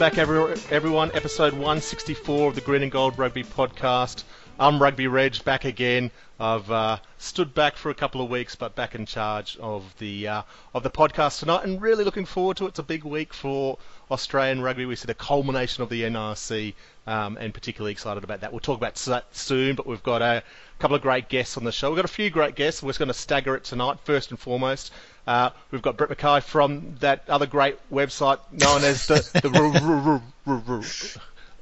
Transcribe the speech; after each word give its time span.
back, 0.00 0.16
every, 0.16 0.54
everyone. 0.70 1.10
Episode 1.12 1.52
164 1.52 2.48
of 2.48 2.54
the 2.54 2.62
Green 2.62 2.82
and 2.82 2.90
Gold 2.90 3.18
Rugby 3.18 3.44
Podcast. 3.44 4.24
I'm 4.58 4.80
Rugby 4.80 5.08
Reg, 5.08 5.44
back 5.44 5.66
again. 5.66 6.10
I've 6.38 6.70
uh, 6.70 6.96
stood 7.18 7.52
back 7.52 7.76
for 7.76 7.90
a 7.90 7.94
couple 7.94 8.22
of 8.22 8.30
weeks, 8.30 8.56
but 8.56 8.74
back 8.74 8.94
in 8.94 9.04
charge 9.04 9.58
of 9.58 9.94
the 9.98 10.26
uh, 10.26 10.42
of 10.72 10.84
the 10.84 10.90
podcast 10.90 11.40
tonight, 11.40 11.64
and 11.64 11.82
really 11.82 12.02
looking 12.02 12.24
forward 12.24 12.56
to 12.56 12.64
it. 12.64 12.68
It's 12.68 12.78
a 12.78 12.82
big 12.82 13.04
week 13.04 13.34
for 13.34 13.76
Australian 14.10 14.60
rugby. 14.62 14.86
We 14.86 14.96
see 14.96 15.06
the 15.06 15.14
culmination 15.14 15.82
of 15.82 15.88
the 15.88 16.02
NRC, 16.02 16.74
um, 17.06 17.36
and 17.40 17.54
particularly 17.54 17.92
excited 17.92 18.24
about 18.24 18.40
that. 18.40 18.52
We'll 18.52 18.60
talk 18.60 18.78
about 18.78 18.94
that 18.96 19.24
soon, 19.32 19.76
but 19.76 19.86
we've 19.86 20.02
got 20.02 20.22
a 20.22 20.42
couple 20.78 20.96
of 20.96 21.02
great 21.02 21.28
guests 21.28 21.56
on 21.56 21.64
the 21.64 21.72
show. 21.72 21.90
We've 21.90 21.96
got 21.96 22.04
a 22.04 22.08
few 22.08 22.30
great 22.30 22.54
guests. 22.54 22.82
We're 22.82 22.90
just 22.90 22.98
going 22.98 23.08
to 23.08 23.14
stagger 23.14 23.54
it 23.54 23.64
tonight. 23.64 23.98
First 24.04 24.30
and 24.30 24.38
foremost, 24.38 24.92
uh, 25.26 25.50
we've 25.70 25.82
got 25.82 25.96
Brett 25.96 26.10
McKay 26.10 26.42
from 26.42 26.96
that 27.00 27.24
other 27.28 27.46
great 27.46 27.78
website 27.90 28.38
known 28.52 28.84
as 28.84 29.06
the. 29.06 29.16
the 29.40 30.22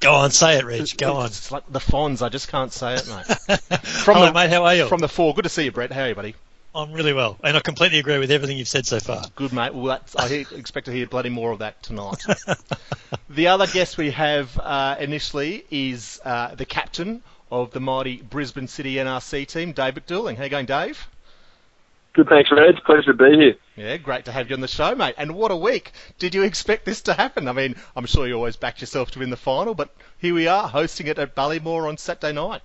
Go 0.00 0.14
on, 0.14 0.30
say 0.30 0.58
it, 0.58 0.64
Reg. 0.64 0.96
Go 0.96 1.14
on. 1.14 1.26
It's 1.26 1.50
like 1.50 1.64
the 1.70 1.80
Fonz. 1.80 2.22
I 2.22 2.28
just 2.28 2.48
can't 2.48 2.72
say 2.72 2.94
it, 2.94 3.08
mate. 3.08 3.58
From 3.82 4.14
Hello, 4.14 4.26
the, 4.26 4.32
mate. 4.32 4.50
How 4.50 4.64
are 4.64 4.74
you? 4.74 4.86
From 4.86 5.00
the 5.00 5.12
Roar. 5.18 5.34
Good 5.34 5.42
to 5.42 5.48
see 5.48 5.64
you, 5.64 5.72
Brett. 5.72 5.90
How 5.90 6.02
are 6.02 6.08
you, 6.08 6.14
buddy? 6.14 6.34
I'm 6.74 6.92
really 6.92 7.12
well, 7.12 7.38
and 7.42 7.56
I 7.56 7.60
completely 7.60 7.98
agree 7.98 8.18
with 8.18 8.30
everything 8.30 8.58
you've 8.58 8.68
said 8.68 8.86
so 8.86 9.00
far. 9.00 9.24
Good, 9.34 9.52
mate. 9.52 9.74
Well, 9.74 9.86
that's, 9.86 10.14
I 10.14 10.26
expect 10.28 10.86
to 10.86 10.92
hear 10.92 11.06
bloody 11.06 11.30
more 11.30 11.50
of 11.50 11.60
that 11.60 11.82
tonight. 11.82 12.22
the 13.30 13.48
other 13.48 13.66
guest 13.66 13.96
we 13.96 14.10
have 14.10 14.58
uh, 14.58 14.96
initially 15.00 15.64
is 15.70 16.20
uh, 16.24 16.54
the 16.54 16.66
captain 16.66 17.22
of 17.50 17.70
the 17.70 17.80
mighty 17.80 18.18
Brisbane 18.18 18.68
City 18.68 18.96
NRC 18.96 19.46
team, 19.46 19.72
Dave 19.72 19.94
McDuling. 19.94 20.36
How 20.36 20.44
you 20.44 20.50
going, 20.50 20.66
Dave? 20.66 21.08
Good, 22.12 22.28
thanks, 22.28 22.50
Reg. 22.50 22.76
Pleasure 22.84 23.12
to 23.12 23.14
be 23.14 23.36
here. 23.36 23.54
Yeah, 23.76 23.96
great 23.96 24.26
to 24.26 24.32
have 24.32 24.50
you 24.50 24.54
on 24.54 24.60
the 24.60 24.68
show, 24.68 24.94
mate. 24.94 25.14
And 25.18 25.36
what 25.36 25.50
a 25.50 25.56
week! 25.56 25.92
Did 26.18 26.34
you 26.34 26.42
expect 26.42 26.84
this 26.84 27.00
to 27.02 27.14
happen? 27.14 27.48
I 27.48 27.52
mean, 27.52 27.76
I'm 27.96 28.06
sure 28.06 28.26
you 28.26 28.34
always 28.34 28.56
backed 28.56 28.80
yourself 28.80 29.10
to 29.12 29.20
win 29.20 29.30
the 29.30 29.36
final, 29.36 29.74
but 29.74 29.94
here 30.18 30.34
we 30.34 30.48
are, 30.48 30.68
hosting 30.68 31.06
it 31.06 31.18
at 31.18 31.34
Ballymore 31.34 31.88
on 31.88 31.96
Saturday 31.96 32.34
night. 32.34 32.60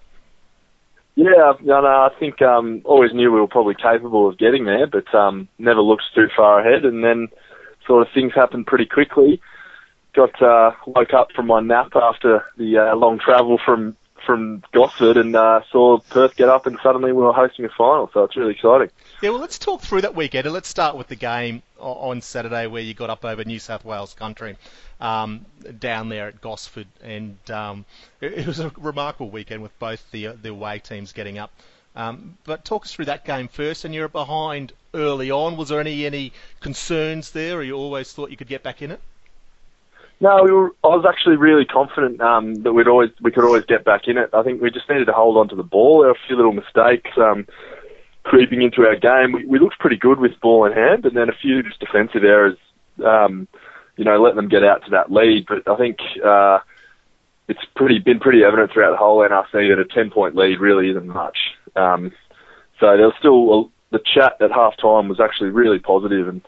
Yeah, 1.16 1.54
no, 1.62 1.82
no, 1.82 1.88
I 1.88 2.10
think 2.20 2.42
um, 2.42 2.82
always 2.86 3.14
knew 3.14 3.32
we 3.32 3.40
were 3.40 3.48
probably 3.48 3.76
capable 3.76 4.28
of 4.28 4.40
getting 4.40 4.66
there, 4.66 4.88
but 4.88 5.14
um, 5.14 5.48
never 5.60 5.82
looked 5.82 6.04
too 6.16 6.28
far 6.36 6.60
ahead. 6.60 6.86
And 6.86 7.04
then 7.04 7.28
sort 7.86 8.06
of 8.06 8.14
things 8.14 8.34
happened 8.34 8.66
pretty 8.66 8.86
quickly. 8.86 9.40
Got 10.16 10.42
uh, 10.42 10.72
woke 10.88 11.14
up 11.14 11.30
from 11.36 11.48
my 11.48 11.60
nap 11.60 11.92
after 11.96 12.44
the 12.58 12.78
uh, 12.78 12.96
long 12.96 13.20
travel 13.20 13.60
from 13.64 13.96
from 14.26 14.64
Gosford 14.72 15.18
and 15.18 15.36
uh, 15.36 15.62
saw 15.72 16.00
Perth 16.00 16.36
get 16.36 16.50
up, 16.50 16.66
and 16.66 16.78
suddenly 16.82 17.12
we 17.12 17.22
were 17.22 17.34
hosting 17.34 17.66
a 17.66 17.70
final. 17.70 18.10
So 18.14 18.24
it's 18.24 18.36
really 18.36 18.54
exciting. 18.54 18.90
Yeah, 19.22 19.32
well, 19.32 19.40
let's 19.40 19.60
talk 19.60 19.82
through 19.82 20.02
that 20.02 20.16
weekend, 20.16 20.46
and 20.46 20.54
let's 20.54 20.68
start 20.68 20.98
with 20.98 21.08
the 21.08 21.16
game 21.16 21.64
on 21.80 22.22
Saturday 22.22 22.68
where 22.68 22.82
you 22.82 22.94
got 22.94 23.10
up 23.10 23.26
over 23.26 23.44
New 23.44 23.60
South 23.60 23.86
Wales 23.86 24.14
country, 24.14 24.58
um, 25.00 25.46
down 25.80 26.10
there 26.10 26.28
at 26.28 26.42
Gosford, 26.42 26.88
and 27.04 27.38
um, 27.50 27.86
it, 28.22 28.48
was 28.48 28.60
a 28.60 28.72
remarkable 28.78 29.30
weekend 29.30 29.62
with 29.62 29.78
both 29.80 30.10
the 30.12 30.28
the 30.28 30.50
away 30.50 30.80
teams 30.80 31.14
getting 31.14 31.38
up. 31.38 31.52
Um, 31.96 32.38
but 32.44 32.66
talk 32.66 32.86
us 32.86 32.94
through 32.94 33.06
that 33.06 33.26
game 33.26 33.48
first, 33.48 33.86
and 33.86 33.94
you're 33.94 34.08
behind 34.08 34.74
early 34.94 35.30
on. 35.30 35.58
Was 35.58 35.70
there 35.70 35.80
any 35.80 36.06
any 36.06 36.34
concerns 36.60 37.32
there, 37.32 37.58
or 37.58 37.64
you 37.64 37.76
always 37.76 38.12
thought 38.12 38.32
you 38.32 38.38
could 38.38 38.48
get 38.48 38.64
back 38.64 38.82
in 38.82 38.92
it? 38.92 39.02
No, 40.24 40.42
we 40.42 40.54
were, 40.54 40.74
I 40.86 40.96
was 40.96 41.06
actually 41.06 41.36
really 41.36 41.66
confident 41.66 42.22
um, 42.22 42.56
that 42.64 42.72
we'd 42.72 42.88
always 42.88 43.10
we 43.22 43.30
could 43.30 43.44
always 43.44 43.66
get 43.66 43.84
back 43.84 44.08
in 44.08 44.18
it. 44.18 44.30
I 44.32 44.42
think 44.42 44.62
we 44.62 44.72
just 44.72 44.88
needed 44.90 45.08
to 45.08 45.12
hold 45.12 45.36
on 45.36 45.50
to 45.50 45.56
the 45.58 45.64
ball. 45.64 46.00
There 46.00 46.08
were 46.08 46.16
a 46.16 46.28
few 46.28 46.38
little 46.38 46.54
mistakes 46.54 47.12
um, 47.18 47.46
creeping 48.24 48.62
into 48.62 48.88
our 48.88 48.96
game. 48.96 49.34
We, 49.34 49.46
we 49.46 49.60
looked 49.60 49.80
pretty 49.80 49.98
good 49.98 50.20
with 50.20 50.40
ball 50.40 50.64
in 50.64 50.72
hand, 50.72 51.04
and 51.04 51.18
then 51.18 51.28
a 51.28 51.36
few 51.42 51.62
just 51.62 51.82
defensive 51.82 52.24
errors, 52.24 52.58
um, 53.06 53.50
you 53.98 54.06
know, 54.06 54.18
let 54.22 54.36
them 54.36 54.48
get 54.48 54.64
out 54.64 54.86
to 54.86 54.92
that 54.92 55.12
lead. 55.12 55.46
But 55.46 55.70
I 55.70 55.76
think 55.76 55.98
uh, 56.26 56.60
it's 57.50 57.66
pretty 57.76 58.00
been 58.00 58.22
pretty 58.22 58.46
evident 58.46 58.72
throughout 58.72 58.92
the 58.92 59.04
whole 59.04 59.28
NRC 59.28 59.52
that 59.52 59.78
a 59.78 59.94
ten 59.94 60.10
point 60.10 60.38
lead 60.38 60.62
really 60.62 60.90
isn't 60.90 61.06
much. 61.06 61.38
Um, 61.76 62.14
so 62.80 62.96
there 62.96 63.08
was 63.08 63.16
still 63.20 63.74
the 63.92 64.00
chat 64.00 64.38
at 64.40 64.52
half 64.52 64.78
time 64.78 65.10
was 65.10 65.20
actually 65.20 65.50
really 65.50 65.80
positive 65.80 66.30
and 66.30 66.42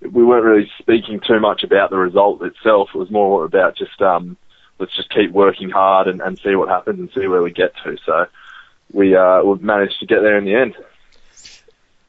we 0.00 0.24
weren't 0.24 0.44
really 0.44 0.70
speaking 0.78 1.20
too 1.20 1.40
much 1.40 1.64
about 1.64 1.90
the 1.90 1.96
result 1.96 2.42
itself. 2.42 2.90
It 2.94 2.98
was 2.98 3.10
more 3.10 3.44
about 3.44 3.76
just 3.76 4.00
um, 4.00 4.36
let's 4.78 4.94
just 4.96 5.10
keep 5.10 5.32
working 5.32 5.70
hard 5.70 6.08
and, 6.08 6.20
and 6.20 6.38
see 6.38 6.54
what 6.54 6.68
happens 6.68 6.98
and 7.00 7.10
see 7.14 7.26
where 7.26 7.42
we 7.42 7.50
get 7.50 7.72
to. 7.84 7.96
So 8.04 8.26
we 8.92 9.14
uh, 9.14 9.42
we 9.42 9.58
managed 9.58 10.00
to 10.00 10.06
get 10.06 10.20
there 10.22 10.38
in 10.38 10.44
the 10.44 10.54
end. 10.54 10.74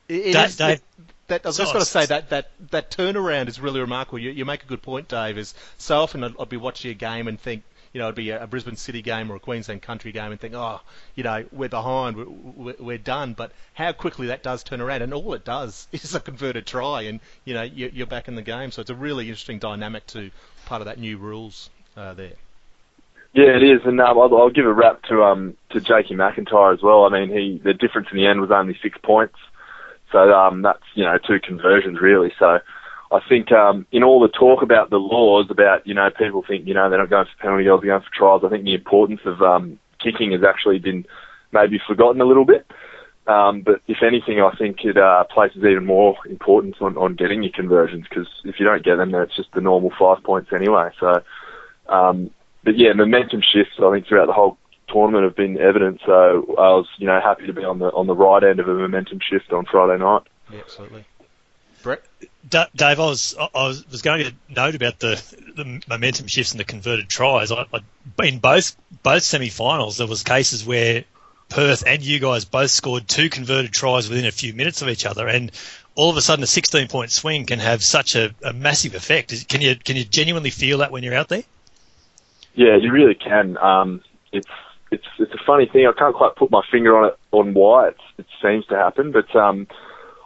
It 0.07 0.33
Dave, 0.33 0.45
is, 0.45 0.57
Dave, 0.57 0.81
that, 1.27 1.45
I 1.45 1.49
was 1.49 1.57
just 1.57 1.73
going 1.73 1.85
to 1.85 1.89
say 1.89 2.05
that, 2.07 2.29
that 2.29 2.51
that 2.71 2.91
turnaround 2.91 3.47
is 3.47 3.59
really 3.59 3.79
remarkable. 3.79 4.19
You, 4.19 4.31
you 4.31 4.45
make 4.45 4.63
a 4.63 4.67
good 4.67 4.81
point, 4.81 5.07
Dave. 5.07 5.37
Is 5.37 5.53
so 5.77 6.01
often 6.01 6.23
I'd, 6.23 6.33
I'd 6.39 6.49
be 6.49 6.57
watching 6.57 6.91
a 6.91 6.95
game 6.95 7.27
and 7.27 7.39
think, 7.39 7.63
you 7.93 7.99
know, 7.99 8.05
it'd 8.05 8.15
be 8.15 8.29
a, 8.29 8.45
Brisbane 8.45 8.75
City 8.75 9.01
game 9.01 9.31
or 9.31 9.35
a 9.35 9.39
Queensland 9.39 9.81
Country 9.81 10.11
game 10.11 10.31
and 10.31 10.39
think, 10.39 10.53
oh, 10.53 10.81
you 11.15 11.23
know, 11.23 11.45
we're 11.51 11.69
behind, 11.69 12.17
we're, 12.17 12.25
we're, 12.25 12.75
we're, 12.79 12.97
done. 12.97 13.33
But 13.33 13.51
how 13.73 13.91
quickly 13.93 14.27
that 14.27 14.43
does 14.43 14.63
turn 14.63 14.81
around, 14.81 15.01
and 15.01 15.13
all 15.13 15.33
it 15.33 15.43
does 15.43 15.87
is 15.91 16.13
a 16.13 16.19
converted 16.19 16.65
try, 16.65 17.03
and 17.03 17.19
you 17.45 17.53
know, 17.53 17.63
you're, 17.63 17.89
you're 17.89 18.07
back 18.07 18.27
in 18.27 18.35
the 18.35 18.41
game. 18.41 18.71
So 18.71 18.81
it's 18.81 18.89
a 18.89 18.95
really 18.95 19.25
interesting 19.25 19.59
dynamic 19.59 20.05
to 20.07 20.29
part 20.65 20.81
of 20.81 20.85
that 20.85 20.99
new 20.99 21.17
rules 21.17 21.69
uh, 21.97 22.13
there. 22.13 22.33
Yeah, 23.33 23.55
it 23.55 23.63
is, 23.63 23.81
and 23.85 24.01
um, 24.01 24.17
I'll, 24.17 24.35
I'll, 24.35 24.49
give 24.49 24.65
a 24.65 24.73
wrap 24.73 25.03
to 25.03 25.23
um 25.23 25.55
to 25.69 25.79
Jakey 25.79 26.15
McIntyre 26.15 26.73
as 26.73 26.81
well. 26.81 27.05
I 27.05 27.09
mean, 27.09 27.29
he 27.29 27.61
the 27.63 27.75
difference 27.75 28.07
in 28.11 28.17
the 28.17 28.25
end 28.25 28.41
was 28.41 28.49
only 28.49 28.77
six 28.81 28.97
points, 29.03 29.35
so 30.11 30.33
um 30.33 30.63
that's 30.63 30.81
you 30.95 31.05
know 31.05 31.17
two 31.19 31.39
conversions 31.39 32.01
really. 32.01 32.33
So 32.39 32.59
I 33.11 33.19
think 33.27 33.51
um, 33.51 33.87
in 33.91 34.03
all 34.03 34.19
the 34.19 34.27
talk 34.27 34.61
about 34.61 34.89
the 34.89 34.97
laws, 34.97 35.47
about 35.49 35.85
you 35.87 35.93
know 35.93 36.09
people 36.11 36.43
think 36.47 36.67
you 36.67 36.73
know 36.73 36.89
they're 36.89 36.99
not 36.99 37.09
going 37.09 37.25
for 37.25 37.41
penalty 37.41 37.63
goals, 37.63 37.81
they're 37.81 37.91
going 37.91 38.03
for 38.03 38.15
trials. 38.15 38.43
I 38.45 38.49
think 38.49 38.65
the 38.65 38.75
importance 38.75 39.21
of 39.25 39.41
um, 39.41 39.79
kicking 39.99 40.31
has 40.31 40.43
actually 40.43 40.79
been 40.79 41.05
maybe 41.51 41.79
forgotten 41.87 42.21
a 42.21 42.25
little 42.25 42.45
bit. 42.45 42.65
Um, 43.25 43.61
but 43.61 43.81
if 43.87 43.97
anything, 44.01 44.41
I 44.41 44.55
think 44.55 44.83
it 44.83 44.97
uh, 44.97 45.23
places 45.25 45.57
even 45.57 45.85
more 45.85 46.15
importance 46.27 46.77
on, 46.81 46.97
on 46.97 47.15
getting 47.15 47.43
your 47.43 47.51
conversions 47.51 48.05
because 48.09 48.27
if 48.43 48.59
you 48.59 48.65
don't 48.65 48.83
get 48.83 48.95
them, 48.95 49.11
then 49.11 49.21
it's 49.21 49.35
just 49.35 49.51
the 49.53 49.61
normal 49.61 49.91
five 49.99 50.23
points 50.23 50.51
anyway. 50.51 50.89
So, 50.99 51.21
um, 51.89 52.31
but 52.63 52.77
yeah, 52.77 52.93
momentum 52.93 53.41
shifts 53.41 53.79
I 53.79 53.91
think 53.91 54.07
throughout 54.07 54.27
the 54.27 54.33
whole 54.33 54.57
tournament 54.87 55.25
have 55.25 55.35
been 55.35 55.59
evident. 55.59 56.01
So 56.05 56.55
I 56.57 56.73
was 56.73 56.87
you 56.97 57.07
know 57.07 57.19
happy 57.21 57.45
to 57.45 57.53
be 57.53 57.63
on 57.63 57.79
the 57.79 57.87
on 57.91 58.07
the 58.07 58.15
right 58.15 58.43
end 58.43 58.59
of 58.59 58.67
a 58.67 58.73
momentum 58.73 59.19
shift 59.19 59.51
on 59.51 59.65
Friday 59.65 60.01
night. 60.01 60.23
Yeah, 60.51 60.59
absolutely. 60.61 61.05
Brett. 61.83 62.03
Dave, 62.47 62.67
I 62.77 62.95
was 62.95 63.35
I 63.37 63.49
was, 63.53 64.01
going 64.01 64.23
to 64.23 64.33
note 64.47 64.75
about 64.75 64.99
the, 64.99 65.21
the 65.55 65.81
momentum 65.89 66.27
shifts 66.27 66.51
and 66.53 66.59
the 66.59 66.63
converted 66.63 67.09
tries. 67.09 67.51
I, 67.51 67.65
I, 67.73 68.25
in 68.25 68.39
both 68.39 68.77
both 69.03 69.23
semi-finals, 69.23 69.97
there 69.97 70.07
was 70.07 70.23
cases 70.23 70.65
where 70.65 71.03
Perth 71.49 71.83
and 71.85 72.01
you 72.01 72.19
guys 72.19 72.45
both 72.45 72.69
scored 72.69 73.07
two 73.07 73.29
converted 73.29 73.73
tries 73.73 74.07
within 74.07 74.25
a 74.25 74.31
few 74.31 74.53
minutes 74.53 74.81
of 74.81 74.87
each 74.87 75.05
other, 75.05 75.27
and 75.27 75.51
all 75.95 76.09
of 76.09 76.15
a 76.15 76.21
sudden 76.21 76.43
a 76.43 76.47
16-point 76.47 77.11
swing 77.11 77.45
can 77.45 77.59
have 77.59 77.83
such 77.83 78.15
a, 78.15 78.33
a 78.43 78.53
massive 78.53 78.95
effect. 78.95 79.49
Can 79.49 79.59
you 79.59 79.75
can 79.75 79.97
you 79.97 80.05
genuinely 80.05 80.49
feel 80.49 80.77
that 80.77 80.91
when 80.91 81.03
you're 81.03 81.15
out 81.15 81.27
there? 81.27 81.43
Yeah, 82.55 82.77
you 82.77 82.91
really 82.91 83.15
can. 83.15 83.57
Um, 83.57 84.01
it's 84.31 84.47
it's 84.91 85.07
it's 85.17 85.33
a 85.33 85.43
funny 85.45 85.65
thing. 85.65 85.87
I 85.87 85.91
can't 85.91 86.15
quite 86.15 86.35
put 86.35 86.51
my 86.51 86.61
finger 86.71 86.97
on 86.97 87.05
it 87.09 87.17
on 87.31 87.53
why 87.53 87.89
it, 87.89 87.97
it 88.17 88.27
seems 88.41 88.65
to 88.67 88.75
happen, 88.75 89.11
but 89.11 89.35
um, 89.35 89.67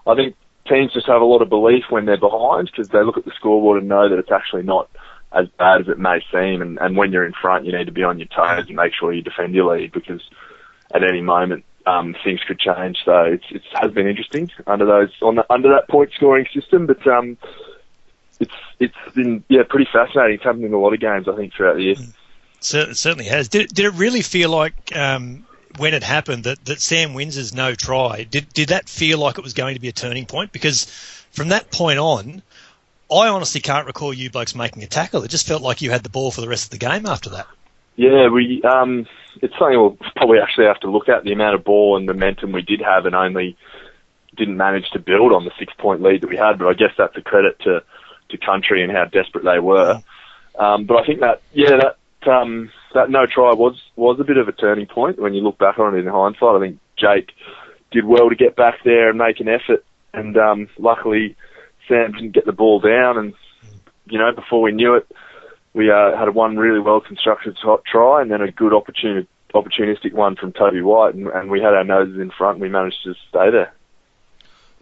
I 0.05 0.15
think 0.15 0.35
teams 0.67 0.93
just 0.93 1.07
have 1.07 1.21
a 1.21 1.25
lot 1.25 1.41
of 1.41 1.49
belief 1.49 1.85
when 1.89 2.05
they're 2.05 2.17
behind 2.17 2.69
because 2.71 2.89
they 2.89 3.03
look 3.03 3.17
at 3.17 3.25
the 3.25 3.31
scoreboard 3.35 3.79
and 3.79 3.89
know 3.89 4.09
that 4.09 4.19
it's 4.19 4.31
actually 4.31 4.63
not 4.63 4.89
as 5.31 5.47
bad 5.57 5.81
as 5.81 5.87
it 5.87 5.99
may 5.99 6.23
seem. 6.31 6.61
And, 6.61 6.77
and 6.79 6.95
when 6.95 7.11
you're 7.11 7.25
in 7.25 7.33
front, 7.33 7.65
you 7.65 7.77
need 7.77 7.85
to 7.85 7.91
be 7.91 8.03
on 8.03 8.19
your 8.19 8.27
toes 8.27 8.67
and 8.67 8.75
make 8.75 8.93
sure 8.93 9.11
you 9.11 9.21
defend 9.21 9.55
your 9.55 9.75
lead 9.75 9.91
because 9.91 10.21
at 10.93 11.03
any 11.03 11.21
moment 11.21 11.65
um, 11.85 12.15
things 12.23 12.41
could 12.47 12.59
change. 12.59 12.97
So 13.03 13.23
it's 13.23 13.45
it 13.49 13.61
has 13.73 13.91
been 13.91 14.07
interesting 14.07 14.49
under 14.67 14.85
those 14.85 15.09
on 15.21 15.35
the, 15.35 15.45
under 15.51 15.69
that 15.69 15.89
point 15.89 16.11
scoring 16.15 16.45
system, 16.53 16.85
but 16.85 17.05
um, 17.07 17.37
it's 18.39 18.53
it's 18.79 19.15
been 19.15 19.43
yeah 19.49 19.63
pretty 19.67 19.87
fascinating. 19.91 20.35
It's 20.35 20.43
happened 20.43 20.65
in 20.65 20.73
a 20.73 20.79
lot 20.79 20.93
of 20.93 20.99
games 20.99 21.27
I 21.27 21.35
think 21.35 21.53
throughout 21.53 21.75
the 21.75 21.83
year. 21.83 21.95
It 21.97 22.95
certainly 22.95 23.25
has. 23.25 23.49
Did, 23.49 23.73
did 23.73 23.85
it 23.85 23.93
really 23.95 24.21
feel 24.21 24.49
like 24.49 24.95
um, 24.95 25.45
when 25.77 25.93
it 25.93 26.03
happened 26.03 26.43
that, 26.45 26.63
that 26.65 26.81
Sam 26.81 27.13
Windsor's 27.13 27.53
no 27.53 27.75
try, 27.75 28.23
did, 28.23 28.51
did 28.53 28.69
that 28.69 28.89
feel 28.89 29.17
like 29.17 29.37
it 29.37 29.43
was 29.43 29.53
going 29.53 29.75
to 29.75 29.81
be 29.81 29.89
a 29.89 29.93
turning 29.93 30.25
point? 30.25 30.51
Because 30.51 30.85
from 31.31 31.49
that 31.49 31.71
point 31.71 31.99
on, 31.99 32.41
I 33.11 33.27
honestly 33.27 33.61
can't 33.61 33.87
recall 33.87 34.13
you 34.13 34.29
blokes 34.29 34.55
making 34.55 34.83
a 34.83 34.87
tackle. 34.87 35.23
It 35.23 35.29
just 35.29 35.47
felt 35.47 35.61
like 35.61 35.81
you 35.81 35.91
had 35.91 36.03
the 36.03 36.09
ball 36.09 36.31
for 36.31 36.41
the 36.41 36.47
rest 36.47 36.65
of 36.65 36.69
the 36.71 36.77
game 36.77 37.05
after 37.05 37.29
that. 37.31 37.47
Yeah, 37.95 38.29
we 38.29 38.61
um, 38.63 39.05
it's 39.41 39.53
something 39.57 39.77
we'll 39.77 39.97
probably 40.15 40.39
actually 40.39 40.65
have 40.65 40.79
to 40.79 40.89
look 40.89 41.09
at 41.09 41.23
the 41.23 41.31
amount 41.31 41.55
of 41.55 41.63
ball 41.63 41.95
and 41.95 42.05
momentum 42.05 42.51
we 42.51 42.63
did 42.63 42.81
have, 42.81 43.05
and 43.05 43.13
only 43.13 43.55
didn't 44.35 44.57
manage 44.57 44.89
to 44.91 44.99
build 44.99 45.31
on 45.31 45.45
the 45.45 45.51
six 45.59 45.73
point 45.77 46.01
lead 46.01 46.21
that 46.21 46.29
we 46.29 46.37
had. 46.37 46.57
But 46.57 46.69
I 46.69 46.73
guess 46.73 46.91
that's 46.97 47.15
a 47.17 47.21
credit 47.21 47.59
to 47.61 47.83
to 48.29 48.37
country 48.37 48.83
and 48.83 48.91
how 48.91 49.05
desperate 49.05 49.43
they 49.43 49.59
were. 49.59 50.01
Um, 50.57 50.85
but 50.85 51.03
I 51.03 51.05
think 51.05 51.19
that 51.19 51.41
yeah, 51.53 51.77
that 51.77 52.31
um, 52.31 52.71
that 52.93 53.09
no 53.09 53.25
try 53.25 53.53
was 53.53 53.81
was 53.95 54.19
a 54.19 54.23
bit 54.23 54.37
of 54.37 54.47
a 54.47 54.51
turning 54.51 54.85
point 54.85 55.19
when 55.19 55.33
you 55.33 55.41
look 55.41 55.57
back 55.57 55.79
on 55.79 55.95
it 55.95 55.99
in 55.99 56.07
hindsight. 56.07 56.55
I 56.55 56.59
think 56.59 56.79
Jake 56.97 57.31
did 57.91 58.05
well 58.05 58.29
to 58.29 58.35
get 58.35 58.55
back 58.55 58.75
there 58.83 59.09
and 59.09 59.17
make 59.17 59.39
an 59.39 59.47
effort, 59.47 59.85
and 60.13 60.37
um, 60.37 60.69
luckily 60.77 61.35
Sam 61.87 62.11
didn't 62.13 62.31
get 62.31 62.45
the 62.45 62.51
ball 62.51 62.79
down, 62.79 63.17
and 63.17 63.33
you 64.07 64.17
know 64.17 64.31
before 64.31 64.61
we 64.61 64.71
knew 64.71 64.95
it 64.95 65.07
we 65.73 65.89
uh, 65.91 66.15
had 66.17 66.27
a 66.27 66.31
one 66.31 66.57
really 66.57 66.79
well 66.79 67.01
constructed 67.01 67.57
try 67.85 68.21
and 68.21 68.31
then 68.31 68.41
a 68.41 68.51
good 68.51 68.73
opportunity, 68.73 69.27
opportunistic 69.53 70.13
one 70.13 70.35
from 70.35 70.53
Toby 70.53 70.81
White, 70.81 71.15
and, 71.15 71.27
and 71.27 71.49
we 71.49 71.61
had 71.61 71.73
our 71.73 71.83
noses 71.83 72.19
in 72.19 72.31
front 72.31 72.55
and 72.55 72.61
we 72.61 72.69
managed 72.69 73.03
to 73.03 73.13
stay 73.29 73.49
there. 73.51 73.73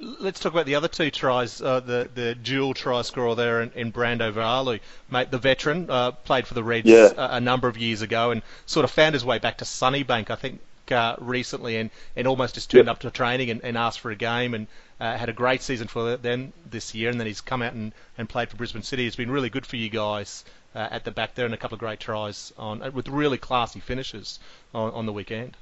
Let's 0.02 0.40
talk 0.40 0.52
about 0.52 0.66
the 0.66 0.76
other 0.76 0.88
two 0.88 1.12
tries, 1.12 1.62
uh, 1.62 1.80
the 1.80 2.10
the 2.14 2.34
dual 2.34 2.74
try 2.74 3.04
scorer 3.04 3.36
there 3.36 3.62
in, 3.62 3.72
in 3.76 3.92
Brando 3.92 4.34
Va'aulu. 4.34 4.80
Mate, 5.12 5.30
the 5.30 5.38
veteran, 5.38 5.90
uh, 5.90 6.12
played 6.12 6.48
for 6.48 6.56
the 6.56 6.64
Reds 6.64 6.88
yeah. 6.88 7.12
a, 7.16 7.36
a, 7.36 7.40
number 7.40 7.68
of 7.68 7.78
years 7.78 8.02
ago 8.02 8.32
and 8.32 8.42
sort 8.66 8.84
of 8.84 8.90
found 8.90 9.14
his 9.14 9.24
way 9.24 9.38
back 9.38 9.60
to 9.60 9.66
Sunnybank, 9.66 10.32
I 10.32 10.36
think, 10.36 10.60
uh, 10.90 11.16
recently 11.20 11.78
and, 11.78 11.92
and 12.16 12.28
almost 12.28 12.56
just 12.56 12.72
turned 12.72 12.88
yep. 12.88 12.96
up 12.96 13.00
to 13.02 13.12
training 13.12 13.52
and, 13.52 13.64
and 13.64 13.78
asked 13.78 14.00
for 14.00 14.10
a 14.10 14.16
game 14.16 14.56
and 14.56 14.68
uh, 15.00 15.18
had 15.18 15.30
a 15.30 15.34
great 15.34 15.62
season 15.62 15.88
for 15.88 16.18
them 16.18 16.52
this 16.70 16.96
year. 16.96 17.10
And 17.10 17.20
then 17.20 17.28
he's 17.28 17.42
come 17.42 17.62
out 17.62 17.74
and, 17.74 17.94
and 18.18 18.28
played 18.28 18.50
for 18.50 18.58
Brisbane 18.58 18.84
City. 18.84 19.06
It's 19.06 19.16
been 19.16 19.32
really 19.32 19.50
good 19.50 19.68
for 19.68 19.76
you 19.76 19.90
guys 19.90 20.44
uh, 20.76 20.88
at 20.92 21.04
the 21.04 21.12
back 21.12 21.36
there 21.36 21.46
and 21.46 21.54
a 21.54 21.58
couple 21.58 21.76
of 21.76 21.80
great 21.80 22.00
tries 22.00 22.54
on 22.58 22.82
uh, 22.82 22.92
with 22.92 23.08
really 23.08 23.38
classy 23.38 23.80
finishes 23.80 24.40
on, 24.74 24.92
on 24.94 25.06
the 25.06 25.14
weekend. 25.14 25.58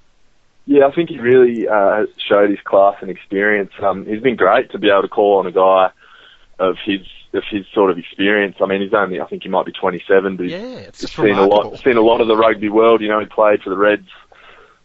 Yeah, 0.70 0.86
I 0.86 0.92
think 0.92 1.10
he 1.10 1.18
really 1.18 1.68
uh, 1.68 2.06
showed 2.28 2.52
his 2.52 2.60
class 2.64 2.98
and 3.02 3.10
experience. 3.10 3.72
Um, 3.82 4.06
he's 4.06 4.22
been 4.22 4.36
great 4.36 4.70
to 4.70 4.78
be 4.78 4.92
able 4.92 5.02
to 5.02 5.08
call 5.08 5.40
on 5.40 5.48
a 5.48 5.52
guy 5.52 5.90
of 6.60 6.76
his 6.86 7.00
of 7.34 7.42
his 7.50 7.66
sort 7.74 7.90
of 7.90 7.98
experience. 7.98 8.58
I 8.62 8.68
mean, 8.68 8.84
he's 8.84 8.94
only 8.94 9.20
I 9.20 9.26
think 9.26 9.42
he 9.42 9.50
might 9.50 9.66
be 9.66 9.72
27, 9.72 10.38
but 10.38 10.46
yeah, 10.46 10.92
he's 10.92 11.12
seen 11.12 11.26
remarkable. 11.26 11.62
a 11.62 11.70
lot 11.70 11.80
seen 11.80 11.98
a 11.98 12.02
lot 12.02 12.22
of 12.22 12.28
the 12.28 12.38
rugby 12.38 12.70
world. 12.70 13.02
You 13.02 13.08
know, 13.08 13.20
he 13.20 13.26
played 13.26 13.64
for 13.64 13.72
the 13.72 13.78
Reds 13.78 14.10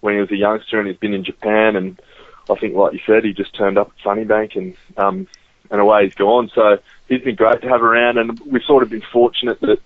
when 0.00 0.14
he 0.14 0.20
was 0.20 0.30
a 0.30 0.36
youngster, 0.36 0.78
and 0.78 0.88
he's 0.88 0.96
been 0.96 1.12
in 1.12 1.22
Japan. 1.22 1.76
And 1.76 2.00
I 2.48 2.54
think, 2.54 2.74
like 2.74 2.94
you 2.94 3.00
said, 3.06 3.22
he 3.22 3.34
just 3.34 3.54
turned 3.54 3.76
up 3.76 3.88
at 3.88 4.06
Sunnybank, 4.06 4.56
and 4.56 4.74
um, 4.96 5.26
and 5.70 5.82
away 5.82 6.04
he's 6.06 6.14
gone. 6.14 6.50
So 6.54 6.78
he's 7.10 7.20
been 7.20 7.36
great 7.36 7.60
to 7.60 7.68
have 7.68 7.82
around, 7.82 8.16
and 8.16 8.40
we've 8.46 8.62
sort 8.62 8.84
of 8.84 8.88
been 8.88 9.04
fortunate 9.12 9.60
that 9.60 9.82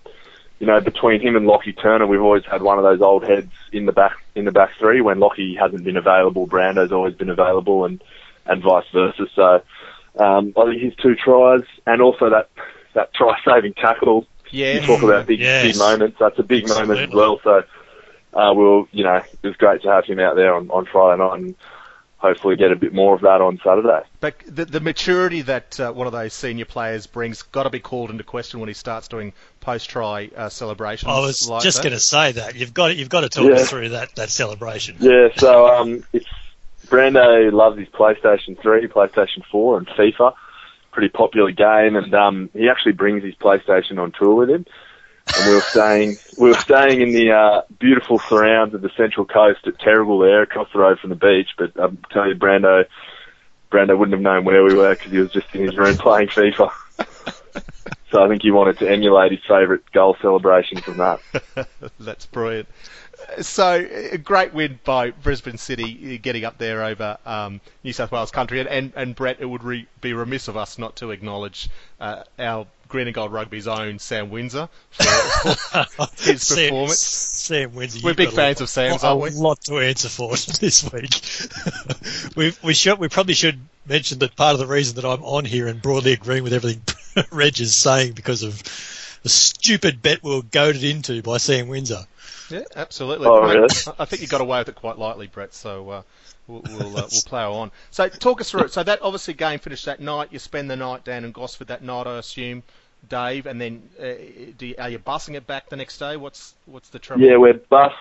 you 0.59 0.67
know, 0.67 0.81
between 0.81 1.21
him 1.21 1.37
and 1.37 1.47
Lachie 1.47 1.81
Turner, 1.81 2.07
we've 2.07 2.21
always 2.21 2.45
had 2.45 2.63
one 2.63 2.79
of 2.79 2.85
those 2.85 3.01
old 3.01 3.25
heads 3.25 3.51
in 3.73 3.87
the 3.87 3.93
back 3.93 4.17
in 4.35 4.45
the 4.45 4.53
back 4.53 4.71
three. 4.79 5.01
When 5.01 5.19
Lachie 5.19 5.59
hasn't 5.59 5.85
been 5.85 5.97
available, 5.97 6.47
Brando's 6.47 6.93
always 6.93 7.15
been 7.15 7.31
available, 7.31 7.85
and 7.85 8.03
and 8.47 8.63
vice 8.63 8.87
versa. 8.93 9.27
So 9.35 9.63
um, 10.19 10.53
I 10.57 10.65
think 10.65 10.83
his 10.83 10.95
two 10.97 11.15
tries 11.15 11.63
and 11.87 12.03
also 12.03 12.31
that 12.31 12.51
that 12.95 13.15
try 13.15 13.39
saving 13.45 13.75
tackle. 13.75 14.27
Yeah, 14.51 14.75
you 14.75 14.81
talk 14.81 15.03
about 15.03 15.27
big 15.27 15.41
yes. 15.41 15.65
big 15.65 15.77
moments. 15.77 16.17
That's 16.19 16.39
a 16.39 16.43
big 16.43 16.65
Absolutely. 16.65 16.89
moment 16.89 17.09
as 17.11 17.15
well. 17.15 17.41
So 17.45 17.63
uh, 18.35 18.53
we'll 18.55 18.89
you 18.91 19.05
know 19.05 19.17
it 19.17 19.47
was 19.47 19.57
great 19.57 19.83
to 19.83 19.91
have 19.91 20.07
him 20.07 20.19
out 20.19 20.35
there 20.35 20.55
on 20.55 20.71
on 20.71 20.87
Friday 20.87 21.23
night. 21.23 21.39
And, 21.39 21.55
hopefully 22.19 22.57
get 22.57 22.73
a 22.73 22.77
bit 22.77 22.93
more 22.93 23.15
of 23.15 23.23
that 23.23 23.41
on 23.41 23.59
Saturday. 23.65 24.01
But 24.21 24.35
the, 24.47 24.65
the 24.65 24.81
maturity 24.81 25.43
that 25.43 25.79
uh, 25.79 25.93
one 25.93 26.07
of 26.07 26.13
those 26.13 26.35
senior 26.35 26.65
players 26.65 27.07
brings 27.07 27.43
got 27.43 27.63
to 27.63 27.71
be 27.71 27.81
called 27.81 28.11
into 28.11 28.25
question 28.25 28.61
when 28.61 28.69
he 28.69 28.75
starts 28.75 29.09
doing 29.09 29.33
post-try 29.61 30.31
uh, 30.37 30.49
celebrations. 30.49 31.11
I 31.11 31.21
was 31.21 31.49
like 31.49 31.63
just 31.63 31.83
going 31.83 31.95
to 31.95 32.01
say 32.01 32.33
that 32.33 32.57
you've 32.57 32.75
got 32.75 32.97
you've 32.97 33.09
got 33.09 33.21
to 33.21 33.29
talk 33.29 33.49
Yeah. 33.49 33.57
us 33.57 33.71
through 33.71 33.91
that, 33.91 34.15
that 34.17 34.31
celebration. 34.31 34.97
Yeah, 35.01 35.29
so 35.37 35.69
um, 35.69 36.05
it's 36.13 36.27
Brando 36.87 37.53
loves 37.53 37.79
his 37.79 37.89
PlayStation 37.89 38.61
3, 38.61 38.89
PlayStation 38.89 39.45
4, 39.51 39.79
and 39.79 39.87
FIFA. 39.89 40.35
Pretty 40.91 41.11
popular 41.11 41.53
game, 41.53 41.95
and 41.97 42.13
um, 42.15 42.51
he 42.55 42.69
actually 42.69 42.93
brings 42.93 43.23
his 43.23 43.35
PlayStation 43.37 43.99
on 43.99 44.11
tour 44.11 44.35
with 44.35 44.51
him. 44.51 44.67
And 45.37 45.49
we 45.49 45.55
were 45.55 45.61
staying, 45.61 46.17
we 46.37 46.49
were 46.49 46.57
staying 46.57 47.01
in 47.01 47.13
the 47.13 47.33
uh, 47.33 47.63
beautiful 47.79 48.19
surrounds 48.19 48.75
of 48.75 48.83
the 48.83 48.91
Central 48.97 49.27
Coast 49.27 49.67
at 49.67 49.79
Terrigal 49.79 50.25
there, 50.25 50.43
across 50.43 50.69
the 50.73 50.79
road 50.79 50.99
from 50.99 51.11
the 51.11 51.17
beach. 51.17 51.49
But 51.57 51.73
I'm 51.81 51.99
telling 52.11 52.31
you, 52.31 52.37
Brando, 52.37 52.85
Brando 53.71 53.99
wouldn't 53.99 54.15
have 54.15 54.23
known 54.23 54.45
where 54.45 54.65
we 54.65 54.75
were 54.75 54.95
because 54.95 55.13
he 55.13 55.19
was 55.19 55.33
just 55.33 55.55
in 55.55 55.63
his 55.63 55.77
room 55.77 55.97
playing 55.97 56.29
FIFA. 56.29 56.73
So 58.11 58.23
I 58.23 58.29
think 58.29 58.43
he 58.43 58.51
wanted 58.51 58.79
to 58.79 58.91
emulate 58.91 59.33
his 59.33 59.41
favourite 59.47 59.83
goal 59.93 60.17
celebration 60.23 60.81
from 60.81 60.97
that. 60.97 61.21
That's 62.01 62.25
brilliant. 62.27 62.69
So, 63.41 63.75
a 64.13 64.19
great 64.19 64.55
win 64.55 64.79
by 64.85 65.11
Brisbane 65.11 65.59
City, 65.59 66.15
uh, 66.15 66.19
getting 66.23 66.45
up 66.45 66.59
there 66.59 66.85
over 66.85 67.19
um, 67.27 67.61
New 67.85 67.93
South 67.93 68.11
Wales 68.13 68.31
country. 68.31 68.61
And, 68.61 68.69
and, 68.69 68.93
and 68.97 69.15
Brett, 69.15 69.39
it 69.41 69.45
would 69.47 69.63
re- 69.65 69.87
be 70.01 70.13
remiss 70.13 70.49
of 70.49 70.57
us 70.57 70.79
not 70.79 70.97
to 70.97 71.11
acknowledge 71.11 71.69
uh, 72.01 72.23
our 72.39 72.67
Green 72.89 73.07
and 73.07 73.15
Gold 73.15 73.33
Rugby's 73.33 73.69
own 73.69 73.99
Sam 73.99 74.31
Windsor 74.31 74.69
for, 74.91 75.05
for 75.85 76.07
his 76.23 76.43
Sam, 76.43 76.69
performance. 76.71 76.99
Sam 77.01 77.75
Windsor, 77.75 78.01
We're 78.03 78.15
big 78.15 78.31
fans 78.31 78.59
lot- 78.59 78.63
of 78.63 78.69
Sam's, 78.71 79.03
a 79.03 79.09
aren't 79.09 79.21
we? 79.21 79.31
lot 79.31 79.61
to 79.63 79.79
answer 79.79 80.09
for 80.09 80.31
this 80.61 80.91
week. 80.93 82.33
we 82.37 82.55
we 82.65 82.73
should 82.75 82.99
we 82.99 83.09
probably 83.09 83.35
should 83.35 83.61
mention 83.87 84.19
that 84.21 84.37
part 84.37 84.55
of 84.55 84.59
the 84.61 84.67
reason 84.67 84.97
that 84.97 85.05
I'm 85.05 85.23
on 85.23 85.45
here 85.45 85.67
and 85.67 85.83
broadly 85.83 86.13
agreeing 86.13 86.45
with 86.45 86.53
everything 86.55 86.83
Reg 87.31 87.61
is 87.61 87.75
saying 87.77 88.13
because 88.13 88.43
of 88.43 88.63
the 89.23 89.29
stupid 89.29 90.01
bet 90.01 90.23
we 90.23 90.35
were 90.35 90.43
goaded 90.43 90.85
into 90.85 91.21
by 91.23 91.37
Sam 91.39 91.69
Windsor. 91.69 92.07
Yeah, 92.51 92.63
absolutely. 92.77 93.27
Oh, 93.29 93.43
Mate, 93.47 93.55
really? 93.57 93.69
I 93.99 94.05
think 94.05 94.23
you 94.23 94.29
got 94.29 94.41
away 94.41 94.59
with 94.61 94.69
it 94.69 94.75
quite 94.75 94.99
lightly, 94.99 95.27
Brett. 95.27 95.55
So 95.55 95.91
uh, 95.91 96.03
we'll 96.47 96.63
we'll, 96.63 96.97
uh, 96.97 97.09
we'll 97.11 97.23
plough 97.27 97.53
on. 97.55 97.71
So 97.91 98.09
talk 98.09 98.41
us 98.41 98.51
through 98.51 98.65
it. 98.65 98.73
So 98.73 98.83
that 98.83 99.01
obviously 99.03 99.35
game 99.35 99.59
finished 99.59 99.87
that 99.87 100.01
night. 100.01 100.29
You 100.31 100.39
spend 100.39 100.71
the 100.71 100.77
night 100.77 101.05
down 101.05 101.25
in 101.25 101.33
Gosford 101.33 101.69
that 101.69 101.83
night, 101.83 102.07
I 102.07 102.19
assume, 102.19 102.63
Dave, 103.09 103.47
and 103.47 103.61
then 103.61 103.83
uh, 104.01 104.05
do 104.57 104.67
you, 104.67 104.75
are 104.79 104.89
you 104.91 104.99
bussing 104.99 105.35
it 105.35 105.47
back 105.47 105.69
the 105.69 105.77
next 105.77 105.99
day? 105.99 106.17
What's 106.17 106.55
what's 106.67 106.89
the 106.89 106.99
trouble? 106.99 107.25
Yeah, 107.25 107.37
we're 107.37 107.55
bus. 107.55 107.93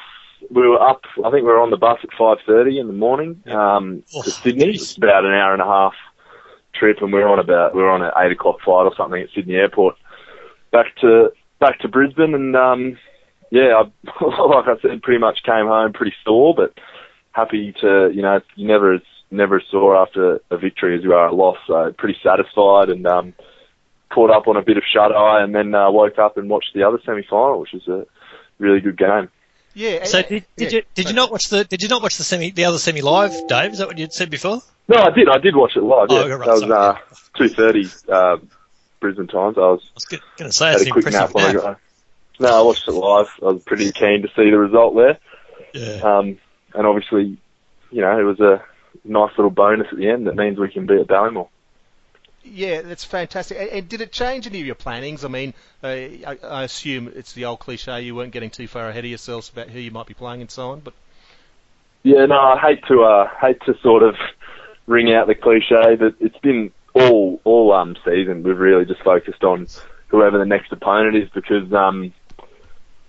We 0.51 0.67
were 0.67 0.81
up. 0.81 1.01
I 1.25 1.31
think 1.31 1.44
we 1.44 1.49
were 1.49 1.59
on 1.61 1.71
the 1.71 1.77
bus 1.77 1.99
at 2.03 2.09
five 2.17 2.38
thirty 2.45 2.79
in 2.79 2.88
the 2.88 2.94
morning 2.94 3.41
um, 3.47 4.03
Oh, 4.15 4.21
to 4.21 4.29
Sydney. 4.31 4.73
geez. 4.73 4.81
It's 4.83 4.97
about 4.97 5.25
an 5.25 5.33
hour 5.33 5.53
and 5.53 5.61
a 5.61 5.65
half 5.65 5.94
trip, 6.73 6.97
and 7.01 7.11
we 7.11 7.19
were 7.19 7.27
on 7.27 7.39
about 7.39 7.73
we 7.75 7.81
were 7.81 7.89
on 7.89 8.03
an 8.03 8.11
eight 8.17 8.31
o'clock 8.31 8.61
flight 8.63 8.85
or 8.85 8.94
something 8.95 9.21
at 9.21 9.29
Sydney 9.33 9.55
Airport 9.55 9.95
back 10.71 10.95
to 11.01 11.31
back 11.59 11.79
to 11.79 11.88
Brisbane, 11.88 12.35
and 12.35 12.55
um, 12.55 12.97
yeah, 13.51 13.83
I, 13.83 14.25
like 14.25 14.67
I 14.67 14.81
said, 14.81 15.01
pretty 15.01 15.19
much 15.19 15.44
came 15.44 15.68
home 15.68 15.94
pretty 15.94 16.13
sore, 16.23 16.54
but 16.56 16.73
happy 17.31 17.73
to 17.81 18.11
you 18.13 18.21
know 18.21 18.42
you 18.56 18.68
never 18.68 18.94
as 18.94 19.01
never 19.30 19.61
sore 19.69 19.95
after 19.95 20.42
a 20.49 20.57
victory 20.57 20.97
as 20.97 21.04
you 21.04 21.13
are 21.13 21.27
a 21.27 21.33
loss, 21.33 21.57
so 21.68 21.94
pretty 21.97 22.18
satisfied 22.23 22.89
and. 22.89 23.06
um 23.07 23.33
Caught 24.09 24.31
up 24.31 24.47
on 24.47 24.56
a 24.56 24.61
bit 24.61 24.77
of 24.77 24.83
shut 24.89 25.11
eye, 25.11 25.44
and 25.44 25.54
then 25.54 25.75
uh, 25.75 25.92
woke 25.92 26.18
up 26.18 26.37
and 26.37 26.49
watched 26.49 26.73
the 26.73 26.83
other 26.83 26.97
semi 27.06 27.23
final, 27.30 27.59
which 27.59 27.73
was 27.73 27.85
a 27.89 28.06
really 28.57 28.80
good 28.80 28.97
game. 28.97 29.27
Yeah. 29.73 30.06
So 30.06 30.21
did, 30.21 30.45
did 30.56 30.71
yeah. 30.71 30.77
you 30.77 30.83
did 30.95 31.09
you 31.09 31.13
not 31.13 31.30
watch 31.30 31.49
the 31.49 31.66
did 31.66 31.83
you 31.83 31.89
not 31.89 32.01
watch 32.01 32.16
the 32.16 32.23
semi 32.23 32.51
the 32.51 32.63
other 32.63 32.77
semi 32.77 33.01
live, 33.01 33.33
Dave? 33.49 33.73
Is 33.73 33.80
that 33.80 33.87
what 33.89 33.97
you'd 33.97 34.13
said 34.13 34.30
before? 34.30 34.61
No, 34.87 34.95
I 34.95 35.09
did. 35.09 35.27
I 35.27 35.39
did 35.39 35.57
watch 35.57 35.75
it 35.75 35.83
live. 35.83 36.07
Yeah, 36.09 36.19
Oh, 36.19 36.30
right, 36.30 36.45
that 36.45 36.51
was 36.54 36.59
sorry, 36.61 36.71
uh, 36.71 36.95
two 37.37 37.49
thirty 37.49 37.85
uh, 38.09 38.37
Brisbane 39.01 39.27
times. 39.27 39.57
I 39.57 39.61
was 39.61 39.81
I 39.83 39.92
was 39.95 40.06
going 40.06 40.21
to 40.37 40.51
say 40.54 40.68
had 40.68 40.75
it's 40.75 40.87
a 40.87 40.92
quick 40.92 41.06
impressive 41.06 41.35
nap 41.35 41.35
when 41.35 41.45
I 41.45 41.51
nap. 41.51 41.61
got. 41.63 41.80
No, 42.39 42.49
I 42.49 42.61
watched 42.61 42.87
it 42.87 42.91
live. 42.91 43.27
I 43.41 43.45
was 43.45 43.63
pretty 43.63 43.91
keen 43.91 44.21
to 44.21 44.27
see 44.29 44.49
the 44.49 44.57
result 44.59 44.95
there, 44.95 45.17
Yeah. 45.73 46.01
um, 46.03 46.37
and 46.73 46.85
obviously, 46.87 47.37
you 47.91 48.01
know, 48.01 48.19
it 48.19 48.23
was 48.23 48.39
a 48.39 48.63
nice 49.03 49.31
little 49.37 49.49
bonus 49.51 49.87
at 49.91 49.97
the 49.97 50.09
end 50.09 50.27
that 50.27 50.35
means 50.35 50.59
we 50.59 50.69
can 50.69 50.85
be 50.85 50.95
at 50.99 51.07
Ballymore. 51.07 51.49
Yeah, 52.44 52.81
that's 52.81 53.03
fantastic. 53.03 53.57
And, 53.59 53.69
and 53.69 53.89
did 53.89 54.01
it 54.01 54.11
change 54.11 54.47
any 54.47 54.59
of 54.61 54.65
your 54.65 54.75
plannings? 54.75 55.25
I 55.25 55.27
mean, 55.27 55.53
uh, 55.83 55.87
I, 55.87 56.37
I 56.44 56.63
assume 56.63 57.11
it's 57.15 57.33
the 57.33 57.45
old 57.45 57.59
cliche 57.59 58.01
you 58.01 58.15
weren't 58.15 58.31
getting 58.31 58.49
too 58.51 58.67
far 58.67 58.87
ahead 58.89 59.03
of 59.03 59.09
yourselves 59.09 59.49
about 59.49 59.69
who 59.69 59.79
you 59.79 59.91
might 59.91 60.06
be 60.07 60.13
playing 60.13 60.41
and 60.41 60.49
so 60.51 60.71
on. 60.71 60.79
But 60.79 60.94
Yeah, 62.03 62.25
no, 62.25 62.39
I 62.39 62.57
hate 62.59 62.83
to 62.87 63.03
uh, 63.03 63.29
hate 63.41 63.59
to 63.65 63.77
sort 63.81 64.03
of 64.03 64.15
ring 64.85 65.13
out 65.13 65.27
the 65.27 65.35
cliche, 65.35 65.95
but 65.95 66.15
it's 66.19 66.37
been 66.37 66.71
all 66.94 67.41
all 67.44 67.73
um 67.73 67.95
season. 68.06 68.44
We've 68.44 68.57
really 68.57 68.85
just 68.85 69.03
focused 69.03 69.44
on 69.44 69.67
whoever 70.07 70.37
the 70.37 70.45
next 70.45 70.71
opponent 70.71 71.15
is 71.17 71.29
because 71.29 71.71
um 71.73 72.13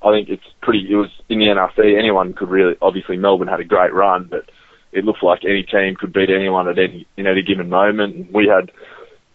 I 0.03 0.13
think 0.13 0.29
it's 0.29 0.45
pretty. 0.63 0.87
It 0.91 0.97
was 0.97 1.11
in 1.29 1.39
the 1.39 1.47
NRC. 1.47 1.99
Anyone 1.99 2.33
could 2.33 2.49
really. 2.49 2.75
Obviously, 2.81 3.17
Melbourne 3.17 3.49
had 3.49 3.61
a 3.61 3.65
great 3.65 3.93
run, 3.93 4.29
but 4.31 4.51
it 4.93 5.05
looked 5.05 5.23
like 5.23 5.45
any 5.45 5.65
team 5.65 5.97
could 5.97 6.13
beat 6.13 6.31
anyone 6.31 6.69
at 6.69 6.79
any 6.79 7.07
in 7.17 7.27
any 7.27 7.43
given 7.43 7.69
moment. 7.69 8.15
And 8.15 8.33
we 8.33 8.47
had, 8.47 8.71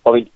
I 0.05 0.12
think, 0.12 0.32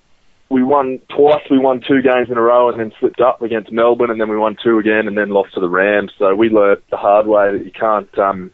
we 0.50 0.62
won 0.62 1.00
twice. 1.14 1.42
We 1.50 1.58
won 1.58 1.80
two 1.80 2.02
games 2.02 2.28
in 2.30 2.36
a 2.36 2.42
row, 2.42 2.68
and 2.68 2.78
then 2.78 2.92
slipped 3.00 3.20
up 3.20 3.42
against 3.42 3.72
Melbourne, 3.72 4.10
and 4.10 4.20
then 4.20 4.28
we 4.28 4.36
won 4.36 4.56
two 4.62 4.78
again, 4.78 5.08
and 5.08 5.16
then 5.16 5.30
lost 5.30 5.54
to 5.54 5.60
the 5.60 5.68
Rams. 5.68 6.12
So 6.18 6.34
we 6.34 6.50
learnt 6.50 6.82
the 6.90 6.96
hard 6.96 7.26
way 7.26 7.52
that 7.56 7.64
you 7.64 7.72
can't 7.72 8.18
um 8.18 8.50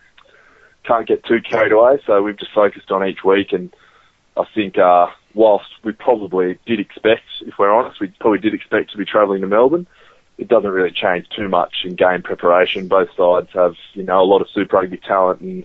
can't 0.87 1.09
get 1.09 1.25
too 1.25 1.39
carried 1.41 1.73
away. 1.73 1.99
So 2.07 2.23
we've 2.23 2.39
just 2.39 2.53
focused 2.55 2.91
on 2.91 3.07
each 3.07 3.25
week, 3.25 3.53
and 3.53 3.75
I 4.37 4.45
think 4.55 4.79
uh, 4.79 5.07
whilst 5.35 5.67
we 5.83 5.93
probably 5.93 6.59
did 6.67 6.81
expect, 6.81 7.23
if 7.43 7.55
we're 7.59 7.73
honest, 7.73 8.01
we 8.01 8.09
probably 8.21 8.39
did 8.39 8.55
expect 8.55 8.93
to 8.93 8.99
be 8.99 9.05
travelling 9.05 9.41
to 9.43 9.47
Melbourne. 9.47 9.87
It 10.39 10.49
doesn't 10.49 10.71
really 10.71 10.91
change 10.91 11.29
too 11.29 11.49
much 11.49 11.85
in 11.85 11.95
game 11.95 12.23
preparation. 12.23 12.89
Both 12.89 13.09
sides 13.17 13.49
have, 13.55 13.75
you 13.93 14.03
know, 14.03 14.21
a 14.21 14.25
lot 14.25 14.41
of 14.41 14.49
Super 14.51 14.77
Rugby 14.77 14.97
talent 14.97 15.41
and 15.41 15.65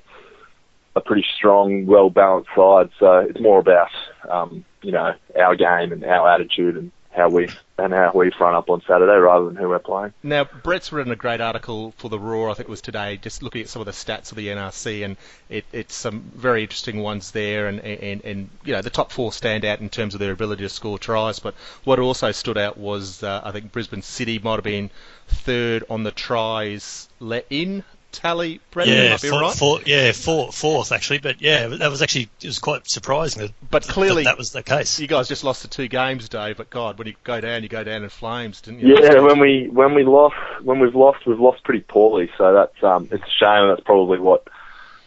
a 0.95 1.01
pretty 1.01 1.25
strong, 1.35 1.85
well 1.85 2.09
balanced 2.09 2.49
side. 2.55 2.89
So 2.99 3.19
it's 3.19 3.39
more 3.39 3.59
about, 3.59 3.89
um, 4.29 4.65
you 4.81 4.91
know, 4.91 5.13
our 5.39 5.55
game 5.55 5.91
and 5.91 6.03
our 6.03 6.29
attitude 6.29 6.77
and 6.77 6.91
how 7.11 7.27
we 7.27 7.49
and 7.77 7.93
how 7.93 8.11
we 8.13 8.29
front 8.31 8.55
up 8.55 8.69
on 8.69 8.81
Saturday 8.81 9.17
rather 9.17 9.45
than 9.45 9.55
who 9.55 9.69
we're 9.69 9.79
playing. 9.79 10.13
Now, 10.21 10.43
Brett's 10.43 10.91
written 10.91 11.11
a 11.11 11.15
great 11.15 11.41
article 11.41 11.93
for 11.97 12.09
the 12.09 12.19
Roar, 12.19 12.49
I 12.49 12.53
think 12.53 12.67
it 12.67 12.69
was 12.69 12.81
today, 12.81 13.17
just 13.17 13.41
looking 13.41 13.61
at 13.61 13.69
some 13.69 13.81
of 13.81 13.85
the 13.85 13.93
stats 13.93 14.31
of 14.31 14.37
the 14.37 14.49
NRC, 14.49 15.05
and 15.05 15.17
it, 15.49 15.65
it's 15.71 15.95
some 15.95 16.31
very 16.35 16.61
interesting 16.61 16.99
ones 16.99 17.31
there, 17.31 17.67
and, 17.67 17.79
and, 17.79 18.23
and 18.23 18.49
you 18.63 18.73
know 18.73 18.81
the 18.81 18.89
top 18.89 19.11
four 19.11 19.31
stand 19.31 19.65
out 19.65 19.79
in 19.79 19.89
terms 19.89 20.13
of 20.13 20.19
their 20.19 20.31
ability 20.31 20.63
to 20.63 20.69
score 20.69 20.99
tries. 20.99 21.39
But 21.39 21.55
what 21.83 21.99
also 21.99 22.31
stood 22.31 22.57
out 22.57 22.77
was 22.77 23.23
uh, 23.23 23.41
I 23.43 23.51
think 23.51 23.71
Brisbane 23.71 24.01
City 24.01 24.39
might 24.39 24.55
have 24.55 24.63
been 24.63 24.91
third 25.27 25.83
on 25.89 26.03
the 26.03 26.11
tries 26.11 27.07
let 27.19 27.45
in 27.49 27.83
tally, 28.11 28.59
Brendan? 28.71 28.95
Yeah, 28.95 29.09
might 29.11 29.21
be 29.21 29.29
four, 29.29 29.41
right. 29.41 29.55
four, 29.55 29.79
yeah, 29.85 30.11
four, 30.11 30.51
fourth 30.51 30.91
actually, 30.91 31.19
but 31.19 31.41
yeah, 31.41 31.67
that 31.67 31.89
was 31.89 32.01
actually 32.01 32.29
it 32.41 32.47
was 32.47 32.59
quite 32.59 32.89
surprising 32.89 33.43
that, 33.43 33.51
But 33.69 33.83
that- 33.83 33.91
clearly- 33.91 34.23
that, 34.23 34.37
was 34.37 34.51
the 34.51 34.63
case. 34.63 34.99
You 34.99 35.07
guys 35.07 35.27
just 35.27 35.43
lost 35.43 35.61
the 35.61 35.67
two 35.67 35.87
games, 35.87 36.29
Dave. 36.29 36.57
But 36.57 36.69
God, 36.69 36.97
when 36.97 37.07
you 37.07 37.15
go 37.23 37.39
down, 37.41 37.63
you 37.63 37.69
go 37.69 37.83
down 37.83 38.03
in 38.03 38.09
flames, 38.09 38.61
didn't 38.61 38.81
you? 38.81 38.97
Yeah, 38.99 39.19
when 39.19 39.39
we 39.39 39.67
when 39.71 39.93
we 39.93 40.03
lost 40.03 40.35
when 40.63 40.79
we've 40.79 40.95
lost 40.95 41.25
we've 41.25 41.39
lost 41.39 41.63
pretty 41.63 41.81
poorly. 41.81 42.29
So 42.37 42.53
that's 42.53 42.83
um 42.83 43.07
it's 43.11 43.23
a 43.23 43.45
shame. 43.45 43.67
That's 43.67 43.81
probably 43.81 44.19
what 44.19 44.47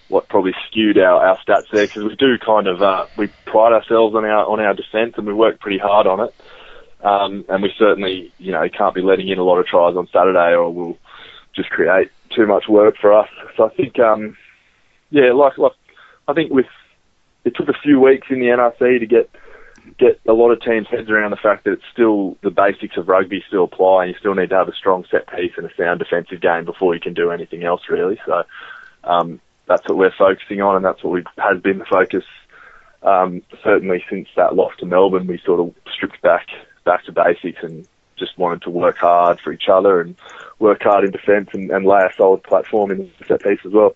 what 0.09 0.29
probably 0.29 0.55
skewed 0.69 0.99
our, 0.99 1.27
our 1.27 1.39
stats 1.39 1.71
there 1.73 1.87
because 1.87 2.05
we 2.05 2.15
do 2.17 2.37
kind 2.39 2.67
of 2.67 2.83
uh, 2.83 3.07
we 3.17 3.29
pride 3.47 3.73
ourselves 3.73 4.15
on 4.15 4.25
our 4.25 4.45
on 4.47 4.61
our 4.61 4.75
defence 4.75 5.15
and 5.17 5.27
we 5.27 5.33
work 5.33 5.59
pretty 5.59 5.79
hard 5.79 6.07
on 6.07 6.21
it. 6.21 6.35
Um, 7.03 7.45
and 7.49 7.63
we 7.63 7.73
certainly 7.79 8.33
you 8.39 8.53
know 8.53 8.69
can't 8.69 8.95
be 8.95 9.01
letting 9.01 9.29
in 9.29 9.39
a 9.39 9.43
lot 9.43 9.59
of 9.59 9.67
tries 9.67 9.97
on 9.97 10.07
Saturday 10.13 10.55
or 10.55 10.71
we'll 10.71 10.99
just 11.55 11.71
create 11.71 12.11
too 12.35 12.47
much 12.47 12.69
work 12.69 12.97
for 13.01 13.13
us. 13.13 13.29
So 13.57 13.65
I 13.65 13.75
think 13.75 13.99
um 13.99 14.37
yeah 15.11 15.33
like 15.33 15.59
like 15.59 15.73
I 16.29 16.33
think 16.33 16.53
with 16.53 16.67
it 17.45 17.55
took 17.57 17.69
a 17.69 17.79
few 17.83 18.01
weeks 18.01 18.29
in 18.31 18.41
the 18.41 18.47
NRC 18.47 19.01
to 19.01 19.07
get 19.07 19.31
get 19.99 20.21
a 20.29 20.33
lot 20.33 20.51
of 20.51 20.61
teams' 20.61 20.87
heads 20.89 21.11
around 21.11 21.31
the 21.31 21.37
fact 21.37 21.65
that 21.65 21.73
it's 21.73 21.83
still 21.93 22.37
the 22.43 22.51
basics 22.51 22.97
of 22.97 23.09
rugby 23.09 23.43
still 23.47 23.65
apply, 23.65 24.05
and 24.05 24.13
you 24.13 24.19
still 24.19 24.35
need 24.35 24.51
to 24.51 24.57
have 24.57 24.69
a 24.69 24.75
strong 24.75 25.05
set 25.11 25.29
piece 25.29 25.53
and 25.57 25.67
a 25.67 25.75
sound 25.77 25.99
defensive 25.99 26.41
game 26.41 26.65
before 26.65 26.95
you 26.95 27.01
can 27.01 27.15
do 27.15 27.31
anything 27.31 27.65
else, 27.65 27.83
really. 27.89 28.19
So 28.25 28.45
um, 29.05 29.41
that's 29.67 29.89
what 29.89 29.99
we're 29.99 30.15
focusing 30.17 30.61
on, 30.61 30.77
and 30.77 30.85
that's 30.85 31.03
what 31.03 31.13
we 31.13 31.25
has 31.39 31.61
been 31.61 31.79
the 31.79 31.85
focus. 31.85 32.25
Um, 33.03 33.43
certainly 33.65 34.05
since 34.09 34.29
that 34.37 34.55
loss 34.55 34.73
to 34.79 34.87
Melbourne, 34.87 35.27
we 35.27 35.41
sort 35.45 35.61
of 35.61 35.75
stripped 35.93 36.23
back 36.23 36.47
back 36.85 37.05
to 37.05 37.13
basics 37.13 37.59
and 37.63 37.87
just 38.17 38.39
wanted 38.39 38.63
to 38.63 38.71
work 38.71 38.99
hard 38.99 39.41
for 39.41 39.53
each 39.53 39.69
other 39.69 40.01
and 40.01 40.17
work 40.63 40.83
hard 40.83 41.05
in 41.05 41.11
defence 41.11 41.51
and, 41.53 41.71
and 41.71 41.85
lay 41.85 41.99
a 41.99 42.11
solid 42.17 42.43
platform 42.43 42.91
in 42.91 43.11
the 43.19 43.27
set 43.27 43.43
piece 43.43 43.59
as 43.67 43.73
well. 43.73 43.95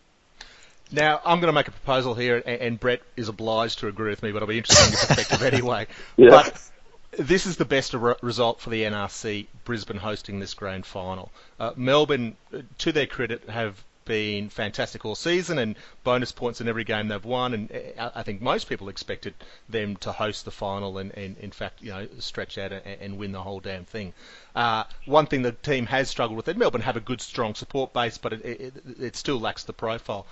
Now, 0.92 1.20
I'm 1.24 1.40
going 1.40 1.48
to 1.48 1.52
make 1.52 1.68
a 1.68 1.72
proposal 1.72 2.14
here, 2.14 2.42
and, 2.44 2.60
and 2.60 2.80
Brett 2.80 3.00
is 3.16 3.28
obliged 3.28 3.78
to 3.80 3.88
agree 3.88 4.10
with 4.10 4.22
me, 4.22 4.32
but 4.32 4.42
I'll 4.42 4.48
be 4.48 4.58
interested 4.58 4.86
in 4.86 4.92
your 4.92 5.06
perspective 5.06 5.42
anyway. 5.54 5.86
Yeah. 6.16 6.30
But 6.30 6.70
this 7.18 7.46
is 7.46 7.56
the 7.56 7.64
best 7.64 7.94
re- 7.94 8.14
result 8.20 8.60
for 8.60 8.70
the 8.70 8.82
NRC, 8.82 9.46
Brisbane 9.64 9.96
hosting 9.96 10.38
this 10.38 10.54
grand 10.54 10.86
final. 10.86 11.32
Uh, 11.58 11.72
Melbourne, 11.76 12.36
uh, 12.52 12.62
to 12.78 12.92
their 12.92 13.06
credit, 13.06 13.48
have 13.48 13.82
been 14.06 14.48
fantastic 14.48 15.04
all 15.04 15.14
season 15.14 15.58
and 15.58 15.76
bonus 16.04 16.32
points 16.32 16.62
in 16.62 16.68
every 16.68 16.84
game 16.84 17.08
they've 17.08 17.24
won. 17.24 17.52
And 17.52 17.70
uh, 17.98 18.10
I 18.14 18.22
think 18.22 18.40
most 18.40 18.68
people 18.68 18.88
expected 18.88 19.34
them 19.68 19.96
to 19.96 20.12
host 20.12 20.46
the 20.46 20.50
final 20.50 20.96
and, 20.96 21.12
and 21.12 21.36
in 21.38 21.50
fact, 21.50 21.82
you 21.82 21.90
know, 21.90 22.08
stretch 22.18 22.56
out 22.56 22.72
and, 22.72 22.82
and 22.86 23.18
win 23.18 23.32
the 23.32 23.42
whole 23.42 23.60
damn 23.60 23.84
thing. 23.84 24.14
Uh, 24.54 24.84
one 25.04 25.26
thing 25.26 25.42
the 25.42 25.52
team 25.52 25.84
has 25.86 26.08
struggled 26.08 26.38
with, 26.38 26.48
and 26.48 26.58
Melbourne 26.58 26.80
have 26.80 26.96
a 26.96 27.00
good, 27.00 27.20
strong 27.20 27.54
support 27.54 27.92
base, 27.92 28.16
but 28.16 28.32
it, 28.32 28.44
it, 28.44 28.74
it 28.98 29.16
still 29.16 29.38
lacks 29.38 29.64
the 29.64 29.74
profile. 29.74 30.26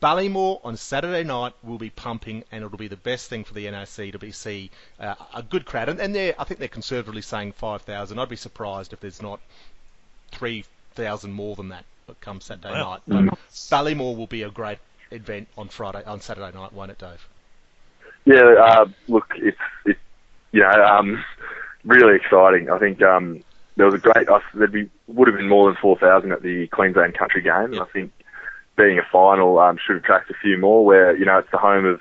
Ballymore 0.00 0.60
on 0.64 0.76
Saturday 0.76 1.24
night 1.24 1.52
will 1.62 1.76
be 1.76 1.90
pumping, 1.90 2.44
and 2.50 2.64
it'll 2.64 2.78
be 2.78 2.88
the 2.88 2.96
best 2.96 3.28
thing 3.28 3.44
for 3.44 3.52
the 3.52 3.66
NRC 3.66 4.12
to 4.12 4.18
be 4.18 4.32
see 4.32 4.70
uh, 4.98 5.14
a 5.34 5.42
good 5.42 5.66
crowd. 5.66 5.90
And, 5.90 6.00
and 6.00 6.14
they're, 6.14 6.34
I 6.38 6.44
think 6.44 6.58
they're 6.58 6.68
conservatively 6.68 7.20
saying 7.20 7.52
5,000. 7.52 8.18
I'd 8.18 8.28
be 8.28 8.36
surprised 8.36 8.92
if 8.92 9.00
there's 9.00 9.20
not 9.20 9.40
3,000 10.32 11.32
more 11.32 11.56
than 11.56 11.68
that 11.68 11.84
that 12.10 12.20
come 12.20 12.40
Saturday 12.40 12.70
Wow. 12.72 13.00
night. 13.06 13.28
But 13.30 13.38
Ballymore 13.70 14.16
will 14.16 14.26
be 14.26 14.42
a 14.42 14.50
great 14.50 14.78
event 15.10 15.48
on 15.56 15.68
Friday, 15.68 16.02
on 16.04 16.20
Saturday 16.20 16.56
night, 16.56 16.72
won't 16.72 16.90
it, 16.90 16.98
Dave? 16.98 17.26
Yeah, 18.26 18.42
uh, 18.60 18.86
look, 19.08 19.32
it's 19.36 19.56
it's 19.86 19.98
you 20.52 20.60
know 20.60 20.84
um, 20.84 21.24
really 21.84 22.16
exciting. 22.16 22.70
I 22.70 22.78
think 22.78 23.02
um, 23.02 23.42
there 23.76 23.86
was 23.86 23.94
a 23.94 23.98
great. 23.98 24.28
I, 24.28 24.40
there'd 24.54 24.72
be 24.72 24.90
would 25.08 25.26
have 25.28 25.36
been 25.36 25.48
more 25.48 25.68
than 25.68 25.76
four 25.80 25.96
thousand 25.98 26.32
at 26.32 26.42
the 26.42 26.66
Queensland 26.68 27.14
Country 27.16 27.40
Game, 27.42 27.52
and 27.54 27.74
Yep. 27.74 27.82
I 27.88 27.92
think 27.92 28.12
being 28.76 28.98
a 28.98 29.02
final 29.10 29.58
um, 29.58 29.78
should 29.84 29.96
attract 29.96 30.30
a 30.30 30.34
few 30.42 30.58
more. 30.58 30.84
Where 30.84 31.16
you 31.16 31.24
know 31.24 31.38
it's 31.38 31.50
the 31.50 31.58
home 31.58 31.86
of 31.86 32.00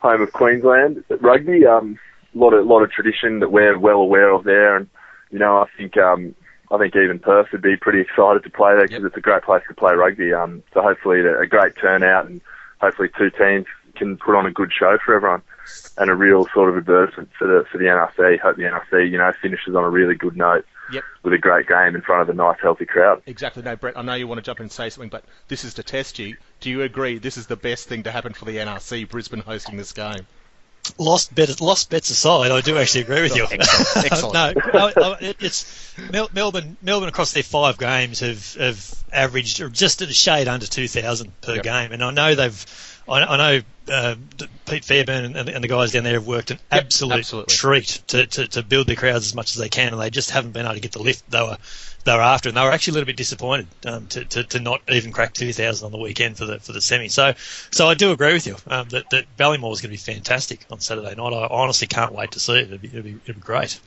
home 0.00 0.20
of 0.20 0.32
Queensland 0.32 1.02
rugby. 1.20 1.64
Um, 1.66 1.98
a 2.34 2.38
lot 2.38 2.52
of 2.52 2.66
lot 2.66 2.82
of 2.82 2.90
tradition 2.90 3.40
that 3.40 3.50
we're 3.52 3.78
well 3.78 4.00
aware 4.00 4.30
of 4.30 4.44
there, 4.44 4.76
and 4.76 4.88
you 5.30 5.38
know 5.38 5.58
I 5.58 5.66
think 5.78 5.96
um, 5.96 6.34
I 6.72 6.78
think 6.78 6.96
even 6.96 7.18
Perth 7.18 7.52
would 7.52 7.60
be 7.62 7.76
pretty 7.76 8.00
excited 8.00 8.42
to 8.44 8.50
play 8.50 8.72
there 8.72 8.82
because 8.88 9.02
Yep. 9.02 9.08
it's 9.08 9.16
a 9.16 9.20
great 9.20 9.42
place 9.42 9.62
to 9.68 9.74
play 9.74 9.94
rugby. 9.94 10.32
Um, 10.32 10.62
so 10.72 10.80
hopefully 10.82 11.20
a 11.20 11.40
a 11.40 11.46
great 11.46 11.76
turnout 11.76 12.26
and 12.26 12.40
hopefully 12.80 13.10
two 13.16 13.30
teams 13.30 13.66
can 13.94 14.16
put 14.16 14.34
on 14.34 14.46
a 14.46 14.50
good 14.50 14.72
show 14.72 14.96
for 15.04 15.14
everyone 15.14 15.42
and 15.98 16.10
a 16.10 16.14
real 16.14 16.46
sort 16.54 16.70
of 16.70 16.76
advertisement 16.78 17.28
for 17.38 17.46
the 17.46 17.64
for 17.70 17.76
the 17.78 17.84
NRC. 17.84 18.40
Hope 18.40 18.56
the 18.56 18.62
NRC 18.62 19.10
you 19.10 19.18
know 19.18 19.30
finishes 19.42 19.74
on 19.76 19.84
a 19.84 19.90
really 19.90 20.14
good 20.14 20.36
note 20.36 20.64
Yep. 20.92 21.04
with 21.22 21.32
a 21.34 21.38
great 21.38 21.68
game 21.68 21.94
in 21.94 22.00
front 22.02 22.22
of 22.22 22.28
a 22.28 22.34
nice 22.34 22.58
healthy 22.60 22.86
crowd. 22.86 23.22
Exactly. 23.26 23.62
No, 23.62 23.76
Brett, 23.76 23.96
I 23.96 24.02
know 24.02 24.14
you 24.14 24.26
want 24.26 24.38
to 24.38 24.42
jump 24.42 24.58
in 24.60 24.64
and 24.64 24.72
say 24.72 24.88
something, 24.90 25.08
but 25.10 25.24
this 25.48 25.64
is 25.64 25.74
to 25.74 25.82
test 25.82 26.18
you. 26.18 26.36
Do 26.60 26.70
you 26.70 26.82
agree 26.82 27.18
this 27.18 27.36
is 27.36 27.46
the 27.46 27.56
best 27.56 27.88
thing 27.88 28.02
to 28.04 28.10
happen 28.10 28.32
for 28.32 28.44
the 28.46 28.56
NRC, 28.56 29.08
Brisbane 29.08 29.40
hosting 29.40 29.76
this 29.76 29.92
game? 29.92 30.26
Lost 30.98 31.32
bet, 31.34 31.60
lost 31.60 31.90
bets 31.90 32.10
aside, 32.10 32.50
I 32.50 32.60
do 32.60 32.76
actually 32.76 33.02
agree 33.02 33.22
with 33.22 33.36
you. 33.36 33.46
Excellent, 33.48 34.04
excellent. 34.04 34.34
no, 34.74 35.16
it's 35.20 35.96
Melbourne. 36.32 36.76
Melbourne 36.82 37.08
across 37.08 37.32
their 37.32 37.44
five 37.44 37.78
games 37.78 38.18
have 38.20 38.54
have 38.54 39.04
averaged 39.12 39.72
just 39.72 40.02
at 40.02 40.08
a 40.08 40.12
shade 40.12 40.48
under 40.48 40.66
two 40.66 40.88
thousand 40.88 41.40
per 41.40 41.54
Yep. 41.56 41.62
game, 41.62 41.92
and 41.92 42.02
I 42.02 42.10
know 42.10 42.34
they've. 42.34 42.88
I, 43.08 43.22
I 43.22 43.36
know 43.36 43.62
uh, 43.92 44.14
Pete 44.66 44.84
Fairburn 44.84 45.36
and, 45.36 45.48
and 45.48 45.64
the 45.64 45.68
guys 45.68 45.90
down 45.92 46.04
there 46.04 46.14
have 46.14 46.26
worked 46.26 46.50
an 46.52 46.58
Yep, 46.72 46.84
absolute 46.84 47.18
absolutely. 47.18 47.52
treat 47.54 48.02
to, 48.08 48.26
to, 48.26 48.48
to 48.48 48.62
build 48.62 48.86
their 48.86 48.94
crowds 48.96 49.26
as 49.26 49.34
much 49.34 49.50
as 49.54 49.56
they 49.56 49.68
can, 49.68 49.92
and 49.92 50.00
they 50.00 50.10
just 50.10 50.30
haven't 50.30 50.52
been 50.52 50.64
able 50.66 50.74
to 50.74 50.80
get 50.80 50.92
the 50.92 51.02
lift 51.02 51.28
they 51.30 51.42
were 51.42 51.58
they 52.04 52.12
were 52.14 52.20
after, 52.20 52.48
and 52.48 52.56
they 52.56 52.62
were 52.62 52.72
actually 52.72 52.92
a 52.92 52.94
little 52.94 53.06
bit 53.06 53.16
disappointed 53.16 53.68
um, 53.86 54.06
to, 54.08 54.24
to, 54.24 54.44
to 54.44 54.60
not 54.60 54.80
even 54.88 55.12
crack 55.12 55.34
two 55.34 55.52
thousand 55.52 55.86
on 55.86 55.92
the 55.92 55.98
weekend 55.98 56.36
for 56.36 56.46
the 56.46 56.58
for 56.58 56.72
the 56.72 56.80
semi. 56.80 57.08
So 57.08 57.34
so 57.70 57.88
I 57.88 57.94
do 57.94 58.10
agree 58.12 58.32
with 58.32 58.46
you 58.46 58.56
um, 58.66 58.88
that 58.88 59.10
that 59.10 59.36
Ballymore 59.36 59.72
is 59.72 59.80
going 59.80 59.96
to 59.96 60.04
be 60.06 60.12
fantastic 60.12 60.64
on 60.70 60.80
Saturday 60.80 61.14
night. 61.14 61.32
I 61.32 61.46
honestly 61.46 61.86
can't 61.86 62.12
wait 62.12 62.32
to 62.32 62.40
see 62.40 62.54
it. 62.54 62.64
It'll 62.64 62.78
be, 62.78 62.88
it'll 62.88 63.02
be, 63.02 63.18
it'll 63.26 63.34
be 63.34 63.40
great. 63.40 63.78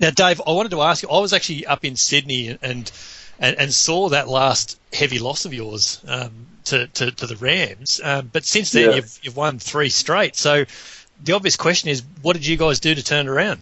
Now, 0.00 0.10
Dave, 0.10 0.40
I 0.46 0.52
wanted 0.52 0.70
to 0.70 0.82
ask 0.82 1.02
you. 1.02 1.10
I 1.10 1.20
was 1.20 1.32
actually 1.32 1.66
up 1.66 1.84
in 1.84 1.96
Sydney 1.96 2.58
and 2.60 2.90
and, 3.38 3.56
and 3.58 3.72
saw 3.72 4.10
that 4.10 4.28
last 4.28 4.78
heavy 4.92 5.18
loss 5.18 5.44
of 5.46 5.54
yours 5.54 6.02
um, 6.06 6.30
to, 6.64 6.86
to 6.86 7.10
to 7.10 7.26
the 7.26 7.36
Rams. 7.36 8.00
Um, 8.02 8.30
but 8.32 8.44
since 8.44 8.72
then, 8.72 8.90
Yeah. 8.90 8.96
you've 8.96 9.18
you've 9.22 9.36
won 9.36 9.58
three 9.58 9.88
straight. 9.88 10.36
So 10.36 10.64
the 11.22 11.32
obvious 11.32 11.56
question 11.56 11.90
is, 11.90 12.02
what 12.22 12.34
did 12.34 12.46
you 12.46 12.56
guys 12.56 12.80
do 12.80 12.94
to 12.94 13.02
turn 13.02 13.26
it 13.26 13.30
around? 13.30 13.60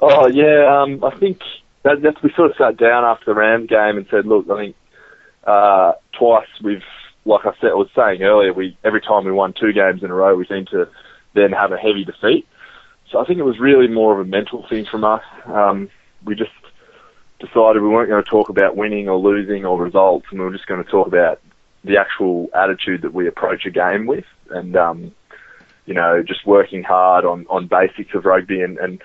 Oh 0.00 0.28
yeah, 0.28 0.82
um, 0.82 1.02
I 1.04 1.10
think 1.10 1.42
that, 1.88 2.02
that's 2.02 2.22
we 2.22 2.32
sort 2.34 2.50
of 2.50 2.56
sat 2.56 2.76
down 2.76 3.04
after 3.04 3.26
the 3.26 3.34
Rams 3.34 3.68
game 3.68 3.96
and 3.96 4.06
said, 4.10 4.26
look, 4.26 4.48
I 4.50 4.56
think 4.56 4.76
uh, 5.44 5.92
twice 6.12 6.48
we've, 6.62 6.82
like 7.24 7.46
I 7.46 7.52
said, 7.60 7.70
I 7.70 7.74
was 7.74 7.88
saying 7.94 8.22
earlier, 8.22 8.52
we 8.52 8.76
every 8.84 9.00
time 9.00 9.24
we 9.24 9.32
won 9.32 9.52
two 9.52 9.72
games 9.72 10.02
in 10.02 10.10
a 10.10 10.14
row, 10.14 10.34
we 10.34 10.46
seem 10.46 10.66
to 10.66 10.88
then 11.34 11.52
have 11.52 11.72
a 11.72 11.76
heavy 11.76 12.04
defeat. 12.04 12.46
So 13.10 13.18
I 13.18 13.24
think 13.24 13.38
it 13.38 13.44
was 13.44 13.58
really 13.58 13.88
more 13.88 14.12
of 14.12 14.26
a 14.26 14.28
mental 14.28 14.66
thing 14.68 14.84
from 14.84 15.04
us. 15.04 15.22
Um, 15.46 15.88
we 16.24 16.34
just 16.34 16.50
decided 17.40 17.82
we 17.82 17.88
weren't 17.88 18.10
going 18.10 18.22
to 18.22 18.30
talk 18.30 18.48
about 18.48 18.76
winning 18.76 19.08
or 19.08 19.18
losing 19.18 19.64
or 19.64 19.80
results, 19.80 20.26
and 20.30 20.38
we 20.38 20.44
were 20.44 20.52
just 20.52 20.66
going 20.66 20.82
to 20.82 20.90
talk 20.90 21.06
about 21.06 21.40
the 21.84 21.96
actual 21.96 22.50
attitude 22.54 23.02
that 23.02 23.14
we 23.14 23.28
approach 23.28 23.64
a 23.64 23.70
game 23.70 24.06
with, 24.06 24.26
and 24.50 24.76
um, 24.76 25.12
you 25.86 25.94
know, 25.94 26.22
just 26.22 26.46
working 26.46 26.82
hard 26.82 27.24
on 27.24 27.46
on 27.48 27.66
basics 27.66 28.14
of 28.14 28.24
rugby 28.24 28.60
and, 28.60 28.78
and 28.78 29.00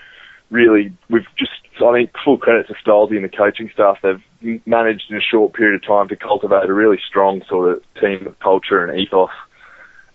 really, 0.54 0.94
we've 1.10 1.28
just, 1.38 1.52
I 1.82 1.94
think, 1.94 2.12
full 2.24 2.38
credit 2.38 2.68
to 2.68 2.74
Stolzy 2.76 3.16
and 3.16 3.24
the 3.24 3.30
coaching 3.30 3.70
staff. 3.74 3.98
They've 4.02 4.62
managed 4.66 5.06
in 5.10 5.18
a 5.18 5.22
short 5.22 5.54
period 5.54 5.76
of 5.76 5.88
time 5.88 6.08
to 6.10 6.16
cultivate 6.16 6.70
a 6.70 6.74
really 6.74 7.00
strong 7.08 7.42
sort 7.48 7.72
of 7.72 7.84
team 8.00 8.36
culture 8.42 8.84
and 8.84 9.00
ethos. 9.00 9.30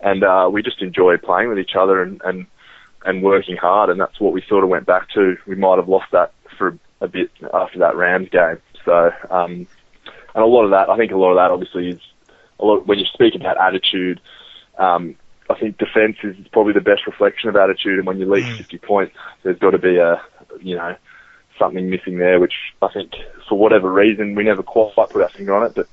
And 0.01 0.23
uh, 0.23 0.49
we 0.51 0.63
just 0.63 0.81
enjoy 0.81 1.17
playing 1.17 1.49
with 1.49 1.59
each 1.59 1.75
other 1.77 2.01
and, 2.01 2.21
and, 2.23 2.45
and 3.05 3.23
working 3.23 3.57
hard. 3.57 3.89
And 3.89 3.99
that's 3.99 4.19
what 4.19 4.33
we 4.33 4.43
sort 4.47 4.63
of 4.63 4.69
went 4.69 4.85
back 4.85 5.09
to. 5.15 5.35
We 5.45 5.55
might 5.55 5.77
have 5.77 5.89
lost 5.89 6.07
that 6.11 6.33
for 6.57 6.77
a 7.01 7.07
bit 7.07 7.31
after 7.53 7.79
that 7.79 7.95
Rams 7.95 8.29
game. 8.29 8.59
So, 8.85 9.11
um, 9.29 9.67
and 10.35 10.43
a 10.43 10.47
lot 10.47 10.63
of 10.63 10.71
that, 10.71 10.89
I 10.89 10.97
think 10.97 11.11
a 11.11 11.17
lot 11.17 11.31
of 11.31 11.37
that 11.37 11.51
obviously 11.51 11.89
is 11.89 11.99
a 12.59 12.65
lot, 12.65 12.87
when 12.87 12.99
you 12.99 13.05
speak 13.13 13.35
about 13.35 13.59
attitude, 13.59 14.21
um, 14.77 15.15
I 15.49 15.55
think 15.59 15.77
defence 15.77 16.17
is 16.23 16.35
probably 16.51 16.73
the 16.73 16.81
best 16.81 17.07
reflection 17.07 17.49
of 17.49 17.55
attitude. 17.55 17.97
And 17.97 18.07
when 18.07 18.19
you 18.19 18.31
lead 18.31 18.45
Mm. 18.45 18.57
50 18.57 18.77
points, 18.77 19.15
there's 19.43 19.57
got 19.57 19.71
to 19.71 19.79
be 19.79 19.97
a, 19.97 20.21
you 20.61 20.75
know, 20.75 20.95
something 21.59 21.89
missing 21.89 22.17
there, 22.17 22.39
which 22.39 22.55
I 22.81 22.87
think 22.87 23.13
for 23.47 23.57
whatever 23.57 23.91
reason 23.91 24.33
we 24.35 24.43
never 24.43 24.63
quite 24.63 24.95
put 24.95 25.21
our 25.21 25.29
finger 25.29 25.55
on 25.55 25.67
it, 25.67 25.75
but 25.75 25.87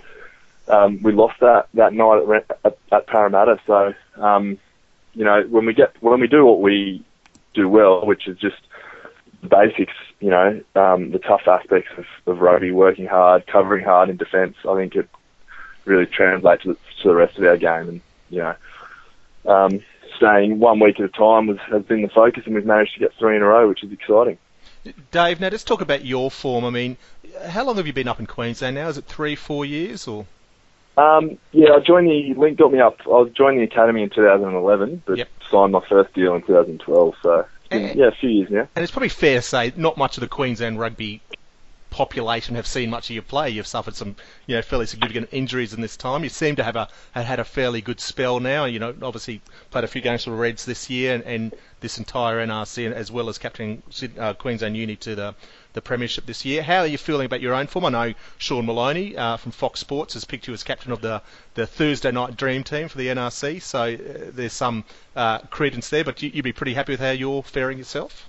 um, 0.74 1.02
we 1.02 1.12
lost 1.12 1.40
that 1.40 1.68
that 1.74 1.92
night 1.92 2.22
at, 2.22 2.58
at, 2.64 2.78
at 2.92 3.06
Parramatta. 3.06 3.58
So 3.66 3.94
um, 4.16 4.58
you 5.12 5.24
know 5.24 5.42
when 5.42 5.66
we 5.66 5.74
get 5.74 5.94
when 6.00 6.20
we 6.20 6.28
do 6.28 6.46
what 6.46 6.62
we 6.62 7.04
do 7.52 7.68
well, 7.68 8.06
which 8.06 8.28
is 8.28 8.38
just 8.38 8.56
the 9.42 9.48
basics, 9.48 9.94
you 10.20 10.30
know, 10.30 10.60
um, 10.74 11.10
the 11.10 11.18
tough 11.18 11.46
aspects 11.46 11.90
of, 11.96 12.06
of 12.26 12.40
rugby, 12.40 12.70
working 12.70 13.06
hard, 13.06 13.46
covering 13.46 13.84
hard 13.84 14.08
in 14.08 14.16
defence. 14.16 14.56
I 14.68 14.76
think 14.76 14.94
it 14.94 15.08
really 15.84 16.06
translates 16.06 16.62
to, 16.64 16.74
to 16.74 17.08
the 17.08 17.14
rest 17.14 17.38
of 17.38 17.44
our 17.44 17.56
game, 17.56 17.88
and 17.88 18.00
you 18.30 18.38
know, 18.38 18.54
um, 19.46 19.80
staying 20.16 20.58
one 20.58 20.80
week 20.80 20.98
at 20.98 21.06
a 21.06 21.08
time 21.08 21.46
was, 21.46 21.58
has 21.70 21.82
been 21.84 22.02
the 22.02 22.08
focus, 22.08 22.44
and 22.46 22.54
we've 22.54 22.66
managed 22.66 22.94
to 22.94 23.00
get 23.00 23.14
three 23.18 23.36
in 23.36 23.42
a 23.42 23.46
row, 23.46 23.68
which 23.68 23.84
is 23.84 23.92
exciting. 23.92 24.38
Dave, 25.10 25.40
now 25.40 25.48
let's 25.48 25.64
talk 25.64 25.80
about 25.80 26.04
your 26.04 26.30
form. 26.30 26.64
I 26.64 26.70
mean, 26.70 26.96
how 27.46 27.64
long 27.64 27.76
have 27.76 27.86
you 27.86 27.92
been 27.92 28.08
up 28.08 28.20
in 28.20 28.26
Queensland 28.26 28.76
now? 28.76 28.88
Is 28.88 28.98
it 28.98 29.06
three, 29.06 29.34
four 29.34 29.64
years, 29.64 30.06
or? 30.08 30.26
Um, 30.96 31.38
yeah, 31.52 31.72
I 31.74 31.80
joined 31.80 32.06
the 32.06 32.34
Link 32.38 32.58
got 32.58 32.72
me 32.72 32.80
up. 32.80 32.96
I 33.04 33.08
was 33.08 33.30
joined 33.36 33.58
the 33.58 33.64
academy 33.64 34.02
in 34.02 34.10
2011, 34.10 35.02
but 35.06 35.18
Yep. 35.18 35.28
signed 35.50 35.72
my 35.72 35.82
first 35.88 36.14
deal 36.14 36.34
in 36.34 36.42
2012. 36.42 37.14
So 37.22 37.44
been, 37.70 37.84
Eh. 37.84 37.92
yeah, 37.96 38.06
a 38.08 38.12
few 38.12 38.30
years 38.30 38.50
now. 38.50 38.68
And 38.74 38.82
it's 38.82 38.92
probably 38.92 39.10
fair 39.10 39.36
to 39.36 39.42
say 39.42 39.72
not 39.76 39.98
much 39.98 40.16
of 40.16 40.22
the 40.22 40.28
Queensland 40.28 40.80
rugby 40.80 41.20
population 41.96 42.56
have 42.56 42.66
seen 42.66 42.90
much 42.90 43.08
of 43.08 43.14
your 43.14 43.22
play. 43.22 43.48
You've 43.48 43.66
suffered 43.66 43.96
some, 43.96 44.16
you 44.46 44.54
know, 44.54 44.60
fairly 44.60 44.84
significant 44.84 45.30
injuries 45.32 45.72
in 45.72 45.80
this 45.80 45.96
time. 45.96 46.24
You 46.24 46.28
seem 46.28 46.56
to 46.56 46.62
have 46.62 46.76
a 46.76 46.88
had 47.14 47.40
a 47.40 47.44
fairly 47.44 47.80
good 47.80 48.00
spell 48.00 48.38
now. 48.38 48.66
You 48.66 48.78
know, 48.78 48.94
obviously 49.00 49.40
played 49.70 49.84
a 49.84 49.88
few 49.88 50.02
games 50.02 50.24
for 50.24 50.30
the 50.30 50.36
Reds 50.36 50.66
this 50.66 50.90
year 50.90 51.14
and, 51.14 51.24
and 51.24 51.54
this 51.80 51.96
entire 51.96 52.46
NRC, 52.46 52.92
as 52.92 53.10
well 53.10 53.30
as 53.30 53.38
captaining 53.38 53.82
Syd- 53.88 54.18
uh, 54.18 54.34
Queensland 54.34 54.76
Uni 54.76 54.96
to 54.96 55.14
the 55.14 55.34
the 55.72 55.80
premiership 55.80 56.26
this 56.26 56.44
year. 56.44 56.62
How 56.62 56.80
are 56.80 56.86
you 56.86 56.98
feeling 56.98 57.24
about 57.24 57.40
your 57.40 57.54
own 57.54 57.66
form? 57.66 57.86
I 57.86 57.88
know 57.88 58.14
Sean 58.36 58.66
Maloney 58.66 59.16
uh, 59.16 59.38
from 59.38 59.52
Fox 59.52 59.80
Sports 59.80 60.12
has 60.14 60.26
picked 60.26 60.46
you 60.48 60.52
as 60.52 60.62
captain 60.62 60.92
of 60.92 61.00
the, 61.00 61.22
the 61.54 61.66
Thursday 61.66 62.10
night 62.10 62.36
dream 62.36 62.62
team 62.62 62.88
for 62.88 62.98
the 62.98 63.06
NRC, 63.06 63.62
so 63.62 63.94
uh, 63.94 64.30
there's 64.34 64.52
some 64.52 64.84
uh, 65.14 65.38
credence 65.50 65.88
there. 65.88 66.04
But 66.04 66.22
you, 66.22 66.30
you'd 66.34 66.44
be 66.44 66.52
pretty 66.52 66.74
happy 66.74 66.92
with 66.92 67.00
how 67.00 67.12
you're 67.12 67.42
faring 67.42 67.78
yourself. 67.78 68.28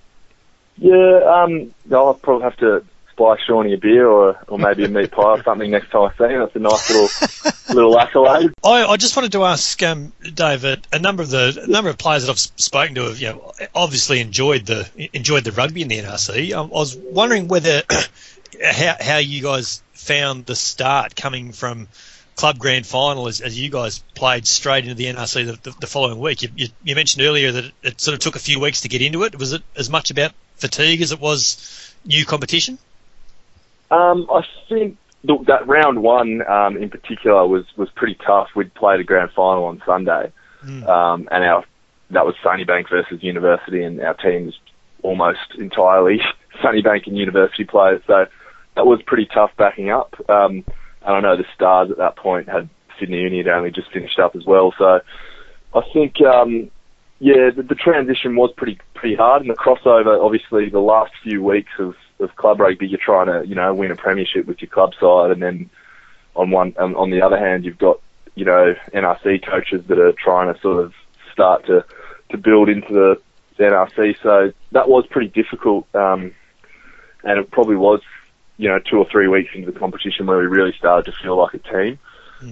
Yeah, 0.78 1.20
um, 1.26 1.74
I'll 1.92 2.14
probably 2.14 2.44
have 2.44 2.58
to 2.58 2.86
buy 3.18 3.36
Shawnee 3.46 3.74
a 3.74 3.78
beer 3.78 4.08
or, 4.08 4.40
or 4.48 4.58
maybe 4.58 4.86
a 4.86 4.88
meat 4.88 5.12
pie 5.12 5.24
or 5.24 5.44
something 5.44 5.70
next 5.70 5.92
time 5.92 6.10
I 6.10 6.18
see 6.18 6.34
him. 6.34 6.40
That's 6.40 6.56
a 6.56 6.60
nice 6.60 6.90
little 6.90 7.76
little 7.76 8.00
accolade. 8.00 8.54
I, 8.64 8.86
I 8.86 8.98
just 8.98 9.16
wanted 9.16 9.34
to 9.34 9.44
ask 9.44 9.82
um, 9.84 10.14
David 10.34 10.88
a 10.94 11.00
number 11.00 11.24
of 11.24 11.30
the 11.30 11.66
number 11.68 11.90
of 11.90 11.98
players 11.98 12.26
that 12.26 12.32
I've 12.32 12.40
spoken 12.40 12.96
to 12.96 13.04
have 13.06 13.20
you 13.20 13.30
know 13.30 13.52
obviously 13.76 14.22
enjoyed 14.22 14.66
the 14.66 14.90
enjoyed 15.14 15.44
the 15.44 15.52
rugby 15.52 15.82
in 15.82 15.90
the 15.90 15.98
NRC. 15.98 16.54
Um, 16.54 16.68
I 16.68 16.78
was 16.78 16.96
wondering 16.96 17.48
whether 17.48 17.84
how 18.64 18.96
how 19.00 19.18
you 19.18 19.42
guys 19.42 19.82
found 19.94 20.46
the 20.46 20.56
start 20.56 21.16
coming 21.16 21.52
from 21.52 21.88
club 22.36 22.60
grand 22.60 22.86
final 22.86 23.28
as, 23.28 23.42
as 23.42 23.60
you 23.60 23.70
guys 23.70 24.00
played 24.14 24.46
straight 24.46 24.84
into 24.84 24.94
the 24.94 25.06
NRC 25.06 25.48
the, 25.48 25.72
the, 25.72 25.78
the 25.82 25.88
following 25.88 26.20
week. 26.20 26.44
You, 26.44 26.50
you, 26.56 26.68
you 26.84 26.96
mentioned 26.96 27.26
earlier 27.26 27.52
that 27.52 27.66
it, 27.66 27.74
it 27.82 28.02
sort 28.02 28.14
of 28.14 28.20
took 28.20 28.36
a 28.36 28.40
few 28.40 28.60
weeks 28.60 28.82
to 28.82 28.90
get 28.90 29.02
into 29.02 29.24
it. 29.24 29.38
Was 29.38 29.54
it 29.54 29.64
as 29.76 29.90
much 29.90 30.12
about 30.12 30.34
fatigue 30.58 31.02
as 31.02 31.12
it 31.12 31.20
was 31.20 31.96
new 32.06 32.26
competition? 32.26 32.78
Um, 33.90 34.28
I 34.32 34.42
think 34.70 34.98
look, 35.24 35.46
that 35.48 35.68
round 35.68 36.02
one 36.02 36.42
um, 36.48 36.78
in 36.78 36.90
particular 36.90 37.48
was 37.48 37.66
was 37.78 37.90
pretty 37.96 38.18
tough. 38.26 38.50
We'd 38.56 38.74
played 38.74 39.00
a 39.00 39.04
grand 39.04 39.32
final 39.36 39.66
on 39.66 39.82
Sunday, 39.86 40.32
um, 40.88 41.28
and 41.32 41.44
our 41.44 41.64
that 42.12 42.26
was 42.26 42.36
Sunnybank 42.44 42.90
versus 42.90 43.22
University, 43.22 43.84
and 43.84 44.02
our 44.02 44.14
team 44.14 44.46
was 44.46 44.60
almost 45.04 45.56
entirely 45.58 46.22
Sunnybank 46.64 47.08
and 47.08 47.18
University 47.18 47.66
players. 47.66 48.02
So 48.08 48.26
that 48.76 48.86
was 48.86 49.02
pretty 49.06 49.28
tough 49.34 49.52
backing 49.58 49.90
up. 49.90 50.16
Um, 50.30 50.64
and 51.02 51.16
I 51.16 51.20
know 51.20 51.38
the 51.38 51.46
Stars 51.56 51.92
at 51.92 51.98
that 51.98 52.16
point 52.16 52.50
had 52.50 52.70
Sydney 53.00 53.18
Uni 53.18 53.38
had 53.38 53.48
only 53.48 53.72
just 53.72 53.92
finished 53.92 54.20
up 54.20 54.36
as 54.36 54.46
well. 54.46 54.74
So 54.78 55.00
I 55.74 55.82
think 55.94 56.22
um, 56.22 56.72
yeah, 57.20 57.50
the, 57.56 57.64
the 57.64 57.76
transition 57.76 58.36
was 58.36 58.52
pretty 58.56 58.80
pretty 58.94 59.16
hard, 59.16 59.42
and 59.42 59.50
the 59.50 59.56
crossover. 59.56 60.24
Obviously, 60.24 60.70
the 60.70 60.80
last 60.80 61.12
few 61.24 61.44
weeks 61.44 61.72
of, 61.80 61.96
of 62.20 62.36
club 62.36 62.60
rugby, 62.60 62.88
you're 62.88 63.00
trying 63.04 63.28
to 63.28 63.48
you 63.48 63.56
know 63.56 63.74
win 63.74 63.92
a 63.92 63.96
premiership 63.96 64.46
with 64.46 64.62
your 64.62 64.70
club 64.70 64.94
side, 65.00 65.32
and 65.32 65.42
then 65.42 65.70
on 66.36 66.52
one 66.52 66.74
um, 66.78 66.96
on 66.96 67.10
the 67.12 67.22
other 67.22 67.38
hand, 67.38 67.66
you've 67.66 67.78
got 67.78 68.00
you 68.36 68.46
know 68.46 68.76
NRC 68.94 69.46
coaches 69.46 69.86
that 69.88 70.00
are 70.00 70.14
trying 70.14 70.54
to 70.54 70.60
sort 70.62 70.84
of 70.84 70.94
start 71.32 71.66
to 71.68 71.86
to 72.30 72.38
build 72.38 72.70
into 72.70 72.94
the, 72.94 73.22
the 73.58 73.64
NRC. 73.64 74.16
So 74.22 74.52
that 74.72 74.90
was 74.90 75.06
pretty 75.08 75.30
difficult, 75.30 75.88
um, 75.96 76.34
and 77.24 77.40
it 77.40 77.52
probably 77.52 77.76
was 77.76 78.02
you 78.58 78.68
know 78.68 78.80
two 78.80 78.98
or 78.98 79.08
three 79.12 79.28
weeks 79.28 79.52
into 79.54 79.72
the 79.72 79.80
competition 79.80 80.26
where 80.26 80.38
we 80.40 80.46
really 80.48 80.74
started 80.78 81.12
to 81.12 81.18
feel 81.24 81.38
like 81.38 81.54
a 81.54 81.60
team. 81.60 82.00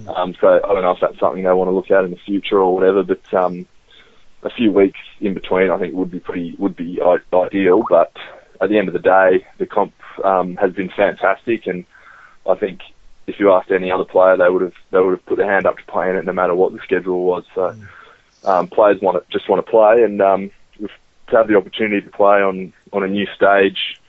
Um, 0.08 0.34
so 0.40 0.48
I 0.48 0.72
don't 0.72 0.82
know 0.82 0.90
if 0.90 1.00
that's 1.00 1.18
something 1.20 1.44
they 1.44 1.52
want 1.52 1.68
to 1.68 1.72
look 1.74 1.90
at 1.92 2.04
in 2.04 2.10
the 2.10 2.16
future 2.16 2.58
or 2.58 2.74
whatever, 2.74 3.04
but 3.04 3.32
um, 3.34 3.66
a 4.42 4.50
few 4.50 4.72
weeks 4.72 4.98
in 5.20 5.34
between, 5.34 5.70
I 5.70 5.78
think 5.78 5.94
would 5.94 6.10
be 6.10 6.20
pretty 6.20 6.56
would 6.58 6.76
be 6.76 7.00
i- 7.00 7.36
ideal. 7.36 7.84
But 7.88 8.12
at 8.60 8.68
the 8.68 8.78
end 8.78 8.88
of 8.88 8.94
the 8.94 9.00
day, 9.00 9.46
the 9.58 9.66
comp 9.66 9.94
um, 10.24 10.56
has 10.56 10.72
been 10.72 10.90
fantastic, 10.90 11.66
and 11.66 11.84
I 12.48 12.54
think 12.54 12.80
if 13.26 13.40
you 13.40 13.52
asked 13.52 13.70
any 13.70 13.90
other 13.90 14.04
player, 14.04 14.36
they 14.36 14.48
would 14.48 14.62
have 14.62 14.74
they 14.90 15.00
would 15.00 15.12
have 15.12 15.26
put 15.26 15.38
their 15.38 15.50
hand 15.50 15.66
up 15.66 15.78
to 15.78 15.84
play 15.84 16.10
in 16.10 16.16
it, 16.16 16.24
no 16.24 16.32
matter 16.32 16.54
what 16.54 16.72
the 16.72 16.78
schedule 16.80 17.24
was. 17.24 17.44
So 17.54 17.74
um, 18.44 18.68
players 18.68 19.00
want 19.00 19.22
to, 19.22 19.32
just 19.32 19.48
want 19.48 19.64
to 19.64 19.70
play, 19.70 20.02
and 20.02 20.20
um, 20.22 20.50
to 20.78 21.36
have 21.36 21.48
the 21.48 21.56
opportunity 21.56 22.00
to 22.00 22.10
play 22.10 22.42
on 22.42 22.72
on 22.92 23.02
a 23.02 23.08
new 23.08 23.26
stage 23.34 24.00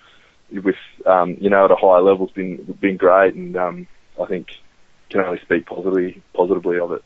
with 0.51 0.75
um, 1.05 1.37
you 1.39 1.49
know 1.49 1.65
at 1.65 1.71
a 1.71 1.75
higher 1.75 2.01
level 2.01 2.27
has 2.27 2.33
been 2.33 2.57
been 2.79 2.97
great, 2.97 3.33
and 3.33 3.55
um, 3.57 3.87
I 4.21 4.25
think 4.25 4.57
can 5.09 5.21
only 5.21 5.39
speak 5.41 5.65
positively 5.65 6.21
positively 6.33 6.79
of 6.79 6.91
it. 6.91 7.03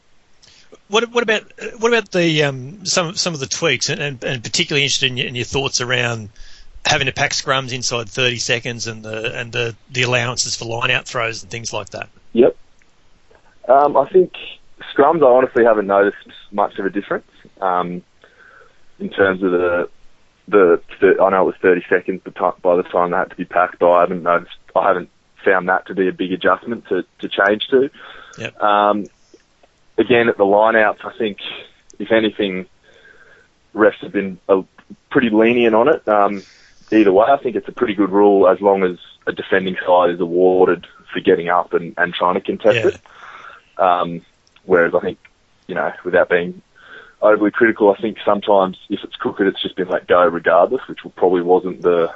What, 0.88 1.10
what 1.12 1.24
about 1.24 1.44
what 1.80 1.94
about 1.94 2.12
the 2.12 2.44
um, 2.44 2.86
some 2.86 3.16
some 3.16 3.34
of 3.34 3.40
the 3.40 3.48
tweaks? 3.48 3.90
And, 3.90 4.02
and, 4.02 4.24
and 4.24 4.44
particularly 4.44 4.84
interested 4.84 5.12
in 5.12 5.18
your, 5.18 5.28
in 5.28 5.36
your 5.36 5.46
thoughts 5.46 5.82
around 5.82 6.30
having 6.86 7.08
to 7.08 7.14
pack 7.14 7.32
scrums 7.32 7.74
inside 7.74 8.10
30 8.10 8.38
seconds 8.38 8.88
and 8.88 9.04
the 9.04 9.38
and 9.38 9.52
the, 9.52 9.76
the 9.90 10.04
allowances 10.04 10.56
for 10.56 10.66
line 10.66 10.92
out 10.92 11.06
throws 11.06 11.44
and 11.44 11.52
things 11.52 11.72
like 11.72 11.90
that. 11.90 12.10
Yep. 12.34 12.56
Um, 13.68 13.96
I 13.96 14.08
think 14.10 14.34
scrums. 14.94 15.22
I 15.22 15.28
honestly 15.28 15.64
haven't 15.64 15.88
noticed 15.88 16.18
much 16.52 16.78
of 16.80 16.86
a 16.86 16.90
difference 16.90 17.30
um, 17.60 18.02
in 19.00 19.10
terms 19.10 19.44
of 19.44 19.52
the 19.52 19.90
the. 20.48 20.82
I 21.22 21.30
know 21.30 21.44
it 21.44 21.46
was 21.46 21.56
30 21.62 21.86
seconds 21.90 22.22
but 22.24 22.62
by 22.62 22.76
the 22.76 22.84
time 22.84 23.12
they 23.12 23.18
had 23.18 23.30
to 23.30 23.36
be 23.36 23.46
packed, 23.46 23.80
but 23.80 23.92
I 23.92 24.02
haven't 24.02 24.24
noticed. 24.24 24.56
I 24.76 24.88
haven't 24.88 25.10
found 25.44 25.70
that 25.70 25.88
to 25.88 25.96
be 25.96 26.08
a 26.08 26.12
big 26.12 26.32
adjustment 26.32 26.88
to, 26.88 27.04
to 27.20 27.28
change 27.28 27.68
to. 27.70 27.90
Yep. 28.38 28.62
Um, 28.62 29.08
again, 29.98 30.30
at 30.30 30.38
the 30.38 30.44
lineouts, 30.44 31.04
I 31.04 31.18
think 31.18 31.40
if 32.00 32.12
anything, 32.12 32.68
refs 33.74 33.98
have 34.02 34.12
been 34.12 34.40
uh, 34.48 34.62
pretty 35.10 35.30
lenient 35.30 35.76
on 35.76 35.88
it. 35.88 36.08
Um, 36.08 36.44
either 36.92 37.12
way, 37.12 37.26
I 37.30 37.38
think 37.38 37.56
it's 37.56 37.68
a 37.68 37.72
pretty 37.72 37.94
good 37.94 38.10
rule 38.12 38.48
as 38.48 38.60
long 38.62 38.84
as 38.84 38.98
a 39.28 39.32
defending 39.32 39.76
side 39.86 40.10
is 40.12 40.20
awarded 40.20 40.86
for 41.14 41.20
getting 41.20 41.50
up 41.50 41.74
and, 41.74 41.94
and 41.98 42.14
trying 42.14 42.36
to 42.36 42.42
contest 42.42 42.78
Yeah. 42.84 42.88
it. 42.88 43.00
Um, 43.78 44.22
whereas 44.66 44.94
I 44.96 45.00
think, 45.00 45.18
you 45.68 45.76
know, 45.76 45.92
without 46.04 46.30
being 46.30 46.62
overly 47.22 47.52
critical, 47.52 47.94
I 47.98 48.02
think 48.02 48.18
sometimes 48.26 48.78
if 48.90 49.00
it's 49.04 49.16
crooked, 49.16 49.48
it's 49.48 49.62
just 49.62 49.76
been 49.76 49.90
let 49.90 50.08
go 50.08 50.26
regardless, 50.26 50.82
which 50.88 51.00
probably 51.16 51.42
wasn't 51.42 51.82
the 51.82 52.10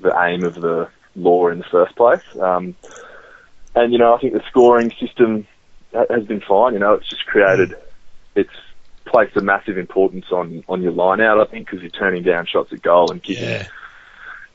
the 0.00 0.12
aim 0.24 0.42
of 0.42 0.54
the 0.54 0.88
law 1.14 1.48
in 1.48 1.58
the 1.58 1.64
first 1.70 1.94
place. 1.96 2.22
Um, 2.40 2.74
and 3.74 3.92
you 3.92 3.98
know, 3.98 4.14
I 4.14 4.18
think 4.18 4.32
the 4.32 4.42
scoring 4.48 4.92
system 5.00 5.46
has 5.92 6.24
been 6.24 6.40
fine. 6.40 6.72
You 6.74 6.78
know, 6.80 6.94
it's 6.94 7.08
just 7.08 7.26
created, 7.26 7.74
it's 8.34 8.50
placed 9.04 9.36
a 9.36 9.40
massive 9.42 9.78
importance 9.78 10.26
on 10.32 10.64
on 10.68 10.82
your 10.82 10.92
line 10.92 11.20
out. 11.20 11.40
I 11.40 11.44
think 11.50 11.66
because 11.66 11.80
you're 11.82 11.90
turning 11.90 12.22
down 12.22 12.46
shots 12.46 12.72
at 12.72 12.82
goal 12.82 13.10
and 13.10 13.22
kicking 13.22 13.44
Yeah. 13.44 13.66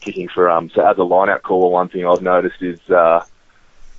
Kicking 0.01 0.27
for 0.29 0.49
um. 0.49 0.69
So 0.73 0.85
as 0.85 0.97
a 0.97 1.03
line 1.03 1.29
out 1.29 1.43
caller, 1.43 1.69
one 1.69 1.89
thing 1.89 2.05
I've 2.05 2.21
noticed 2.21 2.61
is 2.61 2.79
uh, 2.89 3.23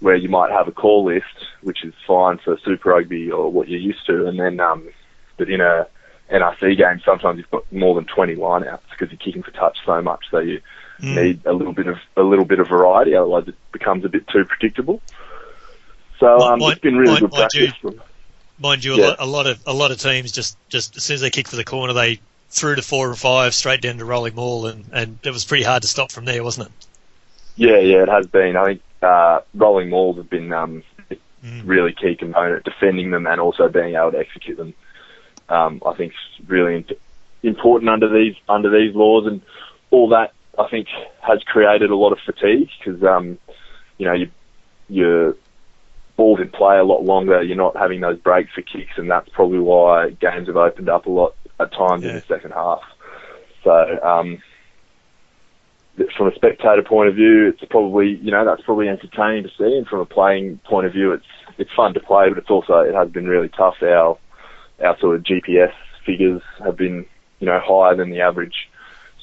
where 0.01 0.17
you 0.17 0.29
might 0.29 0.51
have 0.51 0.69
a 0.69 0.73
call 0.73 1.05
list, 1.05 1.27
which 1.63 1.85
is 1.85 1.95
fine 2.07 2.39
for 2.39 2.57
Super 2.65 2.91
Rugby 2.91 3.31
or 3.31 3.51
what 3.51 3.69
you're 3.69 3.81
used 3.81 4.07
to, 4.07 4.27
and 4.27 4.39
then 4.39 4.61
um, 4.61 4.89
but 5.37 5.51
in 5.51 5.61
a 5.61 5.87
NRC 6.31 6.77
game, 6.77 7.01
sometimes 7.05 7.39
you've 7.39 7.51
got 7.51 7.71
more 7.73 7.95
than 7.95 8.05
20 8.05 8.37
lineouts 8.37 8.81
because 8.91 9.11
you're 9.11 9.19
kicking 9.19 9.43
for 9.43 9.51
touch 9.53 9.79
so 9.85 10.01
much, 10.03 10.25
so 10.31 10.39
you 10.39 10.61
Mm. 11.01 11.15
need 11.15 11.47
a 11.47 11.53
little 11.53 11.73
bit 11.73 11.87
of 11.87 11.97
a 12.17 12.23
little 12.25 12.45
bit 12.45 12.59
of 12.59 12.67
variety. 12.67 13.15
Otherwise, 13.15 13.47
it 13.47 13.55
becomes 13.71 14.05
a 14.05 14.09
bit 14.09 14.27
too 14.27 14.45
predictable. 14.45 15.01
So 16.19 16.41
um, 16.41 16.59
Mind- 16.59 16.73
it's 16.73 16.81
been 16.81 16.97
really 16.97 17.13
mind- 17.13 17.21
good 17.21 17.33
mind 17.39 17.51
you- 17.55 17.69
practice. 17.69 18.01
Mind 18.61 18.85
you, 18.85 18.95
a, 18.95 18.97
Yeah. 18.97 19.07
lot, 19.11 19.17
a 19.21 19.27
lot 19.27 19.47
of 19.47 19.61
a 19.69 19.73
lot 19.73 19.91
of 19.93 19.99
teams 20.01 20.33
just, 20.33 20.59
just 20.69 20.97
as 20.97 21.05
soon 21.05 21.15
as 21.15 21.21
they 21.21 21.31
kick 21.31 21.47
for 21.47 21.55
the 21.55 21.63
corner, 21.63 21.93
they 21.93 22.19
threw 22.51 22.75
to 22.75 22.83
four 22.83 23.09
and 23.09 23.19
five 23.19 23.55
straight 23.55 23.81
down 23.83 23.99
to 23.99 24.05
rolling 24.05 24.35
maul, 24.35 24.67
and, 24.67 24.85
and 24.93 25.19
it 25.23 25.31
was 25.31 25.45
pretty 25.45 25.65
hard 25.65 25.83
to 25.83 25.89
stop 25.89 26.11
from 26.13 26.25
there, 26.25 26.43
wasn't 26.43 26.69
it? 26.69 26.73
Yeah, 27.57 27.79
yeah, 27.79 28.03
it 28.03 28.09
has 28.09 28.27
been. 28.27 28.57
I 28.57 28.65
think 28.67 28.83
uh, 29.03 29.41
rolling 29.55 29.91
mauls 29.91 30.17
have 30.17 30.31
been 30.31 30.53
um, 30.53 30.83
a 31.11 31.17
Mm. 31.45 31.63
really 31.67 31.93
key 31.93 32.17
component, 32.17 32.65
defending 32.65 33.13
them 33.13 33.25
and 33.29 33.41
also 33.41 33.69
being 33.69 33.95
able 33.95 34.11
to 34.11 34.19
execute 34.19 34.57
them. 34.57 34.75
Um, 35.49 35.81
I 35.87 35.95
think 35.95 36.13
is 36.13 36.49
really 36.49 36.75
imp- 36.75 37.01
important 37.45 37.89
under 37.91 38.09
these 38.09 38.35
under 38.49 38.71
these 38.71 38.93
laws 38.95 39.25
and 39.27 39.41
all 39.93 40.09
that 40.09 40.33
I 40.59 40.67
think 40.69 40.89
has 41.21 41.41
created 41.45 41.91
a 41.91 41.97
lot 41.97 42.11
of 42.11 42.19
fatigue 42.27 42.69
because 42.79 43.03
um, 43.05 43.39
you 43.99 44.07
know 44.07 44.15
you 44.15 44.31
your 44.89 45.37
ball's 46.17 46.41
in 46.41 46.51
play 46.51 46.77
a 46.79 46.85
lot 46.85 47.05
longer. 47.05 47.41
You're 47.41 47.57
not 47.57 47.77
having 47.77 48.01
those 48.01 48.19
breaks 48.19 48.53
for 48.53 48.63
kicks, 48.63 48.99
and 48.99 49.09
that's 49.09 49.29
probably 49.29 49.61
why 49.61 50.11
games 50.11 50.49
have 50.49 50.57
opened 50.57 50.89
up 50.89 51.07
a 51.07 51.11
lot 51.11 51.37
at 51.61 51.73
times 51.73 52.05
in 52.05 52.15
the 52.15 52.23
second 52.29 52.53
half. 52.53 52.81
So 53.65 54.03
um, 54.03 54.43
from 56.17 56.29
a 56.29 56.35
spectator 56.35 56.83
point 56.83 57.09
of 57.09 57.15
view, 57.17 57.49
it's 57.49 57.63
probably 57.71 58.19
you 58.23 58.31
know 58.31 58.45
that's 58.45 58.63
probably 58.63 58.89
entertaining 58.89 59.43
to 59.45 59.51
see, 59.59 59.77
and 59.77 59.87
from 59.87 60.01
a 60.01 60.07
playing 60.07 60.61
point 60.65 60.87
of 60.87 60.93
view, 60.93 61.13
it's 61.13 61.27
it's 61.59 61.71
fun 61.75 61.95
to 61.95 62.01
play, 62.01 62.29
but 62.29 62.39
it's 62.39 62.51
also 62.51 62.81
it 62.81 62.95
has 62.95 63.11
been 63.11 63.27
really 63.27 63.49
tough. 63.49 63.75
Our 63.83 64.19
our 64.85 64.99
sort 65.01 65.17
of 65.17 65.25
GPS 65.25 65.73
figures 66.07 66.43
have 66.65 66.77
been 66.77 67.05
you 67.41 67.47
know 67.47 67.61
higher 67.63 67.97
than 67.97 68.11
the 68.11 68.21
average 68.21 68.55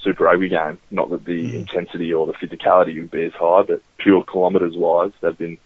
Super 0.03 0.25
Rugby 0.25 0.49
game. 0.49 0.77
Not 0.91 1.09
that 1.09 1.25
the 1.25 1.51
Mm. 1.51 1.55
intensity 1.55 2.13
or 2.13 2.27
the 2.27 2.33
physicality 2.33 2.95
would 2.97 3.11
be 3.11 3.25
as 3.25 3.33
high, 3.33 3.63
but 3.63 3.81
pure 3.97 4.23
kilometres 4.23 4.75
wise, 4.75 5.11
they've 5.21 5.37
been 5.37 5.57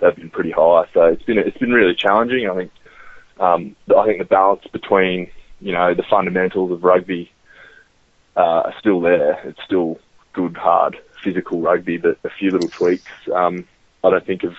they've 0.00 0.14
been 0.14 0.30
pretty 0.30 0.50
high. 0.52 0.84
So 0.92 1.04
it's 1.06 1.22
been 1.22 1.38
it's 1.38 1.58
been 1.58 1.72
really 1.72 1.94
challenging. 1.94 2.48
I 2.48 2.54
think 2.54 2.70
um, 3.40 3.76
I 3.96 4.04
think 4.06 4.18
the 4.18 4.24
balance 4.24 4.66
between 4.72 5.30
you 5.60 5.72
know 5.72 5.94
the 5.94 6.02
fundamentals 6.02 6.70
of 6.72 6.84
rugby 6.84 7.30
uh, 8.36 8.40
are 8.66 8.74
still 8.78 9.00
there. 9.00 9.40
It's 9.44 9.62
still 9.64 9.98
good, 10.32 10.56
hard, 10.56 10.98
physical 11.22 11.60
rugby, 11.60 11.96
but 11.96 12.18
a 12.24 12.30
few 12.30 12.50
little 12.50 12.68
tweaks. 12.68 13.10
Um, 13.32 13.66
I 14.04 14.10
don't 14.10 14.24
think 14.24 14.42
have 14.42 14.56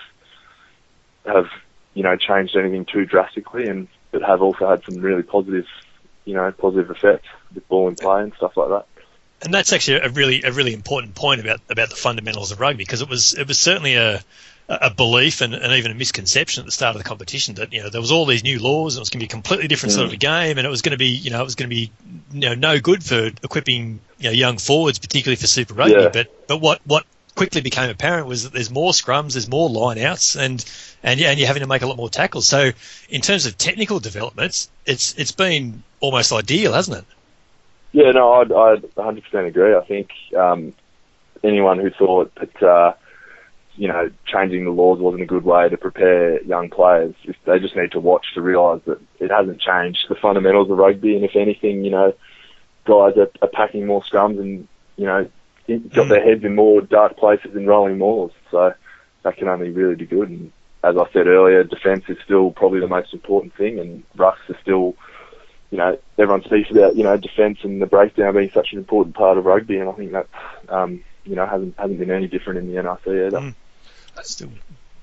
have 1.24 1.48
you 1.94 2.02
know 2.02 2.16
changed 2.16 2.56
anything 2.56 2.84
too 2.84 3.06
drastically, 3.06 3.68
and 3.68 3.88
but 4.10 4.22
have 4.22 4.42
also 4.42 4.68
had 4.68 4.84
some 4.84 5.00
really 5.00 5.22
positive 5.22 5.66
you 6.24 6.34
know 6.34 6.52
positive 6.52 6.90
effects 6.90 7.28
with 7.54 7.66
ball 7.68 7.88
in 7.88 7.96
play 7.96 8.22
and 8.22 8.34
stuff 8.34 8.56
like 8.56 8.68
that. 8.68 8.86
And 9.42 9.54
that's 9.54 9.72
actually 9.72 10.00
a 10.00 10.10
really 10.10 10.42
a 10.42 10.52
really 10.52 10.74
important 10.74 11.14
point 11.14 11.40
about 11.40 11.60
about 11.70 11.88
the 11.88 11.96
fundamentals 11.96 12.52
of 12.52 12.60
rugby 12.60 12.84
because 12.84 13.00
it 13.00 13.08
was 13.08 13.32
it 13.32 13.48
was 13.48 13.58
certainly 13.58 13.94
a 13.94 14.22
a 14.70 14.90
belief 14.90 15.40
and, 15.40 15.52
and 15.52 15.72
even 15.72 15.90
a 15.90 15.94
misconception 15.94 16.60
at 16.62 16.66
the 16.66 16.70
start 16.70 16.94
of 16.94 17.02
the 17.02 17.08
competition 17.08 17.56
that 17.56 17.72
you 17.72 17.82
know 17.82 17.90
there 17.90 18.00
was 18.00 18.12
all 18.12 18.24
these 18.24 18.44
new 18.44 18.60
laws 18.60 18.94
and 18.94 19.00
it 19.00 19.02
was 19.02 19.10
going 19.10 19.18
to 19.18 19.24
be 19.24 19.28
a 19.28 19.28
completely 19.28 19.66
different 19.66 19.92
sort 19.92 20.06
of 20.06 20.12
a 20.12 20.16
game 20.16 20.58
and 20.58 20.66
it 20.66 20.70
was 20.70 20.82
going 20.82 20.92
to 20.92 20.98
be 20.98 21.08
you 21.08 21.30
know 21.30 21.40
it 21.40 21.44
was 21.44 21.56
going 21.56 21.68
to 21.68 21.74
be 21.74 21.90
you 22.32 22.48
know 22.48 22.54
no 22.54 22.78
good 22.78 23.02
for 23.02 23.26
equipping 23.42 24.00
you 24.18 24.24
know 24.24 24.30
young 24.30 24.58
forwards 24.58 25.00
particularly 25.00 25.36
for 25.36 25.48
Super 25.48 25.74
Rugby 25.74 25.94
Yeah. 25.94 26.10
but 26.12 26.28
but 26.46 26.60
what 26.60 26.80
what 26.84 27.04
quickly 27.34 27.60
became 27.62 27.90
apparent 27.90 28.26
was 28.28 28.44
that 28.44 28.52
there's 28.52 28.70
more 28.70 28.92
scrums 28.92 29.32
there's 29.32 29.48
more 29.48 29.68
lineouts, 29.68 30.36
and 30.38 30.64
and 31.02 31.18
yeah 31.18 31.30
and 31.30 31.38
you're 31.38 31.48
having 31.48 31.62
to 31.62 31.68
make 31.68 31.82
a 31.82 31.86
lot 31.86 31.96
more 31.96 32.10
tackles 32.10 32.46
so 32.46 32.70
in 33.08 33.20
terms 33.22 33.46
of 33.46 33.58
technical 33.58 33.98
developments 33.98 34.70
it's 34.86 35.14
it's 35.18 35.32
been 35.32 35.82
almost 36.00 36.32
ideal 36.32 36.72
hasn't 36.72 36.96
it 36.98 37.04
Yeah, 37.92 38.12
no, 38.12 38.34
I'd, 38.34 38.52
I'd 38.52 38.82
100% 38.94 39.46
agree. 39.48 39.74
I 39.74 39.80
think 39.84 40.10
um, 40.36 40.72
anyone 41.42 41.80
who 41.80 41.90
thought 41.90 42.32
that, 42.36 42.62
uh, 42.62 42.92
you 43.80 43.88
know, 43.88 44.10
changing 44.26 44.66
the 44.66 44.70
laws 44.70 44.98
wasn't 44.98 45.22
a 45.22 45.26
good 45.26 45.42
way 45.42 45.66
to 45.66 45.76
prepare 45.78 46.42
young 46.42 46.68
players, 46.68 47.14
if 47.24 47.34
they 47.46 47.58
just 47.58 47.74
need 47.74 47.90
to 47.92 47.98
watch 47.98 48.26
to 48.34 48.42
realise 48.42 48.82
that 48.84 49.00
it 49.20 49.30
hasn't 49.30 49.58
changed 49.58 50.00
the 50.10 50.14
fundamentals 50.16 50.70
of 50.70 50.76
rugby. 50.76 51.16
And 51.16 51.24
if 51.24 51.34
anything, 51.34 51.82
you 51.82 51.90
know, 51.90 52.12
guys 52.84 53.14
are, 53.16 53.30
are 53.40 53.48
packing 53.48 53.86
more 53.86 54.02
scrums 54.02 54.38
and, 54.38 54.68
you 54.96 55.06
know, 55.06 55.26
got 55.66 56.06
Mm. 56.06 56.08
their 56.10 56.22
heads 56.22 56.44
in 56.44 56.54
more 56.54 56.82
dark 56.82 57.16
places 57.16 57.56
and 57.56 57.66
rolling 57.66 57.96
mauls. 57.96 58.32
So 58.50 58.74
that 59.22 59.38
can 59.38 59.48
only 59.48 59.70
really 59.70 59.94
be 59.94 60.04
good. 60.04 60.28
And 60.28 60.52
as 60.84 60.98
I 60.98 61.10
said 61.10 61.26
earlier, 61.26 61.64
defence 61.64 62.04
is 62.08 62.18
still 62.22 62.50
probably 62.50 62.80
the 62.80 62.86
most 62.86 63.14
important 63.14 63.54
thing, 63.54 63.78
and 63.78 64.02
rucks 64.14 64.50
are 64.50 64.58
still 64.60 64.94
you 65.70 65.78
know, 65.78 65.96
everyone 66.18 66.42
speaks 66.42 66.68
about, 66.70 66.96
you 66.96 67.04
know, 67.04 67.16
defence 67.16 67.60
and 67.62 67.80
the 67.80 67.86
breakdown 67.86 68.34
being 68.34 68.50
such 68.52 68.72
an 68.72 68.78
important 68.78 69.14
part 69.14 69.38
of 69.38 69.44
rugby, 69.46 69.78
and 69.78 69.88
I 69.88 69.92
think 69.92 70.10
that, 70.10 70.26
um, 70.68 71.02
you 71.24 71.36
know, 71.36 71.46
hasn't 71.46 71.78
hasn't 71.78 72.00
been 72.00 72.10
any 72.10 72.26
different 72.26 72.58
in 72.58 72.66
the 72.66 72.82
NRC 72.82 73.26
either. 73.28 73.38
Mm. 73.38 73.54
Still, 74.22 74.50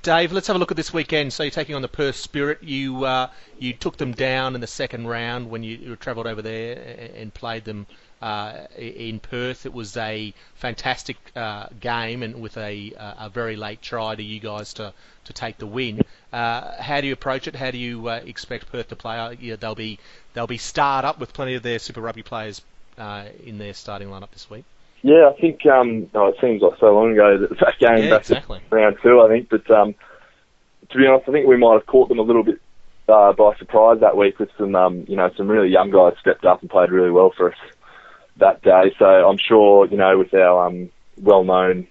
Dave, 0.03 0.31
let's 0.31 0.47
have 0.47 0.55
a 0.55 0.59
look 0.59 0.71
at 0.71 0.77
this 0.77 0.93
weekend. 0.93 1.33
So 1.33 1.43
you're 1.43 1.51
taking 1.51 1.75
on 1.75 1.81
the 1.81 1.87
Perth 1.87 2.15
Spirit. 2.15 2.63
You 2.63 3.03
uh, 3.03 3.29
you 3.59 3.73
took 3.73 3.97
them 3.97 4.13
down 4.13 4.55
in 4.55 4.61
the 4.61 4.67
second 4.67 5.07
round 5.07 5.49
when 5.49 5.63
you, 5.63 5.75
you 5.75 5.95
travelled 5.95 6.27
over 6.27 6.41
there 6.41 7.11
and 7.15 7.33
played 7.33 7.65
them 7.65 7.87
uh, 8.21 8.67
in 8.77 9.19
Perth. 9.19 9.65
It 9.65 9.73
was 9.73 9.97
a 9.97 10.33
fantastic 10.55 11.17
uh, 11.35 11.67
game 11.79 12.23
and 12.23 12.41
with 12.41 12.57
a, 12.57 12.93
uh, 12.93 13.25
a 13.25 13.29
very 13.29 13.55
late 13.55 13.81
try 13.81 14.15
to 14.15 14.23
you 14.23 14.39
guys 14.39 14.73
to, 14.75 14.93
to 15.25 15.33
take 15.33 15.57
the 15.57 15.67
win. 15.67 16.01
Uh, 16.31 16.81
how 16.81 17.01
do 17.01 17.07
you 17.07 17.13
approach 17.13 17.47
it? 17.47 17.55
How 17.55 17.71
do 17.71 17.77
you 17.77 18.07
uh, 18.07 18.21
expect 18.25 18.71
Perth 18.71 18.87
to 18.89 18.95
play? 18.95 19.37
Yeah, 19.41 19.57
they'll 19.57 19.75
be 19.75 19.99
they'll 20.33 20.47
be 20.47 20.57
starred 20.57 21.05
up 21.05 21.19
with 21.19 21.33
plenty 21.33 21.55
of 21.55 21.63
their 21.63 21.79
Super 21.79 22.01
Rugby 22.01 22.23
players 22.23 22.61
in 23.43 23.57
their 23.57 23.73
starting 23.73 24.07
lineup 24.07 24.31
this 24.31 24.49
week. 24.49 24.63
Yeah, 25.07 25.29
I 25.33 25.39
think, 25.39 25.65
um, 25.65 26.09
oh, 26.15 26.27
it 26.27 26.35
seems 26.41 26.61
like 26.61 26.77
so 26.81 26.93
long 26.93 27.13
ago 27.13 27.37
that 27.37 27.57
that 27.59 27.79
game 27.79 28.03
Yeah, 28.03 28.09
back 28.09 28.19
exactly. 28.19 28.59
round 28.69 28.97
two, 29.01 29.21
I 29.21 29.29
think, 29.29 29.47
but 29.47 29.71
um, 29.71 29.95
to 30.89 30.97
be 30.97 31.07
honest, 31.07 31.29
I 31.29 31.31
think 31.31 31.47
we 31.47 31.55
might 31.55 31.75
have 31.75 31.85
caught 31.85 32.09
them 32.09 32.19
a 32.19 32.23
little 32.23 32.43
bit 32.43 32.59
uh, 33.07 33.31
by 33.31 33.55
surprise 33.55 34.01
that 34.01 34.17
week 34.17 34.37
with 34.37 34.49
some, 34.57 34.75
um, 34.75 35.05
you 35.07 35.15
know, 35.15 35.31
some 35.37 35.47
really 35.47 35.69
young 35.69 35.91
guys 35.91 36.15
stepped 36.19 36.43
up 36.43 36.59
and 36.59 36.69
played 36.69 36.91
really 36.91 37.09
well 37.09 37.31
for 37.37 37.53
us 37.53 37.57
that 38.35 38.61
day. 38.63 38.93
So 38.99 39.05
I'm 39.05 39.37
sure, 39.37 39.87
you 39.87 39.95
know, 39.95 40.17
with 40.17 40.33
our 40.33 40.67
um, 40.67 40.89
well-known 41.15 41.87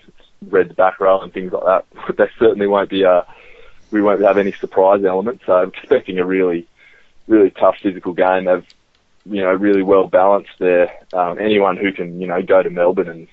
Reds 0.47 0.75
back 0.75 1.01
row 1.01 1.19
and 1.23 1.33
things 1.33 1.53
like 1.53 1.65
that, 1.65 1.87
there 2.19 2.31
certainly 2.39 2.67
won't 2.67 2.91
be 2.91 3.05
a, 3.05 3.25
we 3.93 4.03
won't 4.03 4.21
have 4.21 4.37
any 4.37 4.53
surprise 4.53 5.03
element. 5.07 5.41
So 5.47 5.55
I'm 5.55 5.71
expecting 5.71 6.19
a 6.19 6.27
really, 6.27 6.67
really 7.29 7.51
tough 7.51 7.77
physical 7.83 8.13
game. 8.13 8.45
They've, 8.45 8.67
you 9.29 9.43
know, 9.43 9.53
really 9.53 9.83
well 9.83 10.07
balanced 10.07 10.59
there. 10.59 10.93
Um, 11.13 11.39
anyone 11.39 11.77
who 11.77 11.93
can, 11.93 12.21
you 12.21 12.27
know, 12.27 12.43
go 12.43 12.63
to 12.63 12.71
Melbourne 12.71 13.09
and 13.09 13.29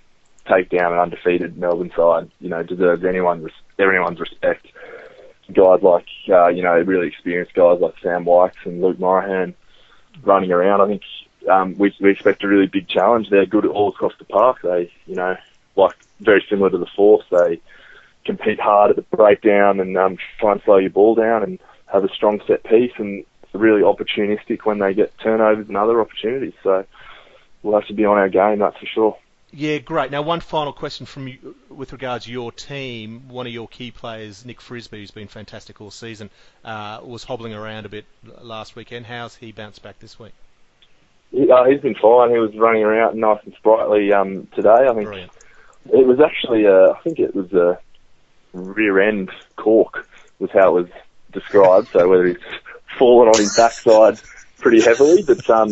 take 0.47 0.69
down 0.69 0.93
an 0.93 0.99
undefeated 0.99 1.57
Melbourne 1.57 1.91
side, 1.95 2.29
you 2.39 2.49
know, 2.49 2.63
deserves 2.63 3.05
anyone, 3.05 3.47
everyone's 3.79 4.19
respect. 4.19 4.67
Guys 5.51 5.81
like, 5.81 6.07
uh, 6.29 6.47
you 6.47 6.63
know, 6.63 6.73
really 6.73 7.07
experienced 7.07 7.53
guys 7.53 7.79
like 7.79 7.95
Sam 8.01 8.25
Wykes 8.25 8.65
and 8.65 8.81
Luke 8.81 8.99
Morahan 8.99 9.53
running 10.23 10.51
around. 10.51 10.81
I 10.81 10.87
think 10.87 11.03
um, 11.49 11.77
we, 11.77 11.93
we 11.99 12.11
expect 12.11 12.43
a 12.43 12.47
really 12.47 12.67
big 12.67 12.87
challenge. 12.87 13.29
They're 13.29 13.45
good 13.45 13.65
all 13.65 13.89
across 13.89 14.13
the 14.17 14.25
park. 14.25 14.61
They, 14.63 14.91
you 15.05 15.15
know, 15.15 15.37
like 15.75 15.95
very 16.19 16.43
similar 16.49 16.69
to 16.69 16.77
the 16.77 16.87
Force. 16.95 17.25
They 17.29 17.59
compete 18.25 18.59
hard 18.59 18.91
at 18.91 18.95
the 18.95 19.15
breakdown 19.15 19.79
and 19.79 19.97
um, 19.97 20.17
try 20.39 20.53
and 20.53 20.61
slow 20.63 20.77
your 20.77 20.89
ball 20.89 21.15
down 21.15 21.43
and 21.43 21.59
have 21.87 22.03
a 22.03 22.13
strong 22.13 22.41
set 22.47 22.63
piece 22.63 22.93
and 22.97 23.25
really 23.53 23.81
opportunistic 23.81 24.65
when 24.65 24.79
they 24.79 24.93
get 24.93 25.17
turnovers 25.19 25.67
and 25.67 25.77
other 25.77 26.01
opportunities. 26.01 26.53
So 26.63 26.85
we'll 27.61 27.79
have 27.79 27.87
to 27.87 27.93
be 27.93 28.05
on 28.05 28.17
our 28.17 28.29
game, 28.29 28.59
that's 28.59 28.77
for 28.77 28.85
sure. 28.85 29.17
Yeah, 29.55 29.77
great. 29.77 30.09
Now, 30.09 30.23
one 30.23 30.39
final 30.39 30.73
question 30.73 31.05
from 31.05 31.27
you 31.27 31.55
with 31.69 31.91
regards 31.91 32.25
to 32.25 32.31
your 32.31 32.51
team. 32.51 33.29
One 33.29 33.45
of 33.45 33.53
your 33.53 33.67
key 33.67 33.91
players, 33.91 34.45
Nick 34.45 34.59
Frisby, 34.59 34.97
who's 34.97 35.11
been 35.11 35.27
fantastic 35.27 35.79
all 35.79 35.91
season, 35.91 36.31
uh, 36.65 37.01
was 37.03 37.23
hobbling 37.23 37.53
around 37.53 37.85
a 37.85 37.89
bit 37.89 38.05
last 38.41 38.75
weekend. 38.75 39.05
How's 39.05 39.35
he 39.35 39.51
bounced 39.51 39.83
back 39.83 39.99
this 39.99 40.17
week? 40.17 40.33
He, 41.29 41.51
uh, 41.51 41.65
he's 41.65 41.81
been 41.81 41.93
fine. 41.93 42.31
He 42.31 42.39
was 42.39 42.55
running 42.55 42.81
around 42.81 43.19
nice 43.19 43.41
and 43.45 43.53
sprightly 43.53 44.11
um, 44.11 44.47
today. 44.55 44.69
I 44.69 44.93
think 44.95 45.05
Brilliant. 45.05 45.31
it 45.91 46.07
was 46.07 46.19
actually, 46.19 46.65
uh, 46.65 46.93
I 46.93 46.99
think 47.03 47.19
it 47.19 47.35
was 47.35 47.53
a 47.53 47.77
rear 48.53 49.01
end 49.01 49.29
cork 49.55 50.07
was 50.39 50.49
how 50.51 50.77
it 50.77 50.81
was 50.81 50.89
described. 51.31 51.89
so 51.89 52.07
whether 52.07 52.25
he's 52.25 52.37
fallen 52.97 53.29
on 53.29 53.37
his 53.39 53.55
backside 53.55 54.19
pretty 54.59 54.81
heavily, 54.81 55.23
but 55.23 55.49
um, 55.49 55.69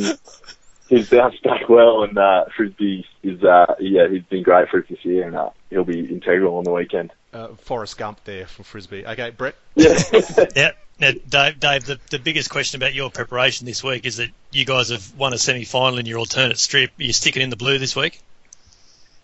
he's 0.89 1.09
bounced 1.09 1.41
back 1.43 1.69
well, 1.69 2.03
and 2.03 2.17
uh, 2.17 2.45
Frisby 2.55 3.05
is, 3.23 3.43
uh, 3.43 3.75
yeah, 3.79 4.07
he's 4.09 4.23
been 4.23 4.43
great 4.43 4.69
for 4.69 4.79
us 4.79 4.85
this 4.89 5.03
year, 5.05 5.25
and 5.27 5.35
uh, 5.35 5.49
he'll 5.69 5.83
be 5.83 5.99
integral 6.01 6.57
on 6.57 6.63
the 6.63 6.71
weekend. 6.71 7.11
Uh, 7.33 7.47
Forrest 7.61 7.97
Gump 7.97 8.21
there 8.25 8.45
from 8.45 8.65
Frisby. 8.65 9.05
Okay, 9.05 9.29
Brett. 9.31 9.55
Yeah. 9.75 9.97
Yeah. 10.55 10.71
Now, 10.99 11.11
Dave, 11.29 11.59
Dave 11.59 11.85
the, 11.85 11.99
the 12.11 12.19
biggest 12.19 12.51
question 12.51 12.79
about 12.79 12.93
your 12.93 13.09
preparation 13.09 13.65
this 13.65 13.83
week 13.83 14.05
is 14.05 14.17
that 14.17 14.29
you 14.51 14.65
guys 14.65 14.89
have 14.89 15.15
won 15.17 15.33
a 15.33 15.37
semi-final 15.39 15.97
in 15.97 16.05
your 16.05 16.19
alternate 16.19 16.59
strip. 16.59 16.91
Are 16.99 17.03
you 17.03 17.11
sticking 17.13 17.41
in 17.41 17.49
the 17.49 17.55
blue 17.55 17.79
this 17.79 17.95
week? 17.95 18.19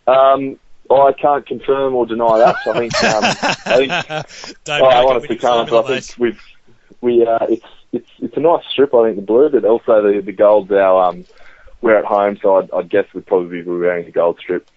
um, 0.07 0.57
I 0.89 1.11
can't 1.11 1.45
confirm 1.45 1.93
or 1.95 2.05
deny 2.05 2.37
that. 2.39 2.55
So 2.63 2.71
I 2.73 2.77
think, 2.79 3.03
um, 3.03 3.23
I 3.23 3.75
think 3.75 4.57
Dave, 4.63 4.81
Oh, 4.81 4.85
I 4.85 4.89
back 4.89 5.03
up 5.03 5.09
honestly 5.09 5.35
can't. 5.37 5.71
I 5.71 5.81
think 5.81 5.89
mate. 5.89 6.15
we've 6.17 6.41
we 7.01 7.25
uh, 7.25 7.45
it's 7.49 7.65
it's 7.91 8.09
it's 8.19 8.37
a 8.37 8.39
nice 8.39 8.63
strip. 8.71 8.93
I 8.93 9.05
think 9.05 9.15
the 9.17 9.21
blue, 9.21 9.49
but 9.49 9.65
also 9.65 10.01
the 10.01 10.21
the 10.21 10.31
gold's 10.33 10.71
our 10.71 11.09
um 11.09 11.25
we're 11.81 11.97
at 11.97 12.05
home, 12.05 12.37
so 12.41 12.57
I'd, 12.57 12.71
I'd 12.71 12.89
guess 12.89 13.05
we'd 13.13 13.25
probably 13.27 13.61
be 13.61 13.69
wearing 13.69 14.05
the 14.05 14.11
gold 14.11 14.39
strip. 14.39 14.67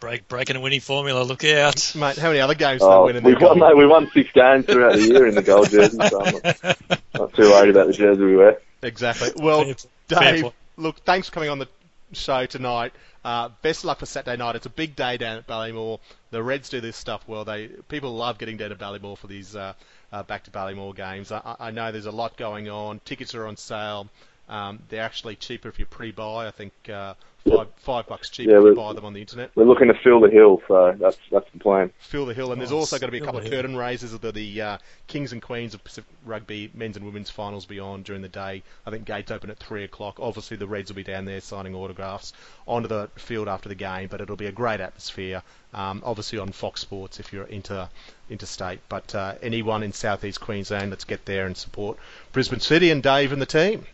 Break, 0.00 0.26
breaking 0.26 0.56
a 0.56 0.60
winning 0.60 0.80
formula. 0.80 1.22
Look 1.22 1.44
out. 1.44 1.94
Mate, 1.94 2.16
how 2.16 2.28
many 2.28 2.40
other 2.40 2.54
games 2.56 2.80
did 2.80 2.88
Oh, 2.88 3.06
they 3.06 3.12
win 3.12 3.16
in 3.18 3.22
we 3.24 3.32
their 3.32 3.40
won 3.48 3.58
goal? 3.60 3.68
mate, 3.68 3.76
we 3.76 3.86
won 3.86 4.10
six 4.12 4.32
games 4.32 4.66
throughout 4.66 4.94
the 4.94 5.02
year 5.06 5.28
in 5.28 5.34
the 5.36 5.42
gold 5.42 5.70
jersey, 5.70 5.96
so 6.08 6.20
I'm 6.24 6.32
not, 6.42 6.80
not 7.14 7.34
too 7.34 7.50
worried 7.50 7.70
about 7.70 7.86
the 7.86 7.92
jersey 7.92 8.20
we 8.24 8.34
wear. 8.36 8.58
Exactly. 8.82 9.30
Well, 9.36 9.62
Fair- 9.64 9.74
fair 10.08 10.32
Dave, 10.32 10.42
point. 10.42 10.54
look, 10.76 10.98
thanks 11.04 11.28
for 11.28 11.34
coming 11.34 11.50
on 11.50 11.60
the 11.60 11.68
show 12.12 12.46
tonight. 12.46 12.92
Uh, 13.24 13.50
best 13.62 13.80
of 13.80 13.84
luck 13.84 14.00
for 14.00 14.06
Saturday 14.06 14.36
night. 14.36 14.56
It's 14.56 14.66
a 14.66 14.70
big 14.70 14.96
day 14.96 15.18
down 15.18 15.36
at 15.36 15.46
Ballymore. 15.46 16.00
The 16.32 16.42
Reds 16.42 16.68
do 16.68 16.80
this 16.80 16.96
stuff 16.96 17.22
well. 17.28 17.44
They 17.44 17.68
people 17.68 18.16
love 18.16 18.38
getting 18.38 18.56
down 18.56 18.70
to 18.70 18.74
Ballymore 18.74 19.16
for 19.16 19.28
these 19.28 19.54
uh, 19.54 19.74
uh, 20.12 20.22
back 20.22 20.44
to 20.44 20.50
Ballymore 20.50 20.94
games. 20.94 21.32
I, 21.32 21.56
I 21.58 21.70
know 21.70 21.90
there's 21.90 22.06
a 22.06 22.12
lot 22.12 22.36
going 22.36 22.68
on. 22.68 23.00
Tickets 23.04 23.34
are 23.34 23.46
on 23.46 23.56
sale. 23.56 24.08
Um, 24.48 24.80
they're 24.88 25.02
actually 25.04 25.36
cheaper 25.36 25.68
if 25.68 25.78
you 25.78 25.86
pre-buy. 25.86 26.46
I 26.46 26.50
think 26.50 26.72
uh, 26.92 27.14
five 27.48 27.68
five 27.76 28.06
bucks 28.06 28.28
cheaper 28.28 28.50
Yeah, 28.50 28.58
if 28.58 28.62
you 28.64 28.68
we- 28.70 28.74
buy 28.76 28.92
them 28.92 29.04
on 29.04 29.14
the 29.14 29.20
internet. 29.20 29.50
We're 29.54 29.64
looking 29.64 29.88
to 29.88 29.94
fill 29.94 30.20
the 30.20 30.28
hill, 30.28 30.60
so 30.68 30.94
that's 30.98 31.16
that's 31.30 31.50
the 31.52 31.58
plan. 31.58 31.90
Fill 31.98 32.26
the 32.26 32.34
hill, 32.34 32.52
and 32.52 32.60
there's 32.60 32.70
Nice. 32.70 32.78
also 32.80 32.98
going 32.98 33.08
to 33.08 33.12
be 33.12 33.18
a 33.18 33.24
couple 33.24 33.40
of 33.40 33.48
curtain 33.48 33.76
raises 33.76 34.12
of 34.12 34.20
the, 34.20 34.30
the 34.32 34.60
uh, 34.60 34.78
Kings 35.06 35.32
and 35.32 35.40
Queens 35.40 35.72
of 35.74 35.82
Pacific 35.84 36.10
Rugby 36.26 36.70
men's 36.74 36.96
and 36.96 37.06
women's 37.06 37.30
finals 37.30 37.64
beyond 37.64 38.04
during 38.04 38.20
the 38.20 38.28
day. 38.28 38.62
I 38.84 38.90
think 38.90 39.06
gates 39.06 39.30
open 39.30 39.48
at 39.48 39.58
three 39.58 39.84
o'clock. 39.84 40.18
Obviously, 40.20 40.56
the 40.58 40.66
Reds 40.66 40.90
will 40.90 40.96
be 40.96 41.04
down 41.04 41.24
there 41.24 41.40
signing 41.40 41.74
autographs 41.74 42.32
onto 42.66 42.88
the 42.88 43.08
field 43.16 43.48
after 43.48 43.68
the 43.70 43.74
game, 43.74 44.08
but 44.10 44.20
it'll 44.20 44.36
be 44.36 44.46
a 44.46 44.52
great 44.52 44.80
atmosphere. 44.80 45.42
Um, 45.74 46.02
obviously 46.04 46.38
on 46.38 46.52
Fox 46.52 46.82
Sports 46.82 47.18
if 47.18 47.32
you're 47.32 47.44
inter 47.44 47.88
interstate, 48.28 48.80
but 48.90 49.14
uh, 49.14 49.36
anyone 49.40 49.82
in 49.82 49.92
southeast 49.94 50.38
Queensland, 50.40 50.90
let's 50.90 51.04
get 51.04 51.24
there 51.24 51.46
and 51.46 51.56
support 51.56 51.96
Brisbane 52.32 52.60
City 52.60 52.90
and 52.90 53.02
Dave 53.02 53.32
and 53.32 53.40
the 53.40 53.46
team. 53.46 53.86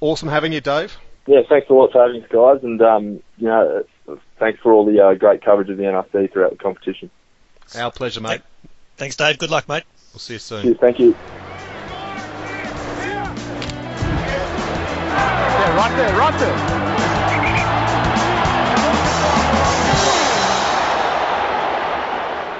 Awesome 0.00 0.28
having 0.28 0.52
you, 0.52 0.60
Dave. 0.60 0.96
Yeah, 1.26 1.40
thanks 1.48 1.68
a 1.68 1.72
lot 1.74 1.92
for 1.92 2.06
having 2.06 2.22
us, 2.22 2.28
guys, 2.30 2.62
and 2.62 2.80
um, 2.80 3.22
you 3.36 3.46
know, 3.46 3.84
uh, 4.08 4.14
thanks 4.38 4.60
for 4.60 4.72
all 4.72 4.86
the 4.86 4.98
uh, 5.04 5.14
great 5.14 5.44
coverage 5.44 5.68
of 5.68 5.76
the 5.76 5.82
NRC 5.82 6.32
throughout 6.32 6.52
the 6.52 6.56
competition. 6.56 7.10
Our 7.76 7.90
pleasure, 7.90 8.20
mate. 8.20 8.40
Thanks, 8.96 9.16
Dave. 9.16 9.38
Good 9.38 9.50
luck, 9.50 9.68
mate. 9.68 9.84
We'll 10.12 10.20
see 10.20 10.34
you 10.34 10.38
soon. 10.38 10.62
Cheers, 10.62 10.78
thank 10.80 10.98
you. 10.98 11.14
Yeah, 15.58 15.76
right 15.76 15.96
there, 15.96 16.16
right 16.16 16.40
there. 16.40 16.97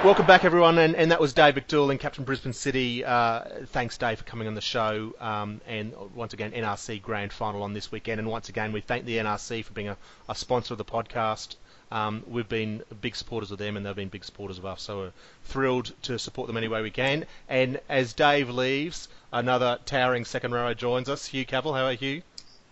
Welcome 0.09 0.25
back, 0.25 0.43
everyone, 0.43 0.79
and, 0.79 0.95
and 0.95 1.11
that 1.11 1.21
was 1.21 1.33
Dave 1.33 1.53
McDuling 1.53 1.99
Captain 1.99 2.23
Brisbane 2.23 2.51
City. 2.51 3.05
Uh, 3.05 3.43
thanks, 3.67 3.95
Dave, 3.95 4.17
for 4.17 4.23
coming 4.23 4.47
on 4.47 4.55
the 4.55 4.59
show. 4.59 5.13
Um, 5.19 5.61
and 5.67 5.93
once 6.15 6.33
again, 6.33 6.51
NRC 6.51 6.99
Grand 6.99 7.31
Final 7.31 7.61
on 7.61 7.73
this 7.73 7.91
weekend. 7.91 8.19
And 8.19 8.27
once 8.27 8.49
again, 8.49 8.71
we 8.71 8.81
thank 8.81 9.05
the 9.05 9.17
NRC 9.17 9.63
for 9.63 9.71
being 9.73 9.89
a, 9.89 9.97
a 10.27 10.33
sponsor 10.33 10.73
of 10.73 10.79
the 10.79 10.83
podcast. 10.83 11.57
Um, 11.91 12.23
we've 12.25 12.49
been 12.49 12.81
big 13.01 13.15
supporters 13.15 13.51
of 13.51 13.59
them, 13.59 13.77
and 13.77 13.85
they've 13.85 13.95
been 13.95 14.09
big 14.09 14.25
supporters 14.25 14.57
of 14.57 14.65
us. 14.65 14.81
So 14.81 14.97
we're 14.97 15.11
thrilled 15.43 15.93
to 16.01 16.17
support 16.17 16.47
them 16.47 16.57
any 16.57 16.67
way 16.67 16.81
we 16.81 16.89
can. 16.89 17.27
And 17.47 17.79
as 17.87 18.13
Dave 18.13 18.49
leaves, 18.49 19.09
another 19.31 19.77
towering 19.85 20.25
second 20.25 20.53
rower 20.53 20.73
joins 20.73 21.07
us. 21.07 21.27
Hugh 21.27 21.45
Cavill, 21.45 21.77
how 21.77 21.85
are 21.85 21.93
you? 21.93 22.23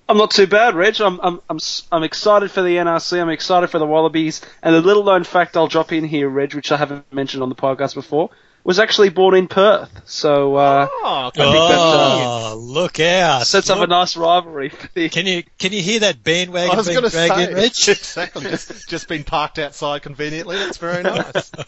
I'm 0.09 0.17
not 0.17 0.31
too 0.31 0.47
bad, 0.47 0.75
Reg. 0.75 0.99
I'm, 1.01 1.19
I'm, 1.21 1.41
I'm, 1.49 1.57
s- 1.57 1.85
I'm 1.91 2.03
excited 2.03 2.49
for 2.51 2.61
the 2.61 2.77
NRC. 2.77 3.21
I'm 3.21 3.29
excited 3.29 3.67
for 3.69 3.79
the 3.79 3.85
Wallabies. 3.85 4.41
And 4.63 4.75
a 4.75 4.79
little 4.79 5.03
known 5.03 5.23
fact 5.25 5.57
I'll 5.57 5.67
drop 5.67 5.91
in 5.91 6.05
here, 6.05 6.29
Reg, 6.29 6.53
which 6.55 6.71
I 6.71 6.77
haven't 6.77 7.11
mentioned 7.13 7.43
on 7.43 7.49
the 7.49 7.55
podcast 7.55 7.93
before, 7.93 8.29
was 8.63 8.79
actually 8.79 9.09
born 9.09 9.35
in 9.35 9.47
Perth. 9.47 9.89
So 10.05 10.55
uh, 10.55 10.87
Oh, 10.89 11.27
I 11.27 11.29
think 11.31 11.45
that 11.53 11.77
uh, 11.79 12.51
Oh, 12.53 12.57
look 12.57 12.99
out! 12.99 13.45
sets 13.47 13.69
up 13.69 13.79
a 13.79 13.87
nice 13.87 14.15
rivalry 14.17 14.69
for 14.69 14.87
the. 14.93 15.09
Can 15.09 15.25
you 15.25 15.43
can 15.57 15.71
you 15.73 15.81
hear 15.81 15.99
that 16.01 16.23
bandwagon 16.23 16.71
I 16.71 16.75
was 16.75 16.87
being 16.87 16.99
going 16.99 17.09
to 17.09 17.15
dragged 17.15 17.35
say 17.35 17.49
in, 17.49 17.55
Reg? 17.55 17.65
exactly. 17.87 18.41
Just, 18.43 18.89
just 18.89 19.07
been 19.07 19.23
parked 19.23 19.59
outside 19.59 20.01
conveniently. 20.03 20.57
That's 20.57 20.77
very 20.77 21.03
nice. 21.03 21.51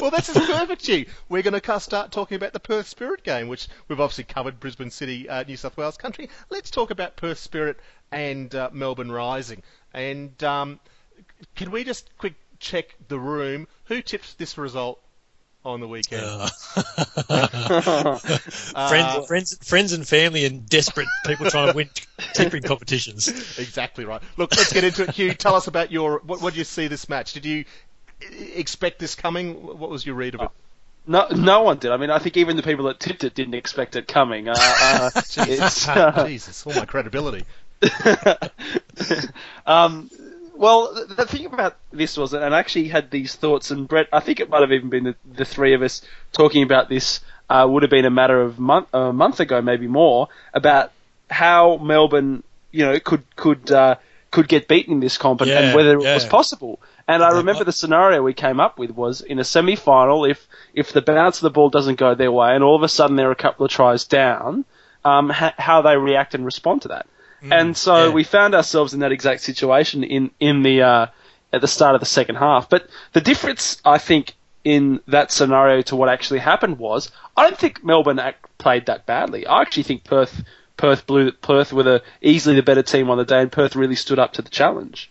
well, 0.00 0.10
this 0.10 0.28
is 0.28 0.36
perfect, 0.36 0.88
you. 0.88 1.06
We're 1.28 1.42
going 1.42 1.60
to 1.60 1.80
start 1.80 2.12
talking 2.12 2.36
about 2.36 2.52
the 2.52 2.60
Perth 2.60 2.88
Spirit 2.88 3.22
game, 3.22 3.48
which 3.48 3.68
we've 3.88 4.00
obviously 4.00 4.24
covered 4.24 4.60
Brisbane 4.60 4.90
City, 4.90 5.28
uh, 5.28 5.44
New 5.44 5.56
South 5.56 5.76
Wales 5.76 5.96
country. 5.96 6.28
Let's 6.50 6.70
talk 6.70 6.90
about 6.90 7.16
Perth 7.16 7.38
Spirit 7.38 7.78
and 8.10 8.54
uh, 8.54 8.70
Melbourne 8.72 9.12
Rising. 9.12 9.62
And 9.94 10.42
um, 10.44 10.80
can 11.56 11.70
we 11.70 11.84
just 11.84 12.08
quick 12.18 12.34
check 12.58 12.94
the 13.08 13.18
room? 13.18 13.68
Who 13.84 14.02
tipped 14.02 14.38
this 14.38 14.58
result 14.58 15.00
on 15.64 15.80
the 15.80 15.88
weekend? 15.88 16.22
Uh, 16.24 16.48
friends, 18.18 19.26
friends, 19.26 19.58
friends, 19.62 19.92
and 19.92 20.06
family, 20.06 20.44
and 20.44 20.68
desperate 20.68 21.08
people 21.26 21.50
trying 21.50 21.70
to 21.70 21.76
win 21.76 21.90
tipping 22.34 22.62
competitions. 22.62 23.28
Exactly 23.58 24.04
right. 24.04 24.22
Look, 24.36 24.56
let's 24.56 24.72
get 24.72 24.84
into 24.84 25.02
it. 25.02 25.10
Hugh, 25.10 25.34
tell 25.34 25.54
us 25.54 25.66
about 25.66 25.90
your. 25.90 26.20
What, 26.24 26.40
what 26.40 26.52
did 26.52 26.58
you 26.58 26.64
see 26.64 26.86
this 26.86 27.08
match? 27.08 27.32
Did 27.32 27.44
you 27.44 27.64
expect 28.20 28.98
this 28.98 29.14
coming? 29.14 29.54
What 29.54 29.90
was 29.90 30.04
your 30.04 30.14
read 30.14 30.34
of 30.34 30.42
it? 30.42 30.50
No, 31.06 31.26
no 31.30 31.62
one 31.62 31.78
did. 31.78 31.90
I 31.90 31.96
mean, 31.96 32.10
I 32.10 32.18
think 32.18 32.36
even 32.36 32.56
the 32.56 32.62
people 32.62 32.84
that 32.86 33.00
tipped 33.00 33.24
it 33.24 33.34
didn't 33.34 33.54
expect 33.54 33.96
it 33.96 34.06
coming. 34.06 34.48
Uh, 34.48 34.54
uh, 34.58 35.10
it's, 35.38 35.88
uh, 35.88 36.26
Jesus, 36.26 36.66
all 36.66 36.74
my 36.74 36.84
credibility. 36.84 37.44
um, 39.66 40.10
well, 40.54 40.92
the, 40.92 41.14
the 41.14 41.24
thing 41.24 41.46
about 41.46 41.76
this 41.92 42.18
was, 42.18 42.34
and 42.34 42.54
I 42.54 42.58
actually 42.58 42.88
had 42.88 43.10
these 43.10 43.34
thoughts, 43.34 43.70
and 43.70 43.88
Brett, 43.88 44.08
I 44.12 44.20
think 44.20 44.40
it 44.40 44.50
might 44.50 44.60
have 44.60 44.72
even 44.72 44.90
been 44.90 45.04
the, 45.04 45.14
the 45.32 45.44
three 45.46 45.72
of 45.72 45.82
us 45.82 46.02
talking 46.32 46.62
about 46.62 46.90
this. 46.90 47.20
Uh, 47.48 47.66
would 47.66 47.82
have 47.82 47.90
been 47.90 48.04
a 48.04 48.10
matter 48.10 48.42
of 48.42 48.58
month, 48.58 48.88
a 48.92 49.10
month 49.10 49.40
ago, 49.40 49.62
maybe 49.62 49.86
more, 49.86 50.28
about 50.52 50.92
how 51.30 51.78
Melbourne, 51.78 52.42
you 52.70 52.84
know, 52.84 53.00
could 53.00 53.24
could 53.36 53.70
uh, 53.70 53.96
could 54.30 54.48
get 54.48 54.68
beaten 54.68 54.94
in 54.94 55.00
this 55.00 55.16
comp 55.18 55.40
and, 55.40 55.50
Yeah, 55.50 55.60
and 55.60 55.74
whether 55.76 55.92
it 55.92 55.98
was 56.14 56.24
possible. 56.26 56.80
And 57.06 57.22
I 57.22 57.30
remember 57.38 57.64
the 57.64 57.72
scenario 57.72 58.22
we 58.22 58.34
came 58.34 58.60
up 58.60 58.78
with 58.78 58.90
was 58.90 59.22
in 59.22 59.38
a 59.38 59.44
semi-final, 59.44 60.24
if 60.26 60.46
if 60.74 60.92
the 60.92 61.00
bounce 61.02 61.38
of 61.38 61.42
the 61.42 61.50
ball 61.50 61.70
doesn't 61.70 61.96
go 61.98 62.14
their 62.14 62.30
way, 62.32 62.54
and 62.54 62.62
all 62.62 62.76
of 62.76 62.82
a 62.82 62.88
sudden 62.88 63.16
they're 63.16 63.30
a 63.30 63.36
couple 63.36 63.64
of 63.64 63.72
tries 63.72 64.04
down, 64.04 64.64
um, 65.04 65.30
ha- 65.30 65.54
how 65.56 65.80
they 65.82 65.96
react 65.96 66.34
and 66.34 66.44
respond 66.44 66.82
to 66.82 66.88
that. 66.88 67.06
and 67.40 67.76
so 67.76 67.92
Mm, 67.94 68.08
yeah. 68.08 68.14
we 68.14 68.24
found 68.24 68.54
ourselves 68.54 68.92
in 68.94 69.00
that 69.00 69.12
exact 69.12 69.40
situation 69.42 70.04
in 70.04 70.30
in 70.40 70.62
the 70.62 70.82
uh, 70.82 71.06
at 71.52 71.60
the 71.62 71.68
start 71.68 71.94
of 71.94 72.00
the 72.00 72.06
second 72.06 72.34
half. 72.36 72.68
But 72.68 72.88
the 73.14 73.20
difference, 73.22 73.80
I 73.84 73.96
think, 73.98 74.34
in 74.64 75.00
that 75.06 75.30
scenario 75.32 75.80
to 75.82 75.96
what 75.96 76.08
actually 76.10 76.40
happened 76.40 76.78
was, 76.78 77.10
I 77.36 77.44
don't 77.44 77.56
think 77.58 77.82
Melbourne 77.84 78.18
act- 78.18 78.44
played 78.58 78.86
that 78.86 79.06
badly. 79.06 79.46
I 79.46 79.62
actually 79.62 79.84
think 79.84 80.04
Perth 80.04 80.42
Perth 80.78 81.06
blew 81.06 81.32
Perth 81.32 81.72
were 81.72 81.82
the 81.82 82.02
easily 82.22 82.56
the 82.56 82.62
better 82.62 82.82
team 82.82 83.10
on 83.10 83.18
the 83.18 83.26
day, 83.26 83.42
and 83.42 83.52
Perth 83.52 83.76
really 83.76 83.96
stood 83.96 84.18
up 84.18 84.32
to 84.34 84.42
the 84.42 84.48
challenge. 84.48 85.10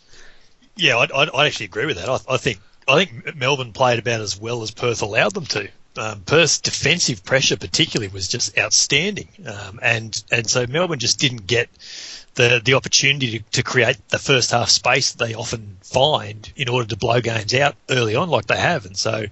Yeah, 0.75 0.97
I, 0.97 1.06
I, 1.13 1.23
I 1.25 1.45
actually 1.45 1.67
agree 1.67 1.86
with 1.86 1.97
that. 1.97 2.10
I, 2.10 2.17
I 2.27 2.38
think 2.38 2.60
I 2.88 3.06
think 3.06 3.36
Melbourne 3.36 3.73
played 3.73 3.99
about 3.99 4.21
as 4.21 4.39
well 4.39 4.63
as 4.63 4.71
Perth 4.71 5.03
allowed 5.03 5.34
them 5.34 5.45
to. 5.45 5.69
Um, 5.97 6.21
Perth's 6.21 6.60
defensive 6.60 7.23
pressure, 7.25 7.58
particularly, 7.58 8.12
was 8.13 8.27
just 8.27 8.58
outstanding, 8.58 9.27
um, 9.45 9.80
and 9.82 10.23
and 10.32 10.49
so 10.49 10.65
Melbourne 10.67 10.99
just 10.99 11.19
didn't 11.19 11.47
get 11.47 11.69
the 12.36 12.62
the 12.63 12.75
opportunity 12.75 13.39
to, 13.39 13.45
to 13.51 13.63
create 13.63 13.97
the 14.10 14.19
first 14.19 14.51
half 14.51 14.69
space 14.69 15.12
that 15.12 15.25
they 15.25 15.34
often 15.34 15.77
find 15.82 16.51
in 16.56 16.69
order 16.69 16.88
to 16.89 16.97
blow 16.97 17.19
games 17.19 17.53
out 17.53 17.75
early 17.89 18.15
on, 18.15 18.30
like 18.30 18.45
they 18.45 18.58
have. 18.58 18.86
And 18.86 18.95
so, 18.95 19.25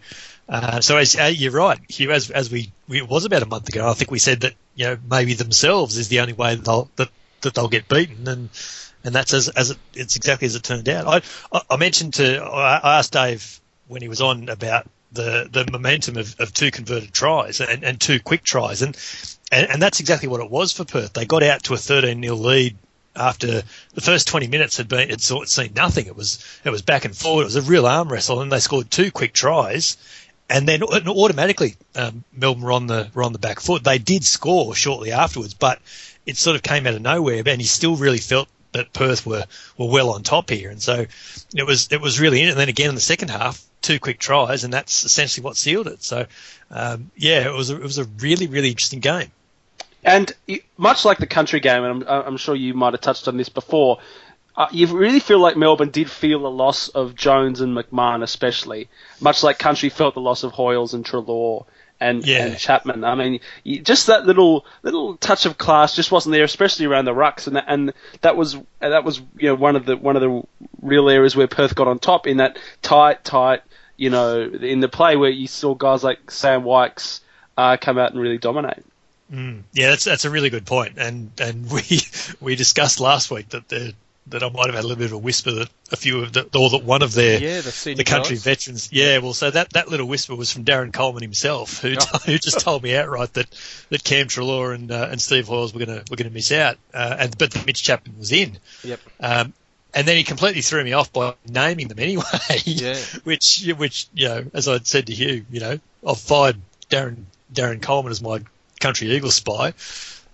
uh, 0.47 0.81
so 0.81 0.97
as 0.97 1.15
uh, 1.15 1.31
you're 1.33 1.51
right, 1.51 1.79
Hugh, 1.89 2.11
as 2.11 2.29
as 2.29 2.51
we, 2.51 2.71
we 2.87 2.99
it 2.99 3.09
was 3.09 3.25
about 3.25 3.41
a 3.41 3.47
month 3.47 3.67
ago, 3.67 3.89
I 3.89 3.93
think 3.93 4.11
we 4.11 4.19
said 4.19 4.41
that 4.41 4.53
you 4.75 4.85
know 4.85 4.97
maybe 5.09 5.33
themselves 5.33 5.97
is 5.97 6.07
the 6.07 6.19
only 6.19 6.33
way 6.33 6.55
that 6.55 6.65
they'll 6.65 6.89
that, 6.97 7.09
that 7.41 7.53
they'll 7.55 7.67
get 7.67 7.87
beaten, 7.87 8.27
and 8.27 8.49
and 9.03 9.15
that's 9.15 9.33
as 9.33 9.49
as 9.49 9.71
it, 9.71 9.77
it's 9.95 10.15
exactly 10.15 10.45
as 10.45 10.55
it 10.55 10.63
turned 10.63 10.87
out. 10.87 11.23
I 11.51 11.61
I, 11.69 11.77
mentioned 11.77 12.15
to 12.15 12.43
I 12.43 12.99
asked 12.99 13.13
Dave 13.13 13.59
when 13.87 14.03
he 14.03 14.07
was 14.07 14.21
on 14.21 14.49
about 14.49 14.87
the 15.11 15.49
the 15.51 15.69
momentum 15.71 16.17
of, 16.17 16.39
of 16.39 16.53
two 16.53 16.69
converted 16.69 17.11
tries 17.11 17.59
and, 17.59 17.83
and 17.83 17.99
two 17.99 18.19
quick 18.19 18.43
tries, 18.43 18.83
and, 18.83 18.95
and 19.51 19.67
and 19.71 19.81
that's 19.81 19.99
exactly 19.99 20.27
what 20.27 20.41
it 20.41 20.51
was 20.51 20.71
for 20.71 20.85
Perth. 20.85 21.13
They 21.13 21.25
got 21.25 21.41
out 21.41 21.63
to 21.63 21.73
a 21.73 21.77
13 21.77 22.21
0 22.21 22.35
lead 22.35 22.77
after 23.15 23.63
the 23.93 24.01
first 24.01 24.27
20 24.27 24.47
minutes 24.47 24.77
had 24.77 24.87
been 24.87 25.17
sort 25.19 25.49
seen 25.49 25.73
nothing. 25.75 26.05
It 26.05 26.15
was 26.15 26.43
it 26.63 26.69
was 26.69 26.81
back 26.81 27.05
and 27.05 27.15
forward. 27.15 27.43
It 27.43 27.45
was 27.45 27.55
a 27.55 27.61
real 27.61 27.87
arm 27.87 28.09
wrestle, 28.09 28.41
and 28.41 28.51
they 28.51 28.59
scored 28.59 28.91
two 28.91 29.11
quick 29.11 29.33
tries. 29.33 29.97
And 30.49 30.67
then 30.67 30.81
and 30.83 31.07
automatically, 31.09 31.75
um, 31.95 32.23
Melbourne 32.31 32.63
were 32.63 32.71
on 32.71 32.87
the 32.87 33.09
were 33.13 33.23
on 33.23 33.33
the 33.33 33.39
back 33.39 33.59
foot. 33.59 33.83
They 33.83 33.97
did 33.97 34.23
score 34.23 34.75
shortly 34.75 35.11
afterwards, 35.11 35.55
but 35.55 35.79
it 36.25 36.37
sort 36.37 36.55
of 36.55 36.61
came 36.61 36.85
out 36.85 36.93
of 36.93 37.01
nowhere. 37.01 37.41
And 37.45 37.59
he 37.59 37.67
still 37.67 37.95
really 37.95 38.19
felt 38.19 38.47
that 38.73 38.93
Perth 38.93 39.25
were, 39.25 39.45
were 39.77 39.89
well 39.89 40.11
on 40.11 40.21
top 40.21 40.49
here, 40.49 40.69
and 40.69 40.81
so 40.81 41.05
it 41.55 41.65
was 41.65 41.91
it 41.91 42.01
was 42.01 42.19
really 42.19 42.41
in. 42.41 42.49
And 42.49 42.57
then 42.57 42.69
again 42.69 42.89
in 42.89 42.95
the 42.95 43.01
second 43.01 43.29
half, 43.29 43.63
two 43.81 43.99
quick 43.99 44.19
tries, 44.19 44.63
and 44.63 44.73
that's 44.73 45.03
essentially 45.03 45.43
what 45.43 45.57
sealed 45.57 45.87
it. 45.87 46.03
So 46.03 46.27
um, 46.69 47.09
yeah, 47.15 47.47
it 47.47 47.53
was 47.53 47.71
a, 47.71 47.75
it 47.75 47.83
was 47.83 47.97
a 47.97 48.05
really 48.05 48.47
really 48.47 48.69
interesting 48.69 48.99
game. 48.99 49.31
And 50.03 50.31
much 50.77 51.03
like 51.03 51.17
the 51.17 51.25
country 51.25 51.59
game, 51.59 51.83
and 51.83 52.03
I'm, 52.03 52.27
I'm 52.27 52.37
sure 52.37 52.55
you 52.55 52.75
might 52.75 52.93
have 52.93 53.01
touched 53.01 53.27
on 53.27 53.37
this 53.37 53.49
before, 53.49 53.97
uh, 54.57 54.67
you 54.71 54.87
really 54.87 55.19
feel 55.19 55.39
like 55.39 55.57
Melbourne 55.57 55.89
did 55.91 56.09
feel 56.09 56.41
the 56.41 56.49
loss 56.51 56.87
of 56.89 57.15
Jones 57.15 57.61
and 57.61 57.75
McMahon, 57.77 58.23
especially, 58.23 58.87
much 59.19 59.43
like 59.43 59.59
country 59.59 59.89
felt 59.89 60.13
the 60.13 60.21
loss 60.21 60.43
of 60.43 60.51
Hoiles 60.53 60.93
and 60.93 61.05
Treloar 61.05 61.65
and, 61.99 62.25
Yeah. 62.25 62.45
and 62.47 62.57
Chapman. 62.57 63.03
I 63.03 63.15
mean, 63.15 63.39
you, 63.63 63.81
just 63.81 64.07
that 64.07 64.25
little 64.25 64.65
little 64.83 65.17
touch 65.17 65.45
of 65.45 65.57
class 65.57 65.95
just 65.95 66.11
wasn't 66.11 66.33
there, 66.33 66.43
especially 66.43 66.85
around 66.85 67.05
the 67.05 67.13
rucks, 67.13 67.47
and 67.47 67.55
that, 67.55 67.65
and 67.67 67.93
that 68.21 68.35
was 68.37 68.57
that 68.79 69.03
was 69.03 69.19
you 69.37 69.49
know 69.49 69.55
one 69.55 69.75
of 69.75 69.85
the 69.85 69.97
one 69.97 70.15
of 70.15 70.21
the 70.21 70.43
real 70.81 71.09
areas 71.09 71.35
where 71.35 71.47
Perth 71.47 71.75
got 71.75 71.87
on 71.87 71.99
top 71.99 72.27
in 72.27 72.37
that 72.37 72.57
tight 72.81 73.23
tight 73.23 73.61
you 73.97 74.09
know 74.09 74.41
in 74.41 74.79
the 74.81 74.89
play 74.89 75.15
where 75.15 75.29
you 75.29 75.47
saw 75.47 75.73
guys 75.73 76.03
like 76.03 76.31
Sam 76.31 76.63
Wykes 76.63 77.21
uh, 77.57 77.77
come 77.79 77.97
out 77.97 78.11
and 78.11 78.21
really 78.21 78.37
dominate. 78.37 78.83
Mm. 79.31 79.63
Yeah, 79.73 79.89
that's 79.89 80.03
that's 80.03 80.25
a 80.25 80.29
really 80.29 80.49
good 80.49 80.65
point, 80.65 80.97
and 80.97 81.31
and 81.39 81.69
we 81.71 81.83
we 82.41 82.55
discussed 82.55 82.99
last 82.99 83.31
week 83.31 83.49
that 83.49 83.67
the 83.69 83.93
that 84.27 84.43
I 84.43 84.49
might 84.49 84.65
have 84.65 84.75
had 84.75 84.83
a 84.83 84.87
little 84.87 84.97
bit 84.97 85.05
of 85.07 85.11
a 85.13 85.17
whisper 85.17 85.51
that 85.51 85.69
a 85.91 85.95
few 85.95 86.23
of 86.23 86.33
the, 86.33 86.43
or 86.57 86.69
that 86.71 86.83
one 86.83 87.03
of 87.03 87.13
their 87.13 87.39
Yeah, 87.39 87.61
the 87.61 87.93
the 87.95 88.03
country 88.03 88.35
guys. 88.35 88.43
veterans. 88.43 88.89
Yeah, 88.91 89.19
well, 89.19 89.33
so 89.33 89.51
that, 89.51 89.71
that 89.73 89.87
little 89.87 90.07
whisper 90.07 90.35
was 90.35 90.51
from 90.51 90.65
Darren 90.65 90.91
Coleman 90.91 91.21
himself, 91.21 91.79
who 91.81 91.95
Oh. 91.99 92.17
who 92.25 92.37
just 92.39 92.59
told 92.59 92.81
me 92.83 92.95
outright 92.95 93.33
that, 93.33 93.47
that 93.89 94.03
Cam 94.03 94.27
Treloar 94.27 94.73
and 94.73 94.91
uh, 94.91 95.07
and 95.11 95.21
Steve 95.21 95.47
Hoiles 95.47 95.73
were 95.73 95.85
gonna 95.85 96.03
were 96.09 96.15
gonna 96.15 96.31
miss 96.31 96.51
out, 96.51 96.77
uh, 96.93 97.17
and 97.19 97.37
but 97.37 97.65
Mitch 97.65 97.83
Chapman 97.83 98.17
was 98.17 98.31
in. 98.31 98.57
Yep. 98.83 98.99
Um, 99.19 99.53
and 99.93 100.07
then 100.07 100.17
he 100.17 100.23
completely 100.23 100.61
threw 100.61 100.83
me 100.83 100.91
off 100.93 101.13
by 101.13 101.35
naming 101.47 101.87
them 101.87 101.99
anyway. 101.99 102.23
Yeah. 102.65 102.95
which 103.23 103.63
which 103.77 104.07
you 104.13 104.27
know, 104.27 104.45
as 104.53 104.67
I'd 104.67 104.87
said 104.87 105.07
to 105.07 105.13
you, 105.13 105.45
you 105.51 105.59
know, 105.59 105.79
I've 106.05 106.19
fired 106.19 106.57
Darren 106.89 107.25
Darren 107.53 107.81
Coleman 107.81 108.11
as 108.11 108.21
my 108.21 108.39
country 108.79 109.11
Eagle 109.11 109.31
spy. 109.31 109.73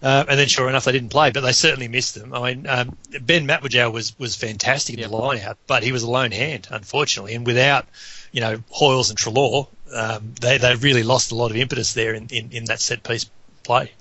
Um, 0.03 0.25
and 0.29 0.39
then, 0.39 0.47
sure 0.47 0.67
enough, 0.67 0.85
they 0.85 0.91
didn't 0.91 1.09
play, 1.09 1.29
but 1.29 1.41
they 1.41 1.51
certainly 1.51 1.87
missed 1.87 2.15
them. 2.15 2.33
I 2.33 2.53
mean, 2.53 2.67
um, 2.67 2.97
Ben 3.21 3.45
Matwijow 3.45 3.91
was 3.91 4.17
was 4.17 4.35
fantastic 4.35 4.97
in 4.97 5.01
the 5.01 5.15
line 5.15 5.39
out, 5.39 5.57
but 5.67 5.83
he 5.83 5.91
was 5.91 6.01
a 6.01 6.09
lone 6.09 6.31
hand, 6.31 6.67
unfortunately, 6.71 7.35
and 7.35 7.45
without 7.45 7.87
you 8.31 8.41
know 8.41 8.63
Hoiles 8.71 9.11
and 9.11 9.19
Treloar, 9.19 9.67
um, 9.93 10.33
they 10.41 10.57
they 10.57 10.75
really 10.75 11.03
lost 11.03 11.31
a 11.31 11.35
lot 11.35 11.51
of 11.51 11.57
impetus 11.57 11.93
there 11.93 12.15
in, 12.15 12.27
in, 12.31 12.51
in 12.51 12.65
that 12.65 12.79
set 12.79 13.03
piece 13.03 13.29
play. 13.63 13.91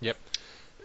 Yep. 0.00 0.16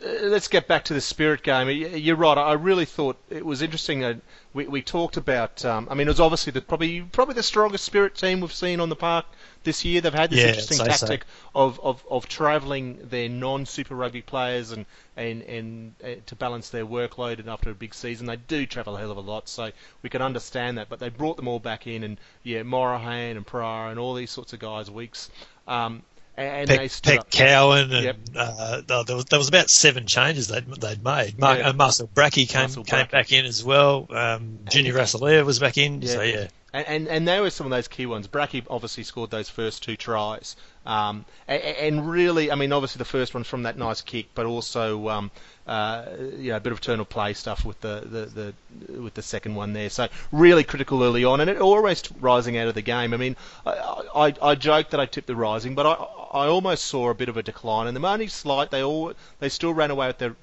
Uh, 0.03 0.07
let's 0.23 0.49
get 0.49 0.67
back 0.67 0.83
to 0.85 0.93
the 0.93 0.99
Spirit 1.01 1.41
game. 1.41 1.69
You're 1.69 2.17
right. 2.17 2.37
I 2.37 2.53
really 2.53 2.85
thought 2.85 3.15
it 3.29 3.45
was 3.45 3.61
interesting 3.61 4.01
that 4.01 4.17
we, 4.53 4.67
we 4.67 4.81
talked 4.81 5.15
about. 5.15 5.63
Um, 5.63 5.87
I 5.89 5.93
mean, 5.93 6.07
it 6.07 6.11
was 6.11 6.19
obviously 6.19 6.51
the, 6.51 6.59
probably 6.59 7.01
probably 7.01 7.35
the 7.35 7.43
strongest 7.43 7.85
Spirit 7.85 8.15
team 8.15 8.41
we've 8.41 8.53
seen 8.53 8.81
on 8.81 8.89
the 8.89 8.97
park 8.97 9.25
this 9.63 9.83
year. 9.85 10.01
They've 10.01 10.13
had 10.13 10.29
this 10.29 10.39
Yeah, 10.39 10.47
interesting 10.49 10.81
I'd 10.81 10.93
so. 10.95 11.07
tactic 11.07 11.25
of, 11.55 11.79
of, 11.81 12.03
of 12.09 12.27
travelling 12.27 12.99
their 13.03 13.29
non-Super 13.29 13.95
Rugby 13.95 14.21
players 14.21 14.71
and 14.71 14.85
and 15.15 15.41
and 15.43 15.95
uh, 16.03 16.07
to 16.27 16.35
balance 16.35 16.69
their 16.69 16.85
workload. 16.85 17.39
And 17.39 17.49
after 17.49 17.69
a 17.69 17.75
big 17.75 17.93
season, 17.93 18.27
they 18.27 18.35
do 18.37 18.65
travel 18.65 18.95
a 18.95 18.99
hell 18.99 19.11
of 19.11 19.17
a 19.17 19.21
lot, 19.21 19.47
so 19.49 19.71
we 20.01 20.09
can 20.09 20.21
understand 20.21 20.77
that. 20.77 20.89
But 20.89 20.99
they 20.99 21.09
brought 21.09 21.37
them 21.37 21.47
all 21.47 21.59
back 21.59 21.87
in, 21.87 22.03
and 22.03 22.17
yeah, 22.43 22.63
Morahan 22.63 23.37
and 23.37 23.45
Prior 23.45 23.89
and 23.89 23.99
all 23.99 24.13
these 24.13 24.31
sorts 24.31 24.53
of 24.53 24.59
guys, 24.59 24.89
Weeks. 24.89 25.29
Um, 25.67 26.03
and 26.35 26.67
they 26.67 26.77
Pek, 26.77 26.91
stood 26.91 27.19
Pek. 27.19 27.29
Cowan, 27.29 27.91
and 27.93 28.03
Yep. 28.05 28.17
uh, 28.35 28.81
there 29.03 29.15
was 29.15 29.25
there 29.25 29.37
was 29.37 29.49
about 29.49 29.69
seven 29.69 30.07
changes 30.07 30.47
they'd 30.47 30.65
they'd 30.65 31.03
made. 31.03 31.37
Mark, 31.37 31.59
Yeah. 31.59 31.69
uh, 31.69 31.73
Marcel 31.73 32.09
Brache 32.11 32.47
came 32.49 32.61
Marcel 32.61 32.83
came 32.83 33.05
back 33.11 33.31
in 33.31 33.45
as 33.45 33.63
well. 33.63 34.07
Um, 34.09 34.57
Junior 34.67 34.93
Rasolea 34.95 35.45
was 35.45 35.59
back 35.59 35.77
in. 35.77 36.01
So 36.07 36.23
yeah, 36.23 36.47
And, 36.73 36.87
and 36.87 37.07
and 37.07 37.27
they 37.27 37.39
were 37.39 37.51
some 37.51 37.67
of 37.67 37.71
those 37.71 37.87
key 37.87 38.07
ones. 38.07 38.25
Brache 38.25 38.63
obviously 38.67 39.03
scored 39.03 39.29
those 39.29 39.47
first 39.47 39.83
two 39.83 39.95
tries, 39.95 40.55
um, 40.87 41.23
and, 41.47 41.61
and 41.61 42.09
really, 42.09 42.51
I 42.51 42.55
mean, 42.55 42.73
obviously 42.73 42.97
the 42.97 43.05
first 43.05 43.35
one 43.35 43.43
from 43.43 43.63
that 43.63 43.77
nice 43.77 44.01
kick, 44.01 44.29
but 44.33 44.47
also 44.47 45.07
um, 45.07 45.31
uh, 45.67 46.05
you 46.35 46.49
know 46.49 46.57
a 46.57 46.59
bit 46.59 46.73
of 46.73 46.81
turn 46.81 46.99
of 46.99 47.07
play 47.09 47.33
stuff 47.33 47.63
with 47.63 47.79
the, 47.81 48.01
the, 48.03 48.53
the 48.87 49.01
with 49.01 49.13
the 49.13 49.21
second 49.21 49.53
one 49.53 49.73
there. 49.73 49.91
So 49.91 50.07
really 50.31 50.63
critical 50.63 51.03
early 51.03 51.23
on, 51.23 51.41
and 51.41 51.49
it 51.49 51.61
almost 51.61 52.09
rising 52.19 52.57
out 52.57 52.67
of 52.67 52.73
the 52.73 52.81
game. 52.81 53.13
I 53.13 53.17
mean, 53.17 53.35
I, 53.67 54.01
I, 54.15 54.33
I 54.41 54.55
joked 54.55 54.91
that 54.91 54.99
I 54.99 55.05
tipped 55.05 55.27
the 55.27 55.35
rising, 55.35 55.75
but 55.75 55.85
I 55.85 55.93
I 55.93 56.47
almost 56.47 56.85
saw 56.85 57.11
a 57.11 57.13
bit 57.13 57.29
of 57.29 57.37
a 57.37 57.43
decline, 57.43 57.85
and 57.85 57.95
the 57.95 58.07
only 58.07 58.27
slight 58.27 58.71
they 58.71 58.81
all 58.81 59.13
they 59.37 59.49
still 59.49 59.75
ran 59.75 59.91
away 59.91 60.07
with 60.07 60.17
their 60.17 60.35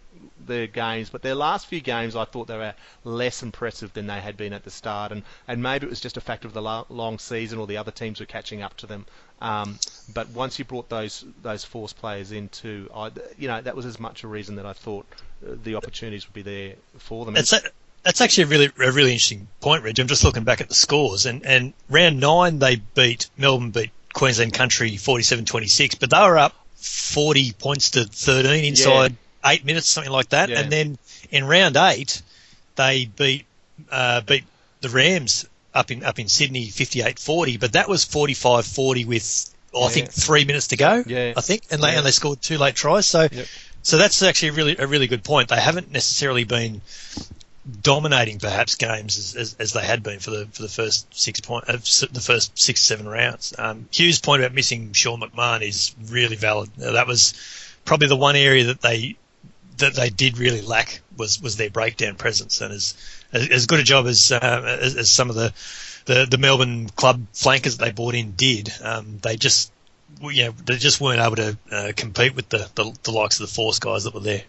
their 0.51 0.67
games, 0.67 1.09
but 1.09 1.23
their 1.23 1.35
last 1.35 1.67
few 1.67 1.81
games 1.81 2.17
I 2.17 2.25
thought 2.25 2.49
they 2.49 2.59
were 2.59 2.75
less 3.05 3.43
impressive 3.43 3.93
than 3.95 4.07
they 4.07 4.21
had 4.21 4.37
been 4.37 4.53
at 4.53 4.65
the 4.65 4.71
start, 4.71 5.13
and, 5.13 5.23
and 5.49 5.63
maybe 5.63 5.87
it 5.87 5.91
was 5.91 6.01
just 6.01 6.17
a 6.17 6.21
factor 6.21 6.49
of 6.49 6.53
the 6.53 6.61
lo- 6.61 6.87
long 6.91 7.19
season 7.19 7.59
or 7.59 7.67
the 7.67 7.79
other 7.79 7.93
teams 7.93 8.21
were 8.21 8.27
catching 8.27 8.61
up 8.61 8.77
to 8.79 8.87
them. 8.87 9.07
Um, 9.41 9.79
but 10.13 10.29
once 10.31 10.59
you 10.59 10.67
brought 10.67 10.91
those 10.91 11.25
those 11.43 11.65
force 11.65 11.95
players 11.95 12.33
into, 12.33 12.91
I, 12.95 13.11
you 13.39 13.49
know, 13.49 13.63
that 13.63 13.75
was 13.75 13.87
as 13.87 13.99
much 13.99 14.25
a 14.25 14.29
reason 14.29 14.57
that 14.57 14.67
I 14.67 14.75
thought 14.75 15.07
uh, 15.47 15.55
the 15.63 15.77
opportunities 15.77 16.27
would 16.27 16.35
be 16.35 16.43
there 16.43 16.75
for 16.99 17.25
them. 17.25 17.35
That's 17.35 17.55
a, 17.55 17.61
that's 18.03 18.21
actually 18.21 18.45
a 18.45 18.47
really 18.49 18.67
a 18.67 18.93
really 18.93 19.13
interesting 19.13 19.49
point, 19.61 19.85
Reg. 19.85 19.99
I'm 19.99 20.09
just 20.09 20.25
looking 20.25 20.45
back 20.45 20.61
at 20.61 20.69
the 20.69 20.75
scores, 20.75 21.25
and, 21.25 21.47
and 21.47 21.73
round 21.89 22.21
nine 22.21 22.59
they 22.59 22.77
beat 22.77 23.31
Melbourne 23.39 23.71
beat 23.71 23.93
Queensland 24.13 24.53
Country 24.53 24.91
47-26, 24.91 26.01
but 26.01 26.11
they 26.11 26.19
were 26.19 26.37
up 26.37 26.55
40 26.75 27.53
points 27.53 27.91
to 27.91 28.05
13 28.05 28.65
inside 28.65 29.17
eight 29.45 29.65
minutes, 29.65 29.89
something 29.89 30.13
like 30.13 30.31
that. 30.31 30.49
Yeah. 30.49 30.61
And 30.61 30.71
then 30.73 30.99
in 31.31 31.45
round 31.45 31.77
eight 31.77 32.23
they 32.77 33.07
beat 33.07 33.47
uh, 33.91 34.21
beat 34.23 34.45
the 34.81 34.89
Rams 34.89 35.47
up 35.75 35.91
in 35.91 36.03
up 36.05 36.19
in 36.19 36.29
Sydney 36.29 36.67
58-40, 36.69 37.61
but 37.61 37.73
that 37.75 37.89
was 37.89 38.05
45-40 38.05 39.07
with 39.07 39.55
I 39.75 39.83
Yeah. 39.83 39.89
think 39.89 40.11
three 40.13 40.45
minutes 40.45 40.69
to 40.69 40.77
go. 40.77 41.03
Yeah. 41.07 41.35
I 41.37 41.41
think, 41.41 41.63
and 41.71 41.83
they 41.83 41.95
and 41.97 42.05
they 42.05 42.11
scored 42.11 42.43
two 42.43 42.59
late 42.59 42.75
tries. 42.75 43.07
So. 43.07 43.29
Yep. 43.31 43.47
So 43.83 43.97
that's 43.97 44.23
actually 44.23 44.49
a 44.51 44.53
really 44.53 44.77
a 44.79 44.87
really 44.87 45.07
good 45.07 45.25
point. 45.25 45.49
They 45.49 45.59
haven't 45.61 45.91
necessarily 45.91 46.45
been 46.45 46.83
dominating 47.83 48.39
perhaps 48.39 48.75
games 48.75 49.19
as, 49.19 49.37
as, 49.37 49.57
as 49.59 49.73
they 49.73 49.83
had 49.85 50.03
been 50.03 50.19
for 50.19 50.31
the 50.31 50.47
for 50.53 50.63
the 50.63 50.69
first 50.69 51.07
six 51.19 51.41
point 51.41 51.65
uh, 51.69 51.73
the 52.13 52.23
first 52.23 52.59
six 52.59 52.81
seven 52.83 53.09
rounds. 53.09 53.55
Um, 53.59 53.89
Hugh's 53.91 54.21
point 54.21 54.43
about 54.43 54.55
missing 54.55 54.93
Sean 54.93 55.21
McMahon 55.21 55.63
is 55.63 55.95
really 56.09 56.37
valid. 56.37 56.71
Uh, 56.83 56.93
that 56.93 57.07
was 57.07 57.35
probably 57.85 58.09
the 58.09 58.17
one 58.17 58.37
area 58.37 58.65
that 58.65 58.81
they 58.81 59.17
that 59.81 59.95
they 59.95 60.11
did 60.11 60.39
really 60.39 60.63
lack 60.63 61.01
was 61.17 61.41
was 61.41 61.57
their 61.57 61.71
breakdown 61.71 62.17
presence 62.17 62.61
and 62.61 62.73
as 62.73 62.95
as, 63.33 63.67
good 63.67 63.81
a 63.81 63.85
job 63.85 64.07
as, 64.07 64.33
uh, 64.33 64.79
as 64.81 64.97
as 64.97 65.11
some 65.11 65.31
of 65.31 65.37
the, 65.37 65.53
the 66.07 66.27
the 66.31 66.39
Melbourne 66.39 66.89
club 66.89 67.27
flankers 67.33 67.77
that 67.77 67.85
they 67.85 67.93
brought 67.93 68.15
in 68.15 68.33
did. 68.33 68.73
Um, 68.83 69.19
they 69.23 69.37
just 69.37 69.73
you 70.23 70.47
know, 70.47 70.51
they 70.65 70.77
just 70.77 71.01
weren't 71.01 71.21
able 71.21 71.37
to 71.37 71.59
uh, 71.71 71.93
compete 71.97 72.35
with 72.35 72.49
the, 72.49 72.69
the 72.75 72.97
the 73.05 73.13
likes 73.13 73.41
of 73.41 73.49
the 73.49 73.55
Force 73.55 73.79
guys 73.79 74.05
that 74.05 74.15
were 74.15 74.21
there. 74.21 74.43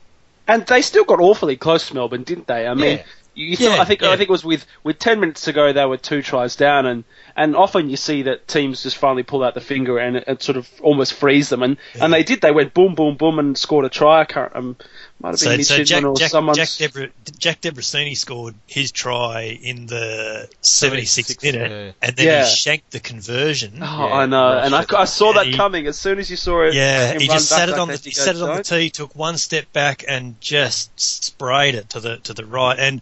And 0.47 0.65
they 0.65 0.81
still 0.81 1.03
got 1.03 1.19
awfully 1.19 1.55
close 1.55 1.87
to 1.87 1.93
Melbourne, 1.93 2.23
didn't 2.23 2.47
they? 2.47 2.67
I 2.67 2.73
mean, 2.73 2.97
Yeah. 2.97 3.03
you, 3.35 3.55
thought, 3.55 3.75
Yeah, 3.75 3.81
I 3.81 3.85
think 3.85 4.01
yeah. 4.01 4.09
I 4.09 4.17
think 4.17 4.29
it 4.29 4.31
was 4.31 4.43
with 4.43 4.65
with 4.83 4.99
ten 4.99 5.19
minutes 5.19 5.41
to 5.41 5.53
go, 5.53 5.71
they 5.71 5.85
were 5.85 5.97
two 5.97 6.21
tries 6.21 6.55
down, 6.55 6.85
and 6.85 7.03
and 7.35 7.55
often 7.55 7.89
you 7.89 7.95
see 7.95 8.23
that 8.23 8.47
teams 8.47 8.83
just 8.83 8.97
finally 8.97 9.23
pull 9.23 9.43
out 9.43 9.53
the 9.53 9.61
finger 9.61 9.97
and 9.97 10.17
it, 10.17 10.23
it 10.27 10.43
sort 10.43 10.57
of 10.57 10.69
almost 10.81 11.13
frees 11.13 11.49
them, 11.49 11.63
and 11.63 11.77
and 11.99 12.11
they 12.11 12.23
did. 12.23 12.41
They 12.41 12.51
went 12.51 12.73
boom, 12.73 12.95
boom, 12.95 13.15
boom, 13.15 13.39
and 13.39 13.57
scored 13.57 13.85
a 13.85 13.89
try. 13.89 14.21
I 14.21 14.25
can't, 14.25 14.53
um, 14.55 14.75
might 15.21 15.29
have 15.29 15.39
been 15.39 15.49
So, 15.51 15.57
Mitch 15.57 15.67
so 15.67 15.83
Jack, 15.83 16.03
or 16.03 16.15
Jack, 16.15 16.31
someone. 16.31 16.55
Jack, 16.55 16.69
Debra, 16.77 17.07
Jack 17.37 17.61
Debreczeni 17.61 18.17
scored 18.17 18.55
his 18.67 18.91
try 18.91 19.43
in 19.61 19.85
the 19.85 20.49
76th 20.61 21.37
76th, 21.37 21.43
minute, 21.43 21.71
yeah. 21.71 21.91
and 22.07 22.15
then 22.15 22.25
Yeah. 22.25 22.45
he 22.45 22.55
shanked 22.55 22.91
the 22.91 22.99
conversion. 22.99 23.79
Oh, 23.81 23.85
Yeah, 23.85 24.13
I 24.15 24.25
know, 24.25 24.57
and 24.57 24.73
I. 24.75 24.85
I 24.97 25.05
saw 25.05 25.33
that 25.33 25.47
he- 25.47 25.53
coming 25.53 25.87
as 25.87 25.97
soon 25.97 26.19
as 26.19 26.29
you 26.29 26.37
saw 26.37 26.63
it. 26.63 26.73
Yeah, 26.73 27.17
he 27.17 27.27
just 27.27 27.49
back 27.49 27.59
sat 27.59 27.69
it 27.69 27.77
on 27.77 27.87
the 27.87 27.97
he 27.97 28.11
sat 28.11 28.35
it 28.35 28.41
on 28.41 28.57
the 28.57 28.63
tee, 28.63 28.89
took 28.89 29.15
one 29.15 29.37
step 29.37 29.71
back, 29.73 30.03
and 30.07 30.39
just 30.41 30.91
sprayed 30.99 31.75
it 31.75 31.89
to 31.91 31.99
the 31.99 32.17
to 32.17 32.33
the 32.33 32.45
right, 32.45 32.77
and 32.79 33.01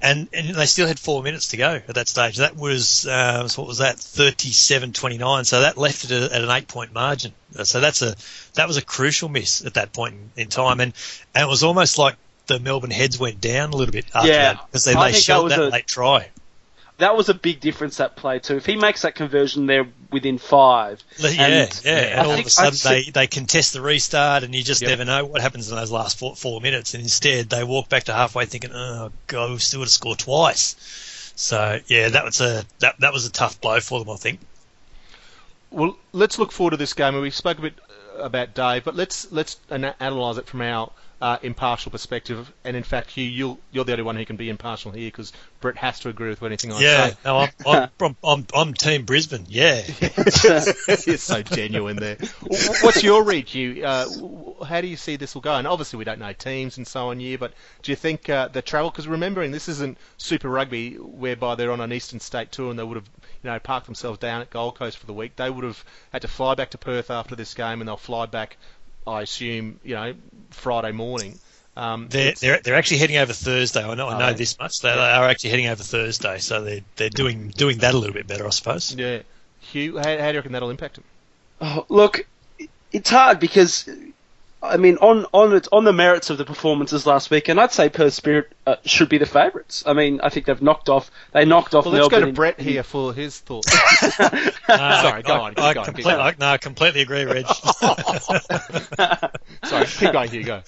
and 0.00 0.28
and 0.32 0.54
they 0.54 0.66
still 0.66 0.86
had 0.86 0.98
four 0.98 1.22
minutes 1.22 1.48
to 1.48 1.56
go 1.56 1.80
at 1.88 1.94
that 1.94 2.08
stage. 2.08 2.36
That 2.36 2.56
was 2.56 3.06
uh, 3.06 3.48
what 3.56 3.66
was 3.66 3.78
that 3.78 3.96
37-29, 3.96 5.46
So 5.46 5.60
that 5.60 5.78
left 5.78 6.04
it 6.04 6.10
at, 6.10 6.42
an 6.42 6.50
eight 6.50 6.68
point 6.68 6.92
margin. 6.92 7.32
So 7.64 7.80
that's 7.80 8.02
a 8.02 8.14
that 8.54 8.68
was 8.68 8.76
a 8.76 8.84
crucial 8.84 9.28
miss 9.28 9.64
at 9.64 9.74
that 9.74 9.92
point 9.92 10.16
in, 10.36 10.48
time, 10.48 10.80
and 10.80 10.92
and 11.34 11.44
it 11.44 11.48
was 11.48 11.62
almost 11.62 11.98
like 11.98 12.16
the 12.46 12.60
Melbourne 12.60 12.90
heads 12.90 13.18
went 13.18 13.40
down 13.40 13.70
a 13.72 13.76
little 13.76 13.92
bit 13.92 14.06
after 14.14 14.28
Yeah, 14.28 14.54
that 14.54 14.66
because 14.66 14.84
they, 14.84 14.94
they 14.94 15.12
think 15.12 15.26
that 15.26 15.48
that 15.48 15.58
a- 15.58 15.68
late 15.68 15.86
try. 15.86 16.30
That 16.98 17.14
was 17.14 17.28
a 17.28 17.34
big 17.34 17.60
difference 17.60 17.98
that 17.98 18.16
play 18.16 18.38
too. 18.38 18.56
If 18.56 18.64
he 18.64 18.76
makes 18.76 19.02
that 19.02 19.14
conversion 19.14 19.66
there 19.66 19.86
within 20.10 20.38
five, 20.38 21.02
Yeah, 21.18 21.28
And- 21.28 21.80
yeah, 21.84 21.92
and 21.92 22.20
I 22.20 22.24
all 22.24 22.38
of 22.38 22.46
a 22.46 22.50
sudden 22.50 22.78
I'd 22.84 23.04
they, 23.04 23.10
they 23.10 23.26
contest 23.26 23.72
the 23.72 23.80
restart, 23.80 24.42
and 24.44 24.54
you 24.54 24.62
just 24.62 24.82
Yep. 24.82 24.88
never 24.90 25.04
know 25.04 25.24
what 25.24 25.40
happens 25.40 25.70
in 25.70 25.76
those 25.76 25.90
last 25.90 26.18
four, 26.18 26.36
four 26.36 26.60
minutes. 26.60 26.94
And 26.94 27.02
instead, 27.02 27.50
they 27.50 27.64
walk 27.64 27.88
back 27.88 28.04
to 28.04 28.12
halfway 28.12 28.46
thinking, 28.46 28.72
"Oh 28.72 29.10
God, 29.26 29.50
we've 29.50 29.62
still 29.62 29.80
got 29.80 29.86
to 29.86 29.90
score 29.92 30.16
twice." 30.16 30.76
So 31.34 31.80
yeah, 31.86 32.08
that 32.10 32.24
was 32.24 32.40
a 32.40 32.64
that, 32.78 33.00
that 33.00 33.12
was 33.12 33.26
a 33.26 33.30
tough 33.32 33.60
blow 33.60 33.80
for 33.80 33.98
them, 33.98 34.10
I 34.10 34.16
think. 34.16 34.40
Well, 35.70 35.96
let's 36.12 36.38
look 36.38 36.52
forward 36.52 36.70
to 36.70 36.76
this 36.76 36.94
game. 36.94 37.20
We 37.20 37.30
spoke 37.30 37.58
a 37.58 37.62
bit 37.62 37.74
uh, 38.18 38.22
about 38.22 38.54
Dave, 38.54 38.84
but 38.84 38.94
let's 38.94 39.30
let's 39.32 39.58
analyse 39.68 40.38
it 40.38 40.46
from 40.46 40.62
our 40.62 40.90
uh, 41.20 41.38
impartial 41.42 41.90
perspective. 41.90 42.52
And 42.64 42.76
in 42.76 42.82
fact, 42.82 43.10
Hugh, 43.10 43.24
you'll, 43.24 43.58
you're 43.72 43.84
the 43.84 43.92
only 43.92 44.04
one 44.04 44.16
who 44.16 44.24
can 44.26 44.36
be 44.36 44.50
impartial 44.50 44.90
here 44.92 45.08
because 45.08 45.32
Brett 45.60 45.76
has 45.76 46.00
to 46.00 46.08
agree 46.08 46.28
with 46.28 46.42
anything 46.42 46.72
I 46.72 46.80
yeah, 46.80 47.08
say. 47.08 47.16
no, 47.24 47.38
I'm, 47.38 47.50
I'm, 47.66 47.90
I'm, 48.00 48.16
I'm, 48.22 48.46
I'm 48.54 48.74
Team 48.74 49.04
Brisbane. 49.04 49.46
Yeah, 49.48 49.82
It's 50.00 51.22
so 51.22 51.42
genuine 51.42 51.96
there. 51.96 52.18
What's 52.82 53.02
your 53.02 53.24
read, 53.24 53.48
Hugh? 53.48 53.84
Uh, 53.84 54.64
how 54.64 54.80
do 54.80 54.86
you 54.86 54.96
see 54.96 55.16
this 55.16 55.34
will 55.34 55.42
go? 55.42 55.54
And 55.54 55.66
obviously, 55.66 55.98
we 55.98 56.04
don't 56.04 56.18
know 56.18 56.32
teams 56.32 56.76
and 56.76 56.86
so 56.86 57.10
on 57.10 57.18
here, 57.18 57.38
but 57.38 57.52
do 57.82 57.92
you 57.92 57.96
think 57.96 58.28
uh, 58.28 58.48
the 58.48 58.62
travel? 58.62 58.90
Because 58.90 59.08
remembering 59.08 59.50
this 59.50 59.68
isn't 59.68 59.96
Super 60.18 60.48
Rugby, 60.48 60.94
whereby 60.94 61.54
they're 61.54 61.72
on 61.72 61.80
an 61.80 61.92
Eastern 61.92 62.20
State 62.20 62.52
tour 62.52 62.70
and 62.70 62.78
they 62.78 62.84
would 62.84 62.96
have, 62.96 63.08
you 63.42 63.50
know, 63.50 63.58
parked 63.58 63.86
themselves 63.86 64.18
down 64.18 64.42
at 64.42 64.50
Gold 64.50 64.78
Coast 64.78 64.98
for 64.98 65.06
the 65.06 65.14
week. 65.14 65.36
They 65.36 65.48
would 65.48 65.64
have 65.64 65.82
had 66.12 66.22
to 66.22 66.28
fly 66.28 66.54
back 66.54 66.70
to 66.70 66.78
Perth 66.78 67.10
after 67.10 67.34
this 67.36 67.54
game, 67.54 67.80
and 67.80 67.88
they'll 67.88 67.96
fly 67.96 68.26
back, 68.26 68.58
I 69.06 69.22
assume, 69.22 69.80
you 69.82 69.94
know, 69.94 70.14
Friday 70.50 70.92
morning. 70.92 71.38
Um, 71.76 72.08
they're, 72.08 72.32
they're 72.40 72.58
they're 72.64 72.74
actually 72.74 72.98
heading 72.98 73.18
over 73.18 73.34
Thursday. 73.34 73.84
I 73.84 73.94
know 73.94 74.08
I 74.08 74.18
know 74.18 74.28
they? 74.28 74.38
this 74.38 74.58
much. 74.58 74.80
They, 74.80 74.88
they 74.88 74.98
are 74.98 75.28
actually 75.28 75.50
heading 75.50 75.66
over 75.66 75.82
Thursday, 75.82 76.38
so 76.38 76.62
they're 76.64 76.80
they're 76.96 77.10
doing 77.10 77.50
doing 77.50 77.78
that 77.78 77.94
a 77.94 77.98
little 77.98 78.14
bit 78.14 78.26
better, 78.26 78.46
I 78.46 78.50
suppose. 78.50 78.94
yeah. 78.94 79.22
Hugh, 79.60 79.98
how, 79.98 80.04
how 80.04 80.14
do 80.14 80.32
you 80.32 80.38
reckon 80.38 80.52
that'll 80.52 80.70
impact 80.70 80.94
them? 80.94 81.04
Oh, 81.60 81.84
look, 81.88 82.26
it's 82.92 83.10
hard 83.10 83.40
because 83.40 83.88
I 84.66 84.76
mean, 84.76 84.96
on 84.98 85.26
on 85.32 85.54
its, 85.54 85.68
on 85.72 85.84
the 85.84 85.92
merits 85.92 86.30
of 86.30 86.38
the 86.38 86.44
performances 86.44 87.06
last 87.06 87.30
week, 87.30 87.48
and 87.48 87.58
I'd 87.60 87.72
say 87.72 87.88
Perth 87.88 88.14
Spirit 88.14 88.52
uh, 88.66 88.76
should 88.84 89.08
be 89.08 89.18
the 89.18 89.26
favourites. 89.26 89.84
I 89.86 89.92
mean, 89.92 90.20
I 90.22 90.28
think 90.28 90.46
they've 90.46 90.60
knocked 90.60 90.88
off. 90.88 91.10
They 91.32 91.44
knocked 91.44 91.74
off 91.74 91.84
Well, 91.86 91.94
let's 91.94 92.08
go 92.08 92.18
Melbourne. 92.18 92.22
to 92.22 92.28
in- 92.28 92.34
Brett 92.34 92.60
here 92.60 92.82
for 92.82 93.12
his 93.14 93.38
thoughts. 93.40 93.72
No, 94.68 94.76
Sorry, 95.00 95.22
go 95.22 95.34
I, 95.34 95.38
on, 95.38 95.54
keep 95.54 95.64
I, 95.64 95.74
going, 95.74 95.84
keep 95.86 95.94
complete- 95.94 96.04
going. 96.04 96.20
I- 96.20 96.34
no, 96.40 96.46
I 96.48 96.56
completely 96.58 97.02
agree, 97.02 97.24
Reg. 97.24 97.46
Sorry, 99.64 99.86
keep 99.86 100.12
going. 100.12 100.28
Here 100.28 100.40
you 100.40 100.46
go. 100.46 100.62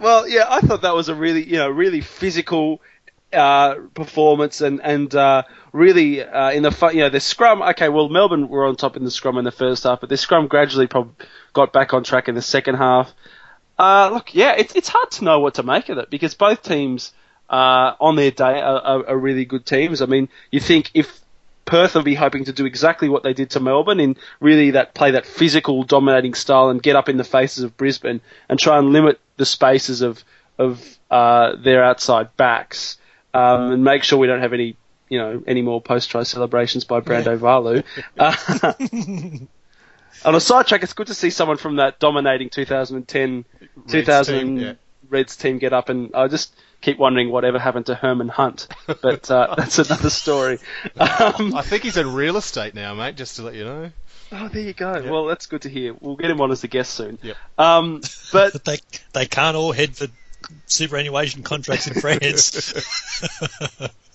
Well, 0.00 0.28
yeah, 0.28 0.44
I 0.48 0.60
thought 0.60 0.82
that 0.82 0.94
was 0.94 1.08
a 1.08 1.14
really, 1.14 1.44
you 1.44 1.56
know, 1.56 1.68
really 1.68 2.00
physical 2.00 2.80
uh, 3.32 3.76
performance, 3.94 4.60
and 4.60 4.80
and 4.82 5.14
uh, 5.14 5.42
really 5.72 6.22
uh, 6.22 6.50
in 6.50 6.62
the 6.62 6.70
fu- 6.70 6.90
you 6.90 7.00
know 7.00 7.08
the 7.08 7.20
scrum. 7.20 7.62
Okay, 7.62 7.88
well 7.88 8.08
Melbourne 8.08 8.48
were 8.48 8.66
on 8.66 8.76
top 8.76 8.96
in 8.96 9.04
the 9.04 9.10
scrum 9.10 9.38
in 9.38 9.44
the 9.44 9.52
first 9.52 9.84
half, 9.84 10.00
but 10.00 10.08
the 10.08 10.16
scrum 10.16 10.46
gradually 10.48 10.86
prob- 10.86 11.14
got 11.52 11.72
back 11.72 11.94
on 11.94 12.04
track 12.04 12.28
in 12.28 12.34
the 12.34 12.42
second 12.42 12.76
half. 12.76 13.12
Uh, 13.78 14.10
look, 14.12 14.34
yeah, 14.34 14.54
it's 14.56 14.74
it's 14.74 14.88
hard 14.88 15.10
to 15.12 15.24
know 15.24 15.40
what 15.40 15.54
to 15.54 15.62
make 15.62 15.88
of 15.88 15.98
it 15.98 16.10
because 16.10 16.34
both 16.34 16.62
teams 16.62 17.12
uh, 17.50 17.92
on 18.00 18.16
their 18.16 18.30
day 18.30 18.60
are, 18.60 18.80
are, 18.80 19.08
are 19.08 19.18
really 19.18 19.44
good 19.44 19.66
teams. 19.66 20.00
I 20.00 20.06
mean, 20.06 20.28
you 20.50 20.60
think 20.60 20.90
if 20.94 21.20
Perth 21.66 21.94
will 21.94 22.02
be 22.02 22.14
hoping 22.14 22.44
to 22.46 22.52
do 22.52 22.64
exactly 22.64 23.08
what 23.08 23.22
they 23.22 23.34
did 23.34 23.50
to 23.50 23.60
Melbourne 23.60 24.00
in 24.00 24.16
really 24.40 24.70
that 24.72 24.94
play 24.94 25.10
that 25.10 25.26
physical 25.26 25.82
dominating 25.82 26.34
style 26.34 26.70
and 26.70 26.82
get 26.82 26.96
up 26.96 27.08
in 27.08 27.16
the 27.16 27.24
faces 27.24 27.64
of 27.64 27.76
Brisbane 27.76 28.20
and 28.48 28.58
try 28.58 28.78
and 28.78 28.92
limit 28.92 29.20
the 29.36 29.46
spaces 29.46 30.00
of 30.00 30.24
of 30.58 30.82
uh, 31.10 31.56
their 31.56 31.84
outside 31.84 32.34
backs 32.36 32.96
um, 33.34 33.72
and 33.72 33.84
make 33.84 34.04
sure 34.04 34.18
we 34.18 34.26
don't 34.26 34.40
have 34.40 34.54
any 34.54 34.76
you 35.08 35.18
know 35.18 35.42
any 35.46 35.60
more 35.60 35.82
post 35.82 36.08
try 36.10 36.22
celebrations 36.22 36.84
by 36.84 37.00
Brando 37.00 37.36
Va'aulu. 37.36 37.84
On 40.26 40.34
a 40.34 40.40
sidetrack, 40.40 40.82
it's 40.82 40.92
good 40.92 41.06
to 41.06 41.14
see 41.14 41.30
someone 41.30 41.56
from 41.56 41.76
that 41.76 42.00
dominating 42.00 42.50
2010 42.50 43.44
Reds 43.76 43.92
2000 43.92 44.38
team, 44.38 44.58
yeah. 44.58 44.72
Reds 45.08 45.36
team 45.36 45.58
get 45.58 45.72
up, 45.72 45.88
and 45.88 46.10
I 46.14 46.26
just 46.26 46.52
keep 46.80 46.98
wondering 46.98 47.30
whatever 47.30 47.60
happened 47.60 47.86
to 47.86 47.94
Herman 47.94 48.28
Hunt. 48.28 48.66
But 48.86 49.30
uh, 49.30 49.54
that's 49.58 49.78
another 49.78 50.10
story. 50.10 50.58
Um, 50.98 51.54
I 51.54 51.62
think 51.62 51.84
he's 51.84 51.96
in 51.96 52.12
real 52.12 52.36
estate 52.36 52.74
now, 52.74 52.92
mate. 52.94 53.16
Just 53.16 53.36
to 53.36 53.42
let 53.42 53.54
you 53.54 53.64
know. 53.64 53.90
oh, 54.32 54.48
there 54.48 54.62
you 54.62 54.72
go. 54.72 55.00
Well, 55.08 55.26
that's 55.26 55.46
good 55.46 55.62
to 55.62 55.68
hear. 55.68 55.94
We'll 55.94 56.16
get 56.16 56.30
him 56.30 56.40
on 56.40 56.50
as 56.50 56.64
a 56.64 56.68
guest 56.68 56.94
soon. 56.94 57.18
Yep. 57.22 57.36
Um, 57.56 58.00
but 58.32 58.52
But 58.52 58.64
they 58.64 58.78
they 59.12 59.26
can't 59.26 59.56
all 59.56 59.70
head 59.70 59.96
for 59.96 60.08
superannuation 60.66 61.44
contracts 61.44 61.86
in 61.86 62.00
France. 62.00 62.72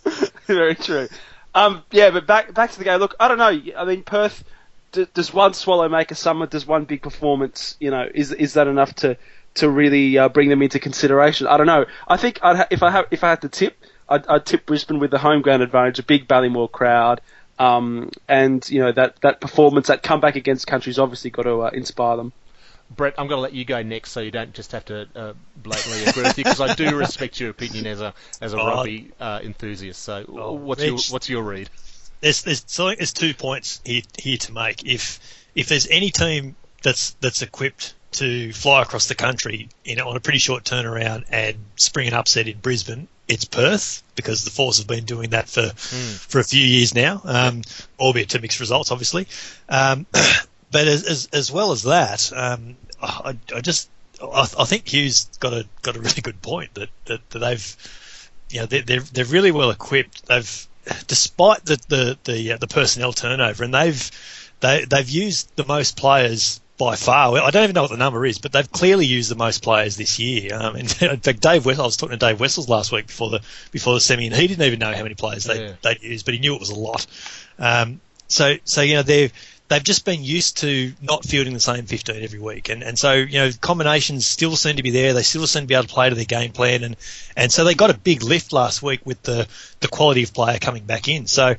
very 0.46 0.76
true. 0.76 1.08
Um, 1.56 1.84
yeah, 1.92 2.10
but 2.12 2.28
back 2.28 2.54
back 2.54 2.72
to 2.72 2.78
the 2.78 2.84
game. 2.84 3.00
Look, 3.00 3.16
I 3.18 3.30
don't 3.30 3.38
know. 3.38 3.74
I 3.78 3.86
mean, 3.86 4.04
Perth. 4.04 4.44
D- 4.92 5.08
does 5.14 5.34
one 5.34 5.54
swallow 5.54 5.88
make 5.90 6.12
a 6.12 6.16
summer? 6.16 6.46
Does 6.48 6.66
one 6.68 6.86
big 6.86 7.02
performance, 7.02 7.78
you 7.80 7.92
know, 7.92 8.08
is 8.14 8.32
is 8.32 8.54
that 8.56 8.68
enough 8.68 8.94
to 8.96 9.18
to 9.56 9.70
really 9.70 10.18
uh, 10.18 10.30
bring 10.30 10.50
them 10.50 10.62
into 10.62 10.80
consideration? 10.80 11.48
I 11.48 11.58
don't 11.58 11.68
know. 11.68 11.86
I 12.08 12.18
think 12.18 12.40
I'd 12.44 12.56
ha- 12.58 12.68
if 12.70 12.84
I 12.84 12.92
have 12.92 13.06
if 13.12 13.24
I 13.24 13.30
had 13.30 13.42
to 13.42 13.50
tip, 13.50 13.78
I'd, 14.10 14.28
I'd 14.28 14.46
tip 14.46 14.66
Brisbane 14.66 15.00
with 15.00 15.12
the 15.12 15.18
home 15.20 15.42
ground 15.42 15.64
advantage, 15.64 16.00
a 16.00 16.04
big 16.04 16.28
Ballymore 16.28 16.70
crowd, 16.72 17.22
um, 17.60 18.10
and 18.28 18.68
you 18.70 18.82
know 18.82 18.92
that 18.92 19.22
that 19.22 19.40
performance, 19.42 19.88
that 19.88 20.04
comeback 20.04 20.36
against 20.36 20.68
country's 20.68 21.00
obviously 21.00 21.30
got 21.30 21.44
to 21.44 21.62
uh, 21.62 21.70
inspire 21.74 22.18
them. 22.18 22.34
Brett, 22.94 23.14
I'm 23.18 23.28
going 23.28 23.38
to 23.38 23.42
let 23.42 23.54
you 23.54 23.64
go 23.64 23.82
next, 23.84 24.12
so 24.12 24.20
you 24.20 24.32
don't 24.32 24.54
just 24.54 24.74
have 24.74 24.84
to 24.86 25.08
uh, 25.16 25.34
blatantly 25.56 26.04
agree 26.04 26.24
with 26.24 26.38
you, 26.38 26.44
because 26.44 26.60
I 26.60 26.76
do 26.76 26.98
respect 26.98 27.40
your 27.40 27.50
opinion 27.50 27.88
as 27.88 28.02
a 28.02 28.14
as 28.42 28.54
a 28.54 28.60
Oh. 28.60 28.66
rugby 28.68 29.12
uh, 29.18 29.40
enthusiast. 29.42 30.02
So, 30.02 30.26
Oh, 30.28 30.52
what's 30.52 30.84
your 30.84 30.98
what's 31.10 31.30
your 31.30 31.44
read? 31.44 31.70
There's 32.22 32.44
there's 32.44 32.64
so 32.68 32.94
there's 32.94 33.14
two 33.14 33.34
points 33.34 33.82
here 33.84 34.04
here 34.18 34.38
to 34.38 34.54
make. 34.54 34.86
If 34.86 35.20
if 35.56 35.68
there's 35.68 35.88
any 35.88 36.12
team 36.12 36.56
that's 36.84 37.12
that's 37.20 37.42
equipped 37.42 37.94
to 38.14 38.52
fly 38.54 38.82
across 38.82 39.08
the 39.08 39.16
country 39.16 39.70
in 39.86 40.00
on 40.00 40.16
a 40.16 40.20
pretty 40.20 40.40
short 40.40 40.64
turnaround 40.64 41.26
and 41.30 41.58
spring 41.78 42.08
an 42.08 42.14
upset 42.14 42.48
in 42.48 42.60
Brisbane, 42.60 43.08
it's 43.28 43.46
Perth 43.46 44.04
because 44.16 44.44
the 44.44 44.52
Force 44.52 44.80
have 44.80 44.88
been 44.88 45.06
doing 45.06 45.32
that 45.32 45.50
for 45.50 45.70
for 45.70 46.40
a 46.40 46.44
few 46.44 46.66
years 46.66 46.94
now, 46.94 47.22
um, 47.24 47.62
albeit 48.00 48.30
to 48.30 48.40
mixed 48.40 48.60
results, 48.60 48.92
obviously. 48.92 49.28
Um, 49.70 50.06
but 50.72 50.88
as, 50.88 51.04
as 51.06 51.30
as 51.34 51.52
well 51.52 51.72
as 51.72 51.84
that, 51.84 52.32
um, 52.36 52.76
I, 53.02 53.38
I 53.56 53.62
just 53.62 53.90
I, 54.22 54.48
I 54.60 54.66
think 54.66 54.92
Hugh's 54.92 55.26
got 55.40 55.54
a 55.54 55.66
got 55.82 55.96
a 55.96 56.00
really 56.00 56.22
good 56.22 56.42
point 56.42 56.74
that 56.76 56.90
that, 57.06 57.30
that 57.32 57.40
they've 57.40 58.40
you 58.50 58.60
know 58.60 58.66
they're, 58.66 58.82
they're 58.82 59.00
they're 59.00 59.26
really 59.26 59.52
well 59.52 59.72
equipped. 59.72 60.28
They've 60.28 60.68
despite 61.08 61.66
the 61.66 61.80
the 61.88 62.18
the, 62.24 62.54
uh, 62.54 62.58
the 62.58 62.68
personnel 62.68 63.14
turnover, 63.14 63.64
and 63.64 63.74
they've 63.74 64.12
they 64.60 64.86
they've 64.86 65.10
used 65.10 65.56
the 65.56 65.66
most 65.66 65.98
players 65.98 66.62
by 66.78 66.96
far. 66.96 67.38
I 67.38 67.52
don't 67.52 67.64
even 67.64 67.76
know 67.76 67.84
what 67.84 67.92
the 67.92 67.98
number 67.98 68.26
is, 68.26 68.40
but 68.40 68.52
they've 68.52 68.72
clearly 68.72 69.06
used 69.06 69.30
the 69.30 69.36
most 69.36 69.62
players 69.62 69.98
this 69.98 70.18
year. 70.18 70.56
Um, 70.56 70.76
in, 70.78 70.88
fact, 70.88 71.40
Dave 71.40 71.66
Wessels, 71.66 71.80
I 71.80 71.86
was 71.86 71.98
talking 71.98 72.18
to 72.18 72.26
Dave 72.26 72.40
Wessels 72.40 72.68
last 72.70 72.92
week 72.92 73.08
before 73.08 73.30
the 73.30 73.42
before 73.72 73.94
the 73.94 74.00
semi, 74.00 74.26
and 74.26 74.36
he 74.36 74.48
didn't 74.48 74.66
even 74.66 74.80
know 74.80 74.94
how 74.94 75.04
many 75.04 75.16
players 75.16 75.44
they 75.44 75.64
Yeah. 75.64 75.74
they'd 75.82 76.02
used, 76.02 76.26
but 76.26 76.34
he 76.34 76.40
knew 76.40 76.56
it 76.56 76.60
was 76.60 76.72
a 76.72 76.76
lot. 76.76 77.06
Um, 77.60 78.02
so 78.28 78.56
so 78.64 78.82
you 78.82 78.96
know 78.96 79.04
they've 79.04 79.32
they've 79.72 79.84
just 79.84 80.04
been 80.04 80.22
used 80.22 80.58
to 80.58 80.92
not 81.02 81.24
fielding 81.24 81.54
the 81.54 81.60
same 81.62 81.86
15 81.86 82.22
every 82.22 82.40
week, 82.40 82.68
and 82.68 82.84
and 82.84 83.00
so 83.00 83.14
you 83.14 83.40
know 83.40 83.50
combinations 83.62 84.28
still 84.28 84.58
seem 84.58 84.76
to 84.76 84.84
be 84.84 84.92
there. 84.92 85.14
They 85.14 85.24
still 85.24 85.48
seem 85.48 85.64
to 85.64 85.68
be 85.68 85.76
able 85.76 85.88
to 85.88 85.94
play 85.94 86.10
to 86.10 86.16
their 86.16 86.26
game 86.26 86.52
plan, 86.52 86.84
and 86.84 86.98
and 87.38 87.52
so 87.52 87.64
they 87.64 87.74
got 87.74 87.90
a 87.90 87.98
big 87.98 88.22
lift 88.22 88.52
last 88.52 88.84
week 88.84 89.00
with 89.06 89.22
the 89.24 89.48
the 89.80 89.88
quality 89.88 90.24
of 90.24 90.34
player 90.34 90.60
coming 90.60 90.84
back 90.84 91.08
in. 91.08 91.26
So. 91.26 91.56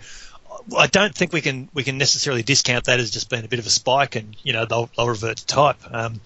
I 0.78 0.86
don't 0.86 1.12
think 1.12 1.32
we 1.32 1.40
can 1.40 1.68
we 1.74 1.82
can 1.82 1.98
necessarily 1.98 2.44
discount 2.44 2.84
that 2.84 3.00
as 3.00 3.10
just 3.10 3.28
being 3.28 3.44
a 3.44 3.48
bit 3.48 3.58
of 3.58 3.66
a 3.66 3.70
spike, 3.70 4.14
and 4.14 4.36
you 4.44 4.52
know 4.52 4.64
they'll, 4.64 4.88
they'll 4.96 5.08
revert 5.08 5.38
to 5.38 5.46
type. 5.46 5.78
Um, 5.90 6.20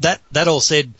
that 0.00 0.20
that 0.32 0.48
all 0.48 0.60
said, 0.60 0.92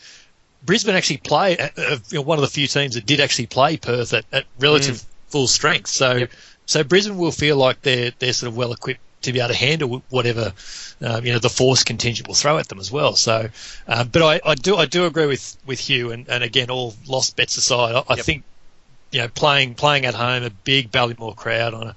Brisbane 0.63 0.95
actually 0.95 1.17
play 1.17 1.57
uh, 1.57 1.69
uh, 1.75 1.97
you 2.11 2.19
know, 2.19 2.21
one 2.21 2.37
of 2.37 2.43
the 2.43 2.47
few 2.47 2.67
teams 2.67 2.95
that 2.95 3.05
did 3.05 3.19
actually 3.19 3.47
play 3.47 3.75
Perth 3.75 4.13
at, 4.13 4.23
at 4.31 4.45
relative 4.57 5.03
full 5.27 5.47
strength. 5.47 5.89
So 5.89 6.27
so 6.65 6.83
Brisbane 6.85 7.17
will 7.17 7.33
feel 7.33 7.57
like 7.57 7.81
they're 7.81 8.13
they're 8.19 8.31
sort 8.31 8.51
of 8.51 8.55
well 8.55 8.71
equipped 8.71 9.01
to 9.25 9.33
be 9.33 9.39
able 9.39 9.49
to 9.49 9.55
handle 9.55 10.03
whatever 10.09 10.53
um, 11.01 11.25
you 11.25 11.33
know 11.33 11.39
the 11.39 11.49
force 11.49 11.83
contingent 11.83 12.27
will 12.27 12.35
throw 12.35 12.57
at 12.57 12.67
them 12.67 12.79
as 12.79 12.91
well. 12.91 13.15
So, 13.15 13.49
um, 13.87 14.07
but 14.07 14.21
I, 14.21 14.51
I 14.51 14.55
do 14.55 14.77
I 14.77 14.85
do 14.85 15.05
agree 15.05 15.25
with 15.25 15.57
with 15.65 15.79
Hugh, 15.79 16.11
and, 16.11 16.27
and 16.29 16.43
again 16.43 16.69
all 16.69 16.95
lost 17.07 17.35
bets 17.35 17.57
aside, 17.57 17.95
I, 17.95 18.03
I 18.13 18.15
think 18.15 18.43
you 19.11 19.19
know 19.21 19.27
playing 19.27 19.75
playing 19.75 20.05
at 20.05 20.15
home, 20.15 20.43
a 20.43 20.49
big 20.49 20.91
Ballymore 20.91 21.35
crowd 21.35 21.73
on 21.73 21.87
a 21.87 21.95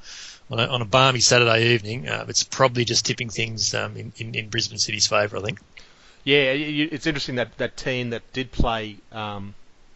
on 0.51 0.59
a, 0.59 0.67
on 0.67 0.83
a 0.83 0.87
balmy 0.87 1.21
Saturday 1.21 1.75
evening, 1.75 2.09
uh, 2.09 2.25
it's 2.29 2.43
probably 2.43 2.85
just 2.85 3.05
tipping 3.05 3.29
things 3.29 3.75
um, 3.75 3.97
in, 3.97 4.13
in, 4.17 4.35
in 4.35 4.49
Brisbane 4.49 4.79
City's 4.79 5.07
favour. 5.07 5.37
I 5.37 5.43
think. 5.43 5.61
Yeah, 6.25 6.53
it's 6.53 7.07
interesting 7.07 7.37
that 7.37 7.57
that 7.59 7.77
team 7.77 8.11
that 8.11 8.33
did 8.33 8.53
play 8.53 8.97
um, 9.13 9.55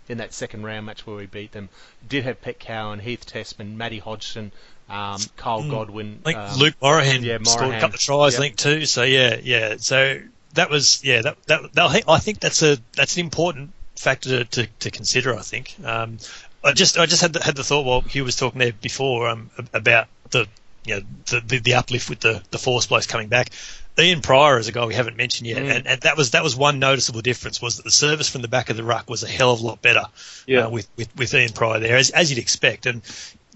in 0.09 0.19
that 0.19 0.33
second 0.33 0.65
round 0.65 0.87
match 0.87 1.07
where 1.07 1.17
we 1.17 1.27
beat 1.27 1.53
them 1.53 1.69
did 2.09 2.25
have 2.25 2.41
Pek 2.43 2.59
Cowan, 2.59 2.99
Heath 2.99 3.25
Tessmann, 3.27 3.77
Matty 3.77 3.99
Hodgson, 3.99 4.53
um, 4.89 5.21
Kyle 5.37 5.69
Godwin. 5.69 6.21
I 6.25 6.33
think 6.33 6.39
um, 6.39 6.59
Luke 6.59 6.75
Morahan 6.83 7.23
yeah, 7.23 7.39
scored 7.43 7.61
a 7.61 7.65
Morahan. 7.65 7.81
couple 7.81 7.95
of 7.95 8.01
tries, 8.01 8.33
Yep. 8.33 8.39
I 8.39 8.43
think 8.43 8.57
too. 8.57 8.87
So 8.87 9.03
yeah, 9.05 9.39
yeah. 9.43 9.77
So 9.79 10.21
that 10.55 10.71
was 10.71 11.03
yeah. 11.05 11.23
That 11.23 11.43
that, 11.47 11.73
that 11.75 12.05
I 12.09 12.19
think 12.19 12.41
that's 12.41 12.63
a 12.63 12.79
that's 12.95 13.17
an 13.17 13.21
important 13.21 13.71
factor 13.97 14.45
to, 14.45 14.45
to, 14.45 14.67
to 14.81 14.91
consider. 14.91 15.35
I 15.35 15.43
think. 15.43 15.77
Um, 15.85 16.19
I 16.65 16.73
just 16.73 16.99
I 16.99 17.07
just 17.07 17.23
had 17.23 17.33
the, 17.33 17.43
had 17.43 17.57
the 17.57 17.65
thought 17.65 17.85
while 17.85 18.01
Hugh 18.03 18.25
was 18.25 18.37
talking 18.37 18.59
there 18.59 18.73
before 18.73 19.29
um, 19.29 19.51
about 19.73 20.09
the 20.31 20.47
you 20.85 20.97
know 20.97 21.03
the, 21.27 21.41
the, 21.41 21.59
the 21.59 21.75
uplift 21.75 22.11
with 22.11 22.21
the 22.21 22.43
the 22.51 22.59
force 22.59 22.87
blokes 22.87 23.07
coming 23.07 23.29
back. 23.29 23.51
Ian 23.99 24.23
Prior 24.23 24.59
is 24.59 24.69
a 24.69 24.73
guy 24.73 24.87
we 24.87 24.95
haven't 24.95 25.17
mentioned 25.17 25.47
yet, 25.47 25.59
and, 25.63 25.87
and 25.87 26.01
that 26.03 26.17
was 26.17 26.31
that 26.31 26.43
was 26.43 26.57
one 26.57 26.79
noticeable 26.79 27.21
difference 27.21 27.61
was 27.61 27.77
that 27.77 27.83
the 27.85 27.91
service 27.91 28.29
from 28.29 28.41
the 28.43 28.49
back 28.49 28.71
of 28.71 28.77
the 28.77 28.85
ruck 28.85 29.11
was 29.11 29.23
a 29.23 29.29
hell 29.29 29.53
of 29.53 29.61
a 29.61 29.67
lot 29.67 29.83
better 29.83 30.05
Yeah. 30.47 30.67
uh, 30.67 30.71
with, 30.71 30.89
with 30.97 31.15
with 31.17 31.35
Ian 31.35 31.53
Prior 31.53 31.79
there, 31.79 31.97
as, 31.97 32.11
as 32.11 32.31
you'd 32.31 32.39
expect. 32.39 32.87
And 32.87 33.03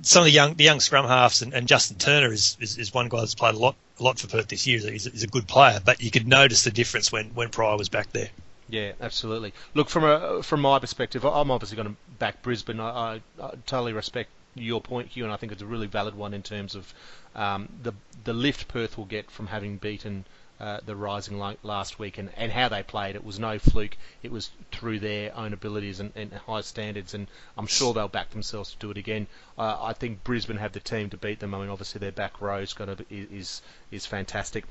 some 0.03 0.21
of 0.21 0.25
the 0.27 0.33
young 0.33 0.55
the 0.55 0.65
young 0.65 0.81
scrum 0.81 1.07
halves 1.07 1.41
and, 1.43 1.55
and 1.55 1.67
Justin 1.67 1.97
Turner 1.97 2.33
is, 2.33 2.57
is, 2.61 2.77
is 2.77 2.93
one 2.93 3.09
guy 3.09 3.21
that's 3.21 3.35
played 3.35 3.55
a 3.55 3.59
lot 3.59 3.77
a 3.99 4.03
lot 4.03 4.19
for 4.19 4.29
Perth 4.29 4.49
this 4.49 4.67
year. 4.67 4.79
He's 4.79 5.07
a, 5.07 5.11
he's 5.11 5.23
a 5.23 5.27
good 5.29 5.49
player, 5.49 5.81
but 5.83 6.03
you 6.03 6.11
could 6.11 6.29
notice 6.29 6.65
the 6.65 6.71
difference 6.71 7.11
when 7.11 7.27
when 7.31 7.49
Prior 7.49 7.77
was 7.79 7.89
back 7.89 8.13
there. 8.13 8.29
Yeah, 8.69 8.93
absolutely. 9.01 9.55
Look, 9.75 9.89
from 9.89 10.05
a 10.05 10.43
from 10.43 10.61
my 10.61 10.79
perspective, 10.81 11.25
I'm 11.25 11.51
obviously 11.51 11.77
going 11.77 11.89
to 11.89 11.97
back 12.19 12.43
Brisbane. 12.43 12.81
I, 12.81 12.91
I, 13.15 13.21
I 13.43 13.51
totally 13.65 13.93
respect 13.93 14.29
your 14.57 14.81
point, 14.81 15.09
Hugh, 15.09 15.25
and 15.25 15.33
I 15.33 15.37
think 15.37 15.53
it's 15.53 15.63
a 15.63 15.67
really 15.67 15.87
valid 15.87 16.15
one 16.15 16.35
in 16.35 16.43
terms 16.43 16.75
of 16.75 16.93
um, 17.35 17.69
the 17.83 17.93
the 18.25 18.33
lift 18.33 18.69
Perth 18.69 18.97
will 18.97 19.05
get 19.05 19.31
from 19.31 19.47
having 19.47 19.77
beaten 19.77 20.25
uh, 20.59 20.81
the 20.87 20.97
Rising 20.97 21.39
last 21.63 21.99
week 21.99 22.19
and, 22.19 22.31
and 22.37 22.51
how 22.51 22.69
they 22.69 22.83
played. 22.83 23.15
It 23.15 23.25
was 23.25 23.39
no 23.39 23.59
fluke. 23.59 23.97
It 24.23 24.33
was 24.33 24.51
through 24.73 25.01
their 25.01 25.37
own 25.37 25.53
abilities 25.53 26.01
and, 26.01 26.13
and 26.17 26.33
high 26.33 26.63
standards, 26.63 27.13
and 27.15 27.27
I'm 27.59 27.67
sure 27.67 27.93
they'll 27.93 28.09
back 28.09 28.31
themselves 28.31 28.71
to 28.73 28.79
do 28.79 28.91
it 28.91 28.97
again. 28.97 29.27
Uh, 29.59 29.77
I 29.81 29.93
think 29.93 30.25
Brisbane 30.25 30.57
have 30.57 30.73
the 30.73 30.81
team 30.81 31.11
to 31.11 31.17
beat 31.17 31.41
them. 31.41 31.55
I 31.55 31.61
mean, 31.61 31.69
obviously 31.69 31.99
their 31.99 32.13
back 32.13 32.41
row 32.41 32.59
is 32.59 32.73
going 32.73 32.97
to 32.97 33.05
is 33.11 33.61
is 33.91 34.07
fantastic 34.07 34.65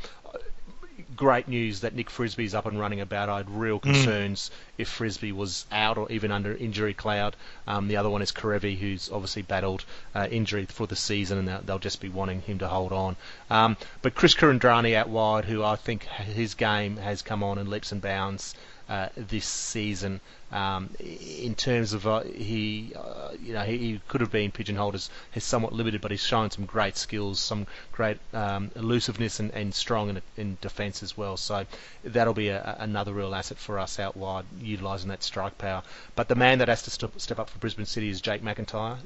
great 1.16 1.48
news 1.48 1.82
that 1.82 1.96
Nick 1.96 2.10
Frisby's 2.10 2.54
up 2.54 2.66
and 2.66 2.80
running 2.80 3.02
about. 3.02 3.30
I 3.30 3.38
had 3.38 3.50
real 3.50 3.80
concerns 3.80 4.52
if 4.78 4.88
Frisby 4.90 5.32
was 5.32 5.66
out 5.72 5.98
or 5.98 6.12
even 6.12 6.32
under 6.32 6.56
injury 6.56 6.94
cloud. 6.94 7.36
Um, 7.68 7.88
the 7.88 7.98
other 7.98 8.10
one 8.10 8.22
is 8.22 8.32
Karevi, 8.32 8.78
who's 8.78 9.10
obviously 9.12 9.42
battled 9.42 9.86
uh, 10.14 10.28
injury 10.30 10.66
for 10.66 10.88
the 10.88 10.96
season, 10.96 11.38
and 11.38 11.48
they'll, 11.48 11.62
they'll 11.62 11.80
just 11.80 12.02
be 12.02 12.10
wanting 12.10 12.42
him 12.42 12.60
to 12.60 12.68
hold 12.68 12.92
on. 12.92 13.16
Um, 13.50 13.78
but 14.02 14.16
Chris 14.16 14.36
Kuridrani 14.36 14.96
out 14.96 15.10
wide, 15.10 15.46
who 15.46 15.64
I 15.64 15.76
think 15.76 16.04
his 16.04 16.54
game 16.54 16.98
has 16.98 17.22
come 17.22 17.44
on 17.44 17.58
in 17.58 17.70
leaps 17.70 17.92
and 17.92 18.02
bounds. 18.02 18.56
uh, 18.90 19.10
this 19.16 19.46
season. 19.46 20.22
Um, 20.52 20.92
in 21.00 21.56
terms 21.56 21.94
of 21.94 22.08
uh, 22.08 22.22
he, 22.22 22.94
uh, 22.96 23.32
you 23.44 23.54
know, 23.54 23.64
he, 23.64 23.78
he, 23.78 24.02
could 24.08 24.22
have 24.22 24.32
been 24.32 24.52
pigeonholed 24.52 24.96
as, 24.96 25.10
as 25.36 25.44
somewhat 25.44 25.74
limited, 25.74 26.02
but 26.02 26.12
he's 26.12 26.24
shown 26.24 26.52
some 26.52 26.66
great 26.66 26.96
skills, 26.98 27.40
some 27.40 27.68
great 27.92 28.20
um, 28.32 28.72
elusiveness, 28.76 29.40
and, 29.40 29.52
and 29.52 29.74
strong 29.74 30.10
in, 30.10 30.22
in 30.38 30.58
defence 30.62 31.02
as 31.04 31.18
well. 31.18 31.36
So 31.36 31.66
that'll 32.04 32.36
be 32.36 32.50
a, 32.50 32.78
another 32.80 33.12
real 33.12 33.34
asset 33.34 33.58
for 33.58 33.80
us 33.80 34.00
out 34.00 34.16
wide, 34.16 34.46
utilising 34.62 35.10
that 35.10 35.24
strike 35.24 35.58
power. 35.58 35.82
But 36.16 36.28
the 36.28 36.36
man 36.36 36.60
that 36.60 36.68
has 36.68 36.84
to 36.84 36.92
step, 36.92 37.20
step 37.20 37.40
up 37.40 37.50
for 37.50 37.58
Brisbane 37.58 37.86
City 37.86 38.10
is 38.10 38.22
Jake 38.22 38.44
McIntyre. 38.44 38.98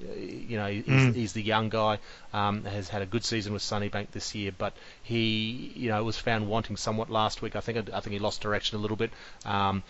You 0.48 0.58
know, 0.58 0.68
he's, 0.68 0.86
mm. 0.86 1.16
he's 1.16 1.34
the 1.34 1.42
young 1.42 1.70
guy, 1.70 2.00
um, 2.34 2.66
has 2.66 2.90
had 2.90 3.02
a 3.02 3.06
good 3.06 3.24
season 3.24 3.54
with 3.54 3.62
Sunnybank 3.62 4.12
this 4.12 4.36
year, 4.36 4.52
but 4.56 4.74
he, 5.02 5.72
you 5.76 5.90
know, 5.90 6.04
was 6.04 6.18
found 6.18 6.48
wanting 6.48 6.76
somewhat 6.76 7.10
last 7.10 7.42
week. 7.42 7.56
I 7.56 7.62
think 7.62 7.90
I 7.94 8.00
think 8.02 8.14
he 8.14 8.20
lost 8.20 8.42
direction 8.42 8.78
a 8.78 8.82
little 8.82 8.98
bit. 8.98 9.12
Um, 9.46 9.84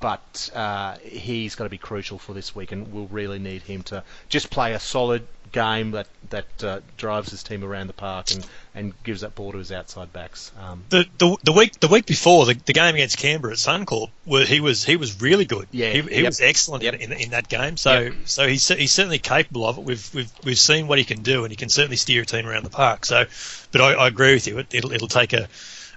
but 0.00 0.50
uh, 0.54 0.96
he's 1.02 1.54
going 1.54 1.66
to 1.66 1.70
be 1.70 1.78
crucial 1.78 2.18
for 2.18 2.32
this 2.32 2.54
week, 2.54 2.72
and 2.72 2.92
we'll 2.92 3.06
really 3.06 3.38
need 3.38 3.62
him 3.62 3.82
to 3.84 4.02
just 4.28 4.50
play 4.50 4.72
a 4.72 4.80
solid 4.80 5.26
game 5.52 5.92
that 5.92 6.06
that 6.28 6.64
uh, 6.64 6.80
drives 6.96 7.30
his 7.30 7.42
team 7.42 7.64
around 7.64 7.86
the 7.86 7.92
park 7.92 8.30
and, 8.32 8.46
and 8.74 8.92
gives 9.04 9.20
that 9.22 9.34
ball 9.34 9.52
to 9.52 9.58
his 9.58 9.70
outside 9.72 10.12
backs. 10.12 10.52
Um, 10.60 10.84
the, 10.90 11.06
the 11.18 11.36
the 11.44 11.52
week 11.52 11.78
the 11.80 11.88
week 11.88 12.04
before 12.04 12.46
the, 12.46 12.54
the 12.54 12.72
game 12.72 12.94
against 12.94 13.16
Canberra 13.18 13.52
at 13.52 13.58
Suncorp, 13.58 14.10
where 14.24 14.44
he 14.44 14.60
was 14.60 14.84
he 14.84 14.96
was 14.96 15.20
really 15.20 15.44
good. 15.44 15.68
Yeah, 15.70 15.90
he, 15.90 16.02
he 16.02 16.16
yep. 16.16 16.26
was 16.26 16.40
excellent 16.40 16.82
yep. 16.82 16.94
in, 16.94 17.12
in 17.12 17.30
that 17.30 17.48
game. 17.48 17.76
So 17.76 18.00
yep. 18.00 18.14
so 18.24 18.46
he's 18.46 18.68
he's 18.68 18.92
certainly 18.92 19.18
capable 19.18 19.66
of 19.66 19.78
it. 19.78 19.84
We've 19.84 20.14
we've 20.14 20.32
we've 20.44 20.58
seen 20.58 20.88
what 20.88 20.98
he 20.98 21.04
can 21.04 21.22
do, 21.22 21.44
and 21.44 21.52
he 21.52 21.56
can 21.56 21.68
certainly 21.68 21.96
steer 21.96 22.22
a 22.22 22.26
team 22.26 22.46
around 22.46 22.64
the 22.64 22.70
park. 22.70 23.06
So, 23.06 23.24
but 23.72 23.80
I, 23.80 23.92
I 23.94 24.08
agree 24.08 24.34
with 24.34 24.46
you. 24.46 24.58
It, 24.58 24.84
will 24.84 24.92
it'll 24.92 25.08
take 25.08 25.32
a 25.32 25.48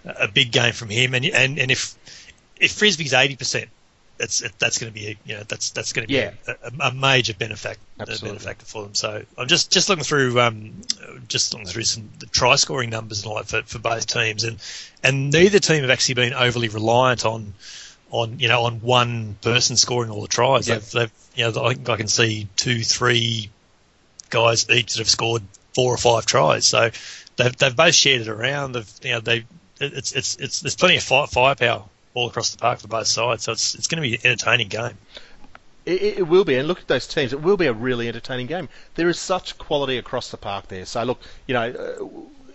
a 0.05 0.27
big 0.27 0.51
game 0.51 0.73
from 0.73 0.89
him, 0.89 1.13
and 1.13 1.25
and 1.25 1.59
and 1.59 1.71
if 1.71 1.95
if 2.57 2.71
Frisby's 2.71 3.13
eighty 3.13 3.35
percent 3.35 3.69
that's 4.19 4.41
that's 4.59 4.77
going 4.77 4.93
to 4.93 4.99
be 4.99 5.07
a, 5.07 5.17
you 5.25 5.37
know 5.37 5.43
that's 5.47 5.71
that's 5.71 5.93
going 5.93 6.05
to 6.05 6.07
be 6.07 6.15
yeah. 6.15 6.31
a, 6.45 6.87
a, 6.87 6.93
major 6.93 7.33
benefactor, 7.33 7.81
benefactor 7.97 8.65
for 8.65 8.83
them. 8.83 8.93
So 8.93 9.23
I'm 9.37 9.47
just 9.47 9.71
just 9.71 9.87
looking 9.87 10.03
through 10.03 10.39
um, 10.41 10.73
just 11.27 11.53
looking 11.53 11.67
through 11.67 11.83
some 11.83 12.09
the 12.19 12.25
try 12.25 12.55
scoring 12.57 12.89
numbers 12.89 13.23
and 13.23 13.31
all 13.31 13.37
that 13.37 13.47
for, 13.47 13.61
for 13.63 13.79
both 13.79 14.05
teams, 14.05 14.43
and 14.43 14.57
and 15.03 15.31
neither 15.31 15.59
team 15.59 15.81
have 15.81 15.89
actually 15.89 16.15
been 16.15 16.33
overly 16.33 16.67
reliant 16.67 17.25
on 17.25 17.53
on 18.11 18.39
you 18.39 18.49
know 18.49 18.63
on 18.63 18.81
one 18.81 19.37
person 19.41 19.77
scoring 19.77 20.11
all 20.11 20.21
the 20.21 20.27
tries. 20.27 20.67
Yep. 20.67 20.81
They've, 20.81 20.91
they've 20.91 21.11
you 21.35 21.51
know 21.51 21.65
I 21.65 21.73
think 21.73 21.89
I 21.89 21.95
can 21.95 22.09
see 22.09 22.49
two 22.57 22.83
three 22.83 23.49
guys 24.29 24.69
each 24.69 24.93
that 24.93 24.99
have 24.99 25.09
scored 25.09 25.43
four 25.73 25.93
or 25.93 25.97
five 25.97 26.25
tries. 26.25 26.67
So 26.67 26.91
they've 27.37 27.55
they've 27.55 27.75
both 27.75 27.95
shared 27.95 28.21
it 28.21 28.27
around. 28.27 28.73
They've 28.73 28.91
you 29.01 29.11
know 29.13 29.19
they 29.21 29.45
it's 29.79 30.11
it's 30.11 30.35
it's 30.35 30.59
there's 30.59 30.75
plenty 30.75 30.97
of 30.97 31.03
fire, 31.03 31.25
firepower 31.25 31.85
all 32.13 32.27
across 32.27 32.49
the 32.51 32.57
park 32.57 32.79
for 32.79 32.87
both 32.87 33.07
sides. 33.07 33.43
So 33.43 33.51
it's 33.51 33.75
it's 33.75 33.87
going 33.87 34.01
to 34.01 34.09
be 34.09 34.15
an 34.15 34.21
entertaining 34.25 34.67
game. 34.67 34.97
It, 35.85 36.01
it, 36.19 36.27
will 36.27 36.43
be, 36.43 36.55
and 36.55 36.67
look 36.67 36.79
at 36.79 36.87
those 36.87 37.07
teams. 37.07 37.33
It 37.33 37.41
will 37.41 37.57
be 37.57 37.65
a 37.65 37.73
really 37.73 38.07
entertaining 38.07 38.45
game. 38.45 38.69
There 38.95 39.09
is 39.09 39.19
such 39.19 39.57
quality 39.57 39.97
across 39.97 40.29
the 40.29 40.37
park 40.37 40.67
there. 40.67 40.85
So 40.85 41.01
look, 41.03 41.19
you 41.47 41.53
know, 41.53 41.69
uh, 41.71 42.05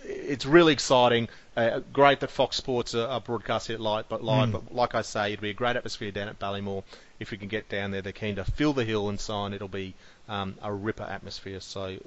it's 0.05 0.45
really 0.45 0.71
exciting. 0.71 1.27
Uh, 1.57 1.81
great 1.91 2.19
that 2.19 2.29
Fox 2.29 2.55
Sports 2.55 2.93
are, 2.95 3.07
are 3.07 3.19
broadcasting 3.19 3.75
it 3.75 3.81
live, 3.81 4.07
but 4.09 4.23
live. 4.23 4.49
Mm. 4.49 4.51
But 4.53 4.75
like 4.75 4.95
I 4.95 5.01
say, 5.01 5.33
it'll 5.33 5.41
be 5.41 5.49
a 5.49 5.53
great 5.53 5.75
atmosphere 5.75 6.11
down 6.11 6.29
at 6.29 6.39
Ballymore. 6.39 6.83
If 7.19 7.31
we 7.31 7.37
can 7.37 7.47
get 7.47 7.67
down 7.67 7.91
there, 7.91 8.01
they're 8.01 8.13
keen 8.13 8.35
to 8.35 8.45
fill 8.45 8.73
the 8.73 8.85
hill 8.85 9.09
and 9.09 9.19
sign. 9.19 9.53
It'll 9.53 9.67
be 9.67 9.95
um, 10.29 10.55
a 10.61 10.71
ripper 10.71 11.03
atmosphere. 11.03 11.59
So 11.59 11.83
uh, 11.83 11.97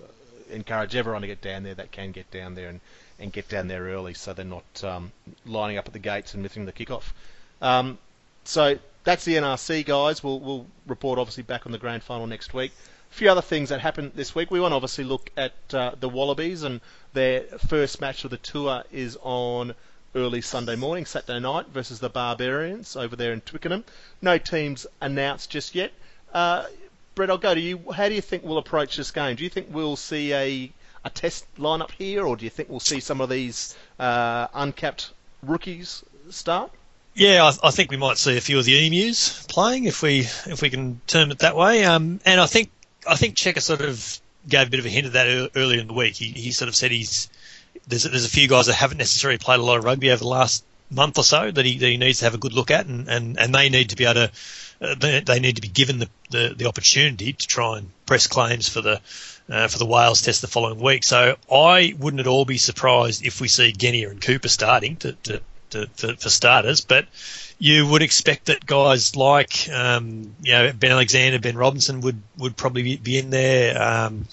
encourage 0.50 0.94
everyone 0.94 1.22
to 1.22 1.28
get 1.28 1.40
down 1.40 1.62
there 1.62 1.74
that 1.74 1.92
can 1.92 2.12
get 2.12 2.30
down 2.30 2.54
there 2.54 2.68
and, 2.68 2.80
and 3.18 3.32
get 3.32 3.48
down 3.48 3.68
there 3.68 3.82
early, 3.84 4.14
so 4.14 4.32
they're 4.32 4.44
not 4.44 4.84
um, 4.84 5.12
lining 5.44 5.78
up 5.78 5.86
at 5.86 5.92
the 5.92 5.98
gates 5.98 6.34
and 6.34 6.42
missing 6.42 6.66
the 6.66 6.72
kickoff. 6.72 7.12
Um, 7.60 7.98
so 8.44 8.78
that's 9.04 9.24
the 9.24 9.34
NRC, 9.36 9.84
guys. 9.84 10.22
We'll, 10.22 10.40
we'll 10.40 10.66
report 10.86 11.18
obviously 11.18 11.42
back 11.42 11.66
on 11.66 11.72
the 11.72 11.78
grand 11.78 12.02
final 12.02 12.26
next 12.26 12.54
week. 12.54 12.72
A 13.10 13.14
few 13.14 13.30
other 13.30 13.42
things 13.42 13.70
that 13.70 13.80
happened 13.80 14.12
this 14.14 14.34
week. 14.34 14.50
We 14.50 14.60
want 14.60 14.72
to 14.72 14.76
obviously 14.76 15.04
look 15.04 15.30
at 15.36 15.52
uh, 15.72 15.92
the 15.98 16.08
Wallabies, 16.08 16.62
and 16.62 16.80
their 17.14 17.42
first 17.68 18.00
match 18.00 18.24
of 18.24 18.30
the 18.30 18.36
tour 18.36 18.84
is 18.92 19.16
on 19.22 19.74
early 20.14 20.40
Sunday 20.40 20.76
morning, 20.76 21.06
Saturday 21.06 21.40
night, 21.40 21.66
versus 21.68 22.00
the 22.00 22.08
Barbarians 22.08 22.96
over 22.96 23.16
there 23.16 23.32
in 23.32 23.40
Twickenham. 23.40 23.84
No 24.20 24.38
teams 24.38 24.86
announced 25.00 25.50
just 25.50 25.74
yet. 25.74 25.92
Uh, 26.32 26.66
Brett, 27.14 27.30
I'll 27.30 27.38
go 27.38 27.54
to 27.54 27.60
you. 27.60 27.92
How 27.92 28.08
do 28.08 28.14
you 28.14 28.20
think 28.20 28.44
we'll 28.44 28.58
approach 28.58 28.96
this 28.96 29.10
game? 29.10 29.36
Do 29.36 29.44
you 29.44 29.50
think 29.50 29.68
we'll 29.70 29.96
see 29.96 30.32
a 30.32 30.72
a 31.04 31.10
test 31.10 31.46
lineup 31.56 31.90
here, 31.92 32.26
or 32.26 32.36
do 32.36 32.44
you 32.44 32.50
think 32.50 32.68
we'll 32.68 32.80
see 32.80 33.00
some 33.00 33.20
of 33.20 33.28
these 33.28 33.76
uh, 33.98 34.48
uncapped 34.52 35.10
rookies 35.42 36.04
start? 36.30 36.70
Yeah, 37.18 37.50
I, 37.50 37.68
I, 37.68 37.70
think 37.72 37.90
we 37.90 37.96
might 37.96 38.16
see 38.16 38.36
a 38.36 38.40
few 38.40 38.60
of 38.60 38.64
the 38.64 38.86
emus 38.86 39.44
playing 39.48 39.86
if 39.86 40.02
we 40.02 40.20
if 40.20 40.62
we 40.62 40.70
can 40.70 41.00
term 41.08 41.32
it 41.32 41.40
that 41.40 41.56
way. 41.56 41.84
Um, 41.84 42.20
and 42.24 42.40
I 42.40 42.46
think 42.46 42.70
I 43.08 43.16
think 43.16 43.34
Cheika 43.34 43.60
sort 43.60 43.80
of 43.80 44.20
gave 44.48 44.68
a 44.68 44.70
bit 44.70 44.78
of 44.78 44.86
a 44.86 44.88
hint 44.88 45.08
of 45.08 45.14
that 45.14 45.50
earlier 45.56 45.80
in 45.80 45.88
the 45.88 45.94
week. 45.94 46.14
He, 46.14 46.30
he 46.30 46.52
sort 46.52 46.68
of 46.68 46.76
said 46.76 46.92
he's 46.92 47.28
there's 47.88 48.04
there's 48.04 48.24
a 48.24 48.30
few 48.30 48.46
guys 48.46 48.66
that 48.66 48.74
haven't 48.74 48.98
necessarily 48.98 49.38
played 49.38 49.58
a 49.58 49.64
lot 49.64 49.78
of 49.78 49.84
rugby 49.84 50.12
over 50.12 50.20
the 50.20 50.28
last 50.28 50.64
month 50.90 51.18
or 51.18 51.24
so 51.24 51.50
that 51.50 51.66
he, 51.66 51.78
that 51.78 51.88
he 51.88 51.96
needs 51.96 52.20
to 52.20 52.24
have 52.24 52.34
a 52.34 52.38
good 52.38 52.52
look 52.52 52.70
at, 52.70 52.86
and, 52.86 53.08
and, 53.08 53.38
and 53.38 53.54
they 53.54 53.68
need 53.68 53.90
to 53.90 53.96
be 53.96 54.04
able 54.04 54.14
to 54.14 54.30
uh, 54.80 54.94
they, 54.94 55.20
they, 55.20 55.40
need 55.40 55.56
to 55.56 55.62
be 55.62 55.68
given 55.68 55.98
the, 55.98 56.08
the, 56.30 56.54
the, 56.56 56.66
opportunity 56.66 57.32
to 57.32 57.46
try 57.48 57.78
and 57.78 57.90
press 58.06 58.28
claims 58.28 58.68
for 58.68 58.80
the 58.80 59.00
uh, 59.50 59.66
for 59.66 59.78
the 59.78 59.86
Wales 59.86 60.22
test 60.22 60.40
the 60.40 60.46
following 60.46 60.78
week. 60.78 61.02
So 61.02 61.34
I 61.50 61.94
wouldn't 61.98 62.20
at 62.20 62.28
all 62.28 62.44
be 62.44 62.58
surprised 62.58 63.26
if 63.26 63.40
we 63.40 63.48
see 63.48 63.72
Genia 63.72 64.08
and 64.08 64.20
Cooper 64.20 64.48
starting 64.48 64.96
to, 64.96 65.12
to 65.24 65.40
to, 65.70 65.86
for 66.16 66.30
starters, 66.30 66.80
but 66.80 67.06
you 67.58 67.86
would 67.86 68.02
expect 68.02 68.46
that 68.46 68.64
guys 68.64 69.16
like 69.16 69.68
um, 69.72 70.34
you 70.42 70.52
know 70.52 70.72
Ben 70.72 70.92
Alexander, 70.92 71.38
Ben 71.38 71.56
Robinson 71.56 72.00
would 72.02 72.20
would 72.38 72.56
probably 72.56 72.96
be 72.96 73.18
in 73.18 73.30
there. 73.30 73.80
Um, 73.80 74.26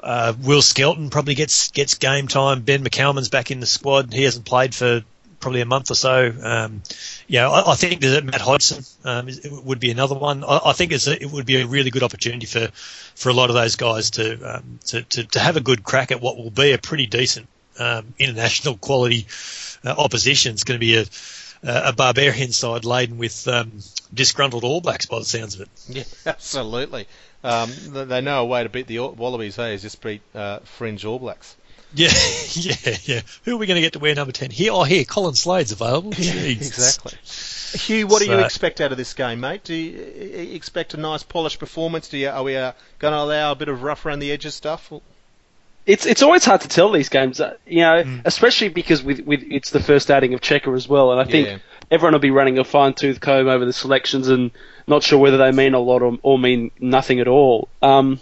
uh, 0.00 0.34
Will 0.42 0.62
Skelton 0.62 1.10
probably 1.10 1.34
gets 1.34 1.70
gets 1.70 1.94
game 1.94 2.28
time. 2.28 2.62
Ben 2.62 2.84
McCalman's 2.84 3.28
back 3.28 3.50
in 3.50 3.60
the 3.60 3.66
squad. 3.66 4.12
He 4.12 4.24
hasn't 4.24 4.44
played 4.44 4.74
for 4.74 5.02
probably 5.44 5.60
a 5.60 5.66
month 5.66 5.90
or 5.90 5.94
so. 5.94 6.32
Um, 6.42 6.82
yeah, 7.28 7.50
I, 7.50 7.72
I 7.72 7.74
think 7.74 8.00
that 8.00 8.24
Matt 8.24 8.40
Hodgson 8.40 8.82
um, 9.04 9.28
would 9.64 9.78
be 9.78 9.90
another 9.90 10.14
one. 10.14 10.42
I, 10.42 10.60
I 10.66 10.72
think 10.72 10.92
a, 10.92 11.22
it 11.22 11.30
would 11.30 11.44
be 11.44 11.60
a 11.60 11.66
really 11.66 11.90
good 11.90 12.02
opportunity 12.02 12.46
for, 12.46 12.68
for 13.14 13.28
a 13.28 13.34
lot 13.34 13.50
of 13.50 13.54
those 13.54 13.76
guys 13.76 14.12
to, 14.12 14.56
um, 14.56 14.78
to, 14.86 15.02
to, 15.02 15.24
to 15.24 15.38
have 15.38 15.58
a 15.58 15.60
good 15.60 15.84
crack 15.84 16.10
at 16.12 16.22
what 16.22 16.38
will 16.38 16.50
be 16.50 16.72
a 16.72 16.78
pretty 16.78 17.06
decent 17.06 17.46
um, 17.78 18.14
international 18.18 18.76
quality 18.76 19.26
uh, 19.84 19.94
opposition. 19.96 20.52
It's 20.52 20.64
going 20.64 20.80
to 20.80 20.86
be 20.86 20.96
a, 20.96 21.04
a 21.62 21.92
barbarian 21.92 22.52
side 22.52 22.84
laden 22.84 23.18
with 23.18 23.46
um, 23.48 23.72
disgruntled 24.12 24.64
All 24.64 24.80
Blacks 24.80 25.06
by 25.06 25.18
the 25.18 25.24
sounds 25.24 25.54
of 25.54 25.62
it. 25.62 25.68
Yeah, 25.88 26.04
absolutely. 26.26 27.06
Um, 27.42 27.70
they 27.90 28.20
know 28.20 28.42
a 28.42 28.46
way 28.46 28.62
to 28.62 28.68
beat 28.68 28.86
the 28.86 28.98
Wallabies, 29.00 29.56
hey, 29.56 29.74
is 29.74 29.82
just 29.82 30.00
beat 30.00 30.22
uh, 30.34 30.60
fringe 30.60 31.04
All 31.04 31.18
Blacks. 31.18 31.56
Yeah, 31.94 32.08
yeah, 32.52 32.96
yeah. 33.04 33.20
Who 33.44 33.54
are 33.54 33.58
we 33.58 33.66
going 33.66 33.76
to 33.76 33.80
get 33.80 33.92
to 33.92 33.98
wear 33.98 34.14
number 34.14 34.32
10? 34.32 34.50
Here, 34.50 34.72
oh, 34.72 34.82
here, 34.82 35.04
Colin 35.04 35.34
Slade's 35.34 35.72
available. 35.72 36.12
Yeah, 36.18 36.32
exactly. 36.32 37.12
Hugh, 37.78 38.06
what 38.06 38.22
so, 38.22 38.26
do 38.26 38.32
you 38.32 38.44
expect 38.44 38.80
out 38.80 38.92
of 38.92 38.98
this 38.98 39.14
game, 39.14 39.40
mate? 39.40 39.64
Do 39.64 39.74
you 39.74 40.54
expect 40.54 40.94
a 40.94 40.96
nice 40.96 41.22
polished 41.22 41.58
performance? 41.58 42.08
Do 42.08 42.18
you, 42.18 42.30
are 42.30 42.42
we 42.42 42.56
uh, 42.56 42.72
going 42.98 43.12
to 43.12 43.18
allow 43.18 43.52
a 43.52 43.54
bit 43.54 43.68
of 43.68 43.82
rough 43.82 44.06
around 44.06 44.20
the 44.20 44.32
edges 44.32 44.54
stuff? 44.54 44.92
It's 45.86 46.06
it's 46.06 46.22
always 46.22 46.44
hard 46.44 46.62
to 46.62 46.68
tell 46.68 46.90
these 46.90 47.10
games, 47.10 47.40
uh, 47.40 47.56
you 47.66 47.80
know, 47.80 48.02
mm. 48.02 48.22
especially 48.24 48.70
because 48.70 49.02
with, 49.02 49.20
with 49.20 49.42
it's 49.42 49.70
the 49.70 49.80
first 49.80 50.10
outing 50.10 50.32
of 50.32 50.40
Cheika 50.40 50.74
as 50.74 50.88
well, 50.88 51.12
and 51.12 51.20
I 51.20 51.24
think 51.24 51.46
yeah. 51.46 51.58
everyone 51.90 52.14
will 52.14 52.20
be 52.20 52.30
running 52.30 52.58
a 52.58 52.64
fine 52.64 52.94
tooth 52.94 53.20
comb 53.20 53.48
over 53.48 53.66
the 53.66 53.72
selections 53.72 54.28
and 54.28 54.50
not 54.86 55.02
sure 55.02 55.18
whether 55.18 55.36
they 55.36 55.52
mean 55.52 55.74
a 55.74 55.78
lot 55.78 56.02
or, 56.02 56.18
or 56.22 56.38
mean 56.38 56.70
nothing 56.80 57.20
at 57.20 57.28
all. 57.28 57.68
Um, 57.82 58.18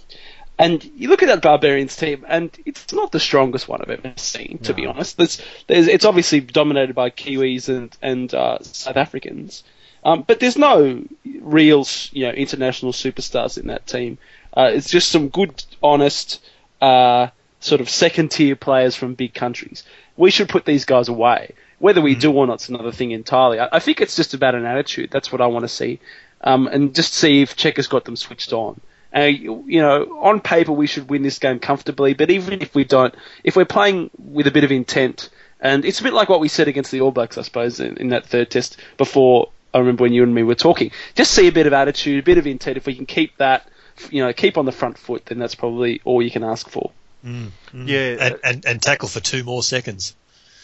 and 0.58 0.84
you 0.96 1.08
look 1.08 1.22
at 1.22 1.26
that 1.26 1.40
Barbarians 1.40 1.96
team, 1.96 2.24
and 2.28 2.50
it's 2.66 2.92
not 2.92 3.12
the 3.12 3.20
strongest 3.20 3.68
one 3.68 3.80
I've 3.80 3.90
ever 3.90 4.12
seen, 4.16 4.58
to 4.64 4.72
no. 4.72 4.76
be 4.76 4.86
honest. 4.86 5.16
There's, 5.16 5.40
there's, 5.66 5.88
it's 5.88 6.04
obviously 6.04 6.40
dominated 6.40 6.94
by 6.94 7.10
Kiwis 7.10 7.68
and, 7.68 7.96
and 8.02 8.32
uh, 8.34 8.58
South 8.62 8.96
Africans, 8.96 9.64
um, 10.04 10.22
but 10.26 10.40
there's 10.40 10.58
no 10.58 11.04
real, 11.40 11.86
you 12.10 12.26
know, 12.26 12.32
international 12.32 12.92
superstars 12.92 13.56
in 13.56 13.68
that 13.68 13.86
team. 13.86 14.18
Uh, 14.56 14.70
it's 14.74 14.90
just 14.90 15.10
some 15.10 15.28
good, 15.28 15.64
honest, 15.82 16.44
uh, 16.80 17.28
sort 17.64 17.80
of 17.80 17.88
second-tier 17.88 18.56
players 18.56 18.96
from 18.96 19.14
big 19.14 19.34
countries. 19.34 19.84
We 20.16 20.30
should 20.30 20.48
put 20.48 20.64
these 20.64 20.84
guys 20.84 21.08
away. 21.08 21.54
Whether 21.78 22.00
we 22.00 22.14
mm. 22.14 22.20
do 22.20 22.32
or 22.32 22.46
not 22.46 22.62
is 22.62 22.68
another 22.68 22.92
thing 22.92 23.10
entirely. 23.10 23.58
I, 23.58 23.68
I, 23.72 23.78
think 23.78 24.00
it's 24.00 24.16
just 24.16 24.34
about 24.34 24.54
an 24.54 24.64
attitude. 24.64 25.10
That's 25.10 25.32
what 25.32 25.40
I 25.40 25.46
want 25.46 25.64
to 25.64 25.68
see, 25.68 26.00
um, 26.42 26.66
and 26.68 26.94
just 26.94 27.14
see 27.14 27.42
if 27.42 27.56
Cheika's 27.56 27.88
got 27.88 28.04
them 28.04 28.16
switched 28.16 28.52
on. 28.52 28.80
Uh, 29.14 29.22
you, 29.22 29.64
you 29.66 29.80
know, 29.80 30.20
on 30.20 30.40
paper 30.40 30.72
we 30.72 30.86
should 30.86 31.10
win 31.10 31.22
this 31.22 31.38
game 31.38 31.58
comfortably, 31.58 32.14
but 32.14 32.30
even 32.30 32.62
if 32.62 32.74
we 32.74 32.84
don't, 32.84 33.14
if 33.44 33.56
we're 33.56 33.64
playing 33.64 34.10
with 34.18 34.46
a 34.46 34.50
bit 34.50 34.64
of 34.64 34.72
intent, 34.72 35.28
and 35.60 35.84
it's 35.84 36.00
a 36.00 36.02
bit 36.02 36.12
like 36.12 36.28
what 36.28 36.40
we 36.40 36.48
said 36.48 36.68
against 36.68 36.90
the 36.90 37.00
All 37.00 37.10
Blacks, 37.10 37.36
I 37.36 37.42
suppose, 37.42 37.78
in, 37.78 37.96
in 37.98 38.08
that 38.08 38.26
third 38.26 38.50
test 38.50 38.76
before. 38.96 39.50
I 39.74 39.78
remember 39.78 40.02
when 40.02 40.12
you 40.12 40.22
and 40.22 40.34
me 40.34 40.42
were 40.42 40.54
talking. 40.54 40.90
Just 41.14 41.32
see 41.32 41.48
a 41.48 41.52
bit 41.52 41.66
of 41.66 41.72
attitude, 41.72 42.20
a 42.20 42.22
bit 42.22 42.36
of 42.36 42.46
intent. 42.46 42.76
If 42.76 42.86
we 42.86 42.94
can 42.94 43.06
keep 43.06 43.36
that, 43.38 43.66
you 44.10 44.22
know, 44.22 44.32
keep 44.32 44.58
on 44.58 44.66
the 44.66 44.72
front 44.72 44.98
foot, 44.98 45.26
then 45.26 45.38
that's 45.38 45.54
probably 45.54 46.00
all 46.04 46.20
you 46.20 46.30
can 46.30 46.44
ask 46.44 46.68
for. 46.68 46.90
Mm, 47.24 47.50
mm. 47.72 47.88
Yeah, 47.88 48.26
and, 48.26 48.38
and, 48.42 48.64
and 48.64 48.82
tackle 48.82 49.08
for 49.08 49.20
two 49.20 49.44
more 49.44 49.62
seconds. 49.62 50.14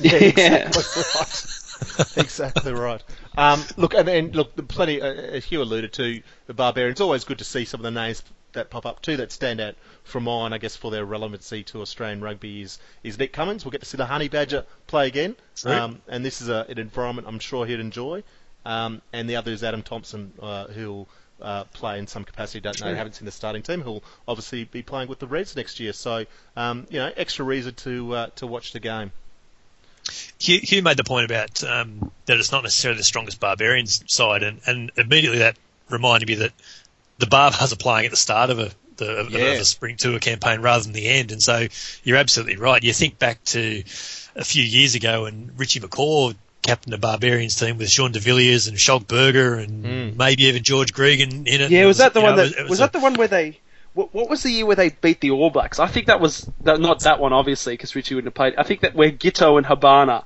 Yeah, 0.00 0.14
exactly 0.14 1.02
right. 1.14 2.16
exactly 2.16 2.72
right. 2.72 3.02
Um, 3.36 3.62
look, 3.76 3.94
and, 3.94 4.08
and 4.08 4.34
look, 4.34 4.68
plenty. 4.68 5.00
Uh, 5.00 5.06
as 5.06 5.44
Hugh 5.44 5.62
alluded 5.62 5.92
to, 5.94 6.22
the 6.46 6.54
Barbarians. 6.54 6.94
It's 6.94 7.00
always 7.00 7.24
good 7.24 7.38
to 7.38 7.44
see 7.44 7.64
some 7.64 7.80
of 7.80 7.84
the 7.84 7.90
names 7.90 8.22
that 8.52 8.70
pop 8.70 8.86
up 8.86 9.02
too 9.02 9.16
that 9.18 9.30
stand 9.30 9.60
out 9.60 9.74
from 10.04 10.24
mine. 10.24 10.52
I 10.52 10.58
guess 10.58 10.76
for 10.76 10.90
their 10.90 11.04
relevancy 11.04 11.62
to 11.64 11.82
Australian 11.82 12.20
rugby 12.20 12.62
is 12.62 12.78
is 13.02 13.18
Nick 13.18 13.32
Cummins. 13.32 13.64
We'll 13.64 13.72
get 13.72 13.80
to 13.80 13.86
see 13.86 13.96
the 13.96 14.06
Honey 14.06 14.28
Badger 14.28 14.64
play 14.86 15.06
again, 15.06 15.36
um, 15.64 16.00
and 16.08 16.24
this 16.24 16.40
is 16.40 16.48
a, 16.48 16.66
an 16.68 16.78
environment 16.78 17.28
I'm 17.28 17.38
sure 17.38 17.66
he'd 17.66 17.80
enjoy. 17.80 18.22
Um, 18.64 19.02
and 19.12 19.30
the 19.30 19.36
other 19.36 19.52
is 19.52 19.62
Adam 19.64 19.82
Thomson, 19.82 20.32
uh, 20.40 20.66
who'll 20.66 21.08
uh, 21.40 21.64
play 21.64 21.98
in 21.98 22.06
some 22.06 22.24
capacity. 22.24 22.60
Don't 22.60 22.80
know, 22.80 22.94
haven't 22.94 23.14
seen 23.14 23.26
the 23.26 23.32
starting 23.32 23.62
team. 23.62 23.80
Who'll 23.80 24.02
obviously 24.26 24.64
be 24.64 24.82
playing 24.82 25.08
with 25.08 25.18
the 25.18 25.26
Reds 25.26 25.56
next 25.56 25.80
year. 25.80 25.92
So 25.92 26.24
um, 26.56 26.86
you 26.90 26.98
know, 26.98 27.12
extra 27.16 27.44
reason 27.44 27.74
to 27.74 28.14
uh, 28.14 28.26
to 28.36 28.46
watch 28.46 28.72
the 28.72 28.80
game. 28.80 29.12
Hugh, 30.38 30.60
Hugh 30.62 30.82
made 30.82 30.96
the 30.96 31.04
point 31.04 31.26
about 31.26 31.62
um, 31.64 32.10
that 32.26 32.38
it's 32.38 32.52
not 32.52 32.62
necessarily 32.62 32.98
the 32.98 33.04
strongest 33.04 33.40
Barbarians 33.40 34.02
side, 34.06 34.42
and, 34.42 34.60
and 34.66 34.90
immediately 34.96 35.38
that 35.40 35.56
reminded 35.90 36.28
me 36.28 36.36
that 36.36 36.52
the 37.18 37.26
Barbars 37.26 37.72
are 37.72 37.76
playing 37.76 38.06
at 38.06 38.10
the 38.10 38.16
start 38.16 38.50
of 38.50 38.58
a 38.58 38.70
the, 38.96 39.16
of 39.18 39.30
Yeah. 39.30 39.40
a 39.52 39.64
spring 39.64 39.96
tour 39.96 40.18
campaign 40.18 40.60
rather 40.60 40.82
than 40.84 40.92
the 40.92 41.06
end, 41.08 41.30
and 41.32 41.42
so 41.42 41.66
you're 42.04 42.16
absolutely 42.16 42.56
right. 42.56 42.82
You 42.82 42.92
think 42.92 43.18
back 43.18 43.42
to 43.46 43.82
a 44.36 44.44
few 44.44 44.62
years 44.62 44.94
ago 44.94 45.26
and 45.26 45.58
Richie 45.58 45.80
McCaw 45.80 46.34
captained 46.62 46.92
the 46.92 46.98
Barbarians 46.98 47.56
team 47.56 47.78
with 47.78 47.88
Jean 47.88 48.12
de 48.12 48.18
Villiers 48.20 48.66
and 48.68 48.78
Schalk 48.78 49.06
Burger 49.06 49.54
and 49.54 49.84
Mm. 49.84 50.16
maybe 50.16 50.44
even 50.44 50.62
George 50.62 50.92
Gregan 50.92 51.46
in 51.46 51.60
it. 51.60 51.70
Yeah, 51.70 51.84
It 51.84 51.86
was 51.86 51.98
that 51.98 52.14
the 52.14 52.20
one 52.20 52.36
know, 52.36 52.46
that 52.48 52.58
it 52.58 52.68
was, 52.68 52.78
a- 52.80 52.82
that 52.82 52.92
the 52.92 52.98
one 53.00 53.14
where 53.14 53.28
they? 53.28 53.58
What, 53.94 54.12
what 54.14 54.28
was 54.30 54.42
the 54.42 54.50
year 54.50 54.66
where 54.66 54.76
they 54.76 54.90
beat 54.90 55.20
the 55.20 55.30
All 55.30 55.50
Blacks? 55.50 55.78
I 55.78 55.86
think 55.88 56.06
that 56.06 56.20
was 56.20 56.48
that, 56.62 56.78
not 56.80 57.00
that 57.00 57.18
one, 57.20 57.32
obviously, 57.32 57.72
because 57.74 57.96
Richie 57.96 58.14
wouldn't 58.14 58.28
have 58.28 58.34
played. 58.34 58.54
I 58.56 58.62
think 58.62 58.80
that 58.80 58.94
where 58.94 59.10
Giteau 59.10 59.56
and 59.56 59.66
Habana, 59.66 60.24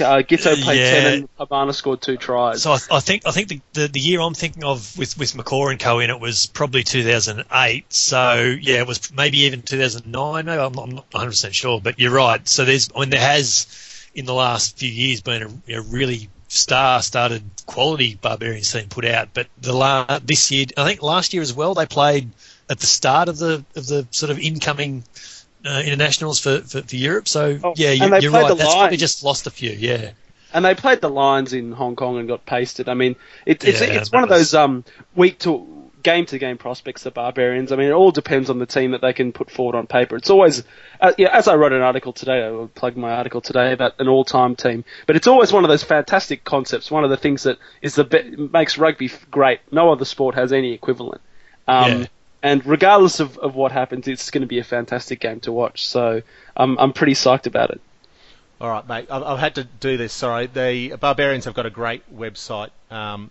uh, 0.00 0.22
Giteau 0.22 0.60
played 0.62 0.78
Yeah. 0.78 0.90
ten 1.00 1.12
and 1.14 1.28
Habana 1.38 1.72
scored 1.72 2.02
two 2.02 2.16
tries. 2.16 2.62
So 2.62 2.72
I, 2.72 2.78
I 2.90 3.00
think 3.00 3.22
I 3.26 3.30
think 3.32 3.48
the, 3.48 3.60
the 3.72 3.88
the 3.88 4.00
year 4.00 4.20
I'm 4.20 4.34
thinking 4.34 4.62
of 4.64 4.96
with 4.98 5.16
with 5.18 5.32
McCaw 5.34 5.70
and 5.70 5.80
Co 5.80 5.98
in 5.98 6.10
it 6.10 6.20
was 6.20 6.46
probably 6.46 6.82
2008. 6.84 7.92
So 7.92 8.56
yeah, 8.60 8.78
it 8.80 8.86
was 8.86 9.12
maybe 9.12 9.38
even 9.40 9.62
2009. 9.62 10.44
Maybe 10.44 10.60
I'm 10.60 10.72
not, 10.72 10.82
I'm 10.88 10.94
not 10.94 11.06
100 11.12 11.30
percent 11.30 11.54
sure, 11.54 11.80
but 11.80 11.98
you're 11.98 12.12
right. 12.12 12.46
So 12.48 12.64
there's 12.64 12.90
I 12.94 13.00
mean 13.00 13.10
there 13.10 13.20
has 13.20 13.66
in 14.14 14.26
the 14.26 14.34
last 14.34 14.78
few 14.78 14.90
years 14.90 15.20
been 15.20 15.62
a, 15.68 15.76
a 15.78 15.80
really 15.80 16.28
star-started 16.48 17.42
quality 17.66 18.16
Barbarians 18.16 18.72
team 18.72 18.88
put 18.88 19.04
out, 19.04 19.28
but 19.32 19.46
the 19.60 19.72
la- 19.72 20.18
this 20.24 20.50
year 20.50 20.66
I 20.76 20.84
think 20.84 21.02
last 21.02 21.32
year 21.32 21.42
as 21.42 21.52
well 21.52 21.74
they 21.74 21.86
played 21.86 22.30
at 22.68 22.80
the 22.80 22.86
start 22.86 23.28
of 23.28 23.38
the 23.38 23.64
of 23.76 23.86
the 23.86 24.06
sort 24.10 24.30
of 24.30 24.38
incoming. 24.38 25.04
Uh, 25.62 25.82
internationals 25.84 26.40
for, 26.40 26.60
for, 26.62 26.80
for 26.80 26.96
Europe, 26.96 27.28
so 27.28 27.58
Oh, 27.62 27.74
yeah, 27.76 27.90
you, 27.90 28.16
you're 28.18 28.32
right. 28.32 28.48
the 28.48 28.54
That's 28.54 28.74
probably 28.74 28.96
just 28.96 29.22
lost 29.22 29.46
a 29.46 29.50
few. 29.50 29.70
Yeah, 29.70 30.12
and 30.54 30.64
they 30.64 30.74
played 30.74 31.00
the 31.00 31.10
Lions 31.10 31.52
in 31.52 31.72
Hong 31.72 31.96
Kong 31.96 32.18
and 32.18 32.26
got 32.26 32.46
pasted. 32.46 32.88
I 32.88 32.94
mean, 32.94 33.16
it, 33.46 33.62
it's 33.64 33.80
Yeah, 33.80 33.88
it's 33.88 34.10
one 34.10 34.22
of 34.22 34.30
those 34.30 34.54
um 34.54 34.84
week 35.14 35.38
to 35.40 35.79
game 36.02 36.26
to 36.26 36.38
game 36.38 36.58
prospects. 36.58 37.02
The 37.02 37.10
Barbarians. 37.10 37.72
I 37.72 37.76
mean, 37.76 37.88
it 37.88 37.92
all 37.92 38.10
depends 38.10 38.50
on 38.50 38.58
the 38.58 38.66
team 38.66 38.92
that 38.92 39.00
they 39.00 39.12
can 39.12 39.32
put 39.32 39.50
forward 39.50 39.74
on 39.74 39.86
paper. 39.86 40.16
It's 40.16 40.30
always, 40.30 40.62
uh, 41.00 41.12
yeah, 41.18 41.28
as 41.32 41.48
I 41.48 41.54
wrote 41.56 41.72
an 41.72 41.82
article 41.82 42.12
today, 42.12 42.44
I 42.44 42.50
will 42.50 42.68
plug 42.68 42.96
my 42.96 43.12
article 43.12 43.40
today 43.40 43.72
about 43.72 43.98
an 43.98 44.08
all 44.08 44.24
time 44.24 44.56
team. 44.56 44.84
But 45.06 45.16
it's 45.16 45.26
always 45.26 45.52
one 45.52 45.64
of 45.64 45.70
those 45.70 45.82
fantastic 45.82 46.44
concepts. 46.44 46.90
One 46.90 47.04
of 47.04 47.10
the 47.10 47.16
things 47.16 47.42
that 47.44 47.58
is 47.82 47.94
the 47.94 48.04
be- 48.04 48.36
makes 48.52 48.78
rugby 48.78 49.10
great. 49.30 49.60
No 49.70 49.90
other 49.92 50.04
sport 50.04 50.34
has 50.34 50.52
any 50.52 50.72
equivalent. 50.72 51.20
Um, 51.68 52.00
Yeah. 52.00 52.06
And 52.42 52.64
regardless 52.64 53.20
of, 53.20 53.36
of 53.36 53.54
what 53.54 53.70
happens, 53.70 54.08
it's 54.08 54.30
going 54.30 54.40
to 54.40 54.46
be 54.46 54.58
a 54.60 54.64
fantastic 54.64 55.20
game 55.20 55.40
to 55.40 55.52
watch. 55.52 55.86
So 55.86 56.22
I'm 56.56 56.78
I'm 56.78 56.94
pretty 56.94 57.12
psyched 57.12 57.46
about 57.46 57.68
it. 57.68 57.82
All 58.62 58.70
right, 58.70 58.88
mate. 58.88 59.08
I've, 59.10 59.22
I've 59.22 59.38
had 59.38 59.56
to 59.56 59.64
do 59.64 59.98
this. 59.98 60.14
Sorry. 60.14 60.46
The 60.46 60.96
Barbarians 60.98 61.44
have 61.44 61.52
got 61.52 61.66
a 61.66 61.70
great 61.70 62.02
website, 62.14 62.70
um, 62.90 63.30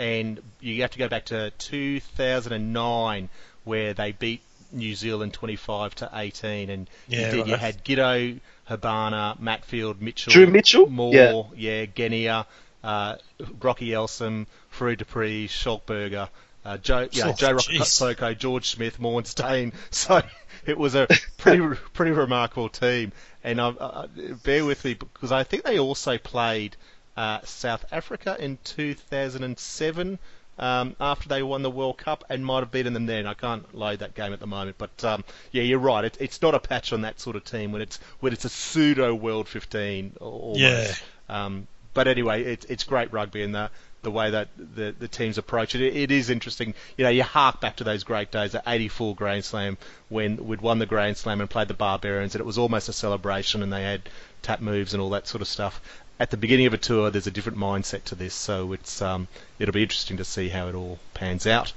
and 0.00 0.40
you 0.60 0.80
have 0.80 0.90
to 0.92 0.98
go 0.98 1.08
back 1.08 1.26
to 1.26 1.50
2009 1.58 3.28
where 3.64 3.92
they 3.94 4.12
beat 4.12 4.40
New 4.72 4.94
Zealand 4.94 5.34
25 5.34 5.94
to 5.96 6.10
18, 6.14 6.70
and 6.70 6.88
Yeah, 7.08 7.18
you 7.18 7.36
did. 7.36 7.46
You 7.48 7.52
right. 7.54 7.60
had 7.60 7.84
Giteau, 7.84 8.40
Habana, 8.64 9.36
Matfield, 9.42 10.00
Mitchell, 10.00 10.32
Drew 10.32 10.46
Mitchell? 10.46 10.88
Moore, 10.88 11.12
Yeah. 11.54 11.80
yeah, 11.80 11.86
Genia, 11.86 12.46
uh, 12.82 13.16
Rocky 13.60 13.88
Elsom, 13.90 14.46
Fourie 14.70 14.96
du 14.96 15.04
Preez, 15.04 15.48
Schalkberger, 15.50 16.28
uh, 16.64 16.78
Joe, 16.78 17.08
yeah, 17.12 17.28
Oh, 17.28 17.32
Joe 17.34 17.54
jeez. 17.56 18.38
George 18.38 18.68
Smith, 18.68 18.98
Morné 18.98 19.26
Steyn. 19.26 19.72
So 19.90 20.22
it 20.64 20.78
was 20.78 20.94
a 20.94 21.08
pretty 21.36 21.62
pretty 21.92 22.12
remarkable 22.12 22.68
team. 22.68 23.12
And 23.42 23.60
uh, 23.60 23.68
uh, 23.78 24.06
bear 24.44 24.64
with 24.64 24.84
me 24.84 24.94
because 24.94 25.32
I 25.32 25.44
think 25.44 25.64
they 25.64 25.78
also 25.78 26.16
played 26.18 26.76
uh, 27.20 27.40
South 27.44 27.84
Africa 27.92 28.34
in 28.38 28.56
2007 28.64 30.18
um, 30.58 30.96
after 30.98 31.28
they 31.28 31.42
won 31.42 31.60
the 31.62 31.70
World 31.70 31.98
Cup 31.98 32.24
and 32.30 32.46
might 32.46 32.60
have 32.60 32.70
beaten 32.70 32.94
them 32.94 33.04
then. 33.04 33.26
I 33.26 33.34
can't 33.34 33.74
load 33.74 33.98
that 33.98 34.14
game 34.14 34.32
at 34.32 34.40
the 34.40 34.46
moment, 34.46 34.76
but 34.78 35.04
um, 35.04 35.22
yeah, 35.52 35.62
you're 35.62 35.78
right. 35.78 36.02
It, 36.02 36.16
it's 36.18 36.40
not 36.40 36.54
a 36.54 36.58
patch 36.58 36.94
on 36.94 37.02
that 37.02 37.20
sort 37.20 37.36
of 37.36 37.44
team 37.44 37.72
when 37.72 37.82
it's 37.82 37.98
when 38.20 38.32
it's 38.32 38.46
a 38.46 38.48
pseudo 38.48 39.14
World 39.14 39.48
15 39.48 40.16
almost. 40.18 40.60
Yeah. 40.60 40.94
Um, 41.28 41.66
but 41.92 42.08
anyway, 42.08 42.42
it, 42.44 42.64
it's 42.70 42.84
great 42.84 43.12
rugby 43.12 43.42
and 43.42 43.54
the 43.54 43.70
the 44.02 44.10
way 44.10 44.30
that 44.30 44.48
the 44.56 44.94
the 44.98 45.08
teams 45.08 45.36
approach 45.36 45.74
it. 45.74 45.82
it. 45.82 45.94
It 45.94 46.10
is 46.10 46.30
interesting. 46.30 46.72
You 46.96 47.04
know, 47.04 47.10
you 47.10 47.22
hark 47.22 47.60
back 47.60 47.76
to 47.76 47.84
those 47.84 48.02
great 48.02 48.30
days, 48.30 48.52
the 48.52 48.62
'84 48.66 49.14
Grand 49.14 49.44
Slam 49.44 49.76
when 50.08 50.46
we'd 50.46 50.62
won 50.62 50.78
the 50.78 50.86
Grand 50.86 51.18
Slam 51.18 51.42
and 51.42 51.50
played 51.50 51.68
the 51.68 51.74
Barbarians, 51.74 52.34
and 52.34 52.40
it 52.40 52.46
was 52.46 52.56
almost 52.56 52.88
a 52.88 52.94
celebration, 52.94 53.62
and 53.62 53.70
they 53.70 53.82
had 53.82 54.08
tap 54.40 54.60
moves 54.60 54.94
and 54.94 55.02
all 55.02 55.10
that 55.10 55.28
sort 55.28 55.42
of 55.42 55.48
stuff. 55.48 55.82
At 56.20 56.30
the 56.30 56.36
beginning 56.36 56.66
of 56.66 56.74
a 56.74 56.78
tour, 56.78 57.10
there's 57.10 57.26
a 57.26 57.30
different 57.30 57.56
mindset 57.56 58.04
to 58.04 58.14
this, 58.14 58.34
so 58.34 58.74
it's 58.74 59.00
um, 59.00 59.26
it'll 59.58 59.72
be 59.72 59.82
interesting 59.82 60.18
to 60.18 60.24
see 60.24 60.50
how 60.50 60.68
it 60.68 60.74
all 60.74 60.98
pans 61.14 61.46
out. 61.46 61.72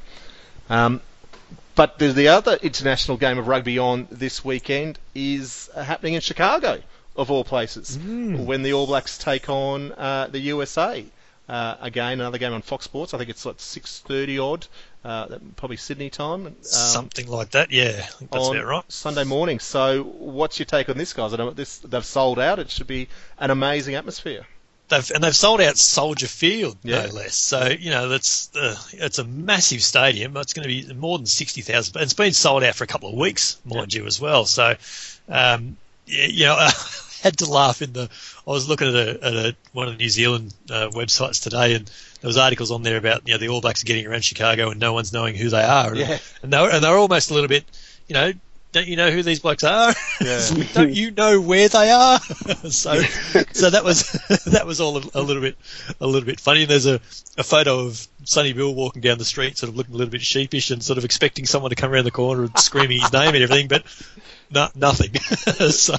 Um, 0.69 0.99
but 1.75 1.97
there's 1.97 2.13
the 2.13 2.27
other 2.27 2.59
international 2.61 3.15
game 3.15 3.37
of 3.37 3.47
rugby 3.47 3.79
on 3.79 4.05
this 4.11 4.43
weekend 4.43 4.99
is 5.15 5.69
uh, 5.73 5.83
happening 5.83 6.15
in 6.15 6.21
Chicago, 6.21 6.81
of 7.15 7.31
all 7.31 7.45
places, 7.45 7.97
when 7.97 8.63
the 8.63 8.73
All 8.73 8.85
Blacks 8.85 9.17
take 9.17 9.49
on 9.49 9.93
uh, 9.93 10.27
the 10.29 10.39
USA. 10.39 11.05
Uh, 11.47 11.75
again, 11.79 12.19
another 12.19 12.37
game 12.37 12.51
on 12.51 12.61
Fox 12.61 12.83
Sports. 12.83 13.13
I 13.13 13.19
think 13.19 13.29
it's 13.29 13.45
like 13.45 13.57
6:30 13.57 14.39
odd, 14.43 14.67
uh, 15.03 15.37
probably 15.55 15.77
Sydney 15.77 16.09
time. 16.09 16.47
Um, 16.47 16.55
Something 16.61 17.27
like 17.27 17.51
that, 17.51 17.71
yeah. 17.71 17.89
I 17.97 18.01
think 18.01 18.31
that's 18.31 18.47
about 18.47 18.65
right. 18.65 18.91
Sunday 18.91 19.23
morning. 19.23 19.59
So, 19.59 20.03
what's 20.03 20.59
your 20.59 20.65
take 20.65 20.89
on 20.89 20.97
this, 20.97 21.13
guys? 21.13 21.33
I 21.33 21.37
know 21.37 21.51
this 21.51 21.79
they've 21.79 22.05
sold 22.05 22.39
out. 22.39 22.59
It 22.59 22.69
should 22.69 22.87
be 22.87 23.09
an 23.37 23.51
amazing 23.51 23.95
atmosphere. 23.95 24.45
They've, 24.89 25.11
and 25.11 25.23
they've 25.23 25.35
sold 25.35 25.61
out 25.61 25.77
Soldier 25.77 26.27
Field, 26.27 26.77
Yeah. 26.83 27.05
no 27.05 27.13
less. 27.13 27.35
So 27.35 27.67
you 27.67 27.89
know 27.89 28.09
that's 28.09 28.53
uh, 28.55 28.75
it's 28.93 29.17
a 29.17 29.23
massive 29.23 29.81
stadium. 29.81 30.35
It's 30.37 30.53
going 30.53 30.67
to 30.67 30.87
be 30.87 30.93
more 30.93 31.17
than 31.17 31.25
sixty 31.25 31.61
thousand. 31.61 32.01
It's 32.01 32.13
been 32.13 32.33
sold 32.33 32.63
out 32.63 32.75
for 32.75 32.83
a 32.83 32.87
couple 32.87 33.09
of 33.09 33.15
weeks, 33.15 33.57
mind 33.65 33.93
you, 33.93 34.05
as 34.05 34.19
well. 34.21 34.45
So 34.45 34.75
um, 35.29 35.77
yeah, 36.05 36.25
you 36.25 36.45
know, 36.45 36.55
I 36.59 36.71
had 37.21 37.37
to 37.37 37.45
laugh 37.49 37.81
in 37.81 37.93
the. 37.93 38.09
I 38.45 38.51
was 38.51 38.67
looking 38.67 38.89
at, 38.89 38.95
a, 38.95 39.25
at 39.25 39.33
a, 39.33 39.55
one 39.71 39.87
of 39.87 39.93
the 39.93 39.97
New 39.97 40.09
Zealand 40.09 40.53
uh, 40.69 40.89
websites 40.89 41.41
today, 41.41 41.75
and 41.75 41.89
there 42.21 42.27
was 42.27 42.37
articles 42.37 42.71
on 42.71 42.83
there 42.83 42.97
about 42.97 43.27
you 43.27 43.33
know 43.33 43.37
the 43.37 43.49
All 43.49 43.61
Blacks 43.61 43.83
getting 43.83 44.05
around 44.05 44.23
Chicago 44.23 44.69
and 44.69 44.79
no 44.79 44.93
one's 44.93 45.13
knowing 45.13 45.35
who 45.35 45.49
they 45.49 45.63
are. 45.63 45.95
Yeah. 45.95 46.17
and 46.41 46.51
they 46.51 46.59
were, 46.59 46.69
and 46.69 46.83
they 46.83 46.89
were 46.89 46.97
almost 46.97 47.31
a 47.31 47.33
little 47.33 47.47
bit, 47.47 47.63
you 48.07 48.13
know. 48.13 48.33
Don't 48.73 48.87
you 48.87 48.95
know 48.95 49.11
who 49.11 49.21
these 49.21 49.39
blokes 49.39 49.63
are? 49.63 49.93
Yeah. 50.19 50.41
Don't 50.73 50.91
you 50.91 51.11
know 51.11 51.39
where 51.39 51.69
they 51.69 51.91
are? 51.91 52.19
so, 52.69 52.99
so 53.51 53.69
that 53.69 53.83
was 53.83 54.11
that 54.47 54.65
was 54.65 54.81
all 54.81 54.97
a, 54.97 55.03
a 55.13 55.21
little 55.21 55.43
bit 55.43 55.55
a 56.01 56.07
little 56.07 56.25
bit 56.25 56.39
funny. 56.39 56.63
And 56.63 56.71
there's 56.71 56.87
a, 56.87 56.95
a 57.37 57.43
photo 57.43 57.81
of 57.81 58.07
Sonny 58.23 58.51
Bill 58.53 58.73
walking 58.73 59.03
down 59.03 59.19
the 59.19 59.25
street, 59.25 59.59
sort 59.59 59.69
of 59.69 59.77
looking 59.77 59.93
a 59.93 59.97
little 59.97 60.11
bit 60.11 60.23
sheepish 60.23 60.71
and 60.71 60.83
sort 60.83 60.97
of 60.97 61.05
expecting 61.05 61.45
someone 61.45 61.69
to 61.69 61.75
come 61.75 61.91
around 61.91 62.05
the 62.05 62.11
corner 62.11 62.45
and 62.45 62.57
screaming 62.57 62.99
his 62.99 63.13
name 63.13 63.35
and 63.35 63.43
everything, 63.43 63.67
but 63.67 63.83
no, 64.53 64.69
nothing. 64.75 65.15
so, 65.71 65.95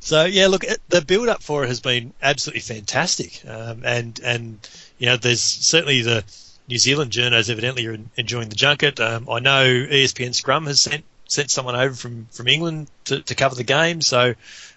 so 0.00 0.24
yeah, 0.24 0.48
look, 0.48 0.64
the 0.88 1.02
build 1.02 1.28
up 1.28 1.42
for 1.42 1.64
it 1.64 1.68
has 1.68 1.80
been 1.80 2.12
absolutely 2.22 2.60
fantastic, 2.60 3.42
um, 3.48 3.82
and 3.84 4.20
and 4.22 4.68
you 4.98 5.06
know, 5.06 5.16
there's 5.16 5.40
certainly 5.40 6.02
the 6.02 6.24
New 6.68 6.78
Zealand 6.78 7.12
journos 7.12 7.50
evidently 7.50 7.86
are 7.86 7.98
enjoying 8.16 8.48
the 8.48 8.56
junket. 8.56 9.00
Um, 9.00 9.28
I 9.30 9.38
know 9.38 9.64
ESPN 9.64 10.34
Scrum 10.34 10.66
has 10.66 10.80
sent 10.80 11.04
sent 11.28 11.50
someone 11.50 11.76
over 11.76 11.94
from 11.94 12.26
from 12.30 12.48
England 12.48 12.88
to, 13.04 13.22
to 13.22 13.34
cover 13.34 13.54
the 13.54 13.64
game, 13.64 14.00
so 14.02 14.34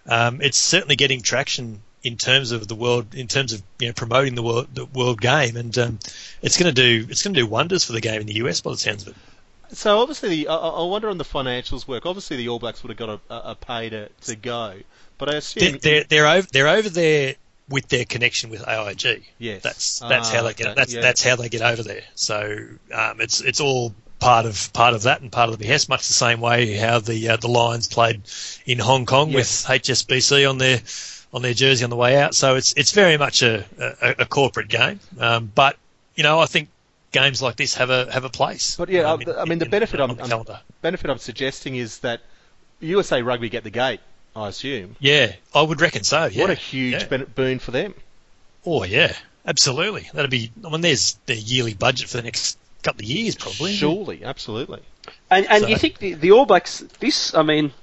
um, 0.08 0.42
it's 0.42 0.58
certainly 0.58 0.96
getting 0.96 1.22
traction 1.22 1.82
in 2.02 2.16
terms 2.16 2.52
of 2.52 2.68
the 2.68 2.76
world, 2.76 3.14
in 3.14 3.28
terms 3.28 3.54
of 3.54 3.62
you 3.80 3.88
know 3.88 3.94
promoting 3.94 4.36
the 4.36 4.44
world 4.44 4.68
the 4.74 4.86
world 4.86 5.20
game, 5.20 5.58
and 5.58 5.78
um, 5.78 6.00
it's 6.42 6.58
going 6.58 6.74
to 6.74 6.82
do 6.82 7.08
it's 7.10 7.24
going 7.24 7.34
to 7.34 7.42
do 7.42 7.48
wonders 7.48 7.84
for 7.84 7.94
the 7.94 8.02
game 8.02 8.22
in 8.22 8.28
the 8.28 8.36
US 8.36 8.62
by 8.62 8.72
the 8.72 8.78
sounds 8.78 9.04
of 9.04 9.10
it. 9.10 9.16
So 9.72 10.00
obviously, 10.00 10.30
the, 10.30 10.48
I, 10.48 10.56
I 10.56 10.84
wonder 10.84 11.10
on 11.10 11.18
the 11.18 11.24
financials 11.26 11.88
work. 11.88 12.06
Obviously, 12.06 12.38
the 12.38 12.50
All 12.50 12.60
Blacks 12.60 12.84
would 12.84 12.90
have 12.90 12.98
got 12.98 13.22
a, 13.30 13.50
a, 13.52 13.56
pay 13.56 13.90
to, 13.90 14.10
to 14.24 14.36
go, 14.36 14.76
but 15.18 15.34
I 15.34 15.38
assume 15.38 15.78
they're 15.82 16.04
they're 16.04 16.28
over 16.28 16.48
they're 16.52 16.68
over 16.68 16.90
there 16.90 17.36
with 17.70 17.88
their 17.88 18.06
connection 18.06 18.50
with 18.50 18.68
AIG. 18.68 19.24
Yes. 19.38 19.62
That's 19.62 20.00
that's 20.00 20.30
how 20.32 20.40
Ah, 20.40 20.44
they 20.44 20.54
get 20.56 20.68
okay, 20.68 20.74
that's 20.76 20.94
yeah. 20.94 21.02
that's 21.02 21.24
how 21.24 21.36
they 21.36 21.50
get 21.50 21.62
over 21.62 21.84
there. 21.84 22.04
So 22.16 22.58
um, 22.94 23.22
it's 23.22 23.42
it's 23.42 23.60
all 23.60 23.94
part 24.20 24.46
of 24.46 24.74
part 24.74 24.94
of 24.96 25.04
that 25.04 25.22
and 25.22 25.32
part 25.32 25.50
of 25.50 25.58
the 25.58 25.64
behest, 25.64 25.88
much 25.88 26.08
the 26.08 26.14
same 26.14 26.42
way 26.42 26.74
how 26.76 27.00
the 27.00 27.30
uh, 27.30 27.38
the 27.38 27.48
Lions 27.48 27.88
played 27.88 28.22
in 28.66 28.80
Hong 28.80 29.06
Kong 29.06 29.30
Yes. 29.30 29.68
with 29.70 29.82
HSBC 29.84 30.50
on 30.50 30.58
their 30.58 30.80
on 31.32 31.44
their 31.44 31.54
jersey 31.54 31.84
on 31.84 31.92
the 31.92 31.96
way 31.96 32.18
out. 32.20 32.34
So 32.34 32.56
it's 32.56 32.74
it's 32.76 32.92
very 32.92 33.18
much 33.18 33.44
a, 33.44 33.66
a, 34.02 34.16
a 34.20 34.26
corporate 34.26 34.68
game. 34.68 35.00
Um, 35.20 35.52
but 35.54 35.78
you 36.16 36.24
know, 36.24 36.40
I 36.40 36.48
think 36.48 36.70
games 37.12 37.42
like 37.42 37.56
this 37.56 37.76
have 37.76 37.90
a 37.90 38.12
have 38.12 38.24
a 38.26 38.30
place. 38.30 38.76
But 38.78 38.90
yeah, 38.90 39.12
um, 39.12 39.22
I, 39.28 39.42
I 39.42 39.46
mean, 39.46 39.60
the 39.60 39.66
in- 39.66 39.72
benefit 39.72 40.00
on 40.00 40.12
I'm, 40.12 40.18
the 40.18 40.36
I'm 40.38 40.58
benefit 40.82 41.10
I'm 41.10 41.18
suggesting 41.18 41.76
is 41.76 42.00
that 42.00 42.22
USA 42.80 43.22
Rugby 43.22 43.50
get 43.50 43.64
the 43.64 43.70
gate. 43.72 44.00
I 44.36 44.48
assume. 44.48 44.96
Yeah, 45.00 45.34
I 45.54 45.62
would 45.62 45.82
reckon 45.82 46.04
so. 46.04 46.26
Yeah. 46.26 46.42
What 46.44 46.52
a 46.52 46.56
huge 46.56 47.08
Yeah. 47.12 47.24
boon 47.36 47.60
for 47.60 47.72
them. 47.72 47.94
Oh 48.66 48.84
yeah, 48.84 49.14
absolutely. 49.46 50.08
That'd 50.14 50.30
be. 50.32 50.52
I 50.66 50.70
mean, 50.70 50.82
there's 50.82 51.16
their 51.26 51.36
yearly 51.36 51.74
budget 51.74 52.10
for 52.10 52.18
the 52.18 52.24
next 52.24 52.58
couple 52.84 53.02
of 53.02 53.10
years, 53.10 53.36
probably. 53.36 53.74
Surely, 53.74 54.24
absolutely. 54.24 54.82
And 55.32 55.46
and 55.48 55.64
So- 55.64 55.70
you 55.70 55.78
think 55.78 55.98
the, 55.98 56.14
the 56.14 56.32
All 56.32 56.46
Blacks? 56.46 56.80
This, 57.00 57.34
I 57.34 57.42
mean, 57.44 57.74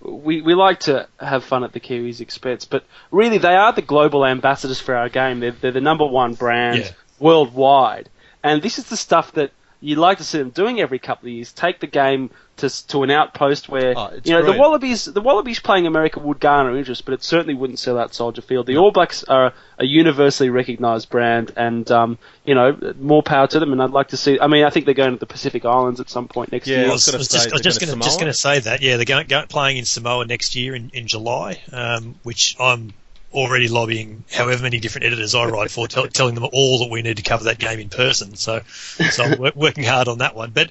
we 0.00 0.40
we 0.42 0.54
like 0.54 0.80
to 0.80 1.08
have 1.18 1.42
fun 1.44 1.64
at 1.64 1.72
the 1.72 1.80
Kiwis' 1.80 2.20
expense, 2.20 2.64
but 2.64 2.84
really 3.10 3.38
they 3.38 3.56
are 3.56 3.72
the 3.72 3.82
global 3.82 4.24
ambassadors 4.24 4.80
for 4.80 4.94
our 4.94 5.08
game. 5.08 5.40
They're 5.40 5.50
they're 5.52 5.72
the 5.72 5.80
number 5.80 6.06
one 6.06 6.34
brand 6.34 6.78
Yeah. 6.78 6.90
worldwide, 7.18 8.08
and 8.46 8.62
this 8.62 8.78
is 8.78 8.84
the 8.86 8.96
stuff 8.96 9.32
that 9.32 9.50
you 9.80 9.96
like 9.96 10.18
to 10.18 10.24
see 10.24 10.38
them 10.38 10.50
doing 10.50 10.80
every 10.80 10.98
couple 10.98 11.28
of 11.28 11.34
years. 11.34 11.52
Take 11.52 11.80
the 11.80 11.86
game 11.86 12.30
to 12.56 12.86
to 12.88 13.02
an 13.02 13.10
outpost 13.10 13.68
where 13.68 13.92
Oh, 13.96 14.10
you 14.24 14.32
know 14.32 14.42
the. 14.42 14.58
Wallabies 14.58 15.04
the 15.04 15.20
Wallabies 15.20 15.60
playing 15.60 15.86
America 15.86 16.18
would 16.18 16.40
garner 16.40 16.76
interest, 16.76 17.04
but 17.04 17.12
it 17.12 17.22
certainly 17.22 17.54
wouldn't 17.54 17.78
sell 17.78 17.98
out 17.98 18.14
Soldier 18.14 18.40
Field. 18.40 18.66
The 18.66 18.78
All 18.78 18.90
Blacks 18.90 19.22
are 19.24 19.52
a 19.78 19.84
universally 19.84 20.48
recognised 20.48 21.10
brand, 21.10 21.52
and 21.56 21.90
um, 21.90 22.18
you 22.44 22.54
know 22.54 22.76
more 22.98 23.22
power 23.22 23.46
to 23.46 23.60
them. 23.60 23.72
And 23.72 23.82
I'd 23.82 23.90
like 23.90 24.08
to 24.08 24.16
see. 24.16 24.40
I 24.40 24.46
mean, 24.46 24.64
I 24.64 24.70
think 24.70 24.86
they're 24.86 24.94
going 24.94 25.12
to 25.12 25.18
the 25.18 25.26
Pacific 25.26 25.64
Islands 25.64 26.00
at 26.00 26.08
some 26.08 26.28
point 26.28 26.52
next 26.52 26.66
Yeah, 26.66 26.76
year. 26.76 26.86
I 26.86 26.88
I 26.88 26.92
was, 26.92 27.06
was 27.06 27.12
gonna 27.12 27.18
was 27.18 27.28
just, 27.28 27.48
I 27.48 27.52
was 27.52 27.60
just 27.60 27.80
going 27.80 27.90
going 27.90 28.00
to 28.00 28.16
going 28.16 28.26
to 28.26 28.34
say 28.34 28.60
that. 28.60 28.80
Yeah, 28.80 28.96
they're 28.96 29.04
going, 29.04 29.26
going 29.26 29.46
playing 29.48 29.76
in 29.76 29.84
Samoa 29.84 30.24
next 30.24 30.56
year 30.56 30.74
in, 30.74 30.90
in 30.94 31.06
July, 31.06 31.60
um, 31.72 32.14
which 32.22 32.56
I'm 32.58 32.94
already 33.36 33.68
lobbying 33.68 34.24
however 34.32 34.62
many 34.62 34.80
different 34.80 35.04
editors 35.04 35.34
I 35.34 35.44
write 35.44 35.70
for, 35.70 35.86
tell, 35.86 36.08
telling 36.08 36.34
them 36.34 36.48
all 36.52 36.80
that 36.80 36.90
we 36.90 37.02
need 37.02 37.18
to 37.18 37.22
cover 37.22 37.44
that 37.44 37.58
game 37.58 37.78
in 37.78 37.90
person. 37.90 38.34
So, 38.34 38.62
so 38.66 39.24
I'm 39.24 39.38
wor- 39.38 39.52
working 39.54 39.84
hard 39.84 40.08
on 40.08 40.18
that 40.18 40.34
one. 40.34 40.50
But 40.50 40.70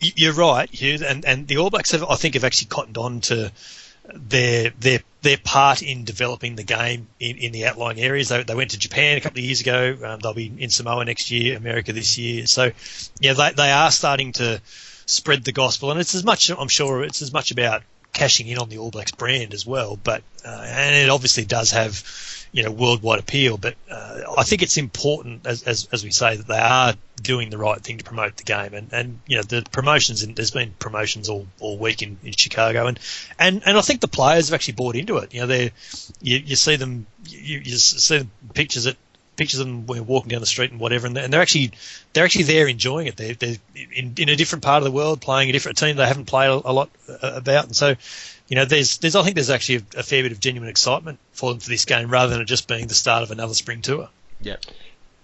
you're 0.00 0.32
right, 0.32 0.68
Hugh, 0.70 0.98
and, 1.06 1.24
and 1.24 1.46
the 1.46 1.58
All 1.58 1.70
Blacks 1.70 1.92
have, 1.92 2.02
I 2.02 2.16
think, 2.16 2.34
have 2.34 2.44
actually 2.44 2.68
cottoned 2.68 2.98
on 2.98 3.20
to 3.22 3.52
their 4.14 4.70
their 4.78 5.00
their 5.22 5.36
part 5.36 5.82
in 5.82 6.04
developing 6.04 6.54
the 6.54 6.62
game 6.62 7.08
in, 7.18 7.36
in 7.38 7.52
the 7.52 7.66
outlying 7.66 8.00
areas. 8.00 8.28
They, 8.28 8.42
they 8.44 8.54
went 8.54 8.70
to 8.70 8.78
Japan 8.78 9.16
a 9.16 9.20
couple 9.20 9.40
of 9.40 9.44
years 9.44 9.60
ago. 9.60 9.96
Um, 10.04 10.20
they'll 10.20 10.34
be 10.34 10.52
in 10.58 10.70
Samoa 10.70 11.04
next 11.04 11.30
year, 11.30 11.56
America 11.56 11.92
this 11.92 12.16
year. 12.16 12.46
So, 12.46 12.70
yeah, 13.20 13.34
they 13.34 13.52
they 13.52 13.70
are 13.70 13.90
starting 13.90 14.32
to 14.34 14.60
spread 15.06 15.44
the 15.44 15.52
gospel, 15.52 15.90
and 15.90 16.00
it's 16.00 16.14
as 16.14 16.24
much 16.24 16.50
I'm 16.50 16.68
sure 16.68 17.02
it's 17.02 17.22
as 17.22 17.32
much 17.32 17.50
about 17.50 17.82
cashing 18.16 18.48
in 18.48 18.58
on 18.58 18.68
the 18.68 18.78
All 18.78 18.90
Blacks 18.90 19.12
brand 19.12 19.54
as 19.54 19.66
well. 19.66 19.98
But 20.02 20.22
uh, 20.44 20.64
and 20.66 20.96
it 20.96 21.10
obviously 21.10 21.44
does 21.44 21.70
have 21.72 22.02
you 22.50 22.62
know 22.62 22.70
worldwide 22.70 23.20
appeal. 23.20 23.58
But 23.58 23.74
uh, 23.90 24.22
I 24.36 24.42
think 24.42 24.62
it's 24.62 24.78
important, 24.78 25.46
as, 25.46 25.62
as 25.62 25.88
as 25.92 26.02
we 26.02 26.10
say, 26.10 26.36
that 26.36 26.46
they 26.46 26.58
are 26.58 26.94
doing 27.22 27.50
the 27.50 27.58
right 27.58 27.80
thing 27.80 27.98
to 27.98 28.04
promote 28.04 28.36
the 28.36 28.44
game. 28.44 28.74
And 28.74 28.92
and 28.92 29.20
you 29.26 29.36
know 29.36 29.42
the 29.42 29.64
promotions. 29.70 30.22
In, 30.22 30.34
there's 30.34 30.50
been 30.50 30.72
promotions 30.78 31.28
all, 31.28 31.46
all 31.60 31.76
week 31.78 32.02
in, 32.02 32.18
in 32.24 32.32
Chicago, 32.32 32.86
and, 32.86 32.98
and 33.38 33.62
and 33.66 33.76
I 33.76 33.82
think 33.82 34.00
the 34.00 34.08
players 34.08 34.48
have 34.48 34.54
actually 34.54 34.74
bought 34.74 34.96
into 34.96 35.18
it. 35.18 35.34
You 35.34 35.42
know 35.42 35.46
they 35.46 35.72
you, 36.20 36.38
you 36.38 36.56
see 36.56 36.76
them 36.76 37.06
you, 37.28 37.58
you 37.58 37.76
see 37.76 38.18
the 38.18 38.26
pictures 38.54 38.86
at 38.86 38.96
pictures 39.36 39.60
of 39.60 39.66
them 39.66 39.86
walking 39.86 40.28
down 40.28 40.40
the 40.40 40.46
street 40.46 40.70
and 40.70 40.80
whatever, 40.80 41.06
and 41.06 41.16
they're, 41.16 41.40
actually 41.40 41.72
they're 42.12 42.24
actually 42.24 42.44
there 42.44 42.66
enjoying 42.66 43.06
it. 43.06 43.16
They're, 43.16 43.34
they're 43.34 43.56
in, 43.94 44.14
in 44.16 44.28
a 44.28 44.36
different 44.36 44.64
part 44.64 44.78
of 44.78 44.84
the 44.84 44.90
world, 44.90 45.20
playing 45.20 45.48
a 45.48 45.52
different 45.52 45.78
team 45.78 45.96
they 45.96 46.06
haven't 46.06 46.26
played 46.26 46.48
a, 46.48 46.70
a 46.70 46.72
lot 46.72 46.90
uh, 47.08 47.32
about, 47.34 47.66
and 47.66 47.76
so 47.76 47.94
you 48.48 48.56
know 48.56 48.64
there's 48.64 48.98
there's 48.98 49.16
I 49.16 49.22
think 49.22 49.34
there's 49.34 49.50
actually 49.50 49.76
a, 49.76 50.00
a 50.00 50.02
fair 50.02 50.22
bit 50.22 50.32
of 50.32 50.40
genuine 50.40 50.68
excitement 50.68 51.18
for 51.32 51.50
them 51.50 51.60
for 51.60 51.68
this 51.68 51.84
game 51.84 52.10
rather 52.10 52.32
than 52.32 52.40
it 52.40 52.46
just 52.46 52.68
being 52.68 52.86
the 52.86 52.94
start 52.94 53.22
of 53.22 53.30
another 53.30 53.54
spring 53.54 53.82
tour. 53.82 54.08
Yeah. 54.40 54.56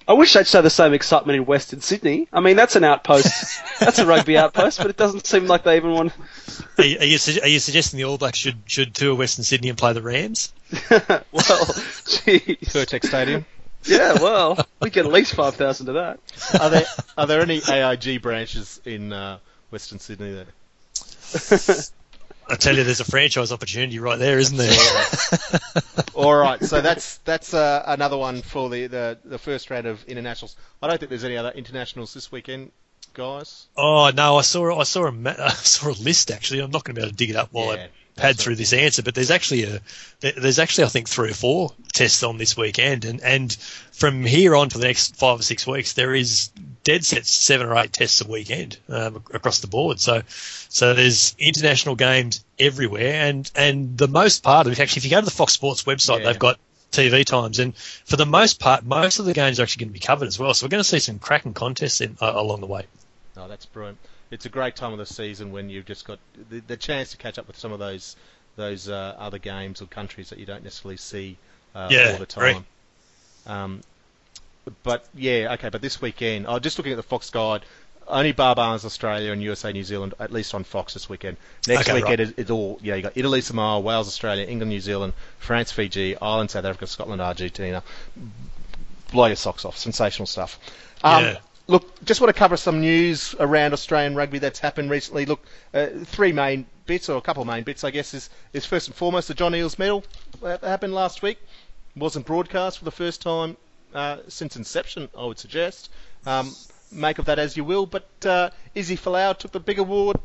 I 0.06 0.14
wish 0.14 0.32
they'd 0.32 0.46
show 0.46 0.62
the 0.62 0.70
same 0.70 0.94
excitement 0.94 1.36
in 1.36 1.46
Western 1.46 1.80
Sydney. 1.80 2.26
I 2.32 2.40
mean, 2.40 2.56
that's 2.56 2.74
an 2.74 2.84
outpost. 2.84 3.62
that's 3.80 3.98
a 3.98 4.06
rugby 4.06 4.36
outpost, 4.36 4.78
but 4.78 4.88
it 4.88 4.96
doesn't 4.96 5.26
seem 5.26 5.46
like 5.46 5.62
they 5.62 5.76
even 5.76 5.92
want. 5.92 6.12
Are 6.78 6.84
you, 6.84 6.98
are 6.98 7.04
you, 7.04 7.18
su- 7.18 7.40
are 7.40 7.48
you 7.48 7.60
suggesting 7.60 7.98
the 7.98 8.04
All 8.04 8.18
Blacks 8.18 8.38
should 8.38 8.58
should 8.66 8.94
tour 8.94 9.14
Western 9.14 9.44
Sydney 9.44 9.68
and 9.68 9.78
play 9.78 9.92
the 9.92 10.02
Rams? 10.02 10.52
well, 10.90 11.12
jeez. 11.32 12.58
Pirtek 12.58 13.06
Stadium. 13.06 13.46
Yeah, 13.84 14.14
well, 14.14 14.64
we 14.80 14.90
get 14.90 15.06
at 15.06 15.12
least 15.12 15.34
five 15.34 15.54
thousand 15.54 15.86
to 15.86 15.92
that. 15.94 16.20
Are 16.60 16.70
there 16.70 16.84
are 17.16 17.26
there 17.26 17.40
any 17.40 17.60
AIG 17.68 18.22
branches 18.22 18.80
in 18.84 19.12
uh, 19.12 19.38
Western 19.70 19.98
Sydney 19.98 20.32
there? 20.32 20.46
I 22.48 22.56
tell 22.56 22.76
you, 22.76 22.84
there's 22.84 23.00
a 23.00 23.04
franchise 23.04 23.52
opportunity 23.52 23.98
right 23.98 24.18
there, 24.18 24.38
isn't 24.38 24.56
there? 24.56 25.06
All 26.14 26.34
right, 26.34 26.62
so 26.62 26.80
that's 26.80 27.18
that's 27.18 27.54
uh, 27.54 27.82
another 27.86 28.16
one 28.16 28.42
for 28.42 28.68
the, 28.68 28.86
the 28.88 29.18
the 29.24 29.38
first 29.38 29.70
round 29.70 29.86
of 29.86 30.04
internationals. 30.04 30.56
I 30.82 30.88
don't 30.88 30.98
think 30.98 31.08
there's 31.08 31.24
any 31.24 31.36
other 31.36 31.50
internationals 31.50 32.12
this 32.14 32.30
weekend, 32.30 32.72
guys. 33.14 33.66
Oh 33.76 34.10
no, 34.14 34.36
I 34.36 34.42
saw 34.42 34.78
I 34.78 34.84
saw 34.84 35.08
a 35.08 35.50
saw 35.50 35.88
a 35.88 35.96
list 36.02 36.30
actually. 36.30 36.60
I'm 36.60 36.70
not 36.70 36.84
going 36.84 36.94
to 36.94 37.00
be 37.00 37.04
able 37.04 37.10
to 37.10 37.16
dig 37.16 37.30
it 37.30 37.36
up 37.36 37.48
while 37.52 37.76
Yeah, 37.76 37.84
I 37.84 37.88
pad 38.16 38.38
through 38.38 38.56
this 38.56 38.72
answer, 38.72 39.02
but 39.02 39.14
there's 39.14 39.30
actually 39.30 39.64
a 39.64 39.80
there's 40.20 40.58
actually 40.58 40.84
I 40.84 40.88
think 40.88 41.08
three 41.08 41.30
or 41.30 41.34
four 41.34 41.72
tests 41.92 42.22
on 42.22 42.38
this 42.38 42.56
weekend, 42.56 43.04
and 43.04 43.20
and 43.22 43.52
from 43.92 44.24
here 44.24 44.54
on 44.54 44.70
for 44.70 44.78
the 44.78 44.86
next 44.86 45.16
five 45.16 45.40
or 45.40 45.42
six 45.42 45.66
weeks, 45.66 45.94
there 45.94 46.14
is 46.14 46.48
dead 46.84 47.04
set 47.04 47.26
seven 47.26 47.66
or 47.66 47.76
eight 47.76 47.92
tests 47.92 48.20
a 48.20 48.26
weekend 48.26 48.78
um, 48.88 49.22
across 49.32 49.60
the 49.60 49.66
board. 49.66 50.00
So 50.00 50.22
so 50.26 50.94
there's 50.94 51.34
international 51.38 51.94
games 51.94 52.44
everywhere, 52.58 53.14
and 53.26 53.50
and 53.54 53.96
the 53.96 54.08
most 54.08 54.42
part 54.42 54.66
of 54.66 54.72
it 54.72 54.80
actually, 54.80 55.00
if 55.00 55.04
you 55.04 55.10
go 55.10 55.20
to 55.20 55.24
the 55.24 55.30
Fox 55.30 55.52
Sports 55.52 55.84
website, 55.84 56.20
Yeah. 56.20 56.26
they've 56.26 56.38
got 56.38 56.58
TV 56.92 57.24
times, 57.24 57.58
and 57.58 57.74
for 57.76 58.16
the 58.16 58.26
most 58.26 58.60
part, 58.60 58.84
most 58.84 59.18
of 59.18 59.24
the 59.24 59.32
games 59.32 59.58
are 59.58 59.62
actually 59.62 59.86
going 59.86 59.94
to 59.94 59.98
be 59.98 60.06
covered 60.06 60.28
as 60.28 60.38
well. 60.38 60.52
So 60.52 60.66
we're 60.66 60.70
going 60.70 60.82
to 60.82 60.88
see 60.88 60.98
some 60.98 61.18
cracking 61.18 61.54
contests 61.54 62.02
in, 62.02 62.18
uh, 62.20 62.32
along 62.34 62.60
the 62.60 62.66
way. 62.66 62.84
No, 63.34 63.48
that's 63.48 63.64
brilliant. 63.64 63.96
It's 64.32 64.46
a 64.46 64.48
great 64.48 64.74
time 64.74 64.92
of 64.92 64.98
the 64.98 65.06
season 65.06 65.52
when 65.52 65.68
you've 65.68 65.84
just 65.84 66.06
got 66.06 66.18
the, 66.48 66.60
the 66.60 66.76
chance 66.76 67.10
to 67.10 67.18
catch 67.18 67.38
up 67.38 67.46
with 67.46 67.58
some 67.58 67.70
of 67.70 67.78
those 67.78 68.16
those 68.56 68.88
uh, 68.88 69.14
other 69.18 69.38
games 69.38 69.82
or 69.82 69.86
countries 69.86 70.30
that 70.30 70.38
you 70.38 70.46
don't 70.46 70.64
necessarily 70.64 70.96
see 70.96 71.36
uh, 71.74 71.88
Yeah, 71.90 72.12
all 72.12 72.18
the 72.18 72.26
time. 72.26 72.64
Um, 73.46 73.80
but 74.82 75.04
yeah, 75.14 75.52
okay. 75.54 75.68
But 75.68 75.82
this 75.82 76.00
weekend, 76.00 76.46
I 76.46 76.54
oh, 76.54 76.58
just 76.58 76.78
looking 76.78 76.92
at 76.92 76.96
the 76.96 77.02
Fox 77.02 77.28
guide, 77.30 77.62
only 78.08 78.32
Barbados, 78.32 78.84
Australia, 78.84 79.32
and 79.32 79.42
USA, 79.42 79.72
New 79.72 79.84
Zealand, 79.84 80.14
at 80.18 80.32
least 80.32 80.54
on 80.54 80.64
Fox 80.64 80.94
this 80.94 81.08
weekend. 81.08 81.36
Next 81.68 81.88
Okay, 81.88 81.94
weekend 81.94 82.20
right. 82.20 82.28
is, 82.28 82.32
is 82.32 82.50
all 82.50 82.78
yeah. 82.82 82.94
You 82.94 83.02
got 83.02 83.16
Italy, 83.16 83.42
Samoa, 83.42 83.80
Wales, 83.80 84.08
Australia, 84.08 84.46
England, 84.46 84.70
New 84.70 84.80
Zealand, 84.80 85.12
France, 85.38 85.72
Fiji, 85.72 86.16
Ireland, 86.16 86.50
South 86.50 86.64
Africa, 86.64 86.86
Scotland, 86.86 87.20
Argentina. 87.20 87.82
Blow 89.12 89.26
your 89.26 89.36
socks 89.36 89.66
off! 89.66 89.76
Sensational 89.76 90.26
stuff. 90.26 90.58
Um, 91.04 91.24
Yeah. 91.24 91.38
Look, 91.68 92.04
just 92.04 92.20
want 92.20 92.34
to 92.34 92.38
cover 92.38 92.56
some 92.56 92.80
news 92.80 93.36
around 93.38 93.72
Australian 93.72 94.16
rugby 94.16 94.38
that's 94.38 94.58
happened 94.58 94.90
recently. 94.90 95.26
Look, 95.26 95.46
uh, 95.72 95.86
three 96.04 96.32
main 96.32 96.66
bits, 96.86 97.08
or 97.08 97.16
a 97.16 97.20
couple 97.20 97.42
of 97.42 97.46
main 97.46 97.62
bits, 97.62 97.84
I 97.84 97.90
guess, 97.90 98.14
is, 98.14 98.30
is 98.52 98.66
first 98.66 98.88
and 98.88 98.96
foremost 98.96 99.28
the 99.28 99.34
John 99.34 99.52
Eales 99.52 99.78
medal 99.78 100.04
that 100.42 100.62
happened 100.62 100.92
last 100.92 101.22
week. 101.22 101.38
Wasn't 101.94 102.26
broadcast 102.26 102.78
for 102.78 102.84
the 102.84 102.90
first 102.90 103.22
time 103.22 103.56
uh, 103.94 104.18
since 104.28 104.56
inception, 104.56 105.08
I 105.16 105.24
would 105.24 105.38
suggest. 105.38 105.90
Um, 106.26 106.52
make 106.90 107.18
of 107.18 107.26
that 107.26 107.38
as 107.38 107.56
you 107.56 107.64
will, 107.64 107.86
but 107.86 108.08
uh, 108.26 108.50
Izzy 108.74 108.96
Folau 108.96 109.36
took 109.38 109.52
the 109.52 109.60
big 109.60 109.78
award. 109.78 110.16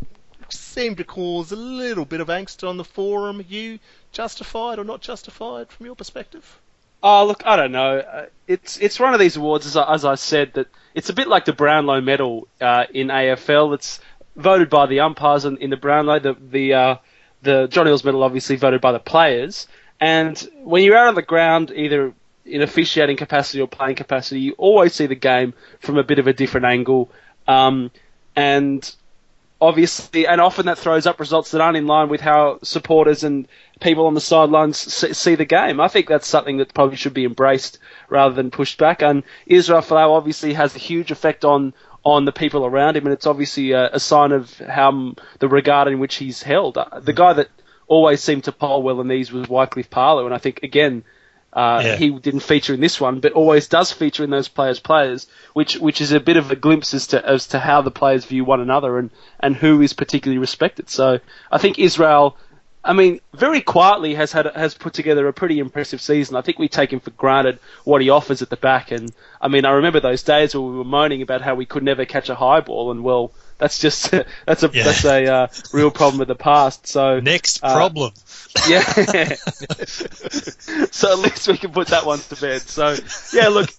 Seemed 0.49 0.97
to 0.97 1.03
cause 1.03 1.51
a 1.51 1.55
little 1.55 2.05
bit 2.05 2.21
of 2.21 2.29
angst 2.29 2.67
on 2.67 2.77
the 2.77 2.83
forum. 2.83 3.45
You 3.47 3.79
justified 4.11 4.79
or 4.79 4.85
not 4.85 5.01
justified 5.01 5.69
from 5.69 5.85
your 5.85 5.95
perspective? 5.95 6.59
Oh, 7.03 7.25
look, 7.25 7.43
I 7.45 7.55
don't 7.55 7.71
know. 7.71 7.99
Uh, 7.99 8.25
It's 8.47 8.77
it's 8.77 8.99
one 8.99 9.13
of 9.13 9.19
these 9.19 9.37
awards, 9.37 9.65
as 9.65 9.75
I, 9.75 9.93
as 9.93 10.05
I 10.05 10.15
said, 10.15 10.53
that 10.53 10.67
it's 10.95 11.09
a 11.09 11.13
bit 11.13 11.27
like 11.27 11.45
the 11.45 11.53
Brownlow 11.53 12.01
Medal 12.01 12.47
uh, 12.59 12.85
in 12.93 13.07
AFL. 13.07 13.73
It's 13.75 13.99
voted 14.35 14.69
by 14.69 14.85
the 14.87 15.01
umpires 15.01 15.45
in, 15.45 15.57
in 15.57 15.69
the 15.69 15.77
Brownlow. 15.77 16.19
The 16.19 16.33
the 16.39 16.73
uh, 16.73 16.95
the 17.43 17.67
John 17.67 17.85
Eales 17.85 18.03
Medal, 18.03 18.23
obviously 18.23 18.55
voted 18.55 18.81
by 18.81 18.91
the 18.93 18.99
players. 18.99 19.67
And 19.99 20.37
when 20.63 20.83
you're 20.83 20.95
out 20.95 21.07
on 21.07 21.15
the 21.15 21.21
ground, 21.21 21.71
either 21.75 22.13
in 22.45 22.61
officiating 22.61 23.17
capacity 23.17 23.61
or 23.61 23.67
playing 23.67 23.95
capacity, 23.95 24.39
you 24.41 24.53
always 24.57 24.93
see 24.93 25.07
the 25.07 25.15
game 25.15 25.53
from 25.79 25.97
a 25.97 26.03
bit 26.03 26.19
of 26.19 26.27
a 26.27 26.33
different 26.33 26.65
angle. 26.67 27.09
Um, 27.47 27.91
and 28.35 28.89
obviously, 29.59 30.27
and 30.27 30.39
often 30.39 30.67
that 30.67 30.77
throws 30.77 31.07
up 31.07 31.19
results 31.19 31.51
that 31.51 31.61
aren't 31.61 31.77
in 31.77 31.87
line 31.87 32.09
with 32.09 32.21
how 32.21 32.59
supporters 32.63 33.23
and 33.23 33.47
people 33.79 34.07
on 34.07 34.13
the 34.13 34.21
sidelines 34.21 34.77
see, 34.77 35.35
the 35.35 35.45
game. 35.45 35.79
I 35.79 35.87
think 35.87 36.07
that's 36.07 36.27
something 36.27 36.57
that 36.57 36.73
probably 36.73 36.97
should 36.97 37.13
be 37.13 37.25
embraced 37.25 37.79
rather 38.09 38.35
than 38.35 38.51
pushed 38.51 38.77
back. 38.77 39.01
And 39.01 39.23
Israel 39.45 39.81
Folau 39.81 40.15
obviously 40.15 40.53
has 40.53 40.75
a 40.75 40.79
huge 40.79 41.11
effect 41.11 41.45
on 41.45 41.73
on 42.03 42.23
the 42.23 42.31
people 42.31 42.65
around 42.65 42.95
him, 42.95 43.05
and 43.05 43.13
it's 43.13 43.27
obviously 43.27 43.71
a, 43.71 43.89
a 43.93 43.99
sign 43.99 44.31
of 44.31 44.57
how 44.59 45.13
the 45.39 45.47
regard 45.49 45.89
in 45.89 45.99
which 45.99 46.15
he's 46.15 46.41
held. 46.41 46.77
Uh, 46.77 47.01
the 47.01 47.11
guy 47.11 47.33
that 47.33 47.49
always 47.87 48.21
seemed 48.21 48.45
to 48.45 48.51
poll 48.51 48.81
well 48.81 49.01
in 49.01 49.09
these 49.09 49.31
was 49.31 49.49
Wycliffe 49.49 49.89
Palu, 49.89 50.25
and 50.25 50.33
I 50.33 50.37
think 50.37 50.61
again. 50.63 51.03
Uh, 51.53 51.81
Yeah. 51.83 51.95
He 51.95 52.09
didn't 52.11 52.41
feature 52.41 52.73
in 52.73 52.81
this 52.81 52.99
one, 53.01 53.19
but 53.19 53.31
always 53.33 53.67
does 53.67 53.91
feature 53.91 54.23
in 54.23 54.29
those 54.29 54.47
players' 54.47 54.79
players, 54.79 55.27
which 55.53 55.77
which 55.77 56.01
is 56.01 56.11
a 56.11 56.19
bit 56.19 56.37
of 56.37 56.51
a 56.51 56.55
glimpse 56.55 56.93
as 56.93 57.07
to 57.07 57.25
as 57.25 57.47
to 57.47 57.59
how 57.59 57.81
the 57.81 57.91
players 57.91 58.25
view 58.25 58.43
one 58.45 58.61
another 58.61 58.97
and, 58.99 59.09
and 59.39 59.55
who 59.55 59.81
is 59.81 59.93
particularly 59.93 60.39
respected. 60.39 60.89
So 60.89 61.19
I 61.51 61.57
think 61.57 61.79
Israel 61.79 62.37
I 62.87 62.93
mean, 62.93 63.19
very 63.33 63.59
quietly 63.59 64.15
has 64.15 64.31
had 64.31 64.45
has 64.55 64.73
put 64.73 64.93
together 64.93 65.27
a 65.27 65.33
pretty 65.33 65.59
impressive 65.59 65.99
season. 65.99 66.37
I 66.37 66.41
think 66.41 66.57
we 66.57 66.69
take 66.69 66.93
him 66.93 67.01
for 67.01 67.11
granted 67.11 67.59
what 67.83 68.01
he 68.01 68.09
offers 68.09 68.41
at 68.41 68.49
the 68.49 68.55
back, 68.55 68.91
and 68.91 69.11
I 69.41 69.49
mean, 69.49 69.65
I 69.65 69.71
remember 69.71 69.99
those 69.99 70.23
days 70.23 70.55
where 70.55 70.61
we 70.61 70.77
were 70.77 70.85
moaning 70.85 71.21
about 71.21 71.41
how 71.41 71.55
we 71.55 71.65
could 71.65 71.83
never 71.83 72.05
catch 72.05 72.29
a 72.29 72.35
high 72.35 72.61
ball, 72.61 72.91
and 72.91 73.03
well, 73.03 73.33
that's 73.57 73.79
just 73.79 74.11
that's 74.45 74.63
a 74.63 74.69
Yeah. 74.73 74.83
that's 74.83 75.05
a 75.05 75.25
uh, 75.33 75.47
real 75.73 75.91
problem 75.91 76.21
of 76.21 76.27
the 76.27 76.35
past. 76.35 76.87
So 76.87 77.19
Next 77.19 77.59
Uh, 77.63 77.73
problem. 77.75 78.13
yeah. 78.69 78.81
so 80.91 81.11
at 81.11 81.19
least 81.19 81.47
we 81.47 81.57
can 81.57 81.71
put 81.71 81.87
that 81.89 82.05
one 82.05 82.19
to 82.19 82.35
bed. 82.35 82.61
So 82.61 82.95
yeah, 83.33 83.47
look, 83.49 83.69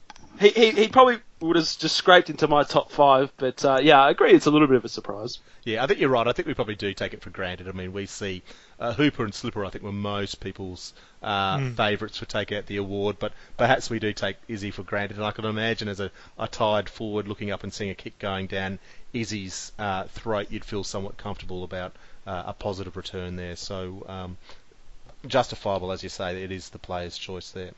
he, 0.41 0.49
he, 0.51 0.71
he 0.73 0.89
probably 0.89 1.19
would 1.41 1.57
have 1.57 1.65
just 1.79 1.97
scraped 1.97 2.31
into 2.31 2.49
my 2.49 2.65
top 2.65 2.91
five, 2.91 3.33
but 3.37 3.65
uh, 3.65 3.79
yeah, 3.81 4.01
I 4.03 4.11
agree. 4.11 4.33
It's 4.33 4.47
a 4.47 4.51
little 4.51 4.67
bit 4.67 4.77
of 4.77 4.85
a 4.85 4.89
surprise. 4.89 5.39
Yeah, 5.65 5.85
I 5.85 5.87
think 5.87 6.01
you're 6.01 6.09
right. 6.09 6.27
I 6.27 6.33
think 6.33 6.49
we 6.49 6.55
probably 6.55 6.75
do 6.77 6.93
take 6.95 7.13
it 7.15 7.23
for 7.23 7.31
granted. 7.31 7.69
I 7.69 7.73
mean, 7.73 7.93
we 7.93 8.07
see 8.07 8.43
uh, 8.81 8.93
Hooper 8.95 9.25
and 9.25 9.35
Slipper. 9.35 9.65
I 9.65 9.71
think 9.71 9.85
were 9.85 9.93
most 9.93 10.41
people's 10.41 10.95
uh, 11.23 11.59
Mm. 11.59 11.77
favourites 11.77 12.19
for 12.19 12.25
taking 12.27 12.59
out 12.59 12.67
the 12.67 12.77
award, 12.77 13.17
but 13.19 13.33
perhaps 13.57 13.91
we 13.91 13.99
do 13.99 14.13
take 14.13 14.37
Izzy 14.49 14.71
for 14.71 14.83
granted. 14.85 15.17
And 15.17 15.27
I 15.27 15.33
can 15.33 15.45
imagine 15.45 15.89
as 15.89 15.99
a, 16.01 16.11
a 16.39 16.47
tired 16.49 16.89
forward 16.89 17.27
looking 17.29 17.51
up 17.51 17.63
and 17.65 17.73
seeing 17.73 17.91
a 17.91 17.95
kick 17.95 18.19
going 18.21 18.47
down 18.47 18.79
Izzy's 19.13 19.73
uh, 19.79 20.05
throat, 20.05 20.49
you'd 20.51 20.65
feel 20.65 20.85
somewhat 20.85 21.17
comfortable 21.17 21.65
about 21.65 21.93
uh, 22.27 22.45
a 22.47 22.53
positive 22.53 22.97
return 22.97 23.37
there. 23.37 23.57
So 23.57 24.05
um, 24.09 24.37
justifiable, 25.27 25.93
as 25.93 26.03
you 26.03 26.09
say, 26.09 26.43
it 26.43 26.53
is 26.53 26.69
the 26.71 26.79
player's 26.79 27.17
choice 27.17 27.51
there. 27.51 27.73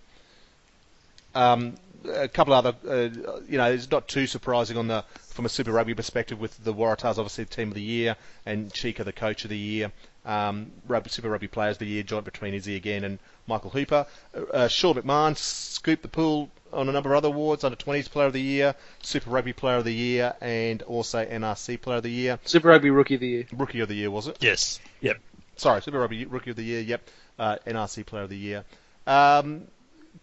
Um, 1.35 1.77
a 2.13 2.29
couple 2.29 2.55
other, 2.55 2.75
uh, 2.89 3.09
you 3.49 3.59
know, 3.59 3.71
it's 3.71 3.91
not 3.91 4.09
too 4.09 4.27
surprising 4.27 4.77
on 4.77 4.89
the 4.89 5.05
from 5.19 5.47
a 5.47 5.49
Super 5.49 5.71
Rugby 5.71 5.95
perspective 5.95 6.41
with 6.41 6.63
the 6.65 6.75
Waratahs 6.75 7.19
obviously 7.19 7.45
team 7.45 7.69
of 7.69 7.75
the 7.75 7.83
year 7.83 8.17
and 8.45 8.73
Cheika 8.73 9.05
the 9.05 9.13
coach 9.13 9.45
of 9.45 9.51
the 9.51 9.59
year. 9.59 9.93
Um, 10.27 10.71
Super 11.07 11.31
Rugby 11.31 11.49
Players 11.49 11.77
of 11.77 11.79
the 11.79 11.87
Year, 11.87 12.03
joint 12.03 12.25
between 12.25 12.53
Izzy 12.53 12.77
again 12.77 13.05
and 13.05 13.19
Michael 13.47 13.71
Hooper. 13.71 14.07
Uh, 14.53 14.69
Sean 14.69 14.95
McMahon 14.95 15.37
scooped 15.37 16.03
the 16.03 16.09
pool 16.09 16.51
on 16.73 16.89
a 16.89 16.93
number 16.93 17.13
of 17.13 17.19
other 17.19 17.29
awards, 17.29 17.65
under 17.65 17.77
20s 17.77 18.11
Player 18.11 18.27
of 18.27 18.33
the 18.33 18.41
Year, 18.41 18.75
Super 19.03 19.31
Rugby 19.31 19.53
Player 19.53 19.77
of 19.77 19.85
the 19.85 19.95
Year, 19.95 20.35
and 20.41 20.83
also 20.83 21.25
NRC 21.25 21.81
Player 21.81 21.99
of 21.99 22.03
the 22.03 22.11
Year. 22.11 22.39
Super 22.45 22.69
Rugby 22.69 22.91
Rookie 22.91 23.15
of 23.15 23.21
the 23.21 23.29
Year. 23.29 23.47
Rookie 23.53 23.81
of 23.81 23.89
the 23.89 23.95
Year, 23.95 24.11
was 24.11 24.27
it? 24.27 24.39
Yes. 24.41 24.81
Yep. 25.01 25.19
Sorry, 25.57 25.83
Super 25.83 25.99
Rugby 25.99 26.25
Rookie 26.25 26.51
of 26.51 26.57
the 26.57 26.65
Year, 26.65 26.81
yep. 26.81 27.09
Uh, 27.39 27.57
NRC 27.67 28.05
Player 28.07 28.25
of 28.25 28.31
the 28.31 28.37
Year. 28.37 28.65
Um, 29.07 29.67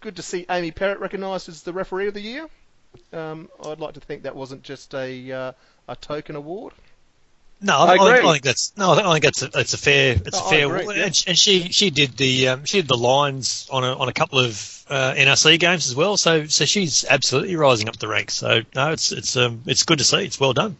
good 0.01 0.15
to 0.17 0.21
see 0.21 0.45
Amy 0.49 0.71
Perrett 0.71 0.99
recognised 0.99 1.49
as 1.49 1.63
the 1.63 1.73
Referee 1.73 2.07
of 2.07 2.13
the 2.13 2.21
Year. 2.21 2.47
Um, 3.13 3.49
I'd 3.65 3.79
like 3.79 3.93
to 3.95 3.99
think 3.99 4.23
that 4.23 4.35
wasn't 4.35 4.63
just 4.63 4.93
a 4.93 5.31
uh, 5.31 5.51
a 5.87 5.95
token 5.95 6.35
award. 6.35 6.73
No, 7.59 7.77
I 7.79 7.93
I, 7.93 7.97
think. 7.97 8.25
I 8.25 8.31
think 8.33 8.43
that's 8.43 8.73
no. 8.77 8.91
I 8.93 9.13
think, 9.13 9.25
it's 9.25 9.41
a, 9.41 9.49
it's 9.55 9.73
a 9.73 9.77
fair 9.77 10.13
it's 10.13 10.39
Oh, 10.39 10.45
a 10.45 10.49
fair 10.49 10.75
agree, 10.75 10.97
yeah. 10.97 11.05
and, 11.05 11.15
she, 11.15 11.27
and 11.29 11.37
she 11.37 11.69
she 11.69 11.89
did 11.89 12.15
the 12.17 12.49
um, 12.49 12.65
she 12.65 12.77
did 12.77 12.87
the 12.87 12.97
lines 12.97 13.67
on 13.71 13.83
a 13.83 13.97
on 13.97 14.07
a 14.09 14.13
couple 14.13 14.39
of 14.39 14.85
uh, 14.89 15.13
NRC 15.15 15.59
games 15.59 15.87
as 15.87 15.95
well. 15.95 16.17
So 16.17 16.45
so 16.45 16.65
she's 16.65 17.03
absolutely 17.09 17.55
rising 17.55 17.89
up 17.89 17.97
the 17.97 18.07
ranks. 18.07 18.35
So 18.35 18.61
no, 18.75 18.91
it's 18.91 19.11
it's 19.11 19.35
um 19.35 19.61
it's 19.65 19.83
good 19.83 19.97
to 19.97 20.03
see. 20.03 20.23
It's 20.23 20.39
well 20.39 20.53
done. 20.53 20.77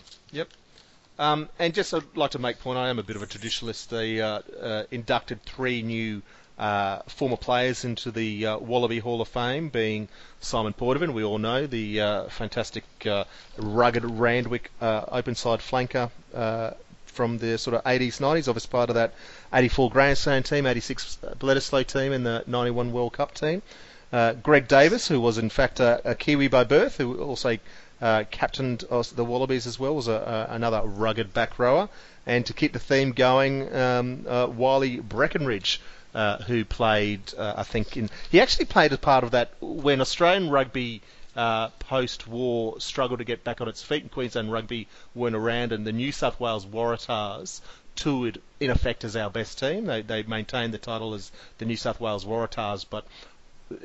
Um, 1.20 1.50
and 1.58 1.74
just 1.74 1.94
I'd 1.94 2.04
like 2.16 2.32
to 2.32 2.40
make 2.40 2.60
point, 2.60 2.78
I 2.78 2.90
am 2.90 3.00
a 3.00 3.04
bit 3.04 3.16
of 3.16 3.24
a 3.24 3.26
traditionalist. 3.26 3.88
They 3.88 4.22
uh, 4.22 4.42
uh, 4.62 4.84
inducted 4.92 5.42
three 5.44 5.82
new 5.82 6.22
uh, 6.58 7.00
former 7.08 7.38
players 7.38 7.86
into 7.86 8.12
the 8.12 8.46
uh, 8.46 8.58
Wallaby 8.58 9.00
Hall 9.00 9.22
of 9.22 9.28
Fame, 9.28 9.70
being 9.70 10.08
Simon 10.40 10.74
Poidevin, 10.74 11.14
we 11.14 11.24
all 11.24 11.38
know, 11.38 11.68
the 11.68 12.02
uh, 12.02 12.24
fantastic 12.30 12.84
uh, 13.06 13.26
rugged 13.58 14.04
Randwick 14.04 14.72
uh, 14.82 15.06
open 15.10 15.36
side 15.36 15.60
flanker 15.60 16.10
uh, 16.34 16.72
from 17.06 17.38
the 17.38 17.58
sort 17.58 17.76
of 17.76 17.84
80s, 17.84 18.20
90s, 18.20 18.48
obviously 18.48 18.70
part 18.70 18.90
of 18.90 18.96
that 18.96 19.14
84 19.54 19.90
Grand 19.90 20.18
Slam 20.18 20.44
team, 20.44 20.66
86 20.66 21.20
Bledisloe 21.40 21.86
team, 21.86 22.12
and 22.12 22.26
the 22.26 22.44
91 22.48 22.92
World 22.92 23.14
Cup 23.14 23.34
team. 23.34 23.62
Greg 24.12 24.68
Davis, 24.68 25.08
who 25.08 25.20
was 25.20 25.38
in 25.38 25.50
fact 25.50 25.80
a, 25.80 26.12
a 26.12 26.16
Kiwi 26.16 26.48
by 26.48 26.64
birth, 26.64 26.98
who 26.98 27.22
also 27.22 27.58
uh, 28.02 28.24
captained 28.30 28.82
the 28.90 29.26
Wallabies 29.26 29.66
as 29.68 29.80
well, 29.80 29.96
was 29.96 30.08
a, 30.08 30.48
a, 30.50 30.54
another 30.54 30.82
rugged 30.84 31.34
back 31.34 31.58
rower. 31.58 31.90
And 32.26 32.46
to 32.46 32.54
keep 32.54 32.74
the 32.74 32.80
theme 32.80 33.14
going, 33.14 33.74
um, 33.74 34.26
uh, 34.28 34.48
Wylie 34.48 35.00
Breckenridge, 35.00 35.82
uh, 36.14 36.38
who 36.44 36.66
played, 36.66 37.22
uh, 37.38 37.54
I 37.58 37.64
think, 37.64 37.98
in 37.98 38.10
he 38.32 38.42
actually 38.42 38.66
played 38.66 38.92
as 38.94 39.00
part 39.00 39.24
of 39.24 39.32
that 39.32 39.52
when 39.62 40.02
Australian 40.02 40.50
rugby 40.50 41.02
uh, 41.36 41.70
post-war 41.80 42.80
struggled 42.80 43.20
to 43.20 43.26
get 43.26 43.44
back 43.44 43.62
on 43.62 43.68
its 43.68 43.84
feet, 43.84 44.02
and 44.02 44.12
Queensland 44.12 44.52
rugby 44.52 44.88
weren't 45.14 45.36
around, 45.36 45.72
and 45.72 45.86
the 45.86 45.92
New 45.92 46.12
South 46.12 46.40
Wales 46.40 46.66
Waratahs 46.66 47.62
toured 47.96 48.42
in 48.60 48.70
effect 48.70 49.04
as 49.04 49.16
our 49.16 49.30
best 49.30 49.60
team. 49.60 49.86
They 49.86 50.02
they 50.02 50.24
maintained 50.24 50.74
the 50.74 50.78
title 50.78 51.14
as 51.14 51.32
the 51.58 51.66
New 51.66 51.78
South 51.78 52.00
Wales 52.00 52.26
Waratahs, 52.26 52.86
but 52.90 53.06
uh, 53.72 53.76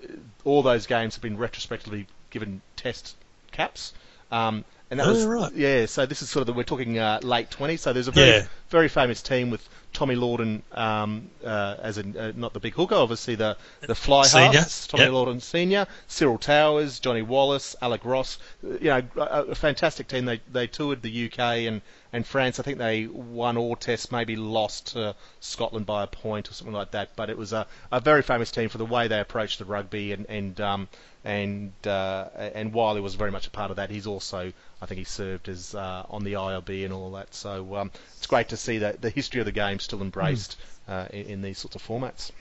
all 0.45 0.63
those 0.63 0.87
games 0.87 1.15
have 1.15 1.23
been 1.23 1.37
retrospectively 1.37 2.07
given 2.31 2.63
test 2.77 3.17
caps. 3.51 3.93
Um, 4.31 4.65
and 4.93 5.01
that 5.01 5.07
Oh, 5.07 5.11
was 5.13 5.25
right. 5.25 5.53
yeah. 5.55 5.87
So 5.87 6.05
this 6.05 6.21
is 6.21 6.29
sort 6.29 6.43
of 6.43 6.47
the, 6.49 6.53
we're 6.53 6.65
talking 6.65 6.99
uh, 6.99 7.19
late 7.23 7.49
20s. 7.51 7.79
So 7.81 7.95
there's 7.95 8.09
a 8.09 8.13
very 8.13 8.29
Yeah. 8.29 8.47
very 8.69 8.89
famous 8.89 9.23
team 9.23 9.49
with 9.51 9.67
Tommy 9.95 10.15
Lawton 10.17 10.63
um, 10.73 11.31
uh, 11.45 11.77
as 11.83 11.97
in 11.97 12.15
uh, 12.17 12.33
not 12.37 12.53
the 12.53 12.61
big 12.61 12.75
hooker, 12.75 12.95
obviously 12.95 13.35
the 13.35 13.57
the 13.81 13.95
fly 13.95 14.25
Senior, 14.25 14.59
halves. 14.61 14.87
Tommy 14.87 15.05
yep. 15.05 15.13
Lawton 15.13 15.41
senior, 15.41 15.87
Cyril 16.09 16.37
Towers, 16.39 17.01
Johnny 17.01 17.23
Wallace, 17.23 17.75
Alec 17.81 18.05
Ross. 18.05 18.39
You 18.63 18.79
know, 18.81 19.03
a, 19.17 19.43
a 19.45 19.55
fantastic 19.55 20.09
team. 20.09 20.27
They 20.27 20.41
they 20.53 20.67
toured 20.67 21.01
the 21.01 21.25
UK 21.27 21.39
and 21.69 21.81
and 22.13 22.27
France. 22.27 22.61
I 22.61 22.63
think 22.63 22.77
they 22.77 23.07
won 23.07 23.57
all 23.57 23.77
tests, 23.77 24.13
maybe 24.13 24.37
lost 24.37 24.89
to 24.93 25.15
Scotland 25.41 25.87
by 25.87 26.03
a 26.03 26.07
point 26.07 26.51
or 26.51 26.53
something 26.53 26.75
like 26.75 26.91
that. 26.91 27.17
But 27.17 27.31
it 27.31 27.39
was 27.39 27.55
a, 27.55 27.67
a 27.91 28.01
very 28.01 28.21
famous 28.23 28.51
team 28.51 28.69
for 28.69 28.77
the 28.77 28.85
way 28.85 29.09
they 29.09 29.21
approached 29.21 29.59
the 29.59 29.65
rugby 29.65 30.13
and 30.13 30.27
and 30.29 30.61
um, 30.61 30.89
and 31.25 31.73
uh, 31.87 32.29
and 32.37 32.73
Wylie 32.73 33.01
was 33.01 33.15
very 33.15 33.31
much 33.31 33.47
a 33.47 33.51
part 33.51 33.71
of 33.71 33.77
that. 33.77 33.91
He's 33.91 34.07
also, 34.07 34.53
I 34.81 34.87
think, 34.87 34.99
he 34.99 35.05
served 35.05 35.49
as 35.49 35.75
uh, 35.75 36.05
on 36.11 36.25
the 36.25 36.35
IRB 36.35 36.85
and 36.85 36.93
all 36.93 37.13
that. 37.13 37.35
So 37.35 37.77
um, 37.77 37.91
it's 38.17 38.27
great 38.27 38.49
to 38.49 38.57
see 38.57 38.79
that 38.79 39.01
the 39.01 39.11
history 39.11 39.41
of 39.41 39.47
the 39.47 39.53
game 39.53 39.79
still 39.79 40.03
embraced 40.03 40.57
uh, 40.89 41.07
in, 41.11 41.27
in 41.27 41.43
these 41.43 41.59
sorts 41.59 41.77
of 41.77 41.83
formats. 41.87 42.33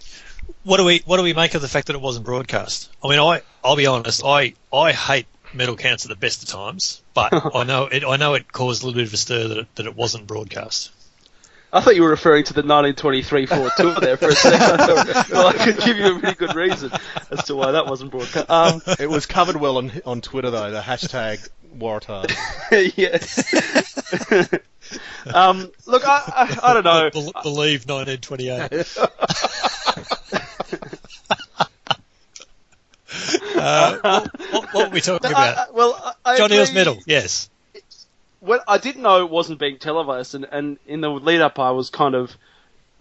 What 0.63 0.77
do 0.77 0.85
we 0.85 1.03
what 1.05 1.17
do 1.17 1.23
we 1.23 1.33
make 1.33 1.53
of 1.53 1.61
the 1.61 1.67
fact 1.67 1.87
that 1.87 1.95
it 1.95 2.01
wasn't 2.01 2.25
broadcast? 2.25 2.89
I 3.03 3.09
mean, 3.09 3.19
I 3.19 3.41
I'll 3.63 3.75
be 3.75 3.87
honest. 3.87 4.23
I 4.25 4.53
I 4.73 4.91
hate 4.91 5.27
medal 5.53 5.75
counts 5.75 6.05
at 6.05 6.09
the 6.09 6.15
best 6.15 6.43
of 6.43 6.49
times, 6.49 7.01
but 7.13 7.33
I 7.55 7.63
know 7.63 7.85
it 7.85 8.03
I 8.03 8.17
know 8.17 8.33
it 8.33 8.51
caused 8.51 8.83
a 8.83 8.85
little 8.87 8.99
bit 8.99 9.07
of 9.07 9.13
a 9.13 9.17
stir 9.17 9.47
that 9.47 9.57
it, 9.57 9.75
that 9.75 9.85
it 9.85 9.95
wasn't 9.95 10.27
broadcast. 10.27 10.91
I 11.73 11.79
thought 11.81 11.95
you 11.95 12.03
were 12.03 12.09
referring 12.09 12.43
to 12.45 12.53
the 12.53 12.59
1923 12.61 13.45
Ford 13.45 13.71
Tour 13.77 13.95
there 14.01 14.17
for 14.17 14.27
a 14.29 14.33
second. 14.35 14.61
I 14.81 14.87
thought, 15.03 15.29
well, 15.29 15.47
I 15.47 15.53
could 15.53 15.77
give 15.77 15.97
you 15.97 16.05
a 16.07 16.13
really 16.15 16.33
good 16.35 16.53
reason 16.55 16.91
as 17.29 17.45
to 17.45 17.55
why 17.55 17.71
that 17.71 17.87
wasn't 17.87 18.11
broadcast. 18.11 18.49
Um, 18.49 18.81
It 18.99 19.09
was 19.09 19.25
covered 19.25 19.55
well 19.55 19.77
on 19.77 19.91
on 20.05 20.19
Twitter 20.21 20.49
though. 20.51 20.71
The 20.71 20.81
hashtag 20.81 21.47
Waratah. 21.77 22.29
yes. 22.97 23.53
um, 25.33 25.71
look, 25.85 26.03
I, 26.05 26.21
I, 26.27 26.71
I 26.71 26.73
don't 26.73 26.83
know. 26.83 27.09
Bel- 27.09 27.31
believe 27.43 27.87
1928. 27.87 28.97
uh, 33.55 33.97
what, 34.01 34.29
what, 34.51 34.73
what 34.73 34.87
were 34.89 34.93
we 34.93 35.01
talking 35.01 35.33
I- 35.33 35.39
I- 35.39 35.51
about? 35.51 35.73
well, 35.73 36.15
I, 36.25 36.33
I 36.33 36.37
John 36.37 36.49
Eales 36.49 36.73
medal. 36.73 36.97
Yes. 37.05 37.49
Well, 38.41 38.63
I 38.67 38.79
didn't 38.79 39.03
know 39.03 39.23
it 39.23 39.29
wasn't 39.29 39.59
being 39.59 39.77
televised, 39.77 40.35
and, 40.35 40.45
and 40.51 40.79
in 40.87 41.01
the 41.01 41.09
lead 41.09 41.41
up, 41.41 41.59
I 41.59 41.71
was 41.71 41.89
kind 41.89 42.15
of 42.15 42.35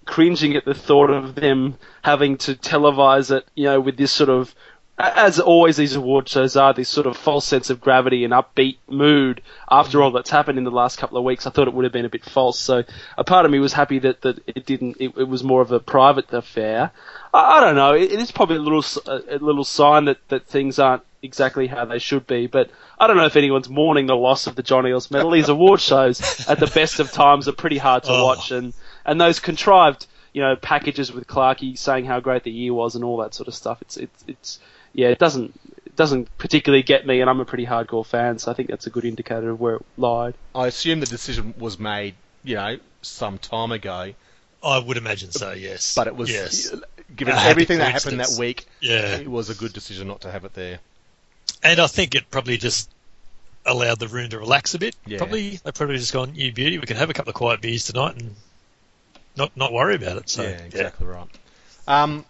cringing 0.05 0.55
at 0.55 0.65
the 0.65 0.75
thought 0.75 1.11
of 1.11 1.35
them 1.35 1.77
having 2.03 2.37
to 2.39 2.55
televise 2.55 3.31
it, 3.31 3.47
you 3.55 3.65
know, 3.65 3.81
with 3.81 3.97
this 3.97 4.13
sort 4.13 4.31
of, 4.31 4.55
as 5.01 5.41
always 5.41 5.77
these 5.77 5.97
award 5.97 6.29
shows 6.29 6.57
are, 6.57 6.75
this 6.75 6.89
sort 6.89 7.07
of 7.07 7.17
false 7.17 7.47
sense 7.47 7.71
of 7.71 7.81
gravity 7.81 8.25
and 8.25 8.33
upbeat 8.33 8.77
mood 8.89 9.41
after 9.71 10.03
all 10.03 10.11
that's 10.11 10.31
happened 10.31 10.59
in 10.59 10.65
the 10.65 10.71
last 10.71 10.99
couple 10.99 11.17
of 11.17 11.25
weeks. 11.25 11.47
I 11.47 11.51
thought 11.51 11.69
it 11.69 11.75
would 11.75 11.85
have 11.85 11.93
been 11.93 12.05
a 12.05 12.11
bit 12.11 12.25
false, 12.25 12.59
so 12.59 12.83
a 13.17 13.25
part 13.25 13.45
of 13.47 13.51
me 13.51 13.59
was 13.59 13.73
happy 13.73 13.99
that, 14.01 14.23
that 14.23 14.41
it 14.47 14.67
didn't, 14.67 14.97
it, 15.01 15.17
it 15.17 15.29
was 15.29 15.43
more 15.43 15.63
of 15.63 15.73
a 15.73 15.81
private 15.81 16.33
affair. 16.33 16.91
I, 17.33 17.59
I 17.59 17.61
don't 17.61 17.77
know, 17.77 17.95
it, 17.95 18.13
it 18.13 18.21
is 18.21 18.31
probably 18.31 18.57
a 18.57 18.61
little, 18.61 18.85
a, 19.07 19.37
a 19.37 19.39
little 19.39 19.65
sign 19.65 20.05
that, 20.07 20.19
that 20.29 20.47
things 20.47 20.79
aren't 20.79 21.03
exactly 21.23 21.67
how 21.67 21.85
they 21.85 21.99
should 21.99 22.27
be, 22.27 22.47
but 22.47 22.71
I 22.99 23.07
don't 23.07 23.17
know 23.17 23.27
if 23.27 23.37
anyone's 23.37 23.69
mourning 23.69 24.07
the 24.07 24.17
loss 24.17 24.47
of 24.47 24.55
the 24.57 24.63
John 24.63 24.85
Eales 24.85 25.11
medal. 25.11 25.31
These 25.31 25.49
award 25.49 25.81
shows 25.81 26.21
at 26.49 26.59
the 26.59 26.67
best 26.67 27.01
of 27.01 27.13
times 27.13 27.49
are 27.49 27.53
pretty 27.53 27.79
hard 27.79 28.05
to 28.05 28.11
Oh. 28.13 28.25
watch, 28.27 28.51
and, 28.51 28.73
and 29.07 29.21
those 29.21 29.39
contrived, 29.39 30.07
you 30.33 30.43
know, 30.43 30.57
packages 30.57 31.13
with 31.13 31.27
Clarkey 31.27 31.77
saying 31.79 32.05
how 32.07 32.21
great 32.21 32.43
the 32.45 32.51
year 32.51 32.73
was 32.75 32.95
and 32.95 33.05
all 33.05 33.19
that 33.19 33.35
sort 33.35 33.49
of 33.49 33.55
stuff. 33.55 33.83
It's 33.83 33.97
it's 33.97 34.25
it's 34.29 34.59
yeah, 34.93 35.09
it 35.09 35.19
doesn't 35.19 35.59
it 35.87 35.97
doesn't 35.97 36.37
particularly 36.39 36.83
get 36.83 37.07
me, 37.07 37.21
and 37.21 37.29
I'm 37.29 37.41
a 37.41 37.45
pretty 37.45 37.67
hardcore 37.67 38.07
fan, 38.07 38.39
so 38.39 38.51
I 38.51 38.55
think 38.55 38.69
that's 38.69 38.87
a 38.87 38.91
good 38.91 39.05
indicator 39.05 39.51
of 39.51 39.61
where 39.61 39.77
it 39.77 39.87
lied. 39.97 40.35
I 40.55 40.67
assume 40.67 41.01
the 41.01 41.07
decision 41.07 41.55
was 41.59 41.79
made, 41.79 42.15
you 42.45 42.57
know, 42.57 42.79
some 43.03 43.39
time 43.39 43.73
ago, 43.73 44.13
I 44.63 44.79
would 44.79 44.97
imagine 44.97 45.31
so. 45.31 45.53
Yes. 45.53 45.95
but 45.95 46.07
it 46.07 46.17
was 46.17 46.31
yes. 46.31 46.75
given 47.15 47.35
A 47.37 47.41
everything 47.41 47.79
that 47.79 47.93
happened 47.93 48.21
that 48.21 48.37
week. 48.39 48.67
Yeah. 48.81 49.17
It 49.17 49.29
was 49.29 49.51
a 49.51 49.55
good 49.55 49.73
decision 49.73 50.09
not 50.09 50.23
to 50.23 50.31
have 50.31 50.45
it 50.45 50.55
there. 50.55 50.81
And 51.63 51.81
I 51.81 51.87
think 51.87 52.15
it 52.15 52.31
probably 52.31 52.59
just 52.59 52.91
allowed 53.67 53.99
the 53.99 54.09
room 54.09 54.31
to 54.31 54.39
relax 54.39 54.75
a 54.75 54.79
bit. 54.79 54.97
Yeah. 55.07 55.19
Probably 55.19 55.57
they 55.57 55.73
probably 55.73 55.99
just 55.99 56.13
gone, 56.13 56.35
"You 56.35 56.53
beauty, 56.53 56.79
we 56.79 56.87
can 56.87 56.97
have 56.97 57.11
a 57.11 57.13
couple 57.13 57.31
of 57.31 57.35
quiet 57.35 57.61
beers 57.61 57.85
tonight 57.85 58.17
and 58.17 58.35
not 59.37 59.57
not 59.57 59.73
worry 59.73 59.95
about 59.97 60.17
it. 60.17 60.29
So 60.29 60.43
yeah, 60.43 60.51
exactly 60.51 61.07
right. 61.07 61.29
Um, 61.87 62.25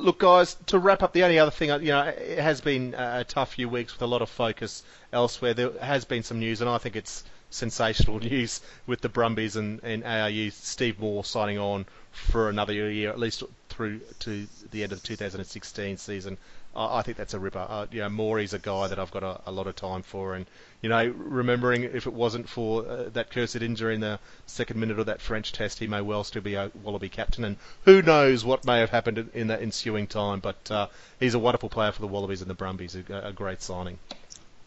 look, 0.00 0.18
guys, 0.18 0.56
to 0.66 0.78
wrap 0.78 1.02
up, 1.02 1.12
the 1.12 1.24
only 1.24 1.38
other 1.38 1.50
thing, 1.50 1.70
uh, 1.70 1.78
you 1.78 1.88
know, 1.88 2.02
it 2.02 2.38
has 2.38 2.60
been 2.60 2.94
a 2.96 3.24
tough 3.24 3.54
few 3.54 3.68
weeks 3.68 3.92
with 3.92 4.02
a 4.02 4.06
lot 4.06 4.22
of 4.22 4.28
focus 4.28 4.82
elsewhere. 5.12 5.54
There 5.54 5.72
has 5.80 6.04
been 6.04 6.22
some 6.22 6.38
news, 6.38 6.60
and 6.60 6.68
I 6.68 6.78
think 6.78 6.96
it's 6.96 7.24
sensational 7.50 8.18
news 8.30 8.60
with 8.86 9.00
the 9.00 9.08
Brumbies 9.08 9.56
and, 9.56 9.80
and 9.82 10.04
ARU. 10.04 10.50
Steve 10.50 10.98
Moore 10.98 11.24
signing 11.24 11.58
on 11.58 11.86
for 12.10 12.48
another 12.48 12.72
year, 12.72 13.10
at 13.10 13.18
least 13.18 13.42
through 13.80 14.00
to 14.18 14.46
the 14.72 14.82
end 14.82 14.92
of 14.92 15.00
the 15.00 15.08
2016 15.08 15.96
season. 15.96 16.36
I, 16.76 16.98
I 16.98 17.02
think 17.02 17.16
that's 17.16 17.32
a 17.32 17.38
ripper. 17.38 17.66
Uh, 17.66 17.86
you 17.90 18.00
know, 18.00 18.10
Morey's 18.10 18.52
a 18.52 18.58
guy 18.58 18.88
that 18.88 18.98
I've 18.98 19.10
got 19.10 19.22
a, 19.22 19.40
a, 19.46 19.50
lot 19.50 19.66
of 19.66 19.74
time 19.74 20.02
for, 20.02 20.34
and 20.34 20.44
you 20.82 20.90
know, 20.90 21.14
remembering 21.16 21.84
if 21.84 22.06
it 22.06 22.12
wasn't 22.12 22.46
for 22.46 22.86
uh, 22.86 23.08
that 23.14 23.30
cursed 23.30 23.56
injury 23.56 23.94
in 23.94 24.02
the 24.02 24.18
second 24.46 24.78
minute 24.78 24.98
of 24.98 25.06
that 25.06 25.22
French 25.22 25.52
test, 25.52 25.78
he 25.78 25.86
may 25.86 26.02
well 26.02 26.24
still 26.24 26.42
be 26.42 26.54
a 26.54 26.70
Wallaby 26.82 27.08
captain, 27.08 27.42
and 27.42 27.56
who 27.86 28.02
knows 28.02 28.44
what 28.44 28.66
may 28.66 28.80
have 28.80 28.90
happened 28.90 29.30
in, 29.32 29.46
that 29.46 29.62
ensuing 29.62 30.06
time. 30.06 30.40
But 30.40 30.70
uh, 30.70 30.88
he's 31.18 31.32
a 31.32 31.38
wonderful 31.38 31.70
player 31.70 31.92
for 31.92 32.02
the 32.02 32.06
Wallabies 32.06 32.42
and 32.42 32.50
the 32.50 32.54
Brumbies, 32.54 32.94
a, 32.94 33.28
a 33.28 33.32
great 33.32 33.62
signing. 33.62 33.98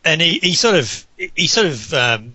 And 0.03 0.21
he, 0.21 0.39
he 0.39 0.55
sort 0.55 0.75
of 0.75 1.05
he 1.17 1.45
sort 1.45 1.67
of 1.67 1.93
um, 1.93 2.33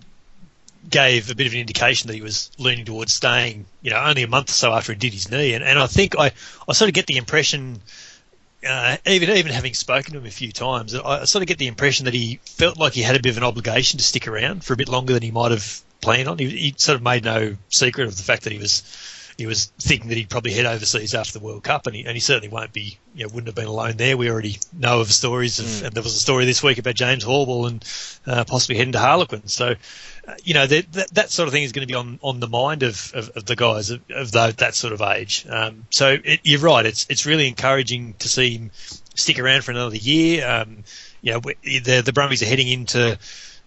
gave 0.87 1.29
a 1.29 1.35
bit 1.35 1.47
of 1.47 1.53
an 1.53 1.59
indication 1.59 2.07
that 2.07 2.13
he 2.13 2.21
was 2.21 2.51
leaning 2.57 2.85
towards 2.85 3.13
staying, 3.13 3.65
you 3.81 3.91
know, 3.91 3.97
only 3.97 4.23
a 4.23 4.27
month 4.27 4.49
or 4.49 4.53
so 4.53 4.73
after 4.73 4.93
he 4.93 4.99
did 4.99 5.13
his 5.13 5.29
knee. 5.29 5.53
And, 5.53 5.63
and 5.63 5.77
I 5.79 5.87
think 5.87 6.17
I, 6.17 6.31
I 6.67 6.73
sort 6.73 6.89
of 6.89 6.93
get 6.93 7.07
the 7.07 7.17
impression, 7.17 7.81
uh, 8.67 8.97
even 9.05 9.29
even 9.31 9.51
having 9.51 9.73
spoken 9.73 10.13
to 10.13 10.19
him 10.19 10.25
a 10.25 10.31
few 10.31 10.51
times, 10.51 10.95
I 10.95 11.25
sort 11.25 11.41
of 11.41 11.47
get 11.47 11.57
the 11.57 11.67
impression 11.67 12.05
that 12.05 12.13
he 12.13 12.39
felt 12.45 12.77
like 12.77 12.93
he 12.93 13.01
had 13.01 13.15
a 13.15 13.21
bit 13.21 13.31
of 13.31 13.37
an 13.37 13.43
obligation 13.43 13.97
to 13.97 14.03
stick 14.03 14.27
around 14.27 14.63
for 14.63 14.73
a 14.73 14.77
bit 14.77 14.89
longer 14.89 15.13
than 15.13 15.23
he 15.23 15.31
might 15.31 15.51
have 15.51 15.81
planned 16.01 16.27
on. 16.27 16.37
He, 16.37 16.49
he 16.49 16.75
sort 16.77 16.95
of 16.95 17.01
made 17.01 17.23
no 17.23 17.55
secret 17.69 18.07
of 18.07 18.15
the 18.15 18.23
fact 18.23 18.43
that 18.43 18.53
he 18.53 18.59
was 18.59 18.83
he 19.39 19.47
was 19.47 19.65
thinking 19.79 20.09
that 20.09 20.17
he'd 20.17 20.29
probably 20.29 20.53
head 20.53 20.65
overseas 20.65 21.15
after 21.15 21.39
the 21.39 21.43
World 21.43 21.63
Cup, 21.63 21.87
and 21.87 21.95
he, 21.95 22.05
and 22.05 22.13
he 22.13 22.19
certainly 22.19 22.49
won't 22.49 22.73
be, 22.73 22.99
you 23.15 23.23
know, 23.23 23.29
wouldn't 23.29 23.47
have 23.47 23.55
been 23.55 23.65
alone 23.65 23.97
there. 23.97 24.17
We 24.17 24.29
already 24.29 24.57
know 24.73 24.99
of 24.99 25.11
stories 25.11 25.59
of, 25.59 25.65
mm. 25.65 25.85
and 25.85 25.95
there 25.95 26.03
was 26.03 26.15
a 26.15 26.19
story 26.19 26.45
this 26.45 26.61
week 26.61 26.77
about 26.77 26.95
James 26.95 27.23
Horwill 27.23 27.67
and 27.67 27.83
uh, 28.27 28.43
possibly 28.43 28.77
heading 28.77 28.91
to 28.91 28.99
Harlequin. 28.99 29.47
So, 29.47 29.75
uh, 30.27 30.33
you 30.43 30.53
know, 30.53 30.67
that, 30.67 30.91
that, 30.91 31.13
that 31.13 31.29
sort 31.31 31.47
of 31.47 31.53
thing 31.53 31.63
is 31.63 31.71
going 31.71 31.87
to 31.87 31.91
be 31.91 31.95
on, 31.95 32.19
on 32.21 32.39
the 32.39 32.47
mind 32.47 32.83
of, 32.83 33.11
of, 33.15 33.29
of 33.29 33.45
the 33.45 33.55
guys 33.55 33.89
of, 33.89 34.01
of 34.09 34.33
that, 34.33 34.57
that 34.57 34.75
sort 34.75 34.93
of 34.93 35.01
age. 35.01 35.45
Um, 35.49 35.85
so 35.89 36.17
it, 36.23 36.41
you're 36.43 36.59
right. 36.59 36.85
It's 36.85 37.07
it's 37.09 37.25
really 37.25 37.47
encouraging 37.47 38.15
to 38.19 38.27
see 38.27 38.57
him 38.57 38.71
stick 39.15 39.39
around 39.39 39.63
for 39.63 39.71
another 39.71 39.95
year. 39.95 40.47
Um, 40.47 40.83
you 41.21 41.33
know, 41.33 41.39
the 41.39 42.01
the 42.05 42.13
Brumbies 42.13 42.43
are 42.43 42.45
heading 42.45 42.67
into 42.67 43.17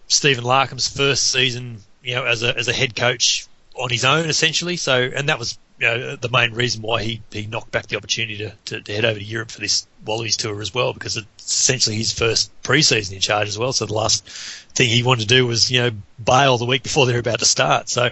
Stephen 0.07 0.43
Larkham's 0.43 0.87
first 0.87 1.31
season, 1.31 1.79
you 2.03 2.15
know, 2.15 2.25
as 2.25 2.43
a 2.43 2.55
as 2.55 2.67
a 2.67 2.73
head 2.73 2.95
coach 2.95 3.47
on 3.75 3.89
his 3.89 4.05
own 4.05 4.29
essentially. 4.29 4.77
So, 4.77 5.09
and 5.15 5.29
that 5.29 5.39
was 5.39 5.57
you 5.79 5.87
know, 5.87 6.15
the 6.15 6.29
main 6.29 6.53
reason 6.53 6.81
why 6.81 7.03
he, 7.03 7.21
he 7.31 7.45
knocked 7.45 7.71
back 7.71 7.87
the 7.87 7.97
opportunity 7.97 8.37
to, 8.37 8.53
to, 8.65 8.81
to, 8.81 8.93
head 8.93 9.05
over 9.05 9.19
to 9.19 9.25
Europe 9.25 9.51
for 9.51 9.59
this 9.59 9.87
Wallabies 10.05 10.37
tour 10.37 10.61
as 10.61 10.73
well, 10.73 10.93
because 10.93 11.17
it's 11.17 11.27
essentially 11.37 11.95
his 11.95 12.13
first 12.13 12.51
preseason 12.61 13.13
in 13.13 13.19
charge 13.19 13.47
as 13.47 13.57
well. 13.57 13.73
So 13.73 13.85
the 13.85 13.93
last 13.93 14.25
thing 14.75 14.89
he 14.89 15.03
wanted 15.03 15.21
to 15.21 15.27
do 15.27 15.47
was, 15.47 15.71
you 15.71 15.81
know, 15.81 15.91
bail 16.23 16.57
the 16.57 16.65
week 16.65 16.83
before 16.83 17.05
they're 17.05 17.19
about 17.19 17.39
to 17.39 17.45
start. 17.45 17.89
So 17.89 18.03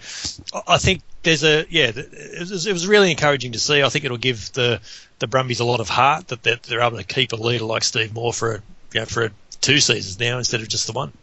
I 0.68 0.78
think 0.80 1.02
there's 1.24 1.44
a, 1.44 1.66
yeah, 1.70 1.92
it 1.96 2.40
was, 2.40 2.66
it 2.66 2.74
was 2.74 2.88
really 2.88 3.12
encouraging 3.12 3.54
to 3.54 3.60
see. 3.60 3.84
I 3.84 3.90
think 3.90 4.06
it'll 4.06 4.18
give 4.18 4.52
the, 4.54 4.82
the 5.20 5.28
Brumbies 5.28 5.60
a 5.60 5.66
lot 5.66 5.80
of 5.80 5.88
heart 5.88 6.30
that 6.30 6.44
they're, 6.44 6.60
they're 6.68 6.82
able 6.82 6.98
to 6.98 7.04
keep 7.04 7.32
a 7.32 7.36
leader 7.36 7.66
like 7.66 7.84
Steve 7.84 8.14
Moore 8.14 8.34
for, 8.34 8.56
a, 8.56 8.62
you 8.94 9.00
know, 9.02 9.06
for 9.06 9.26
a, 9.26 9.32
two 9.62 9.80
seasons 9.80 10.20
now 10.20 10.40
instead 10.40 10.62
of 10.62 10.68
just 10.68 10.88
the 10.88 10.94
one. 10.94 11.14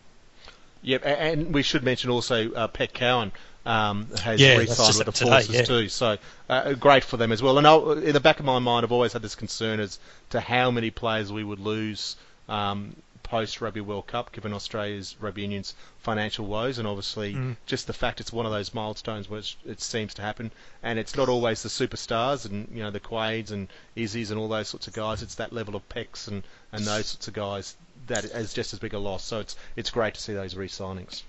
Yep, 0.83 1.03
and 1.05 1.53
we 1.53 1.63
should 1.63 1.83
mention 1.83 2.09
also 2.09 2.53
uh, 2.53 2.69
Pek 2.69 2.93
Cowan 2.93 3.33
um, 3.69 4.09
has 4.23 4.41
yeah, 4.41 4.57
re-signed 4.57 4.97
with 4.97 5.07
the 5.07 5.13
today, 5.13 5.31
Forces 5.31 5.55
yeah. 5.55 5.63
too. 5.63 5.89
So 5.89 6.17
uh, 6.49 6.73
great 6.73 7.05
for 7.05 7.19
them 7.19 7.33
as 7.33 7.43
well. 7.43 7.59
And 7.59 7.67
I'll, 7.67 7.93
in 7.93 8.15
the 8.15 8.21
back 8.21 8.41
of 8.41 8.47
my 8.47 8.59
mind, 8.59 8.85
I've 8.85 8.93
always 8.93 9.13
had 9.13 9.21
this 9.21 9.35
concern 9.35 9.79
as 9.79 9.99
to 10.31 10.41
how 10.41 10.71
many 10.71 10.91
players 10.91 11.31
we 11.31 11.45
would 11.45 11.61
lose 11.61 12.17
um, 12.49 12.97
post 13.23 13.61
Rugby 13.61 13.83
World 13.83 14.07
Cup, 14.07 14.33
given 14.33 14.55
Australia's 14.55 15.15
rugby 15.21 15.43
union's 15.43 15.75
financial 15.99 16.47
woes, 16.47 16.79
and 16.79 16.89
obviously 16.89 17.35
mm. 17.35 17.57
just 17.67 17.87
the 17.87 17.93
fact 17.93 18.23
it's 18.23 18.33
one 18.33 18.47
of 18.47 18.53
those 18.53 18.73
milestones 18.73 19.29
where 19.29 19.43
it 19.67 19.83
seems 19.83 20.15
to 20.15 20.23
happen, 20.23 20.51
and 20.83 20.99
it's 20.99 21.15
not 21.15 21.29
always 21.29 21.63
the 21.63 21.69
superstars 21.69 22.47
and 22.47 22.69
you 22.73 22.83
know 22.83 22.91
the 22.91 23.01
Quades 23.01 23.51
and 23.51 23.69
Izzies 23.95 24.31
and 24.31 24.41
all 24.41 24.49
those 24.49 24.69
sorts 24.69 24.87
of 24.87 24.95
guys. 24.95 25.23
It's 25.23 25.35
that 25.35 25.53
level 25.53 25.77
of 25.77 25.87
Peks 25.91 26.27
and, 26.27 26.43
and 26.73 26.87
those 26.87 27.07
sorts 27.07 27.29
of 27.29 27.35
guys 27.35 27.77
that 28.07 28.25
is 28.25 28.55
just 28.55 28.73
as 28.73 28.79
big 28.79 28.95
a 28.95 28.99
loss. 28.99 29.25
So 29.25 29.41
it's 29.41 29.57
it's 29.77 29.91
great 29.91 30.15
to 30.15 30.21
see 30.21 30.33
those 30.33 30.57
re-signings. 30.57 31.23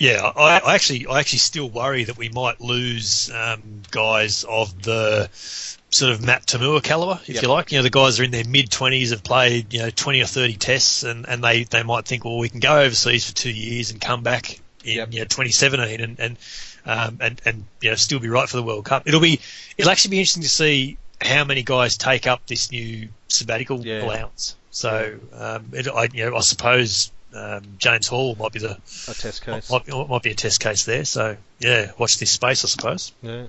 Yeah, 0.00 0.32
I, 0.34 0.60
I, 0.60 0.74
actually, 0.74 1.06
I 1.06 1.20
actually 1.20 1.40
still 1.40 1.68
worry 1.68 2.04
that 2.04 2.16
we 2.16 2.30
might 2.30 2.58
lose 2.58 3.30
um, 3.30 3.82
guys 3.90 4.44
of 4.44 4.82
the 4.82 5.28
sort 5.34 6.10
of 6.10 6.24
Matt 6.24 6.46
To'omua 6.46 6.82
caliber, 6.82 7.20
if 7.24 7.28
yep. 7.28 7.42
you 7.42 7.48
like. 7.50 7.70
You 7.70 7.78
know, 7.78 7.82
the 7.82 7.90
guys 7.90 8.18
are 8.18 8.24
in 8.24 8.30
their 8.30 8.46
mid 8.46 8.70
twenties, 8.70 9.10
have 9.10 9.22
played 9.22 9.74
you 9.74 9.80
know 9.80 9.90
twenty 9.90 10.22
or 10.22 10.24
thirty 10.24 10.54
tests, 10.54 11.02
and, 11.02 11.28
and 11.28 11.44
they, 11.44 11.64
they 11.64 11.82
might 11.82 12.06
think, 12.06 12.24
well, 12.24 12.38
we 12.38 12.48
can 12.48 12.60
go 12.60 12.80
overseas 12.80 13.28
for 13.28 13.36
two 13.36 13.52
years 13.52 13.90
and 13.90 14.00
come 14.00 14.22
back 14.22 14.58
in 14.84 14.96
yep. 14.96 15.12
you 15.12 15.18
know, 15.18 15.26
2017 15.26 16.00
and 16.00 16.18
and, 16.18 16.38
um, 16.86 17.18
and 17.20 17.42
and 17.44 17.64
you 17.82 17.90
know 17.90 17.96
still 17.96 18.20
be 18.20 18.30
right 18.30 18.48
for 18.48 18.56
the 18.56 18.62
World 18.62 18.86
Cup. 18.86 19.02
It'll 19.04 19.20
be 19.20 19.38
it'll 19.76 19.90
actually 19.90 20.12
be 20.12 20.20
interesting 20.20 20.44
to 20.44 20.48
see 20.48 20.96
how 21.20 21.44
many 21.44 21.62
guys 21.62 21.98
take 21.98 22.26
up 22.26 22.46
this 22.46 22.72
new 22.72 23.10
sabbatical 23.28 23.84
yeah. 23.84 24.02
allowance. 24.02 24.56
So 24.70 25.18
um, 25.34 25.66
it, 25.74 25.88
I, 25.88 26.08
you 26.14 26.24
know, 26.30 26.36
I 26.36 26.40
suppose 26.40 27.12
um, 27.34 27.62
James 27.78 28.08
Hall 28.08 28.34
might 28.38 28.52
be 28.52 28.58
the 28.58 28.72
a 28.72 29.14
test 29.14 29.42
case. 29.44 29.70
Might, 29.70 29.88
might, 29.88 30.22
be 30.22 30.30
a 30.30 30.34
test 30.34 30.60
case 30.60 30.84
there. 30.84 31.04
So 31.04 31.36
yeah, 31.58 31.92
watch 31.98 32.18
this 32.18 32.30
space, 32.30 32.64
I 32.64 32.68
suppose. 32.68 33.12
Yeah. 33.22 33.46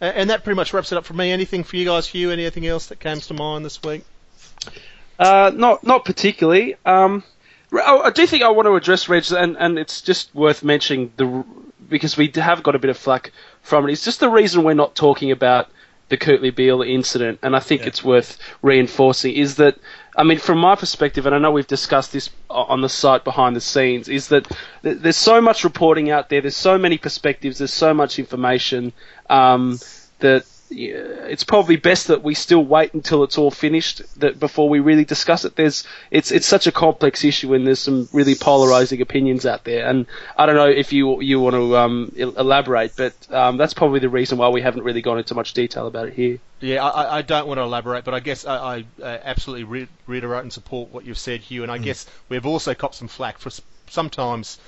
And 0.00 0.30
that 0.30 0.44
pretty 0.44 0.56
much 0.56 0.72
wraps 0.72 0.92
it 0.92 0.98
up 0.98 1.04
for 1.04 1.14
me. 1.14 1.32
Anything 1.32 1.64
for 1.64 1.76
you 1.76 1.84
guys, 1.84 2.06
Hugh? 2.06 2.30
Anything 2.30 2.66
else 2.66 2.86
that 2.86 3.00
comes 3.00 3.26
to 3.28 3.34
mind 3.34 3.64
this 3.64 3.82
week? 3.82 4.04
Uh, 5.18 5.50
not 5.54 5.84
not 5.84 6.04
particularly. 6.04 6.76
Um, 6.84 7.24
I 7.72 8.10
do 8.10 8.26
think 8.26 8.42
I 8.42 8.50
want 8.50 8.66
to 8.66 8.76
address 8.76 9.08
Reg, 9.08 9.30
and, 9.32 9.56
and 9.58 9.78
it's 9.78 10.00
just 10.00 10.34
worth 10.34 10.62
mentioning 10.62 11.12
the 11.16 11.44
because 11.88 12.16
we 12.16 12.30
have 12.36 12.62
got 12.62 12.74
a 12.74 12.78
bit 12.78 12.90
of 12.90 12.96
flack 12.96 13.32
from 13.62 13.88
it. 13.88 13.92
It's 13.92 14.04
just 14.04 14.20
the 14.20 14.28
reason 14.28 14.62
we're 14.62 14.74
not 14.74 14.94
talking 14.94 15.30
about 15.30 15.70
the 16.08 16.16
Kurtley 16.16 16.54
Beale 16.54 16.82
incident, 16.82 17.38
and 17.42 17.54
I 17.54 17.60
think 17.60 17.82
yeah. 17.82 17.88
it's 17.88 18.02
worth 18.02 18.38
reinforcing 18.62 19.34
is 19.34 19.56
that 19.56 19.78
I 20.18 20.24
mean, 20.24 20.38
from 20.38 20.58
my 20.58 20.74
perspective, 20.74 21.26
and 21.26 21.34
I 21.34 21.38
know 21.38 21.52
we've 21.52 21.66
discussed 21.66 22.12
this 22.12 22.28
on 22.50 22.80
the 22.80 22.88
site 22.88 23.22
behind 23.22 23.54
the 23.54 23.60
scenes, 23.60 24.08
is 24.08 24.28
that 24.28 24.48
there's 24.82 25.16
so 25.16 25.40
much 25.40 25.62
reporting 25.62 26.10
out 26.10 26.28
there, 26.28 26.40
there's 26.40 26.56
so 26.56 26.76
many 26.76 26.98
perspectives, 26.98 27.58
there's 27.58 27.72
so 27.72 27.94
much 27.94 28.18
information 28.18 28.92
um, 29.30 29.78
that 30.18 30.44
it's 30.70 31.44
probably 31.44 31.76
best 31.76 32.08
that 32.08 32.22
we 32.22 32.34
still 32.34 32.64
wait 32.64 32.94
until 32.94 33.24
it's 33.24 33.38
all 33.38 33.50
finished 33.50 34.02
that 34.20 34.38
before 34.38 34.68
we 34.68 34.80
really 34.80 35.04
discuss 35.04 35.44
it. 35.44 35.56
There's 35.56 35.84
it's 36.10 36.30
it's 36.30 36.46
such 36.46 36.66
a 36.66 36.72
complex 36.72 37.24
issue 37.24 37.54
and 37.54 37.66
there's 37.66 37.80
some 37.80 38.08
really 38.12 38.34
polarizing 38.34 39.00
opinions 39.00 39.46
out 39.46 39.64
there. 39.64 39.86
And 39.86 40.06
I 40.36 40.46
don't 40.46 40.56
know 40.56 40.68
if 40.68 40.92
you 40.92 41.20
you 41.20 41.40
want 41.40 41.54
to 41.54 41.76
um, 41.76 42.12
elaborate, 42.16 42.94
but 42.96 43.14
um, 43.32 43.56
that's 43.56 43.74
probably 43.74 44.00
the 44.00 44.08
reason 44.08 44.38
why 44.38 44.48
we 44.48 44.62
haven't 44.62 44.82
really 44.82 45.02
gone 45.02 45.18
into 45.18 45.34
much 45.34 45.54
detail 45.54 45.86
about 45.86 46.08
it 46.08 46.14
here. 46.14 46.38
Yeah, 46.60 46.84
I, 46.84 47.18
I 47.18 47.22
don't 47.22 47.46
want 47.46 47.58
to 47.58 47.62
elaborate, 47.62 48.04
but 48.04 48.14
I 48.14 48.20
guess 48.20 48.44
I, 48.44 48.56
I 48.56 48.84
uh, 49.02 49.18
absolutely 49.22 49.64
re- 49.64 49.88
reiterate 50.06 50.42
and 50.42 50.52
support 50.52 50.92
what 50.92 51.04
you've 51.04 51.18
said, 51.18 51.40
Hugh. 51.40 51.62
And 51.62 51.70
I 51.70 51.78
mm. 51.78 51.84
guess 51.84 52.06
we've 52.28 52.46
also 52.46 52.74
copped 52.74 52.96
some 52.96 53.08
flack 53.08 53.38
for 53.38 53.50
sometimes 53.88 54.58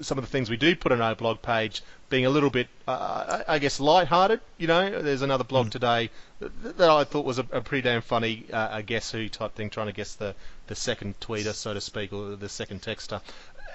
some 0.00 0.18
of 0.18 0.24
the 0.24 0.30
things 0.30 0.48
we 0.48 0.56
do 0.56 0.76
put 0.76 0.92
on 0.92 1.00
our 1.00 1.14
blog 1.14 1.42
page 1.42 1.82
being 2.10 2.26
a 2.26 2.30
little 2.30 2.50
bit, 2.50 2.68
uh, 2.86 3.42
I 3.48 3.58
guess, 3.58 3.80
light-hearted. 3.80 4.40
You 4.58 4.66
know, 4.66 5.02
there's 5.02 5.22
another 5.22 5.44
blog 5.44 5.68
mm. 5.68 5.70
today 5.70 6.10
that, 6.40 6.78
that, 6.78 6.90
I 6.90 7.04
thought 7.04 7.24
was 7.24 7.38
a, 7.38 7.46
a 7.52 7.60
pretty 7.60 7.82
damn 7.82 8.02
funny 8.02 8.46
uh, 8.52 8.78
a 8.78 8.82
guess 8.82 9.10
who 9.10 9.28
type 9.28 9.54
thing, 9.54 9.70
trying 9.70 9.86
to 9.86 9.92
guess 9.92 10.16
the, 10.16 10.34
the 10.66 10.74
second 10.74 11.18
tweeter, 11.20 11.54
so 11.54 11.72
to 11.72 11.80
speak, 11.80 12.12
or 12.12 12.36
the 12.36 12.48
second 12.48 12.82
texter 12.82 13.22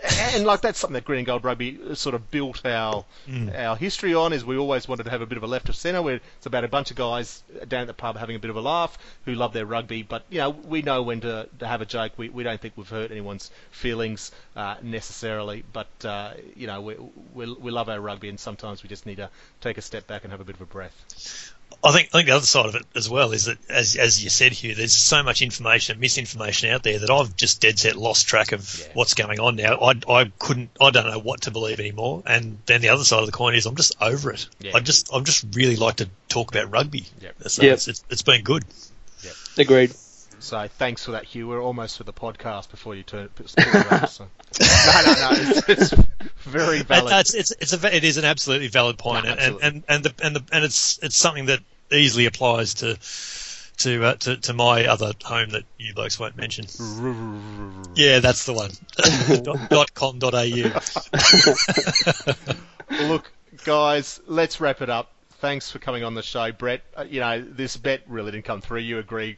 and 0.04 0.46
like 0.46 0.62
that's 0.62 0.80
something 0.80 0.94
that 0.94 1.06
Green 1.06 1.20
and 1.20 1.28
Gold 1.28 1.44
Rugby 1.44 1.96
sort 1.96 2.16
of 2.16 2.30
built 2.32 2.66
our 2.66 3.06
mm. 3.28 3.58
our 3.58 3.76
history 3.76 4.14
on. 4.14 4.34
Is 4.34 4.46
we 4.46 4.58
always 4.58 4.88
wanted 4.88 5.04
to 5.04 5.10
have 5.10 5.22
a 5.22 5.26
bit 5.26 5.38
of 5.38 5.44
a 5.44 5.48
left 5.48 5.70
of 5.70 5.76
centre, 5.76 6.02
where 6.02 6.16
it's 6.16 6.46
about 6.46 6.64
a 6.64 6.68
bunch 6.68 6.92
of 6.92 6.98
guys 6.98 7.44
down 7.68 7.82
at 7.82 7.88
the 7.88 7.94
pub 7.94 8.18
having 8.18 8.36
a 8.36 8.40
bit 8.40 8.50
of 8.50 8.56
a 8.56 8.62
laugh 8.62 8.98
who 9.26 9.36
love 9.36 9.54
their 9.54 9.66
rugby. 9.66 10.04
But 10.04 10.26
you 10.30 10.40
know, 10.40 10.50
we 10.50 10.82
know 10.82 11.04
when 11.04 11.22
to, 11.22 11.48
to 11.60 11.68
have 11.68 11.82
a 11.82 11.86
joke. 11.86 12.14
We, 12.18 12.30
we 12.30 12.44
don't 12.44 12.60
think 12.60 12.74
we've 12.76 12.90
hurt 12.90 13.12
anyone's 13.12 13.52
feelings 13.72 14.32
uh, 14.56 14.76
necessarily, 14.82 15.64
but 15.74 15.88
uh, 16.06 16.34
you 16.56 16.68
know, 16.68 16.82
we, 16.82 16.96
we 17.34 17.54
we 17.54 17.72
love 17.72 17.90
our 17.90 18.00
rugby, 18.00 18.30
and 18.30 18.40
sometimes 18.40 18.84
we 18.84 18.90
just 18.90 19.06
need 19.06 19.18
to 19.18 19.30
take 19.62 19.78
a 19.78 19.82
step 19.82 20.08
back 20.08 20.24
and 20.24 20.32
have 20.32 20.42
a 20.42 20.46
bit 20.46 20.56
of 20.56 20.62
a 20.62 20.66
breath. 20.66 21.54
I 21.86 21.92
think 21.92 22.10
I 22.10 22.18
think 22.18 22.28
the 22.28 22.36
other 22.36 22.46
side 22.46 22.66
of 22.66 22.74
it 22.74 22.84
as 22.96 23.08
well 23.08 23.32
is 23.32 23.46
that 23.46 23.60
as 23.70 23.96
as 23.96 24.24
you 24.24 24.32
said 24.32 24.54
here, 24.54 24.74
there's 24.74 24.94
so 24.94 25.22
much 25.22 25.44
information, 25.44 25.94
and 25.94 26.02
misinformation 26.02 26.72
out 26.72 26.82
there 26.82 26.98
that 26.98 27.12
I've 27.12 27.36
just 27.36 27.62
dead 27.62 27.78
set 27.78 27.96
lost 27.96 28.28
track 28.28 28.54
of 28.54 28.80
yeah. 28.80 28.88
what's 28.96 29.14
going 29.14 29.40
on 29.40 29.56
now. 29.56 29.78
I 29.80 29.94
I 30.10 30.32
couldn't 30.40 30.72
I 30.82 30.90
don't 30.90 31.06
know 31.06 31.20
what 31.20 31.42
to 31.42 31.52
believe 31.52 31.80
anymore. 31.80 32.24
And 32.26 32.58
then 32.66 32.82
the 32.82 32.90
other 32.90 33.04
side 33.04 33.20
of 33.20 33.28
the 33.28 33.32
coin 33.32 33.54
is 33.54 33.68
I'm 33.68 33.76
just 33.76 33.96
over 34.02 34.32
it. 34.32 34.48
Yeah. 34.60 34.72
I 34.74 34.80
just 34.80 35.14
I'm 35.14 35.26
just 35.26 35.46
really 35.54 35.76
like 35.76 35.98
to 35.98 36.10
talk 36.28 36.52
about 36.52 36.72
rugby. 36.72 37.06
Yep. 37.22 37.36
So 37.50 37.62
yep. 37.62 37.74
It's, 37.74 37.88
it's, 37.88 38.04
it's 38.10 38.24
been 38.24 38.42
good. 38.42 38.66
Yep. 39.24 39.34
Agreed. 39.60 39.94
So 40.46 40.68
thanks 40.68 41.04
for 41.04 41.14
that, 41.14 41.24
Hugh. 41.24 41.48
We're 41.48 41.60
almost 41.62 41.98
for 41.98 42.04
the 42.04 42.14
podcast 42.14 42.70
before 42.70 42.94
you 42.94 43.02
turn. 43.02 43.30
it 43.40 43.76
around, 43.92 44.08
so. 44.10 44.28
no, 44.62 45.02
no, 45.06 45.14
no. 45.14 45.30
It's, 45.32 45.70
it's 45.70 45.94
Very 46.42 46.84
valid. 46.84 47.12
that's, 47.12 47.34
it's, 47.34 47.52
it's 47.60 47.74
a, 47.74 47.96
it 47.96 48.04
is 48.04 48.18
an 48.18 48.26
absolutely 48.26 48.68
valid 48.68 49.00
point, 49.00 49.26
Yeah, 49.26 49.32
and, 49.32 49.40
absolutely. 49.40 49.68
and 49.68 49.84
and 49.90 50.04
the, 50.04 50.14
and 50.24 50.36
the, 50.36 50.44
and 50.52 50.64
it's 50.64 51.00
it's 51.02 51.16
something 51.16 51.48
that 51.48 51.62
easily 51.92 52.28
applies 52.28 52.76
to 52.76 52.96
to 53.78 54.04
uh, 54.06 54.14
to, 54.18 54.38
to 54.38 54.54
my 54.54 54.86
other 54.86 55.14
home 55.24 55.50
that 55.50 55.64
you 55.80 55.96
blokes 55.96 56.20
won't 56.20 56.38
mention. 56.38 56.66
Yeah, 57.96 58.20
that's 58.20 58.46
the 58.46 58.54
one. 58.54 58.72
dot, 59.44 59.70
dot 59.70 59.94
com 59.94 60.20
dot 60.20 60.34
au. 60.36 60.46
Look, 63.08 63.32
guys, 63.64 64.20
let's 64.28 64.60
wrap 64.60 64.82
it 64.82 64.90
up. 64.90 65.12
Thanks 65.40 65.72
for 65.72 65.80
coming 65.80 66.04
on 66.04 66.14
the 66.14 66.22
show, 66.22 66.52
Brett. 66.52 66.82
Uh, 66.96 67.06
you 67.10 67.22
know, 67.22 67.42
this 67.42 67.78
bet 67.78 68.02
really 68.08 68.32
didn't 68.32 68.46
come 68.46 68.60
through. 68.62 68.80
You 68.82 69.00
agree 69.00 69.38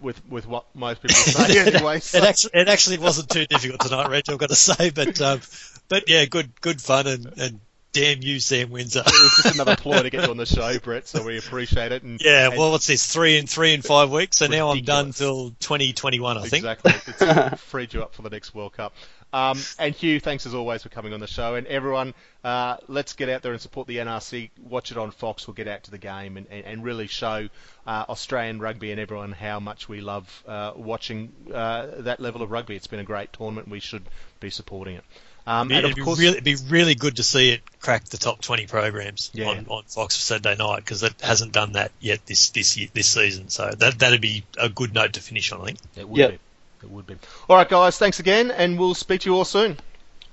with 0.00 0.20
with 0.28 0.46
what 0.46 0.64
most 0.74 1.02
people 1.02 1.14
say 1.16 1.58
anyway. 1.74 2.00
So. 2.08 2.18
It 2.18 2.24
actually, 2.24 2.50
it 2.54 2.68
actually 2.68 2.98
wasn't 2.98 3.28
too 3.30 3.46
difficult 3.46 3.80
tonight, 3.80 4.08
Reg. 4.10 4.24
I've 4.28 4.38
got 4.38 4.48
to 4.50 4.54
say, 4.54 4.90
but 4.90 5.20
um, 5.20 5.40
but 5.88 6.04
yeah, 6.08 6.24
good 6.24 6.50
good 6.60 6.80
fun 6.80 7.06
and, 7.06 7.26
and 7.38 7.60
damn 7.92 8.22
you, 8.22 8.38
Sam 8.38 8.70
Windsor. 8.70 9.00
it 9.00 9.06
was 9.06 9.40
just 9.42 9.54
another 9.54 9.74
ploy 9.76 10.02
to 10.02 10.10
get 10.10 10.24
you 10.24 10.30
on 10.30 10.36
the 10.36 10.46
show, 10.46 10.78
Brett. 10.78 11.08
So 11.08 11.24
we 11.24 11.38
appreciate 11.38 11.90
it. 11.92 12.02
And 12.02 12.20
Yeah, 12.22 12.48
and- 12.50 12.58
well, 12.58 12.70
what's 12.70 12.86
this? 12.86 13.06
Three 13.10 13.38
in 13.38 13.46
three 13.46 13.74
in 13.74 13.82
five 13.82 14.10
weeks, 14.10 14.36
so 14.38 14.46
now 14.46 14.70
I'm 14.70 14.82
done 14.82 15.06
Ridiculous. 15.06 15.18
till 15.18 15.50
2021, 15.60 16.36
I 16.38 16.40
think. 16.42 16.64
Exactly. 16.64 16.92
It's 17.26 17.60
freed 17.62 17.94
you 17.94 18.02
up 18.02 18.14
for 18.14 18.22
the 18.22 18.30
next 18.30 18.54
World 18.54 18.74
Cup. 18.74 18.94
Um, 19.32 19.58
and 19.78 19.94
Hugh, 19.94 20.20
thanks 20.20 20.46
as 20.46 20.54
always 20.54 20.82
for 20.82 20.88
coming 20.88 21.12
on 21.12 21.20
the 21.20 21.26
show. 21.26 21.54
And 21.54 21.66
everyone, 21.66 22.14
uh, 22.44 22.78
let's 22.88 23.12
get 23.12 23.28
out 23.28 23.42
there 23.42 23.52
and 23.52 23.60
support 23.60 23.86
the 23.86 23.98
NRC. 23.98 24.50
Watch 24.62 24.90
it 24.90 24.96
on 24.96 25.10
Fox. 25.10 25.46
We'll 25.46 25.54
get 25.54 25.68
out 25.68 25.82
to 25.84 25.90
the 25.90 25.98
game 25.98 26.36
and, 26.38 26.46
and, 26.50 26.64
and 26.64 26.84
really 26.84 27.06
show 27.08 27.48
uh, 27.86 28.04
Australian 28.08 28.58
rugby 28.60 28.90
and 28.90 28.98
everyone 29.00 29.32
how 29.32 29.60
much 29.60 29.88
we 29.88 30.00
love 30.00 30.42
uh, 30.48 30.72
watching 30.76 31.32
uh, 31.52 31.88
that 31.98 32.20
level 32.20 32.42
of 32.42 32.50
rugby. 32.50 32.74
It's 32.76 32.86
been 32.86 33.00
a 33.00 33.04
great 33.04 33.32
tournament. 33.32 33.68
We 33.68 33.80
should 33.80 34.04
be 34.40 34.48
supporting 34.50 34.96
it. 34.96 35.04
Um, 35.46 35.70
and 35.70 35.78
It'd 35.78 35.90
of 35.92 35.96
be, 35.96 36.02
course, 36.02 36.18
really, 36.18 36.32
it'd 36.32 36.44
be 36.44 36.56
really 36.68 36.94
good 36.94 37.16
to 37.16 37.22
see 37.22 37.50
it 37.52 37.62
crack 37.80 38.04
the 38.04 38.18
top 38.18 38.42
20 38.42 38.66
programs 38.66 39.30
Yeah. 39.32 39.48
on, 39.48 39.66
on 39.68 39.82
Fox 39.84 40.14
for 40.16 40.20
Saturday 40.22 40.56
night 40.56 40.76
because 40.76 41.02
it 41.02 41.14
hasn't 41.22 41.52
done 41.52 41.72
that 41.72 41.90
yet 42.00 42.26
this 42.26 42.50
this 42.50 42.76
year, 42.76 42.88
this 42.92 43.08
season. 43.08 43.48
So 43.48 43.70
that 43.78 43.98
that'd 43.98 44.20
be 44.20 44.44
a 44.58 44.68
good 44.68 44.92
note 44.92 45.14
to 45.14 45.20
finish 45.20 45.50
on, 45.52 45.62
I 45.62 45.64
think. 45.66 45.78
it 45.96 46.06
would 46.08 46.18
Yep. 46.18 46.30
be 46.32 46.38
it 46.82 46.90
would 46.90 47.06
be. 47.06 47.16
All 47.48 47.56
right, 47.56 47.68
guys, 47.68 47.98
thanks 47.98 48.20
again, 48.20 48.50
and 48.50 48.78
we'll 48.78 48.94
speak 48.94 49.22
to 49.22 49.30
you 49.30 49.36
all 49.36 49.44
soon. 49.44 49.76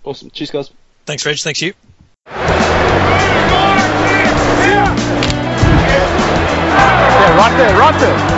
Awesome. 0.04 0.30
Cheers, 0.30 0.52
guys. 0.52 0.72
Thanks, 1.06 1.26
Reg. 1.26 1.38
Thanks, 1.38 1.62
you. 1.62 1.74
Yeah, 7.16 7.38
right 7.38 7.58
there, 7.58 7.80
right 7.80 8.00
there. 8.00 8.35